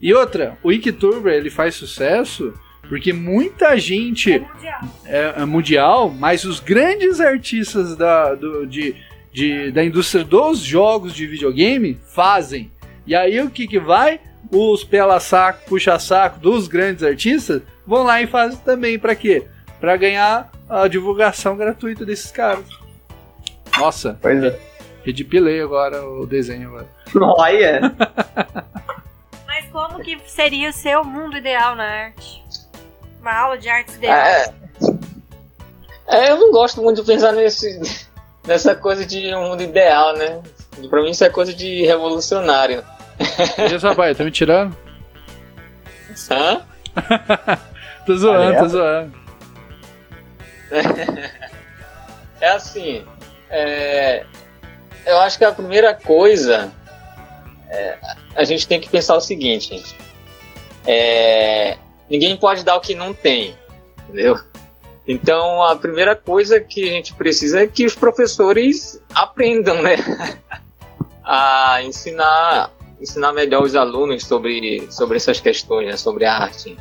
E 0.00 0.12
outra, 0.12 0.56
o 0.62 0.70
Inktober, 0.70 1.32
ele 1.32 1.50
faz 1.50 1.74
sucesso 1.74 2.52
porque 2.88 3.12
muita 3.12 3.76
gente 3.78 4.44
é, 5.06 5.34
é 5.36 5.44
mundial, 5.44 6.08
mas 6.10 6.44
os 6.44 6.60
grandes 6.60 7.20
artistas 7.20 7.96
da, 7.96 8.34
do- 8.34 8.66
de, 8.66 8.94
de- 9.32 9.70
da 9.72 9.82
indústria 9.84 10.24
dos 10.24 10.60
jogos 10.60 11.14
de 11.14 11.26
videogame 11.26 11.98
fazem. 12.14 12.70
E 13.06 13.14
aí 13.14 13.40
o 13.40 13.50
que 13.50 13.66
que 13.66 13.78
vai? 13.78 14.20
Os 14.50 14.84
pela-saco, 14.84 15.64
puxa-saco 15.66 16.38
dos 16.38 16.68
grandes 16.68 17.02
artistas 17.02 17.62
vão 17.86 18.02
lá 18.02 18.20
e 18.22 18.26
fazem 18.26 18.58
também. 18.58 18.98
Pra 18.98 19.14
quê? 19.14 19.46
Pra 19.80 19.96
ganhar 19.96 20.50
a 20.68 20.88
divulgação 20.88 21.56
gratuita 21.56 22.04
desses 22.04 22.30
caras. 22.30 22.64
Nossa, 23.78 24.18
pois 24.20 24.42
é. 24.42 24.58
redipilei 25.04 25.60
agora 25.60 26.04
o 26.04 26.26
desenho. 26.26 26.68
Agora. 26.68 26.88
Olha, 27.38 27.80
Mas 29.46 29.64
como 29.72 29.98
que 30.04 30.18
seria 30.26 30.70
o 30.70 30.72
seu 30.72 31.02
mundo 31.02 31.36
ideal 31.36 31.74
na 31.74 31.84
arte? 31.84 32.44
Uma 33.20 33.34
aula 33.34 33.58
de 33.58 33.68
artes 33.68 33.96
ideal. 33.96 34.16
É, 34.16 34.54
é, 36.06 36.30
eu 36.30 36.36
não 36.38 36.52
gosto 36.52 36.80
muito 36.80 37.00
de 37.00 37.06
pensar 37.06 37.32
nesse, 37.32 38.06
nessa 38.46 38.74
coisa 38.74 39.04
de 39.04 39.34
um 39.34 39.48
mundo 39.48 39.62
ideal, 39.62 40.14
né? 40.16 40.40
Pra 40.88 41.02
mim 41.02 41.10
isso 41.10 41.24
é 41.24 41.28
coisa 41.28 41.52
de 41.52 41.84
revolucionário. 41.84 42.84
E 43.18 43.76
rapaz, 43.76 44.16
tá 44.16 44.24
me 44.24 44.30
tirando? 44.30 44.76
Hã? 46.30 46.62
Tô 48.06 48.16
zoando, 48.16 48.40
Olha. 48.40 48.58
tô 48.58 48.68
zoando. 48.68 49.12
É 52.40 52.50
assim, 52.50 53.04
é, 53.50 54.24
eu 55.04 55.18
acho 55.18 55.36
que 55.38 55.44
a 55.44 55.50
primeira 55.50 55.92
coisa 55.92 56.70
é, 57.68 57.98
a 58.36 58.44
gente 58.44 58.66
tem 58.68 58.80
que 58.80 58.88
pensar 58.88 59.16
o 59.16 59.20
seguinte: 59.20 59.84
é, 60.86 61.76
ninguém 62.08 62.36
pode 62.36 62.64
dar 62.64 62.76
o 62.76 62.80
que 62.80 62.94
não 62.94 63.12
tem, 63.12 63.56
entendeu? 64.04 64.38
Então 65.06 65.62
a 65.62 65.74
primeira 65.74 66.14
coisa 66.14 66.60
que 66.60 66.88
a 66.88 66.92
gente 66.92 67.14
precisa 67.14 67.62
é 67.62 67.66
que 67.66 67.84
os 67.84 67.94
professores 67.94 69.02
aprendam, 69.14 69.82
né, 69.82 69.96
a 71.24 71.82
ensinar 71.82 72.70
ensinar 73.00 73.32
melhor 73.32 73.62
os 73.62 73.74
alunos 73.74 74.24
sobre 74.24 74.86
sobre 74.90 75.16
essas 75.16 75.40
questões, 75.40 75.86
né, 75.86 75.96
sobre 75.96 76.24
a 76.24 76.34
arte. 76.34 76.76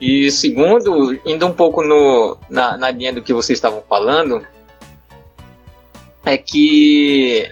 E 0.00 0.30
segundo, 0.30 1.18
indo 1.26 1.46
um 1.46 1.52
pouco 1.52 1.82
no, 1.82 2.36
na, 2.48 2.76
na 2.76 2.90
linha 2.90 3.12
do 3.12 3.22
que 3.22 3.32
vocês 3.34 3.56
estavam 3.56 3.82
falando, 3.88 4.46
é 6.24 6.36
que 6.38 7.48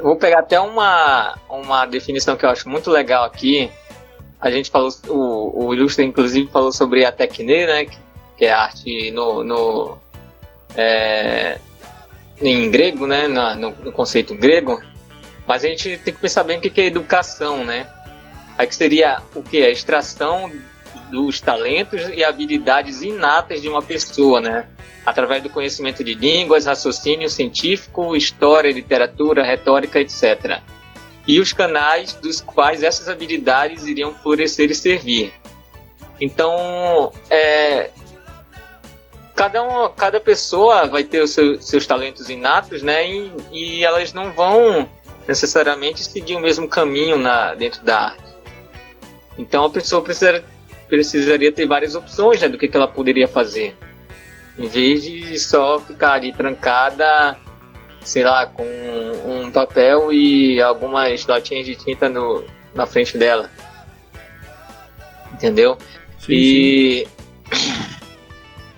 vou 0.00 0.16
pegar 0.16 0.40
até 0.40 0.58
uma, 0.58 1.38
uma 1.48 1.86
definição 1.86 2.36
que 2.36 2.44
eu 2.44 2.50
acho 2.50 2.68
muito 2.68 2.90
legal 2.90 3.24
aqui. 3.24 3.70
A 4.40 4.50
gente 4.50 4.70
falou, 4.70 4.90
o, 5.08 5.66
o 5.66 5.74
Ilustre 5.74 6.04
inclusive 6.04 6.50
falou 6.50 6.72
sobre 6.72 7.04
a 7.04 7.12
tecne, 7.12 7.66
né? 7.66 7.84
Que, 7.84 7.96
que 8.38 8.44
é 8.46 8.52
arte 8.52 9.10
no, 9.12 9.44
no 9.44 9.98
é, 10.76 11.58
em 12.40 12.70
grego, 12.70 13.06
né? 13.06 13.28
Na- 13.28 13.54
no, 13.54 13.70
no 13.70 13.92
conceito 13.92 14.34
grego. 14.34 14.82
Mas 15.46 15.64
a 15.64 15.68
gente 15.68 15.98
tem 15.98 16.14
que 16.14 16.20
pensar 16.20 16.42
bem 16.44 16.58
o 16.58 16.60
que 16.60 16.80
é 16.80 16.86
educação, 16.86 17.64
né? 17.64 17.86
Aí 18.56 18.66
que 18.66 18.74
seria 18.74 19.20
o 19.34 19.42
que? 19.42 19.62
A 19.64 19.70
extração 19.70 20.50
dos 21.10 21.40
talentos 21.40 22.02
e 22.14 22.24
habilidades 22.24 23.02
inatas 23.02 23.60
de 23.60 23.68
uma 23.68 23.82
pessoa, 23.82 24.40
né? 24.40 24.66
Através 25.04 25.42
do 25.42 25.50
conhecimento 25.50 26.02
de 26.02 26.14
línguas, 26.14 26.64
raciocínio 26.64 27.28
científico, 27.28 28.16
história, 28.16 28.72
literatura, 28.72 29.44
retórica, 29.44 30.00
etc. 30.00 30.60
E 31.26 31.40
os 31.40 31.52
canais 31.52 32.14
dos 32.14 32.40
quais 32.40 32.82
essas 32.82 33.08
habilidades 33.08 33.84
iriam 33.86 34.14
florescer 34.14 34.70
e 34.70 34.74
servir. 34.74 35.32
Então, 36.20 37.12
é, 37.28 37.90
cada, 39.34 39.62
um, 39.62 39.90
cada 39.90 40.20
pessoa 40.20 40.86
vai 40.86 41.02
ter 41.04 41.22
os 41.22 41.30
seu- 41.30 41.60
seus 41.60 41.86
talentos 41.86 42.30
inatos, 42.30 42.82
né? 42.82 43.06
E, 43.10 43.32
e 43.52 43.84
elas 43.84 44.12
não 44.12 44.32
vão 44.32 44.88
necessariamente 45.26 46.04
seguir 46.04 46.36
o 46.36 46.40
mesmo 46.40 46.68
caminho 46.68 47.16
na, 47.16 47.54
dentro 47.54 47.82
da 47.84 47.98
arte. 48.06 48.34
Então 49.38 49.64
a 49.64 49.70
pessoa 49.70 50.02
precisa, 50.02 50.44
precisaria 50.88 51.50
ter 51.50 51.66
várias 51.66 51.94
opções 51.94 52.40
né, 52.40 52.48
do 52.48 52.58
que, 52.58 52.68
que 52.68 52.76
ela 52.76 52.88
poderia 52.88 53.26
fazer. 53.26 53.76
Em 54.58 54.68
vez 54.68 55.02
de 55.02 55.38
só 55.38 55.80
ficar 55.80 56.12
ali 56.12 56.32
trancada, 56.32 57.36
sei 58.00 58.22
lá, 58.22 58.46
com 58.46 58.64
um 59.26 59.50
papel 59.50 60.12
e 60.12 60.60
algumas 60.62 61.26
notinhas 61.26 61.66
de 61.66 61.74
tinta 61.74 62.08
no, 62.08 62.44
na 62.74 62.86
frente 62.86 63.18
dela. 63.18 63.50
Entendeu? 65.32 65.76
Sim, 66.18 66.32
e. 66.32 67.08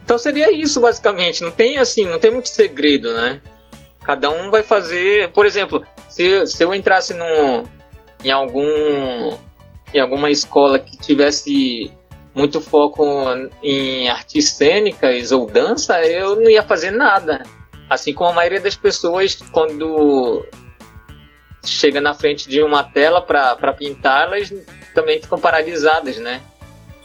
Então 0.07 0.19
seria 0.19 0.53
isso, 0.53 0.81
basicamente. 0.81 1.43
Não 1.43 1.51
tem 1.51 1.79
assim, 1.79 2.05
não 2.05 2.21
tem 2.21 2.31
muito 2.31 2.49
segredo, 2.49 3.13
né? 3.13 3.41
Cada 4.05 4.31
um 4.31 4.53
vai 4.53 4.63
fazer. 4.63 5.33
Por 5.33 5.45
exemplo, 5.45 5.85
se, 6.09 6.47
se 6.47 6.63
eu 6.63 6.75
entrasse 6.75 7.15
num, 7.15 7.65
em 8.25 8.31
algum. 8.31 9.37
em 9.95 10.01
alguma 10.01 10.31
escola 10.31 10.79
que 10.79 10.97
tivesse 10.99 11.91
muito 12.35 12.61
foco 12.61 13.03
em 13.63 14.09
artes 14.11 14.51
cênicas 14.51 15.33
ou 15.33 15.47
dança, 15.47 16.03
eu 16.03 16.37
não 16.37 16.51
ia 16.51 16.63
fazer 16.63 16.91
nada. 16.91 17.43
Assim 17.89 18.13
como 18.13 18.31
a 18.31 18.35
maioria 18.35 18.61
das 18.61 18.77
pessoas, 18.77 19.37
quando 19.53 20.45
chega 21.65 22.01
na 22.01 22.15
frente 22.15 22.49
de 22.49 22.63
uma 22.63 22.85
tela 22.85 23.23
para 23.23 23.73
pintar, 23.73 24.27
elas 24.27 24.53
também 24.95 25.21
ficam 25.21 25.39
paralisadas, 25.39 26.19
né? 26.19 26.41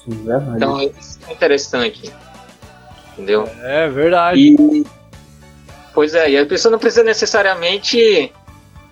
Sim, 0.04 0.24
verdade. 0.26 0.56
Então 0.56 0.82
isso 0.82 1.20
é 1.28 1.32
interessante. 1.32 2.14
Entendeu? 3.14 3.48
É 3.62 3.88
verdade. 3.90 4.40
E, 4.40 4.86
pois 5.94 6.16
é, 6.16 6.32
e 6.32 6.38
a 6.38 6.46
pessoa 6.46 6.72
não 6.72 6.80
precisa 6.80 7.04
necessariamente. 7.04 8.34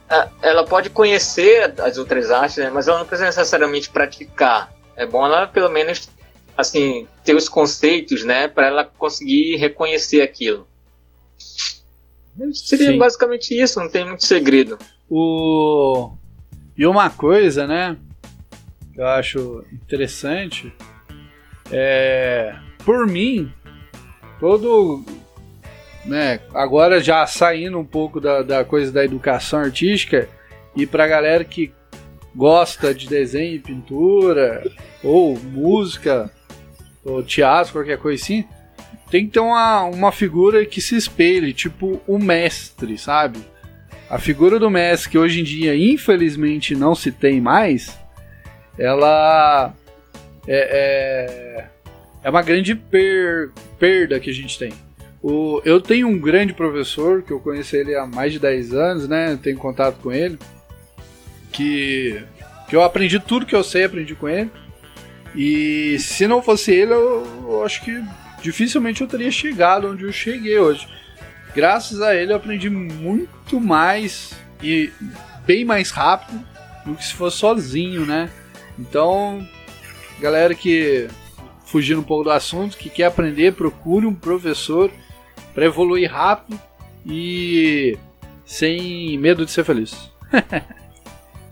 Ah, 0.10 0.30
Ela 0.42 0.66
pode 0.66 0.90
conhecer 0.90 1.74
as 1.80 1.98
outras 1.98 2.32
artes, 2.32 2.58
né, 2.58 2.70
mas 2.70 2.88
ela 2.88 3.00
não 3.00 3.06
precisa 3.06 3.28
necessariamente 3.28 3.90
praticar. 3.90 4.74
É 4.96 5.06
bom 5.06 5.26
ela, 5.26 5.48
pelo 5.48 5.70
menos, 5.70 6.10
assim, 6.58 7.08
ter 7.24 7.36
os 7.36 7.48
conceitos, 7.48 8.24
né, 8.24 8.48
para 8.48 8.68
ela 8.68 8.86
conseguir 8.86 9.56
reconhecer 9.58 10.22
aquilo. 10.22 10.68
Seria 12.54 12.92
Sim. 12.92 12.98
basicamente 12.98 13.60
isso, 13.60 13.80
não 13.80 13.90
tem 13.90 14.06
muito 14.06 14.26
segredo. 14.26 14.78
O... 15.10 16.12
E 16.78 16.86
uma 16.86 17.10
coisa, 17.10 17.68
né, 17.68 17.98
que 18.94 19.02
eu 19.02 19.08
acho 19.08 19.64
interessante 19.72 20.74
é, 21.72 22.56
por 22.86 23.06
mim, 23.06 23.52
todo, 24.40 25.04
né, 26.06 26.40
agora 26.54 27.02
já 27.02 27.26
saindo 27.28 27.78
um 27.80 27.86
pouco 27.86 28.20
da, 28.20 28.42
da 28.42 28.64
coisa 28.64 28.92
da 28.92 29.04
educação 29.04 29.60
artística 29.60 30.28
e 30.76 30.86
pra 30.86 31.08
galera 31.08 31.44
que 31.44 31.72
gosta 32.36 32.94
de 32.94 33.08
desenho 33.08 33.56
e 33.56 33.60
pintura 33.60 34.64
ou 35.04 35.38
música 35.38 36.32
ou 37.04 37.24
teatro, 37.24 37.74
qualquer 37.74 37.98
coisa 37.98 38.22
assim, 38.24 38.46
tem 39.10 39.26
que 39.26 39.34
ter 39.34 39.40
uma, 39.40 39.84
uma 39.86 40.12
figura 40.12 40.66
que 40.66 40.80
se 40.80 40.96
espelhe, 40.96 41.54
tipo 41.54 42.00
o 42.08 42.20
mestre, 42.20 42.98
sabe? 42.98 43.40
A 44.10 44.18
figura 44.18 44.60
do 44.60 44.70
mestre, 44.70 45.10
que 45.10 45.18
hoje 45.18 45.42
em 45.42 45.44
dia 45.44 45.76
infelizmente 45.76 46.76
não 46.76 46.96
se 46.96 47.12
tem 47.12 47.42
mais, 47.42 47.98
ela 48.78 49.74
é, 50.48 51.60
é, 51.60 51.66
é 52.24 52.30
uma 52.30 52.42
grande 52.42 52.76
per- 52.76 53.52
perda 53.78 54.20
que 54.20 54.30
a 54.30 54.34
gente 54.34 54.58
tem. 54.58 54.72
O, 55.22 55.62
eu 55.66 55.82
tenho 55.82 56.08
um 56.08 56.18
grande 56.18 56.54
professor, 56.54 57.22
que 57.22 57.32
eu 57.32 57.40
conheço 57.40 57.76
ele 57.76 57.96
há 57.96 58.06
mais 58.06 58.32
de 58.32 58.40
10 58.40 58.74
anos, 58.74 59.08
né? 59.08 59.38
Tenho 59.42 59.58
contato 59.58 59.98
com 60.02 60.12
ele. 60.12 60.40
Que, 61.52 62.24
que 62.70 62.76
eu 62.76 62.84
aprendi 62.84 63.20
tudo 63.20 63.46
que 63.46 63.56
eu 63.56 63.64
sei, 63.64 63.84
aprendi 63.84 64.16
com 64.16 64.30
ele. 64.30 64.50
E 65.36 65.98
se 66.00 66.28
não 66.28 66.42
fosse 66.42 66.72
ele, 66.72 66.94
eu, 66.94 67.28
eu 67.44 67.64
acho 67.64 67.84
que 67.84 68.02
dificilmente 68.42 69.02
eu 69.02 69.08
teria 69.08 69.30
chegado 69.30 69.92
onde 69.92 70.06
eu 70.06 70.12
cheguei 70.12 70.58
hoje. 70.58 70.88
Graças 71.54 72.02
a 72.02 72.16
ele 72.16 72.32
eu 72.32 72.38
aprendi 72.38 72.70
muito 72.70 73.60
mais 73.60 74.34
e 74.64 74.92
bem 75.46 75.66
mais 75.66 75.92
rápido 75.92 76.40
do 76.86 76.96
que 76.96 77.06
se 77.06 77.14
fosse 77.14 77.38
sozinho, 77.38 78.06
né? 78.06 78.30
Então, 78.78 79.46
galera 80.22 80.56
que 80.56 81.08
fugindo 81.66 82.00
um 82.00 82.04
pouco 82.04 82.24
do 82.24 82.32
assunto, 82.32 82.78
que 82.78 82.90
quer 82.90 83.06
aprender, 83.06 83.54
procure 83.54 84.06
um 84.06 84.14
professor 84.14 84.92
para 85.60 85.66
evoluir 85.66 86.10
rápido 86.10 86.58
e 87.06 87.98
sem 88.46 89.18
medo 89.18 89.46
de 89.46 89.52
ser 89.52 89.66
feliz. 89.66 90.10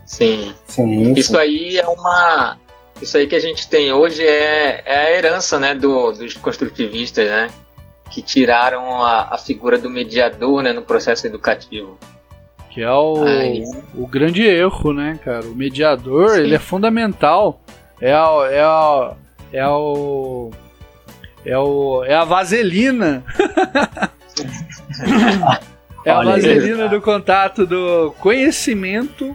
Sim. 0.06 0.54
Sim, 0.64 1.12
Isso 1.12 1.36
aí 1.36 1.76
é 1.76 1.86
uma. 1.86 2.56
Isso 3.02 3.18
aí 3.18 3.26
que 3.26 3.36
a 3.36 3.38
gente 3.38 3.68
tem 3.68 3.92
hoje 3.92 4.22
é, 4.26 4.82
é 4.86 4.96
a 4.96 5.10
herança 5.12 5.58
né, 5.58 5.74
do, 5.74 6.12
dos 6.12 6.32
construtivistas, 6.34 7.28
né? 7.28 7.50
Que 8.10 8.22
tiraram 8.22 9.04
a, 9.04 9.34
a 9.34 9.36
figura 9.36 9.76
do 9.76 9.90
mediador 9.90 10.62
né, 10.62 10.72
no 10.72 10.80
processo 10.80 11.26
educativo. 11.26 11.98
Que 12.70 12.80
é 12.80 12.90
o, 12.90 13.22
Aí. 13.24 13.62
o 13.94 14.06
grande 14.06 14.42
erro, 14.42 14.94
né, 14.94 15.20
cara? 15.22 15.44
O 15.44 15.54
mediador, 15.54 16.30
Sim. 16.30 16.40
ele 16.40 16.54
é 16.54 16.58
fundamental. 16.58 17.60
É 18.00 18.12
a, 18.12 18.48
é 18.50 18.62
a, 18.62 19.14
é 19.52 19.68
o 19.68 20.50
é 21.48 21.58
o 21.58 22.04
é 22.04 22.14
a 22.14 22.24
vaselina. 22.24 23.24
é 26.04 26.10
a 26.10 26.22
vaselina 26.22 26.88
do 26.88 27.00
contato 27.00 27.66
do 27.66 28.14
conhecimento 28.20 29.34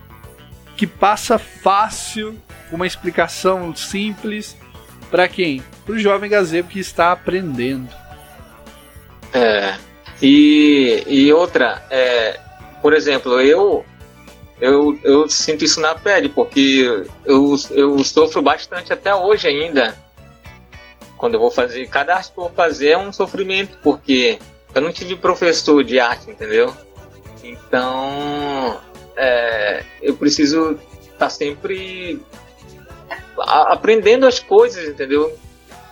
que 0.77 0.85
passa 0.85 1.39
fácil, 1.39 2.37
uma 2.71 2.85
explicação 2.85 3.75
simples 3.75 4.55
para 5.09 5.27
quem? 5.27 5.63
Para 5.85 5.95
o 5.95 5.99
jovem 5.99 6.29
gazebo 6.29 6.69
que 6.69 6.79
está 6.79 7.11
aprendendo. 7.11 7.89
É. 9.33 9.75
E, 10.21 11.03
e 11.07 11.33
outra, 11.33 11.83
é, 11.89 12.39
por 12.81 12.93
exemplo, 12.93 13.41
eu, 13.41 13.83
eu 14.61 14.97
eu 15.03 15.27
sinto 15.27 15.65
isso 15.65 15.81
na 15.81 15.95
pele, 15.95 16.29
porque 16.29 17.05
eu, 17.25 17.55
eu 17.71 18.03
sofro 18.03 18.41
bastante 18.41 18.93
até 18.93 19.13
hoje 19.13 19.47
ainda. 19.47 20.02
Quando 21.23 21.35
eu 21.35 21.39
vou 21.39 21.49
fazer, 21.51 21.87
cada 21.87 22.15
arte 22.15 22.33
que 22.33 22.37
eu 22.37 22.43
vou 22.43 22.53
fazer 22.53 22.89
é 22.89 22.97
um 22.97 23.13
sofrimento, 23.13 23.77
porque 23.81 24.39
eu 24.75 24.81
não 24.81 24.91
tive 24.91 25.15
professor 25.15 25.81
de 25.81 25.97
arte, 25.97 26.29
entendeu? 26.29 26.75
Então, 27.41 28.77
é, 29.15 29.85
eu 30.01 30.17
preciso 30.17 30.77
estar 31.13 31.29
sempre 31.29 32.21
a- 33.39 33.71
aprendendo 33.71 34.27
as 34.27 34.37
coisas, 34.39 34.85
entendeu? 34.85 35.33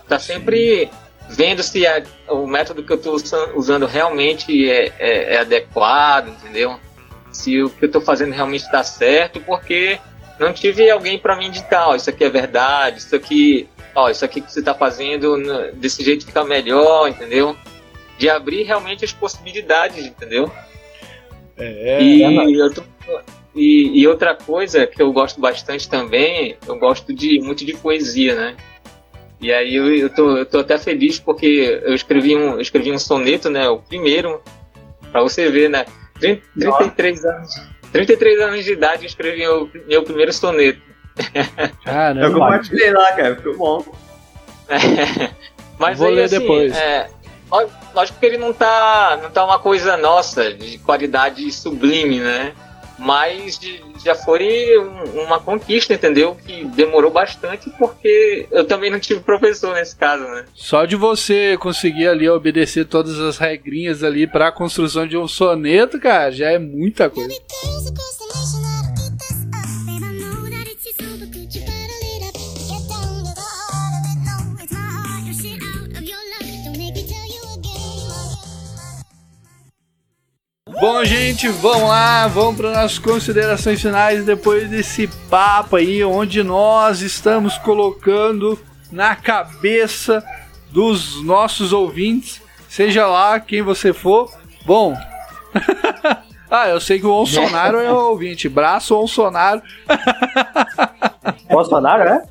Tá 0.06 0.20
sempre 0.20 0.90
vendo 1.30 1.64
se 1.64 1.88
a- 1.88 2.04
o 2.28 2.46
método 2.46 2.84
que 2.84 2.92
eu 2.92 2.98
estou 2.98 3.16
usando 3.56 3.86
realmente 3.86 4.70
é, 4.70 4.92
é- 5.00 5.36
é 5.36 5.40
adequado, 5.40 6.28
entendeu? 6.28 6.78
Se 7.32 7.64
o 7.64 7.70
que 7.70 7.86
eu 7.86 7.88
estou 7.88 8.02
fazendo 8.02 8.34
realmente 8.34 8.66
está 8.66 8.84
certo, 8.84 9.40
porque 9.40 9.98
não 10.42 10.52
tive 10.54 10.90
alguém 10.90 11.18
para 11.18 11.36
me 11.36 11.48
indicar, 11.48 11.90
ó, 11.90 11.96
isso 11.96 12.10
aqui 12.10 12.24
é 12.24 12.30
verdade, 12.30 13.00
isso 13.00 13.16
aqui, 13.16 13.70
ó, 13.96 14.10
isso 14.10 14.26
aqui 14.26 14.42
que 14.42 14.52
você 14.52 14.60
está 14.60 14.74
fazendo 14.74 15.38
desse 15.74 16.04
jeito 16.04 16.26
fica 16.26 16.44
melhor, 16.44 17.08
entendeu? 17.08 17.56
De 18.18 18.30
abrir 18.30 18.64
realmente 18.64 19.06
as 19.06 19.14
possibilidades, 19.14 20.06
entendeu? 20.06 20.52
É, 21.58 22.02
E, 22.02 22.60
eu 22.60 22.74
tô- 22.74 22.84
e, 23.56 24.02
e 24.02 24.08
outra 24.08 24.36
coisa 24.36 24.88
que 24.88 25.02
eu 25.02 25.12
gosto 25.14 25.40
bastante 25.40 25.90
também, 25.90 26.58
eu 26.68 26.78
gosto 26.80 27.14
de 27.14 27.40
muito 27.40 27.64
de 27.66 27.74
poesia, 27.78 28.36
né? 28.36 28.56
E 29.40 29.52
aí 29.52 29.76
eu, 29.76 29.94
eu, 29.96 30.10
tô, 30.10 30.38
eu 30.38 30.46
tô 30.46 30.60
até 30.60 30.78
feliz 30.78 31.20
porque 31.20 31.82
eu 31.84 31.94
escrevi 31.94 32.36
um, 32.36 32.54
eu 32.54 32.62
escrevi 32.62 32.92
um 32.92 33.00
soneto, 33.00 33.50
né? 33.50 33.68
O 33.70 33.80
primeiro, 33.80 34.42
pra 35.12 35.22
você 35.22 35.50
ver, 35.50 35.70
né? 35.70 35.86
30, 36.20 36.42
33 36.56 37.26
anos. 37.26 37.52
33 37.92 38.42
anos 38.42 38.66
de 38.66 38.74
idade 38.74 39.04
eu 39.04 39.08
escrevi 39.08 39.40
meu, 39.40 39.70
meu 39.88 40.04
primeiro 40.04 40.32
soneto. 40.32 40.82
caramba. 41.84 42.28
Eu 42.28 42.34
compartilhei 42.34 42.92
lá, 42.92 43.12
cara. 43.14 43.36
Ficou 43.36 43.58
bom. 43.58 43.86
Mas 45.78 45.98
Vou 45.98 46.08
aí, 46.08 46.16
ler 46.16 46.24
assim, 46.24 46.40
depois. 46.40 46.76
É, 46.78 47.10
lógico 47.94 48.20
que 48.20 48.26
ele 48.26 48.38
não 48.38 48.54
tá, 48.54 49.20
não 49.22 49.30
tá 49.32 49.44
uma 49.44 49.60
coisa 49.60 49.98
nossa, 49.98 50.54
de 50.54 50.78
qualidade 50.78 51.52
sublime, 51.52 52.20
né? 52.20 52.54
Mas 53.02 53.60
já 54.06 54.14
foi 54.14 54.78
um- 54.78 55.24
uma 55.24 55.40
conquista, 55.40 55.94
entendeu? 55.94 56.38
Que 56.46 56.64
demorou 56.66 57.10
bastante 57.12 57.70
porque 57.80 58.48
eu 58.52 58.64
também 58.66 58.92
não 58.92 59.00
tive 59.00 59.20
professor 59.22 59.74
nesse 59.74 59.96
caso, 59.96 60.24
né? 60.24 60.46
Só 60.54 60.86
de 60.86 60.96
você 60.96 61.58
conseguir 61.58 62.08
ali 62.08 62.30
obedecer 62.30 62.86
todas 62.86 63.20
as 63.20 63.38
regrinhas 63.40 64.04
ali 64.04 64.28
para 64.28 64.50
a 64.50 64.52
construção 64.52 65.08
de 65.08 65.18
um 65.18 65.28
soneto, 65.28 66.00
cara, 66.00 66.32
já 66.32 66.52
é 66.52 66.60
muita 66.60 67.10
coisa. 67.10 67.34
Bom, 80.82 81.06
gente, 81.06 81.48
vamos 81.48 81.88
lá, 81.88 82.28
vamos 82.28 82.60
para 82.60 82.72
nossas 82.72 82.98
considerações 82.98 83.80
finais 83.80 84.26
depois 84.26 84.68
desse 84.68 85.06
papo 85.30 85.76
aí, 85.76 86.04
onde 86.04 86.42
nós 86.42 87.02
estamos 87.02 87.56
colocando 87.60 88.58
na 88.92 89.16
cabeça 89.16 90.26
dos 90.72 91.24
nossos 91.24 91.72
ouvintes 91.72 92.42
seja 92.68 93.06
lá 93.06 93.40
quem 93.40 93.62
você 93.62 93.94
for. 93.94 94.34
Bom. 94.66 94.98
ah, 96.50 96.68
eu 96.68 96.82
sei 96.82 97.00
que 97.00 97.06
o 97.06 97.10
Bolsonaro 97.10 97.78
é 97.78 97.92
o 97.92 98.10
ouvinte. 98.10 98.50
Braço 98.50 98.96
Bolsonaro. 98.96 99.62
Bolsonaro, 101.48 102.10
é? 102.10 102.24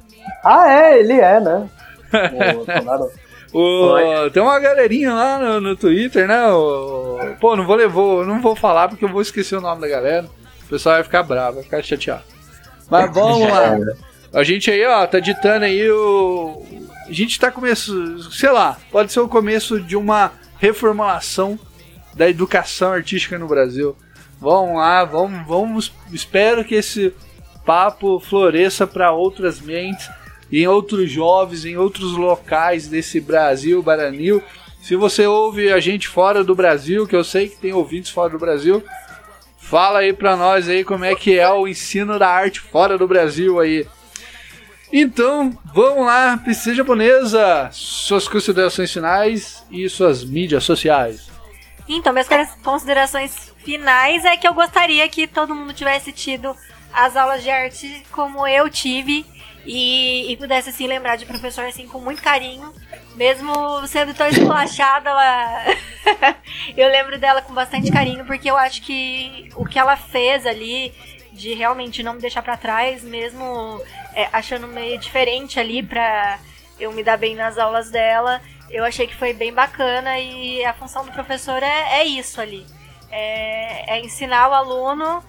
Ah, 0.44 0.68
é, 0.68 0.98
ele 0.98 1.20
é, 1.20 1.38
né? 1.38 1.68
O 2.50 2.64
Bolsonaro. 2.64 3.10
O- 3.52 4.30
tem 4.30 4.42
uma 4.42 4.58
galerinha 4.60 5.12
lá 5.12 5.38
no, 5.38 5.60
no 5.60 5.76
Twitter, 5.76 6.26
né? 6.28 6.48
O- 6.52 7.18
pô, 7.40 7.56
não 7.56 7.66
vou, 7.66 7.76
levar, 7.76 8.24
não 8.26 8.40
vou 8.40 8.54
falar 8.54 8.88
porque 8.88 9.04
eu 9.04 9.08
vou 9.08 9.20
esquecer 9.22 9.56
o 9.56 9.60
nome 9.60 9.80
da 9.80 9.88
galera. 9.88 10.26
O 10.64 10.68
pessoal 10.68 10.96
vai 10.96 11.04
ficar 11.04 11.22
bravo, 11.22 11.54
vai 11.56 11.64
ficar 11.64 11.82
chateado. 11.82 12.22
Mas 12.88 13.10
vamos 13.14 13.48
lá. 13.48 13.76
A 14.32 14.44
gente 14.44 14.70
aí, 14.70 14.84
ó, 14.86 15.06
tá 15.06 15.18
ditando 15.18 15.64
aí 15.64 15.90
o. 15.90 16.64
A 17.08 17.12
gente 17.12 17.38
tá 17.40 17.50
começando. 17.50 18.22
Sei 18.32 18.50
lá, 18.50 18.76
pode 18.92 19.12
ser 19.12 19.18
o 19.20 19.28
começo 19.28 19.80
de 19.80 19.96
uma 19.96 20.30
reformulação 20.58 21.58
da 22.14 22.28
educação 22.28 22.92
artística 22.92 23.36
no 23.38 23.48
Brasil. 23.48 23.96
Vamos 24.40 24.76
lá, 24.76 25.04
vamos, 25.04 25.46
vamos. 25.46 25.92
Espero 26.12 26.64
que 26.64 26.76
esse 26.76 27.12
papo 27.66 28.20
floresça 28.20 28.86
para 28.86 29.10
outras 29.12 29.60
mentes, 29.60 30.08
em 30.52 30.66
outros 30.66 31.10
jovens, 31.10 31.64
em 31.64 31.76
outros 31.76 32.12
locais 32.12 32.88
desse 32.88 33.20
Brasil, 33.20 33.82
Baranil. 33.82 34.42
Se 34.82 34.96
você 34.96 35.26
ouve 35.26 35.72
a 35.72 35.78
gente 35.78 36.08
fora 36.08 36.42
do 36.42 36.54
Brasil, 36.54 37.06
que 37.06 37.14
eu 37.14 37.22
sei 37.22 37.48
que 37.48 37.56
tem 37.56 37.72
ouvintes 37.72 38.10
fora 38.10 38.30
do 38.30 38.38
Brasil, 38.38 38.82
fala 39.58 40.00
aí 40.00 40.12
pra 40.12 40.36
nós 40.36 40.68
aí 40.68 40.82
como 40.82 41.04
é 41.04 41.14
que 41.14 41.38
é 41.38 41.48
o 41.50 41.68
ensino 41.68 42.18
da 42.18 42.28
arte 42.28 42.60
fora 42.60 42.98
do 42.98 43.06
Brasil 43.06 43.60
aí. 43.60 43.86
Então, 44.92 45.56
vamos 45.72 46.04
lá, 46.04 46.36
princesa 46.36 46.74
japonesa, 46.74 47.68
suas 47.72 48.26
considerações 48.26 48.92
finais 48.92 49.64
e 49.70 49.88
suas 49.88 50.24
mídias 50.24 50.64
sociais. 50.64 51.30
Então, 51.88 52.12
minhas 52.12 52.28
considerações 52.64 53.52
finais 53.64 54.24
é 54.24 54.36
que 54.36 54.48
eu 54.48 54.54
gostaria 54.54 55.08
que 55.08 55.28
todo 55.28 55.54
mundo 55.54 55.72
tivesse 55.72 56.10
tido 56.10 56.56
as 56.92 57.16
aulas 57.16 57.42
de 57.42 57.50
arte 57.50 58.02
como 58.10 58.46
eu 58.46 58.68
tive 58.68 59.24
e, 59.64 60.32
e 60.32 60.36
pudesse 60.36 60.70
assim 60.70 60.86
lembrar 60.86 61.16
de 61.16 61.26
professor 61.26 61.64
assim 61.64 61.86
com 61.86 62.00
muito 62.00 62.22
carinho, 62.22 62.72
mesmo 63.14 63.86
sendo 63.86 64.14
tão 64.14 64.28
esculachada, 64.28 65.10
ela 65.10 65.64
eu 66.76 66.88
lembro 66.88 67.18
dela 67.18 67.42
com 67.42 67.52
bastante 67.52 67.90
carinho 67.90 68.24
porque 68.24 68.50
eu 68.50 68.56
acho 68.56 68.82
que 68.82 69.50
o 69.54 69.64
que 69.66 69.78
ela 69.78 69.96
fez 69.96 70.46
ali 70.46 70.92
de 71.32 71.54
realmente 71.54 72.02
não 72.02 72.14
me 72.14 72.20
deixar 72.20 72.42
pra 72.42 72.56
trás, 72.56 73.02
mesmo 73.02 73.80
é, 74.14 74.28
achando 74.32 74.66
meio 74.66 74.98
diferente 74.98 75.58
ali 75.58 75.82
pra 75.82 76.38
eu 76.78 76.92
me 76.92 77.02
dar 77.02 77.16
bem 77.16 77.34
nas 77.34 77.58
aulas 77.58 77.90
dela, 77.90 78.40
eu 78.70 78.84
achei 78.84 79.06
que 79.06 79.14
foi 79.14 79.32
bem 79.32 79.52
bacana 79.52 80.18
e 80.18 80.64
a 80.64 80.72
função 80.72 81.04
do 81.04 81.12
professor 81.12 81.62
é, 81.62 82.00
é 82.00 82.04
isso 82.04 82.40
ali. 82.40 82.66
É, 83.10 83.96
é 83.96 84.00
ensinar 84.00 84.48
o 84.48 84.54
aluno 84.54 85.22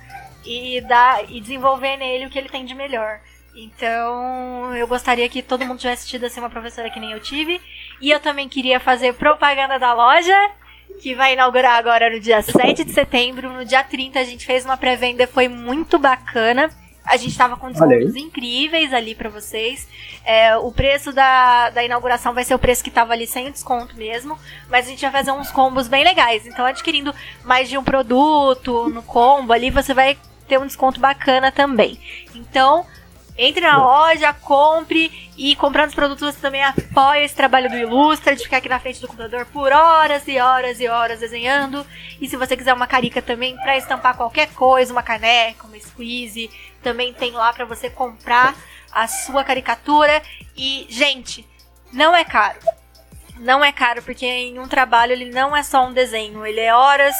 e 0.46 0.82
dar 0.82 1.30
e 1.30 1.42
desenvolver 1.42 1.98
nele 1.98 2.26
o 2.26 2.30
que 2.30 2.38
ele 2.38 2.50
tem 2.50 2.66
de 2.66 2.76
melhor. 2.76 3.20
Então, 3.56 4.76
eu 4.76 4.88
gostaria 4.88 5.28
que 5.28 5.42
todo 5.42 5.66
mundo 5.66 5.80
tivesse 5.80 6.08
tido 6.08 6.26
assim 6.26 6.40
uma 6.40 6.50
professora 6.50 6.90
que 6.90 7.00
nem 7.00 7.12
eu 7.12 7.20
tive. 7.20 7.60
E 8.00 8.10
eu 8.10 8.20
também 8.20 8.48
queria 8.48 8.80
fazer 8.80 9.14
propaganda 9.14 9.78
da 9.78 9.94
loja, 9.94 10.52
que 11.02 11.14
vai 11.14 11.34
inaugurar 11.34 11.78
agora 11.78 12.10
no 12.10 12.20
dia 12.20 12.42
7 12.42 12.84
de 12.84 12.94
setembro. 12.94 13.52
No 13.52 13.66
dia 13.66 13.84
30 13.84 14.20
a 14.20 14.24
gente 14.24 14.46
fez 14.46 14.64
uma 14.64 14.78
pré-venda, 14.78 15.28
foi 15.28 15.48
muito 15.48 16.00
bacana. 16.00 16.70
A 17.04 17.18
gente 17.18 17.36
tava 17.36 17.58
com 17.58 17.72
descontos 17.72 18.16
incríveis 18.16 18.94
ali 18.94 19.16
pra 19.16 19.28
vocês. 19.28 19.88
É, 20.24 20.56
o 20.56 20.72
preço 20.72 21.12
da, 21.12 21.72
da 21.72 21.84
inauguração 21.84 22.34
vai 22.34 22.44
ser 22.44 22.54
o 22.54 22.60
preço 22.60 22.84
que 22.84 22.92
tava 22.92 23.12
ali 23.12 23.26
sem 23.26 23.48
o 23.48 23.52
desconto 23.52 23.98
mesmo. 23.98 24.38
Mas 24.70 24.86
a 24.86 24.90
gente 24.90 25.02
vai 25.02 25.12
fazer 25.12 25.32
uns 25.32 25.52
combos 25.52 25.88
bem 25.88 26.04
legais. 26.04 26.46
Então, 26.46 26.64
adquirindo 26.64 27.14
mais 27.44 27.68
de 27.68 27.78
um 27.78 27.84
produto 27.84 28.88
no 28.90 29.02
combo 29.02 29.52
ali, 29.52 29.72
você 29.72 29.94
vai 29.96 30.16
ter 30.48 30.60
um 30.60 30.68
desconto 30.68 31.00
bacana 31.00 31.52
também. 31.52 32.00
Então, 32.36 32.86
entre 33.44 33.62
na 33.62 33.78
loja, 33.78 34.32
compre 34.34 35.32
e 35.36 35.56
comprando 35.56 35.90
os 35.90 35.96
produtos 35.96 36.36
você 36.36 36.40
também 36.40 36.64
apoia 36.64 37.24
esse 37.24 37.36
trabalho 37.36 37.72
do 37.72 37.76
Ilustra, 37.76 38.36
de 38.36 38.44
ficar 38.44 38.58
aqui 38.58 38.70
na 38.70 38.80
frente 38.80 39.02
do 39.02 39.08
computador 39.08 39.48
por 39.48 39.72
horas 39.72 40.28
e 40.28 40.40
horas 40.40 40.80
e 40.80 40.88
horas 40.88 41.22
desenhando. 41.22 41.84
E 42.22 42.30
se 42.30 42.38
você 42.38 42.56
quiser 42.56 42.72
uma 42.72 42.86
carica 42.86 43.20
também 43.20 43.56
para 43.58 43.76
estampar 43.76 44.16
qualquer 44.16 44.54
coisa, 44.54 44.94
uma 44.94 45.02
caneca, 45.02 45.66
uma 45.66 45.80
squeeze, 45.80 46.52
também 46.84 47.14
tem 47.14 47.32
lá 47.32 47.52
para 47.52 47.66
você 47.66 47.90
comprar 47.90 48.56
a 48.92 49.08
sua 49.08 49.44
caricatura. 49.44 50.22
E, 50.56 50.86
gente, 50.88 51.44
não 51.92 52.16
é 52.16 52.24
caro. 52.24 52.60
Não 53.40 53.66
é 53.66 53.72
caro, 53.72 54.04
porque 54.04 54.24
em 54.24 54.60
um 54.60 54.68
trabalho 54.68 55.14
ele 55.14 55.32
não 55.32 55.58
é 55.58 55.64
só 55.64 55.88
um 55.88 55.94
desenho, 55.94 56.46
ele 56.46 56.60
é 56.60 56.76
horas 56.76 57.16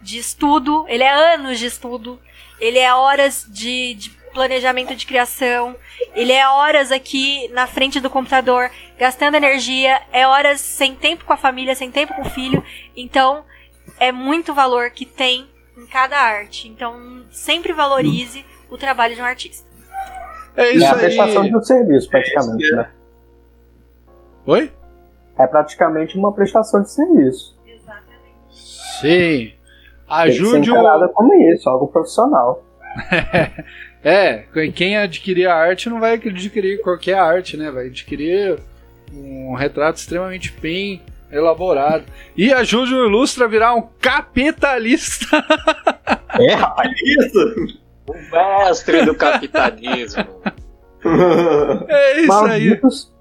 de 0.00 0.16
estudo, 0.16 0.86
ele 0.88 1.02
é 1.02 1.12
anos 1.34 1.58
de 1.58 1.66
estudo, 1.66 2.18
ele 2.58 2.78
é 2.78 2.94
horas 2.94 3.44
de, 3.46 3.92
de 3.92 4.15
planejamento 4.36 4.94
de 4.94 5.06
criação, 5.06 5.74
ele 6.14 6.30
é 6.30 6.46
horas 6.46 6.92
aqui 6.92 7.48
na 7.54 7.66
frente 7.66 7.98
do 8.00 8.10
computador, 8.10 8.70
gastando 8.98 9.34
energia, 9.34 9.98
é 10.12 10.26
horas 10.26 10.60
sem 10.60 10.94
tempo 10.94 11.24
com 11.24 11.32
a 11.32 11.38
família, 11.38 11.74
sem 11.74 11.90
tempo 11.90 12.12
com 12.14 12.20
o 12.20 12.30
filho. 12.30 12.62
Então, 12.94 13.44
é 13.98 14.12
muito 14.12 14.52
valor 14.52 14.90
que 14.90 15.06
tem 15.06 15.48
em 15.76 15.86
cada 15.86 16.18
arte. 16.18 16.68
Então, 16.68 17.24
sempre 17.30 17.72
valorize 17.72 18.44
o 18.70 18.76
trabalho 18.76 19.14
de 19.14 19.22
um 19.22 19.24
artista. 19.24 19.66
É 20.54 20.66
É 20.66 20.72
isso 20.72 20.84
a 20.86 20.92
aí. 20.92 20.98
prestação 20.98 21.42
de 21.44 21.56
um 21.56 21.62
serviço, 21.62 22.10
praticamente, 22.10 22.70
né? 22.76 22.90
Oi? 24.44 24.70
É 25.38 25.46
praticamente 25.46 26.18
uma 26.18 26.32
prestação 26.32 26.82
de 26.82 26.90
serviço. 26.90 27.56
Sim. 28.50 29.08
Tem 29.08 29.48
que 29.48 29.54
ser 29.54 29.56
Ajude 30.08 30.70
o. 30.70 31.08
como 31.14 31.34
isso, 31.52 31.68
algo 31.70 31.88
profissional. 31.88 32.62
É, 34.08 34.44
quem 34.72 34.96
adquirir 34.96 35.48
a 35.48 35.56
arte 35.56 35.90
não 35.90 35.98
vai 35.98 36.14
adquirir 36.14 36.80
qualquer 36.80 37.18
arte, 37.18 37.56
né? 37.56 37.72
Vai 37.72 37.86
adquirir 37.86 38.56
um 39.12 39.52
retrato 39.54 39.98
extremamente 39.98 40.54
bem 40.62 41.02
elaborado. 41.28 42.04
E 42.36 42.52
ajude 42.52 42.94
o 42.94 43.04
Ilustra 43.04 43.46
a 43.46 43.48
virar 43.48 43.74
um 43.74 43.82
capitalista. 44.00 45.26
É, 46.38 46.52
rapaz. 46.52 46.90
Isso! 47.02 47.78
O 48.06 48.14
mestre 48.30 49.06
do 49.06 49.14
capitalismo. 49.14 50.22
É 51.88 52.20
isso 52.20 52.32
aí. 52.44 52.68
Malditos, 52.68 53.12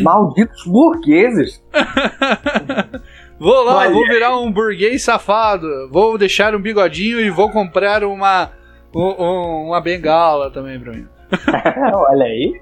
malditos 0.00 0.64
burgueses. 0.64 1.62
Vou 3.38 3.64
lá, 3.64 3.88
vou 3.88 4.06
virar 4.06 4.38
um 4.38 4.50
burguês 4.50 5.02
safado. 5.02 5.66
Vou 5.90 6.16
deixar 6.16 6.54
um 6.54 6.60
bigodinho 6.60 7.20
e 7.20 7.28
vou 7.28 7.50
comprar 7.50 8.04
uma, 8.04 8.52
um- 8.94 9.22
um- 9.24 9.66
uma 9.68 9.80
bengala 9.80 10.50
também 10.50 10.78
pra 10.80 10.92
mim. 10.92 11.06
Olha 12.10 12.24
aí. 12.24 12.60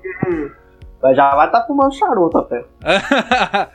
Já 1.15 1.35
vai 1.35 1.47
estar 1.47 1.67
fumando 1.67 1.95
charuto 1.95 2.39
até. 2.39 2.65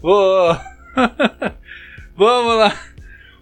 Vou. 0.00 0.56
Vamos 2.16 2.56
lá. 2.58 2.72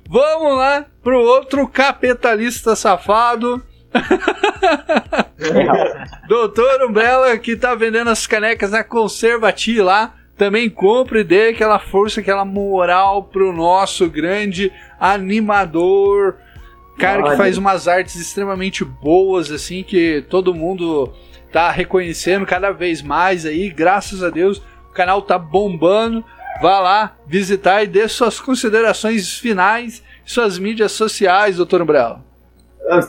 Vamos 0.08 0.58
lá 0.58 0.84
pro 1.02 1.20
outro 1.20 1.66
capitalista 1.68 2.74
safado. 2.76 3.62
Doutor 6.28 6.82
Umbrella, 6.82 7.36
que 7.38 7.56
tá 7.56 7.74
vendendo 7.74 8.10
as 8.10 8.26
canecas 8.26 8.70
na 8.70 8.82
Conservati 8.84 9.80
lá. 9.80 10.14
Também 10.36 10.68
compre 10.68 11.20
e 11.20 11.24
dê 11.24 11.48
aquela 11.50 11.78
força, 11.78 12.20
aquela 12.20 12.44
moral 12.44 13.24
pro 13.24 13.52
nosso 13.52 14.10
grande 14.10 14.72
animador. 14.98 16.36
Cara 16.98 17.22
que 17.22 17.36
faz 17.36 17.58
umas 17.58 17.88
artes 17.88 18.14
extremamente 18.16 18.84
boas, 18.84 19.50
assim, 19.50 19.82
que 19.82 20.24
todo 20.30 20.54
mundo 20.54 21.12
tá 21.52 21.70
reconhecendo 21.70 22.46
cada 22.46 22.70
vez 22.70 23.02
mais 23.02 23.44
aí. 23.44 23.68
Graças 23.70 24.22
a 24.22 24.30
Deus, 24.30 24.58
o 24.90 24.92
canal 24.92 25.20
tá 25.22 25.38
bombando. 25.38 26.24
Vá 26.62 26.78
lá 26.78 27.16
visitar 27.26 27.82
e 27.82 27.86
dê 27.88 28.06
suas 28.08 28.38
considerações 28.40 29.36
finais, 29.38 30.04
suas 30.24 30.56
mídias 30.56 30.92
sociais, 30.92 31.56
doutor 31.56 31.82
Umbrella. 31.82 32.24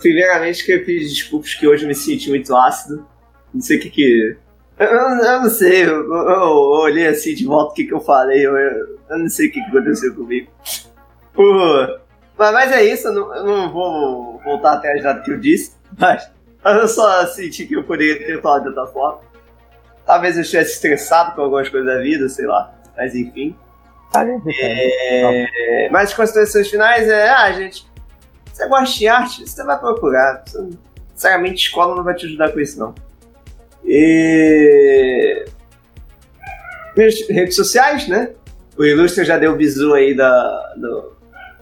Primeiramente, 0.01 0.65
queria 0.65 0.83
pedir 0.83 1.07
desculpas 1.09 1.53
que 1.53 1.67
hoje 1.67 1.83
eu 1.83 1.87
me 1.87 1.93
senti 1.93 2.29
muito 2.29 2.55
ácido. 2.55 3.05
Não 3.53 3.61
sei 3.61 3.77
o 3.77 3.81
que 3.81 3.89
que. 3.91 4.35
Eu, 4.79 4.87
eu- 4.87 4.99
eu 5.25 5.41
não 5.41 5.49
sei, 5.49 5.83
eu, 5.83 6.03
eu- 6.11 6.29
eu 6.29 6.49
olhei 6.81 7.07
assim 7.07 7.35
de 7.35 7.45
volta 7.45 7.71
o 7.71 7.75
que, 7.75 7.85
que 7.85 7.93
eu 7.93 7.99
falei, 8.01 8.45
eu, 8.45 8.57
eu 8.57 9.17
não 9.19 9.29
sei 9.29 9.47
o 9.47 9.51
que, 9.51 9.61
que 9.61 9.69
aconteceu 9.77 10.13
comigo. 10.15 10.49
Pô, 11.33 11.87
mas, 12.37 12.51
mas 12.53 12.71
é 12.71 12.83
isso, 12.83 13.07
eu 13.07 13.13
não, 13.13 13.35
eu 13.35 13.43
não 13.45 13.71
vou 13.71 14.39
voltar 14.43 14.73
atrás 14.73 15.01
nada 15.03 15.21
que 15.21 15.31
eu 15.31 15.39
disse, 15.39 15.73
mas 15.97 16.29
eu 16.65 16.87
só 16.87 17.25
senti 17.27 17.65
que 17.65 17.75
eu 17.75 17.83
poderia 17.83 18.17
ter 18.25 18.41
falado 18.41 18.63
de 18.63 18.67
outra 18.69 18.87
forma. 18.87 19.19
Talvez 20.05 20.35
eu 20.35 20.41
estivesse 20.43 20.73
estressado 20.73 21.33
com 21.35 21.41
algumas 21.41 21.67
coisas 21.69 21.87
da 21.91 22.01
vida, 22.01 22.29
sei 22.29 22.45
lá, 22.45 22.73
mas 22.95 23.15
enfim. 23.15 23.55
É, 24.47 25.89
mas 25.91 26.09
as 26.09 26.15
considerações 26.15 26.69
finais 26.69 27.07
é, 27.09 27.27
ah, 27.29 27.51
gente, 27.51 27.85
você 28.53 28.67
gosta 28.67 28.97
de 28.97 29.07
arte, 29.07 29.49
você 29.49 29.63
vai 29.63 29.77
procurar. 29.79 30.43
Você- 30.45 30.69
Sinceramente, 31.15 31.55
escola 31.67 31.95
não 31.95 32.03
vai 32.03 32.13
te 32.13 32.25
ajudar 32.25 32.51
com 32.51 32.59
isso, 32.59 32.77
não. 32.77 32.93
E... 33.85 35.45
Minhas 36.95 37.27
redes 37.29 37.55
sociais, 37.55 38.07
né? 38.07 38.31
O 38.77 38.83
Ilustre 38.83 39.23
já 39.23 39.37
deu 39.37 39.53
o 39.53 39.55
bizu 39.55 39.93
aí 39.93 40.13
da, 40.15 40.73
do- 40.75 41.14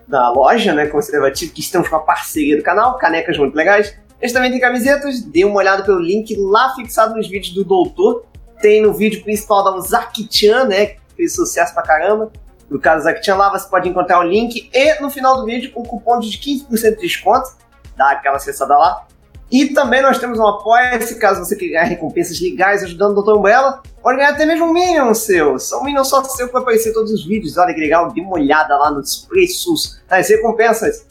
da 0.07 0.29
loja, 0.29 0.73
né? 0.73 0.87
Conservativo, 0.87 1.53
que 1.53 1.61
estamos 1.61 1.87
com 1.87 1.95
a 1.95 1.99
parceria 1.99 2.57
do 2.57 2.63
canal, 2.63 2.97
canecas 2.97 3.37
muito 3.37 3.55
legais. 3.55 3.97
Eles 4.21 4.31
também 4.31 4.51
têm 4.51 4.59
camisetas, 4.59 5.21
dê 5.21 5.43
uma 5.43 5.57
olhada 5.57 5.83
pelo 5.83 5.99
link 5.99 6.35
lá 6.37 6.73
fixado 6.75 7.15
nos 7.15 7.27
vídeos 7.27 7.53
do 7.53 7.63
Doutor. 7.63 8.25
Tem 8.61 8.81
no 8.81 8.93
vídeo 8.93 9.21
principal 9.23 9.63
da 9.63 9.79
Zaki-chan, 9.81 10.65
né? 10.65 10.85
Que 10.85 10.99
fez 11.17 11.35
sucesso 11.35 11.73
pra 11.73 11.83
caramba. 11.83 12.31
No 12.69 12.79
caso 12.79 13.03
Zaki-chan 13.03 13.35
lá, 13.35 13.49
você 13.51 13.67
pode 13.69 13.89
encontrar 13.89 14.19
o 14.19 14.23
link 14.23 14.69
e 14.73 15.01
no 15.01 15.09
final 15.09 15.35
do 15.37 15.45
vídeo 15.45 15.71
o 15.75 15.83
cupom 15.83 16.19
de 16.19 16.37
15% 16.37 16.95
de 16.95 17.01
desconto. 17.01 17.49
Dá 17.97 18.11
aquela 18.11 18.37
acessada 18.37 18.77
lá. 18.77 19.05
E 19.51 19.67
também 19.67 20.01
nós 20.01 20.17
temos 20.17 20.39
um 20.39 20.47
apoia-se, 20.47 21.19
caso 21.19 21.43
você 21.43 21.55
queira 21.55 21.73
ganhar 21.73 21.89
recompensas 21.89 22.39
legais 22.41 22.83
ajudando 22.83 23.17
o 23.17 23.21
Dr. 23.21 23.37
Umbrella. 23.37 23.83
Pode 24.03 24.17
ganhar 24.17 24.31
até 24.31 24.45
mesmo 24.45 24.65
um 24.65 24.73
Minion 24.73 25.13
seu. 25.13 25.57
Só 25.57 25.79
um 25.79 25.85
Minion 25.85 26.03
só 26.03 26.21
seu 26.25 26.47
que 26.47 26.53
vai 26.53 26.61
aparecer 26.61 26.91
todos 26.91 27.09
os 27.09 27.25
vídeos. 27.25 27.57
Olha 27.57 27.73
que 27.73 27.79
legal, 27.79 28.11
dê 28.11 28.19
uma 28.19 28.33
olhada 28.33 28.77
lá 28.77 28.91
nos 28.91 29.25
preços 29.25 30.01
das 30.09 30.27
recompensas. 30.27 31.07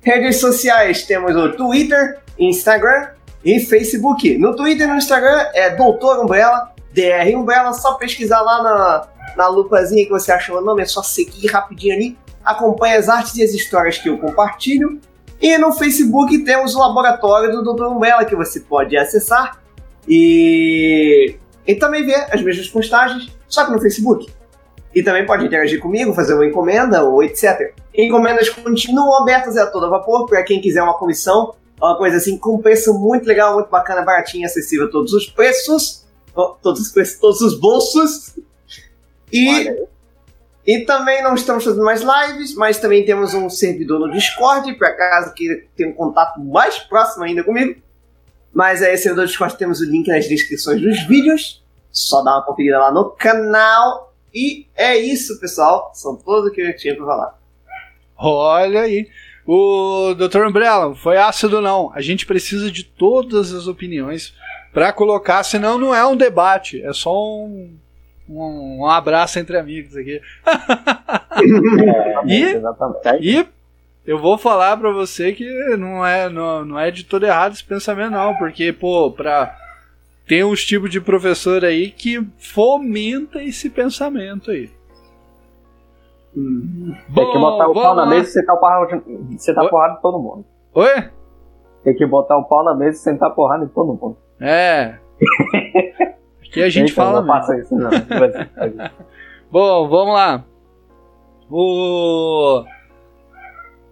Redes 0.00 0.38
sociais, 0.38 1.02
temos 1.02 1.34
o 1.34 1.52
Twitter, 1.56 2.20
Instagram 2.38 3.08
e 3.44 3.58
Facebook. 3.58 4.38
No 4.38 4.54
Twitter 4.54 4.86
e 4.86 4.90
no 4.90 4.96
Instagram 4.96 5.44
é 5.54 5.70
Doutor 5.70 6.22
Umbrella, 6.22 6.72
DR 6.92 7.36
Umbrella, 7.36 7.72
só 7.72 7.94
pesquisar 7.94 8.40
lá 8.42 8.62
na, 8.62 9.08
na 9.36 9.48
lupazinha 9.48 10.04
que 10.04 10.10
você 10.10 10.30
achou 10.30 10.58
o 10.58 10.60
nome, 10.60 10.82
é 10.82 10.86
só 10.86 11.02
seguir 11.02 11.48
rapidinho 11.48 11.94
ali. 11.94 12.18
Acompanhe 12.44 12.94
as 12.94 13.08
artes 13.08 13.36
e 13.36 13.42
as 13.42 13.52
histórias 13.52 13.98
que 13.98 14.08
eu 14.08 14.18
compartilho. 14.18 15.00
E 15.40 15.58
no 15.58 15.72
Facebook 15.72 16.38
temos 16.44 16.76
o 16.76 16.78
laboratório 16.78 17.50
do 17.50 17.74
Dr. 17.74 17.86
Umbrella 17.86 18.24
que 18.24 18.36
você 18.36 18.60
pode 18.60 18.96
acessar 18.96 19.60
e, 20.08 21.36
e 21.66 21.74
também 21.74 22.04
ver 22.04 22.26
as 22.30 22.42
mesmas 22.42 22.68
postagens, 22.68 23.30
só 23.48 23.64
que 23.64 23.72
no 23.72 23.80
Facebook. 23.80 24.28
E 24.94 25.02
também 25.02 25.26
pode 25.26 25.44
interagir 25.44 25.80
comigo, 25.80 26.14
fazer 26.14 26.34
uma 26.34 26.46
encomenda 26.46 27.02
ou 27.02 27.22
etc. 27.22 27.74
Encomendas 27.94 28.48
continuam 28.48 29.22
abertas 29.22 29.56
a 29.56 29.66
todo 29.66 29.90
vapor 29.90 30.26
para 30.26 30.42
quem 30.42 30.60
quiser 30.60 30.82
uma 30.82 30.94
comissão, 30.94 31.54
uma 31.80 31.96
coisa 31.98 32.16
assim 32.16 32.38
com 32.38 32.58
preço 32.58 32.94
muito 32.94 33.26
legal, 33.26 33.54
muito 33.54 33.68
bacana, 33.68 34.02
baratinho, 34.02 34.46
acessível 34.46 34.86
a 34.86 34.90
todos 34.90 35.12
os 35.12 35.26
preços, 35.26 36.06
todos 36.62 36.80
os 36.80 36.92
preços, 36.92 37.18
todos 37.18 37.40
os 37.42 37.58
bolsos. 37.58 38.38
E 39.30 39.86
e 40.66 40.80
também 40.80 41.22
não 41.22 41.34
estamos 41.34 41.62
fazendo 41.62 41.84
mais 41.84 42.02
lives, 42.02 42.56
mas 42.56 42.80
também 42.80 43.04
temos 43.04 43.32
um 43.34 43.48
servidor 43.48 44.00
no 44.00 44.10
Discord, 44.10 44.74
para 44.74 44.92
caso 44.94 45.32
queira 45.32 45.62
ter 45.76 45.86
um 45.86 45.92
contato 45.92 46.40
mais 46.40 46.76
próximo 46.80 47.22
ainda 47.22 47.44
comigo. 47.44 47.80
Mas 48.56 48.82
aí, 48.82 48.96
servidor 48.96 49.26
do 49.26 49.28
Discord, 49.28 49.54
temos 49.58 49.80
o 49.80 49.84
link 49.84 50.08
nas 50.08 50.26
descrições 50.26 50.80
dos 50.80 51.02
vídeos. 51.06 51.62
Só 51.92 52.22
dá 52.22 52.36
uma 52.36 52.42
conferida 52.42 52.78
lá 52.78 52.90
no 52.90 53.10
canal. 53.10 54.14
E 54.34 54.66
é 54.74 54.96
isso, 54.96 55.38
pessoal. 55.38 55.90
São 55.94 56.16
todos 56.16 56.50
que 56.52 56.62
eu 56.62 56.74
tinha 56.74 56.96
para 56.96 57.04
falar. 57.04 57.38
Olha 58.16 58.80
aí. 58.80 59.08
O 59.46 60.14
Dr. 60.14 60.46
Umbrella, 60.46 60.94
foi 60.94 61.18
ácido 61.18 61.60
não. 61.60 61.92
A 61.94 62.00
gente 62.00 62.24
precisa 62.24 62.70
de 62.70 62.82
todas 62.82 63.52
as 63.52 63.66
opiniões 63.66 64.34
pra 64.72 64.90
colocar, 64.90 65.44
senão 65.44 65.76
não 65.78 65.94
é 65.94 66.04
um 66.06 66.16
debate, 66.16 66.82
é 66.82 66.92
só 66.92 67.14
um, 67.14 67.76
um, 68.28 68.78
um 68.80 68.86
abraço 68.86 69.38
entre 69.38 69.58
amigos 69.58 69.94
aqui. 69.96 70.20
É, 71.36 72.26
E- 72.26 72.54
Exatamente. 72.54 73.18
E 73.20 73.46
eu 74.06 74.18
vou 74.18 74.38
falar 74.38 74.76
pra 74.76 74.92
você 74.92 75.32
que 75.32 75.44
não 75.76 76.06
é, 76.06 76.28
não, 76.28 76.64
não 76.64 76.78
é 76.78 76.90
de 76.90 77.04
todo 77.04 77.26
errado 77.26 77.52
esse 77.52 77.64
pensamento, 77.64 78.12
não, 78.12 78.36
porque, 78.36 78.72
pô, 78.72 79.10
pra. 79.10 79.54
Tem 80.26 80.42
uns 80.42 80.64
tipos 80.64 80.90
de 80.90 81.00
professor 81.00 81.64
aí 81.64 81.90
que 81.90 82.24
fomenta 82.38 83.42
esse 83.42 83.70
pensamento 83.70 84.50
aí. 84.50 84.70
Tem 86.34 87.32
que 87.32 87.38
botar 87.38 87.68
o 87.68 87.74
pau 87.74 87.94
na 87.94 88.02
vamos 88.02 88.16
mesa 88.16 88.28
e 88.28 88.32
sentar 88.32 88.56
porrada, 88.56 89.02
sentar 89.38 89.64
Oi? 89.64 89.70
porrada 89.70 89.94
em 89.94 90.02
todo 90.02 90.18
mundo. 90.18 90.44
lá. 90.74 90.82
Oi? 90.82 91.10
Tem 91.84 91.94
que 91.94 92.04
botar 92.04 92.36
o 92.36 92.44
pau 92.44 92.64
na 92.64 92.74
mesa 92.74 92.98
e 92.98 93.00
sentar 93.00 93.30
porrada 93.34 93.64
em 93.64 93.68
todo 93.68 93.94
mundo. 93.94 94.16
É. 94.40 94.98
Aqui 96.42 96.62
a 96.62 96.68
gente 96.68 96.92
fala 96.92 97.20
não 97.20 97.26
faça 97.28 97.56
isso, 97.58 97.74
não. 97.74 97.90
Bom, 99.50 99.88
vamos 99.88 100.14
lá. 100.14 100.44
O... 101.48 102.64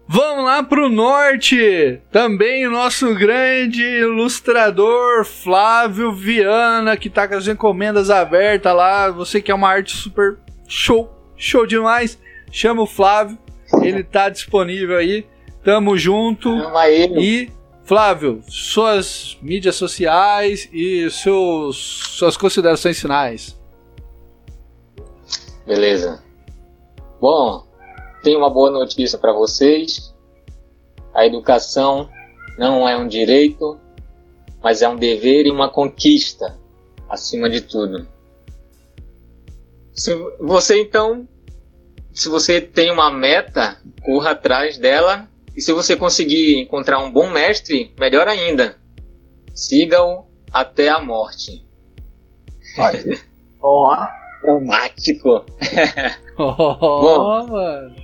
Vamos 0.06 0.44
lá 0.44 0.62
pro 0.62 0.88
norte. 0.90 2.00
Também 2.10 2.66
o 2.66 2.70
nosso 2.70 3.14
grande 3.14 3.82
ilustrador 3.82 5.24
Flávio 5.24 6.12
Viana, 6.12 6.96
que 6.96 7.08
tá 7.08 7.26
com 7.26 7.34
as 7.34 7.48
encomendas 7.48 8.10
abertas 8.10 8.74
lá. 8.74 9.10
Você 9.10 9.40
quer 9.40 9.54
uma 9.54 9.68
arte 9.68 9.96
super 9.96 10.36
show, 10.68 11.10
show 11.36 11.66
demais. 11.66 12.18
Chama 12.50 12.82
o 12.82 12.86
Flávio, 12.86 13.38
ele 13.82 14.04
tá 14.04 14.28
disponível 14.28 14.96
aí. 14.98 15.26
Tamo 15.64 15.96
junto. 15.96 16.54
Chama 16.54 16.88
ele. 16.88 17.20
E, 17.20 17.52
Flávio, 17.84 18.42
suas 18.46 19.38
mídias 19.40 19.76
sociais 19.76 20.68
e 20.70 21.10
seus, 21.10 21.76
suas 22.18 22.36
considerações 22.36 23.00
finais. 23.00 23.58
Beleza. 25.66 26.22
Bom, 27.18 27.66
tenho 28.24 28.38
uma 28.38 28.50
boa 28.50 28.70
notícia 28.70 29.18
para 29.18 29.32
vocês. 29.32 30.12
A 31.14 31.24
educação 31.26 32.08
não 32.58 32.88
é 32.88 32.96
um 32.96 33.06
direito, 33.06 33.78
mas 34.62 34.82
é 34.82 34.88
um 34.88 34.96
dever 34.96 35.46
e 35.46 35.50
uma 35.50 35.68
conquista, 35.68 36.58
acima 37.08 37.48
de 37.48 37.60
tudo. 37.60 38.08
Se 39.92 40.12
você 40.40 40.80
então, 40.80 41.28
se 42.12 42.28
você 42.28 42.60
tem 42.60 42.90
uma 42.90 43.10
meta, 43.10 43.76
corra 44.02 44.30
atrás 44.30 44.78
dela. 44.78 45.28
E 45.54 45.60
se 45.60 45.72
você 45.72 45.94
conseguir 45.94 46.58
encontrar 46.58 46.98
um 46.98 47.12
bom 47.12 47.30
mestre, 47.30 47.92
melhor 47.96 48.26
ainda. 48.26 48.76
Siga-o 49.54 50.24
até 50.52 50.88
a 50.88 50.98
morte. 50.98 51.64
Ó, 53.62 53.94
Traumático. 54.40 55.44
Oh, 56.36 57.46
mano. 57.46 58.03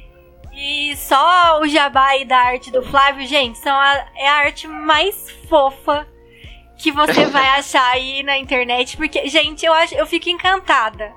E 0.63 0.95
só 0.97 1.59
o 1.63 1.67
jabá 1.67 2.09
aí 2.09 2.25
da 2.27 2.37
arte 2.37 2.71
do 2.71 2.83
Flávio, 2.83 3.27
gente, 3.27 3.57
são 3.59 3.75
a- 3.75 4.05
é 4.15 4.29
a 4.29 4.35
arte 4.35 4.69
mais 4.69 5.31
fofa 5.49 6.07
que 6.79 6.93
você 6.93 7.25
vai 7.27 7.47
achar 7.59 7.91
aí 7.93 8.23
na 8.23 8.37
internet. 8.37 8.97
Porque, 8.97 9.27
gente, 9.29 9.65
eu, 9.65 9.73
acho, 9.73 9.95
eu 9.95 10.07
fico 10.07 10.29
encantada. 10.29 11.13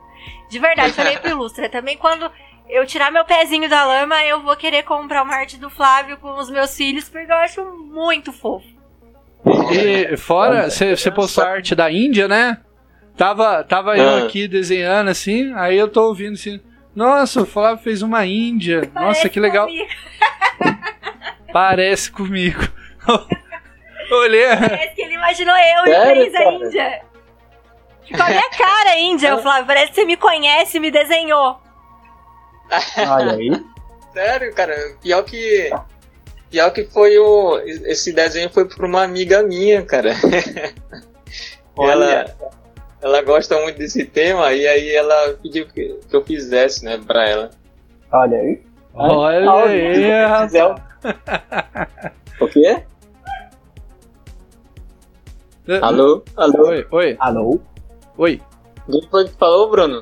De 0.49 0.59
verdade, 0.59 0.93
falei 0.93 1.17
pro 1.17 1.31
Ilustra. 1.31 1.67
Também 1.67 1.97
quando 1.97 2.31
eu 2.69 2.85
tirar 2.85 3.11
meu 3.11 3.25
pezinho 3.25 3.67
da 3.69 3.83
lama, 3.83 4.23
eu 4.23 4.41
vou 4.41 4.55
querer 4.55 4.83
comprar 4.83 5.23
uma 5.23 5.35
arte 5.35 5.57
do 5.57 5.69
Flávio 5.69 6.17
com 6.17 6.35
os 6.37 6.49
meus 6.49 6.75
filhos, 6.77 7.09
porque 7.09 7.29
eu 7.31 7.35
acho 7.37 7.61
muito 7.65 8.31
fofo. 8.31 8.65
E 9.71 10.15
fora, 10.15 10.69
você 10.69 11.11
postou 11.11 11.43
a 11.43 11.49
arte 11.49 11.75
da 11.75 11.91
Índia, 11.91 12.27
né? 12.29 12.59
Tava, 13.17 13.61
tava 13.63 13.97
eu 13.97 14.09
Ah. 14.23 14.25
aqui 14.25 14.47
desenhando 14.47 15.09
assim, 15.09 15.53
aí 15.55 15.77
eu 15.77 15.87
tô 15.89 16.07
ouvindo 16.07 16.33
assim. 16.33 16.61
Nossa, 16.95 17.41
o 17.41 17.45
Flávio 17.45 17.83
fez 17.83 18.01
uma 18.01 18.25
Índia. 18.25 18.81
Nossa, 18.93 18.93
Parece 18.93 19.29
que 19.29 19.39
legal. 19.39 19.65
comigo. 19.67 19.89
Parece 21.51 22.11
comigo. 22.11 22.61
Olhei. 24.11 24.45
Parece 24.47 24.95
que 24.95 25.01
ele 25.01 25.15
imaginou 25.15 25.55
eu 25.55 25.85
Sério, 25.85 26.21
e 26.21 26.29
fez 26.31 26.35
a? 26.35 26.51
Índia. 26.51 27.01
Ficou 28.05 28.25
a 28.25 28.29
minha 28.29 28.49
cara, 28.49 28.89
a 28.91 28.99
Índia, 28.99 29.35
o 29.35 29.41
Flávio. 29.41 29.65
Parece 29.65 29.87
que 29.89 29.95
você 29.95 30.05
me 30.05 30.17
conhece 30.17 30.77
e 30.77 30.79
me 30.79 30.91
desenhou. 30.91 31.59
Olha 32.97 33.33
aí. 33.33 33.65
Sério, 34.13 34.53
cara, 34.53 34.75
pior 35.01 35.23
que. 35.23 35.71
Pior 36.51 36.69
que 36.71 36.83
foi 36.85 37.17
o. 37.17 37.59
Esse 37.65 38.13
desenho 38.13 38.49
foi 38.51 38.65
pra 38.65 38.85
uma 38.85 39.03
amiga 39.03 39.41
minha, 39.41 39.81
cara. 39.83 40.13
ela, 41.77 42.35
ela 43.03 43.21
gosta 43.21 43.59
muito 43.61 43.77
desse 43.77 44.05
tema 44.05 44.53
e 44.53 44.65
aí 44.65 44.95
ela 44.95 45.33
pediu 45.43 45.67
que, 45.67 45.99
que 46.09 46.15
eu 46.15 46.23
fizesse, 46.23 46.85
né, 46.85 46.97
pra 47.05 47.27
ela. 47.27 47.49
Olha 48.11 48.37
aí. 48.37 48.61
Olha 48.93 49.51
aí, 49.51 50.09
rapaz. 50.21 50.51
Quiser- 50.51 50.75
O 52.39 52.47
quê? 52.47 52.83
Alô? 55.81 56.23
Alô? 56.37 56.67
Oi, 56.69 56.87
oi, 56.91 57.15
Alô? 57.19 57.59
oi. 58.17 58.41
Quem 58.89 59.01
foi 59.09 59.25
que 59.25 59.33
falou, 59.37 59.69
Bruno? 59.69 60.01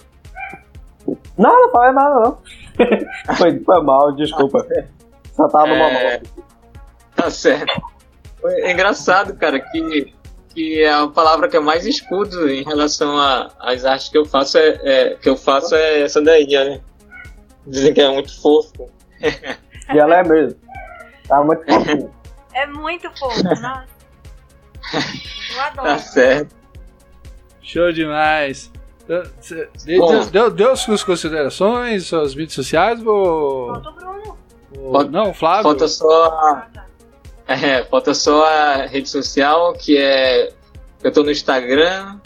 Não, 1.37 1.61
não 1.61 1.71
falei 1.71 1.91
nada, 1.93 2.19
não. 2.19 2.37
foi, 3.37 3.59
foi 3.59 3.83
mal, 3.83 4.11
desculpa. 4.15 4.65
Só 5.33 5.47
tava 5.47 5.67
numa 5.67 5.89
É, 5.89 6.19
mão. 6.19 6.21
Tá 7.15 7.29
certo. 7.29 7.81
É 8.43 8.71
engraçado, 8.71 9.35
cara, 9.35 9.59
que, 9.59 10.13
que 10.53 10.83
a 10.85 11.07
palavra 11.07 11.47
que 11.47 11.55
eu 11.57 11.61
mais 11.61 11.85
escuto 11.85 12.47
em 12.49 12.63
relação 12.63 13.15
às 13.59 13.85
artes 13.85 14.09
que 14.09 14.17
eu 14.17 14.25
faço 14.25 14.57
é, 14.57 14.79
é- 14.83 15.15
que 15.15 15.29
eu 15.29 15.37
faço 15.37 15.73
é 15.75 16.01
essa 16.01 16.21
daí, 16.21 16.47
né? 16.47 16.79
Dizem 17.67 17.93
que 17.93 18.01
é 18.01 18.09
muito 18.11 18.41
fofo. 18.41 18.89
E 19.93 19.97
ela 19.99 20.17
é 20.17 20.23
mesmo. 20.23 20.59
Tava 21.27 21.45
muito 21.45 21.63
fofinho. 21.65 22.11
É 22.53 22.67
muito 22.67 23.09
fofo, 23.17 23.41
nossa. 23.43 23.85
Eu 24.93 25.55
Tá 25.55 25.67
adoro. 25.67 25.99
certo. 25.99 26.53
Show 27.61 27.93
demais. 27.93 28.69
Deu, 29.07 30.25
deu, 30.31 30.49
deu 30.51 30.75
suas 30.75 31.01
considerações, 31.03 32.07
suas 32.07 32.35
mídias 32.35 32.53
sociais 32.53 33.01
ou. 33.05 33.67
Falta 33.73 33.89
o 33.89 33.93
Bruno. 33.93 34.37
ou- 34.77 34.91
Falta- 34.91 35.11
não, 35.11 35.33
Flávio? 35.33 35.63
Falta 35.63 35.87
só 35.87 36.25
a, 36.25 36.67
é, 37.47 37.83
falta 37.85 38.13
só 38.13 38.45
a 38.45 38.85
rede 38.85 39.09
social, 39.09 39.73
que 39.73 39.97
é. 39.97 40.49
Eu 41.03 41.11
tô 41.11 41.23
no 41.23 41.31
Instagram 41.31 42.19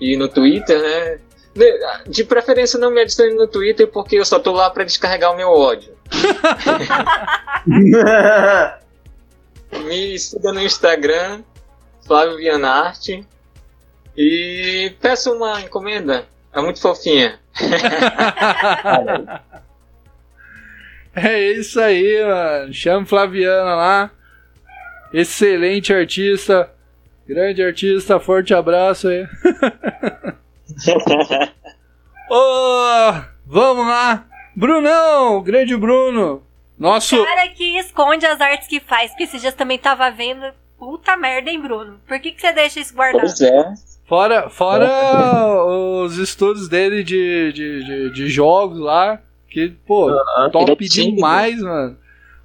e 0.00 0.16
no 0.16 0.26
Twitter, 0.28 0.80
né? 0.80 1.18
De- 1.54 1.78
De 2.08 2.24
preferência 2.24 2.78
não 2.78 2.90
me 2.90 3.02
adicione 3.02 3.34
no 3.34 3.46
Twitter 3.46 3.86
porque 3.88 4.16
eu 4.16 4.24
só 4.24 4.38
tô 4.38 4.52
lá 4.52 4.70
pra 4.70 4.84
descarregar 4.84 5.32
o 5.32 5.36
meu 5.36 5.50
ódio. 5.50 5.92
Me 9.84 10.18
siga 10.18 10.52
no 10.52 10.60
Instagram, 10.62 11.42
Flávio 12.06 12.36
Vianarte. 12.36 13.26
E 14.16 14.94
peça 15.00 15.30
uma 15.30 15.60
encomenda. 15.62 16.26
É 16.52 16.60
muito 16.60 16.80
fofinha. 16.80 17.38
É 21.14 21.38
isso 21.52 21.78
aí, 21.78 22.24
mano. 22.24 22.72
Chama 22.72 23.04
Flaviana 23.04 23.74
lá. 23.74 24.10
Excelente 25.12 25.92
artista. 25.92 26.70
Grande 27.26 27.62
artista. 27.62 28.18
Forte 28.18 28.54
abraço 28.54 29.08
aí. 29.08 29.26
Ô, 32.30 33.14
vamos 33.46 33.86
lá. 33.86 34.26
Brunão, 34.54 35.42
grande 35.42 35.76
Bruno. 35.76 36.42
Nosso. 36.78 37.22
Cara 37.24 37.48
que 37.48 37.78
esconde 37.78 38.26
as 38.26 38.40
artes 38.40 38.66
que 38.66 38.80
faz, 38.80 39.10
porque 39.10 39.24
esses 39.24 39.40
dias 39.40 39.54
também 39.54 39.78
tava 39.78 40.10
vendo. 40.10 40.46
Puta 40.78 41.16
merda, 41.16 41.48
hein, 41.48 41.60
Bruno? 41.60 42.00
Por 42.08 42.18
que, 42.18 42.32
que 42.32 42.40
você 42.40 42.52
deixa 42.52 42.80
isso 42.80 42.94
guardado? 42.94 43.20
Pois 43.20 43.40
é. 43.40 43.72
Fora, 44.04 44.50
fora 44.50 45.64
os 45.64 46.18
estudos 46.18 46.68
dele 46.68 47.04
de, 47.04 47.52
de, 47.52 47.84
de, 47.84 48.10
de 48.10 48.28
jogos 48.28 48.80
lá. 48.80 49.20
Que, 49.48 49.68
pô, 49.86 50.10
top 50.50 50.74
ele 50.74 50.86
é 50.86 50.88
tímido. 50.88 51.16
demais, 51.16 51.60
mano. 51.60 51.96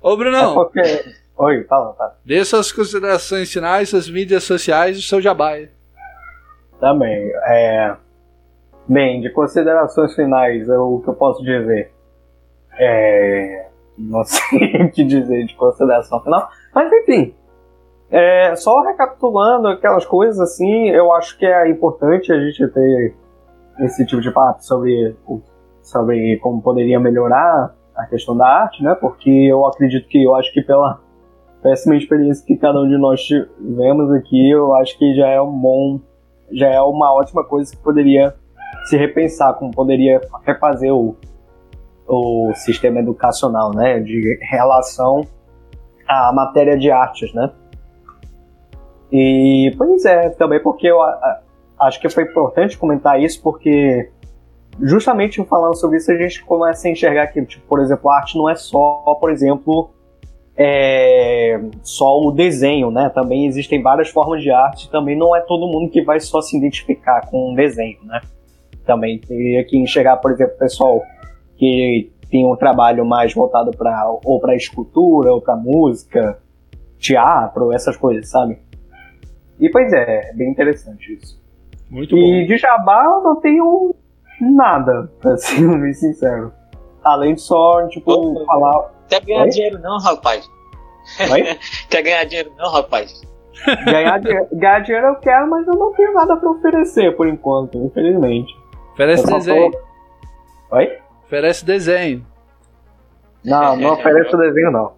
Ô, 0.02 0.14
É 0.14 0.16
Brunão, 0.18 0.54
porque. 0.54 0.82
Oi, 1.38 1.64
fala, 1.66 1.94
fala. 1.94 2.16
dê 2.26 2.44
suas 2.44 2.72
considerações 2.72 3.52
finais, 3.52 3.90
suas 3.90 4.10
mídias 4.10 4.44
sociais 4.44 4.98
e 4.98 5.00
o 5.00 5.04
seu 5.04 5.22
jabá. 5.22 5.52
Também. 6.80 7.32
É... 7.46 7.96
Bem, 8.88 9.22
de 9.22 9.30
considerações 9.32 10.16
finais, 10.16 10.68
eu- 10.68 10.94
o 10.96 11.02
que 11.02 11.10
eu 11.10 11.14
posso 11.14 11.44
dizer? 11.44 11.92
É... 12.80 13.68
Não 13.98 14.24
sei 14.26 14.84
o 14.84 14.92
que 14.92 15.04
dizer 15.04 15.46
de 15.46 15.56
consideração 15.56 16.22
final, 16.24 16.50
mas 16.74 16.92
enfim. 16.92 17.34
É, 18.10 18.56
só 18.56 18.82
recapitulando 18.84 19.68
aquelas 19.68 20.06
coisas 20.06 20.40
assim, 20.40 20.88
eu 20.90 21.12
acho 21.12 21.38
que 21.38 21.46
é 21.46 21.68
importante 21.70 22.32
a 22.32 22.40
gente 22.40 22.66
ter 22.70 23.14
esse 23.82 24.06
tipo 24.06 24.22
de 24.22 24.32
papo 24.32 24.64
sobre, 24.64 25.14
sobre 25.84 26.38
como 26.38 26.62
poderia 26.62 27.00
melhorar 27.02 27.76
a 27.96 28.06
questão 28.06 28.38
da 28.38 28.48
arte, 28.48 28.82
né? 28.82 28.96
Porque 28.96 29.30
eu 29.30 29.66
acredito 29.68 30.08
que 30.08 30.24
eu 30.24 30.36
acho 30.36 30.54
que 30.54 30.62
pela 30.62 31.02
péssima 31.68 31.98
experiência 31.98 32.46
que 32.46 32.56
cada 32.56 32.80
um 32.80 32.88
de 32.88 32.98
nós 32.98 33.22
tivemos 33.22 34.10
aqui, 34.14 34.50
eu 34.50 34.74
acho 34.76 34.98
que 34.98 35.14
já 35.16 35.28
é 35.28 35.42
um 35.42 35.52
bom 35.52 36.00
já 36.50 36.70
é 36.70 36.80
uma 36.80 37.14
ótima 37.14 37.44
coisa 37.44 37.70
que 37.76 37.84
poderia 37.84 38.34
se 38.86 38.96
repensar, 38.96 39.54
como 39.56 39.70
poderia 39.70 40.22
refazer 40.46 40.94
o, 40.94 41.18
o 42.08 42.54
sistema 42.56 43.00
educacional, 43.00 43.72
né, 43.76 44.00
de 44.00 44.40
relação 44.50 45.28
à 46.08 46.32
matéria 46.34 46.78
de 46.78 46.90
artes, 46.90 47.34
né. 47.34 47.52
E, 49.12 49.76
pois 49.78 50.06
é, 50.06 50.30
também 50.30 50.62
porque 50.64 50.88
eu 50.88 51.02
a- 51.02 51.42
acho 51.82 52.00
que 52.00 52.08
foi 52.08 52.24
importante 52.24 52.78
comentar 52.78 53.22
isso, 53.22 53.44
porque 53.44 54.10
justamente 54.82 55.44
falando 55.44 55.76
sobre 55.76 55.98
isso 55.98 56.10
a 56.14 56.16
gente 56.16 56.46
começa 56.46 56.88
a 56.88 56.92
enxergar 56.92 57.28
que, 57.28 57.46
tipo, 57.46 57.68
por 57.68 57.82
exemplo, 57.82 58.10
a 58.10 58.16
arte 58.20 58.38
não 58.38 58.50
é 58.50 58.56
só, 58.56 59.18
por 59.20 59.30
exemplo, 59.30 59.90
é, 60.58 61.60
só 61.84 62.20
o 62.20 62.32
desenho, 62.32 62.90
né? 62.90 63.10
Também 63.14 63.46
existem 63.46 63.82
várias 63.82 64.10
formas 64.10 64.42
de 64.42 64.50
arte. 64.50 64.90
Também 64.90 65.16
não 65.16 65.36
é 65.36 65.42
todo 65.42 65.68
mundo 65.68 65.92
que 65.92 66.02
vai 66.02 66.20
só 66.20 66.42
se 66.42 66.58
identificar 66.58 67.28
com 67.30 67.52
um 67.52 67.56
desenho, 67.56 68.00
né? 68.04 68.22
Também 68.86 69.20
teria 69.20 69.64
que 69.64 69.78
enxergar, 69.78 70.18
por 70.18 70.32
exemplo, 70.32 70.58
pessoal 70.58 71.02
que 71.58 72.12
tem 72.32 72.46
um 72.46 72.56
trabalho 72.56 73.06
mais 73.06 73.34
voltado 73.34 73.72
para 73.72 74.10
ou 74.24 74.40
para 74.40 74.56
escultura 74.56 75.32
ou 75.32 75.42
para 75.42 75.56
música, 75.56 76.40
teatro, 76.98 77.72
essas 77.72 77.96
coisas, 77.96 78.30
sabe? 78.30 78.58
E 79.60 79.70
pois 79.70 79.92
é, 79.94 80.30
é 80.30 80.34
bem 80.34 80.50
interessante 80.50 81.14
isso. 81.14 81.40
Muito 81.90 82.18
E 82.18 82.46
de 82.46 82.58
jabá 82.58 83.04
eu 83.06 83.24
não 83.24 83.36
tenho 83.40 83.96
nada, 84.42 85.10
pra 85.20 85.36
ser 85.38 85.68
bem 85.80 85.94
sincero. 85.94 86.52
Além 87.04 87.36
de 87.36 87.42
só, 87.42 87.88
tipo, 87.88 88.44
falar. 88.46 88.97
Quer 89.10 89.22
ganhar 89.26 89.44
Oi? 89.44 89.50
dinheiro 89.50 89.80
não, 89.80 89.98
rapaz? 90.00 90.50
Oi? 91.32 91.44
Quer 91.90 92.02
ganhar 92.02 92.24
dinheiro 92.26 92.52
não, 92.58 92.72
rapaz? 92.72 93.22
Ganhar, 93.86 94.20
dinhe- 94.20 94.48
ganhar 94.54 94.80
dinheiro 94.82 95.08
eu 95.08 95.16
quero, 95.16 95.50
mas 95.50 95.66
eu 95.68 95.74
não 95.74 95.92
tenho 95.94 96.14
nada 96.14 96.38
pra 96.38 96.50
oferecer 96.52 97.16
por 97.16 97.28
enquanto, 97.28 97.78
infelizmente. 97.78 98.54
Oferece 98.94 99.24
Eu 99.30 99.38
desenho. 99.38 99.72
tô- 99.72 100.76
Oi? 100.76 100.98
Oferece 101.26 101.66
desenho. 101.66 102.26
Não, 103.44 103.76
não 103.76 103.94
ofereço 104.00 104.38
desenho 104.38 104.72
não. 104.72 104.94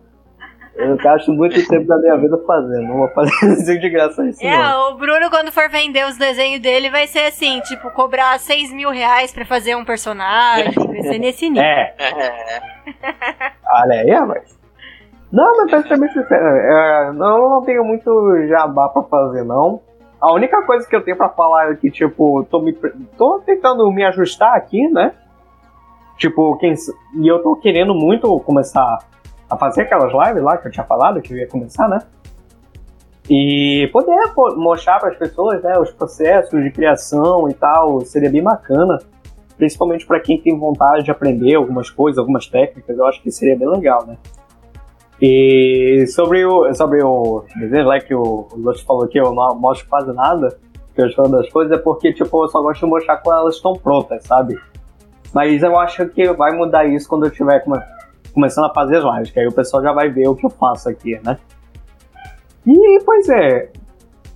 Eu 0.80 0.96
gasto 0.96 1.34
muito 1.34 1.68
tempo 1.68 1.86
da 1.88 1.98
minha 1.98 2.16
vida 2.18 2.38
fazendo, 2.48 2.88
não 2.88 2.98
vou 3.00 3.08
fazer 3.10 3.32
desenho 3.44 3.82
de 3.82 3.90
graça 3.90 4.26
isso 4.26 4.42
É, 4.46 4.58
não. 4.58 4.92
o 4.94 4.98
Bruno, 4.98 5.30
quando 5.30 5.52
for 5.52 5.70
vender 5.70 6.06
os 6.08 6.18
desenhos 6.18 6.62
dele, 6.62 6.90
vai 6.90 7.06
ser 7.06 7.26
assim, 7.26 7.60
tipo, 7.62 7.92
cobrar 7.92 8.40
6 8.40 8.72
mil 8.74 8.90
reais 8.90 9.34
pra 9.34 9.46
fazer 9.46 9.76
um 9.76 9.84
personagem. 9.84 10.72
Vai 10.74 11.02
ser 11.02 11.20
nesse 11.20 11.50
nível. 11.50 11.64
É, 11.64 11.94
É, 12.00 12.62
olha 13.84 14.00
aí, 14.02 14.10
rapaz. 14.10 14.58
Não, 15.32 15.58
mas 15.58 15.70
pra 15.70 15.84
ser 15.84 16.00
bem 16.00 16.10
sincero, 16.10 16.46
é, 16.46 17.12
não, 17.14 17.38
eu 17.44 17.50
não 17.50 17.62
tenho 17.64 17.84
muito 17.84 18.10
jabá 18.48 18.88
pra 18.90 19.04
fazer, 19.04 19.44
não. 19.44 19.82
A 20.22 20.34
única 20.34 20.62
coisa 20.66 20.88
que 20.88 20.96
eu 20.96 21.04
tenho 21.04 21.18
pra 21.18 21.30
falar 21.30 21.72
é 21.72 21.76
que, 21.76 21.92
tipo, 21.92 22.44
tô, 22.46 22.62
me, 22.62 22.74
tô 23.18 23.40
tentando 23.46 23.90
me 23.92 24.04
ajustar 24.06 24.56
aqui, 24.56 24.88
né? 24.90 25.12
Tipo, 26.18 26.58
quem, 26.58 26.74
e 27.22 27.28
eu 27.28 27.44
tô 27.44 27.56
querendo 27.58 27.94
muito 27.94 28.40
começar 28.42 28.98
a 29.50 29.58
fazer 29.58 29.82
aquelas 29.82 30.12
lives 30.14 30.44
lá 30.44 30.58
que 30.58 30.68
eu 30.68 30.72
tinha 30.72 30.86
falado 30.86 31.22
que 31.22 31.34
eu 31.34 31.38
ia 31.38 31.48
começar, 31.48 31.88
né? 31.88 32.00
E 33.30 33.90
poder 33.94 34.18
mostrar 34.56 35.00
para 35.00 35.10
as 35.10 35.18
pessoas, 35.18 35.62
né, 35.62 35.78
os 35.78 35.92
processos 35.92 36.64
de 36.64 36.72
criação 36.72 37.48
e 37.48 37.54
tal, 37.54 38.02
seria 38.02 38.30
bem 38.30 38.42
bacana. 38.42 38.98
Principalmente 39.56 40.06
para 40.06 40.20
quem 40.20 40.40
tem 40.40 40.58
vontade 40.58 41.04
de 41.04 41.12
aprender 41.12 41.56
algumas 41.56 41.90
coisas, 41.90 42.18
algumas 42.18 42.48
técnicas, 42.48 42.98
eu 42.98 43.06
acho 43.06 43.22
que 43.22 43.30
seria 43.30 43.58
bem 43.58 43.70
legal, 43.70 44.06
né? 44.06 44.18
E 45.22 46.06
sobre 46.08 46.46
o, 46.46 46.74
sobre 46.74 47.04
o 47.04 47.44
lá 47.84 48.00
que 48.00 48.16
o 48.16 48.48
Lúcio 48.56 48.86
falou 48.86 49.06
que 49.08 49.20
eu 49.20 49.34
não 49.34 49.54
mostro 49.56 49.88
quase 49.90 50.14
nada, 50.14 50.58
que 50.96 51.02
eu 51.02 51.30
das 51.30 51.50
coisas, 51.50 51.78
é 51.78 51.82
porque, 51.82 52.14
tipo, 52.14 52.44
eu 52.44 52.48
só 52.48 52.62
gosto 52.62 52.86
de 52.86 52.90
mostrar 52.90 53.18
quando 53.18 53.40
elas 53.40 53.56
estão 53.56 53.74
prontas, 53.74 54.24
sabe? 54.24 54.58
Mas 55.34 55.62
eu 55.62 55.78
acho 55.78 56.08
que 56.08 56.32
vai 56.34 56.56
mudar 56.56 56.86
isso 56.86 57.08
quando 57.08 57.26
eu 57.26 57.32
estiver 57.32 57.64
come- 57.64 57.84
começando 58.34 58.66
a 58.66 58.74
fazer 58.74 58.98
as 58.98 59.04
lives, 59.04 59.32
que 59.32 59.40
aí 59.40 59.48
o 59.48 59.52
pessoal 59.52 59.84
já 59.84 59.92
vai 59.92 60.10
ver 60.10 60.28
o 60.28 60.36
que 60.36 60.46
eu 60.46 60.50
faço 60.50 60.90
aqui, 60.90 61.20
né? 61.24 61.38
E, 62.66 63.00
pois 63.04 63.30
é, 63.30 63.70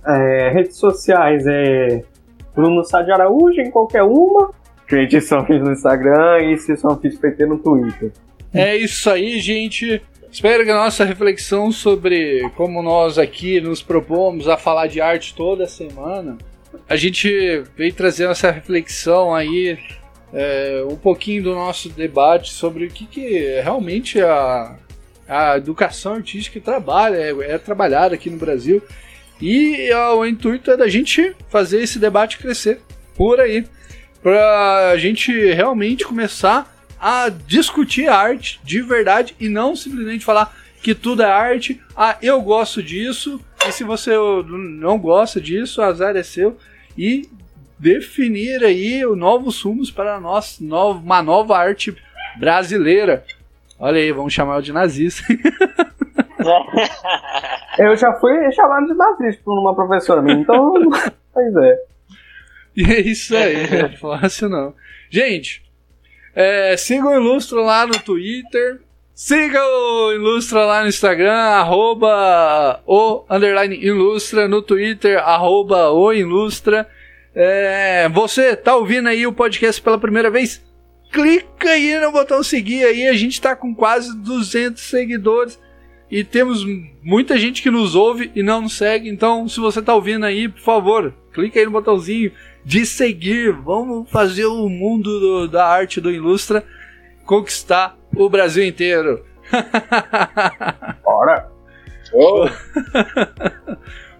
é 0.06 0.50
redes 0.50 0.76
sociais 0.76 1.44
é 1.46 2.02
Bruno 2.54 2.84
Sá 2.84 3.02
de 3.02 3.12
Araújo 3.12 3.60
em 3.60 3.70
qualquer 3.70 4.02
uma, 4.02 4.50
Creative 4.86 5.22
Songs 5.22 5.62
no 5.62 5.72
Instagram 5.72 6.52
e 6.52 6.58
se 6.58 6.76
Songs 6.76 7.18
PT 7.18 7.46
no 7.46 7.58
Twitter. 7.58 8.12
É 8.52 8.76
isso 8.76 9.10
aí, 9.10 9.40
gente. 9.40 10.02
Espero 10.30 10.64
que 10.64 10.70
a 10.70 10.74
nossa 10.74 11.04
reflexão 11.04 11.70
sobre 11.70 12.48
como 12.56 12.82
nós 12.82 13.18
aqui 13.18 13.60
nos 13.60 13.82
propomos 13.82 14.48
a 14.48 14.56
falar 14.56 14.88
de 14.88 15.00
arte 15.00 15.34
toda 15.34 15.66
semana, 15.66 16.36
a 16.88 16.96
gente 16.96 17.62
veio 17.76 17.94
trazer 17.94 18.28
essa 18.28 18.50
reflexão 18.50 19.34
aí, 19.34 19.78
é, 20.34 20.84
um 20.90 20.96
pouquinho 20.96 21.44
do 21.44 21.54
nosso 21.54 21.88
debate 21.88 22.52
sobre 22.52 22.86
o 22.86 22.90
que, 22.90 23.06
que 23.06 23.60
realmente 23.62 24.20
a, 24.20 24.76
a 25.28 25.56
educação 25.56 26.14
artística 26.14 26.60
trabalha, 26.60 27.16
é, 27.16 27.52
é 27.52 27.58
trabalhada 27.58 28.16
aqui 28.16 28.28
no 28.28 28.36
Brasil. 28.36 28.82
E 29.40 29.90
ó, 29.92 30.18
o 30.18 30.26
intuito 30.26 30.72
é 30.72 30.76
da 30.76 30.88
gente 30.88 31.34
fazer 31.48 31.80
esse 31.82 31.98
debate 31.98 32.38
crescer 32.38 32.80
por 33.16 33.40
aí. 33.40 33.64
Pra 34.20 34.90
a 34.90 34.96
gente 34.96 35.30
realmente 35.52 36.04
começar 36.04 36.74
a 36.98 37.28
discutir 37.28 38.08
arte 38.08 38.58
de 38.64 38.80
verdade 38.80 39.36
e 39.38 39.48
não 39.48 39.76
simplesmente 39.76 40.24
falar 40.24 40.56
que 40.82 40.94
tudo 40.94 41.22
é 41.22 41.26
arte. 41.26 41.80
Ah, 41.96 42.16
eu 42.20 42.40
gosto 42.40 42.82
disso, 42.82 43.40
e 43.66 43.72
se 43.72 43.84
você 43.84 44.12
não 44.48 44.98
gosta 44.98 45.40
disso, 45.40 45.82
azar 45.82 46.16
é 46.16 46.22
seu. 46.22 46.56
E 46.96 47.28
definir 47.84 48.64
aí 48.64 49.04
os 49.04 49.14
novos 49.16 49.60
rumos 49.60 49.90
para 49.90 50.18
nós, 50.18 50.58
uma 50.58 51.22
nova 51.22 51.58
arte 51.58 51.94
brasileira. 52.38 53.22
Olha 53.78 54.00
aí, 54.00 54.10
vamos 54.10 54.32
chamar 54.32 54.62
de 54.62 54.72
nazista. 54.72 55.22
Eu 57.78 57.94
já 57.94 58.12
fui 58.14 58.32
chamado 58.52 58.86
de 58.86 58.94
nazista 58.94 59.42
por 59.44 59.58
uma 59.58 59.74
professora 59.74 60.22
minha, 60.22 60.40
então. 60.40 60.72
pois 61.34 61.56
é. 61.56 61.78
E 62.74 62.84
é 62.84 63.00
isso 63.00 63.36
aí, 63.36 63.68
não 63.70 63.78
é 63.80 63.88
fácil 63.90 64.48
não. 64.48 64.74
Gente, 65.10 65.62
é, 66.34 66.76
siga 66.78 67.06
o 67.06 67.14
Ilustra 67.14 67.60
lá 67.60 67.86
no 67.86 67.98
Twitter. 67.98 68.80
Siga 69.14 69.62
o 69.62 70.12
Ilustra 70.12 70.64
lá 70.64 70.80
no 70.82 70.88
Instagram, 70.88 71.34
arroba 71.34 72.80
o 72.86 73.24
underline 73.30 73.76
Ilustra, 73.76 74.48
no 74.48 74.62
Twitter, 74.62 75.18
arroba 75.18 75.90
o 75.90 76.12
Ilustra. 76.12 76.88
É, 77.34 78.08
você 78.10 78.54
tá 78.54 78.76
ouvindo 78.76 79.08
aí 79.08 79.26
o 79.26 79.32
podcast 79.32 79.80
pela 79.82 79.98
primeira 79.98 80.30
vez? 80.30 80.62
Clica 81.12 81.70
aí 81.70 81.98
no 82.00 82.12
botão 82.12 82.42
seguir 82.42 82.84
aí, 82.84 83.06
a 83.08 83.12
gente 83.14 83.40
tá 83.40 83.54
com 83.56 83.74
quase 83.74 84.16
200 84.16 84.82
seguidores 84.82 85.58
e 86.10 86.22
temos 86.24 86.64
muita 87.02 87.36
gente 87.38 87.62
que 87.62 87.70
nos 87.70 87.94
ouve 87.94 88.30
e 88.34 88.42
não 88.42 88.62
nos 88.62 88.76
segue. 88.76 89.08
Então, 89.08 89.48
se 89.48 89.58
você 89.60 89.80
tá 89.82 89.94
ouvindo 89.94 90.24
aí, 90.26 90.48
por 90.48 90.60
favor, 90.60 91.14
clica 91.32 91.58
aí 91.58 91.64
no 91.64 91.72
botãozinho 91.72 92.30
de 92.64 92.84
seguir. 92.86 93.52
Vamos 93.52 94.08
fazer 94.10 94.46
o 94.46 94.68
mundo 94.68 95.18
do- 95.20 95.48
da 95.48 95.66
arte 95.66 96.00
do 96.00 96.10
Ilustra 96.10 96.64
conquistar 97.24 97.96
o 98.14 98.28
Brasil 98.28 98.64
inteiro. 98.64 99.24
Bora! 101.04 101.48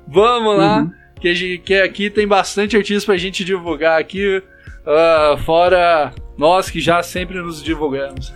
Vamos 0.06 0.56
lá, 0.58 0.86
que, 1.24 1.28
a 1.28 1.34
gente, 1.34 1.58
que 1.58 1.74
aqui 1.74 2.10
tem 2.10 2.28
bastante 2.28 2.76
artista 2.76 3.06
pra 3.06 3.16
gente 3.16 3.42
divulgar 3.44 3.98
aqui, 3.98 4.42
ah, 4.86 5.36
fora 5.46 6.12
nós 6.36 6.68
que 6.68 6.80
já 6.80 7.02
sempre 7.02 7.40
nos 7.40 7.62
divulgamos. 7.62 8.34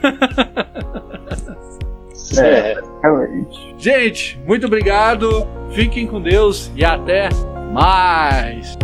É. 2.37 2.75
Realmente. 3.03 3.75
Gente, 3.79 4.39
muito 4.47 4.67
obrigado, 4.67 5.47
fiquem 5.73 6.07
com 6.07 6.21
Deus 6.21 6.71
e 6.77 6.85
até 6.85 7.29
mais. 7.73 8.77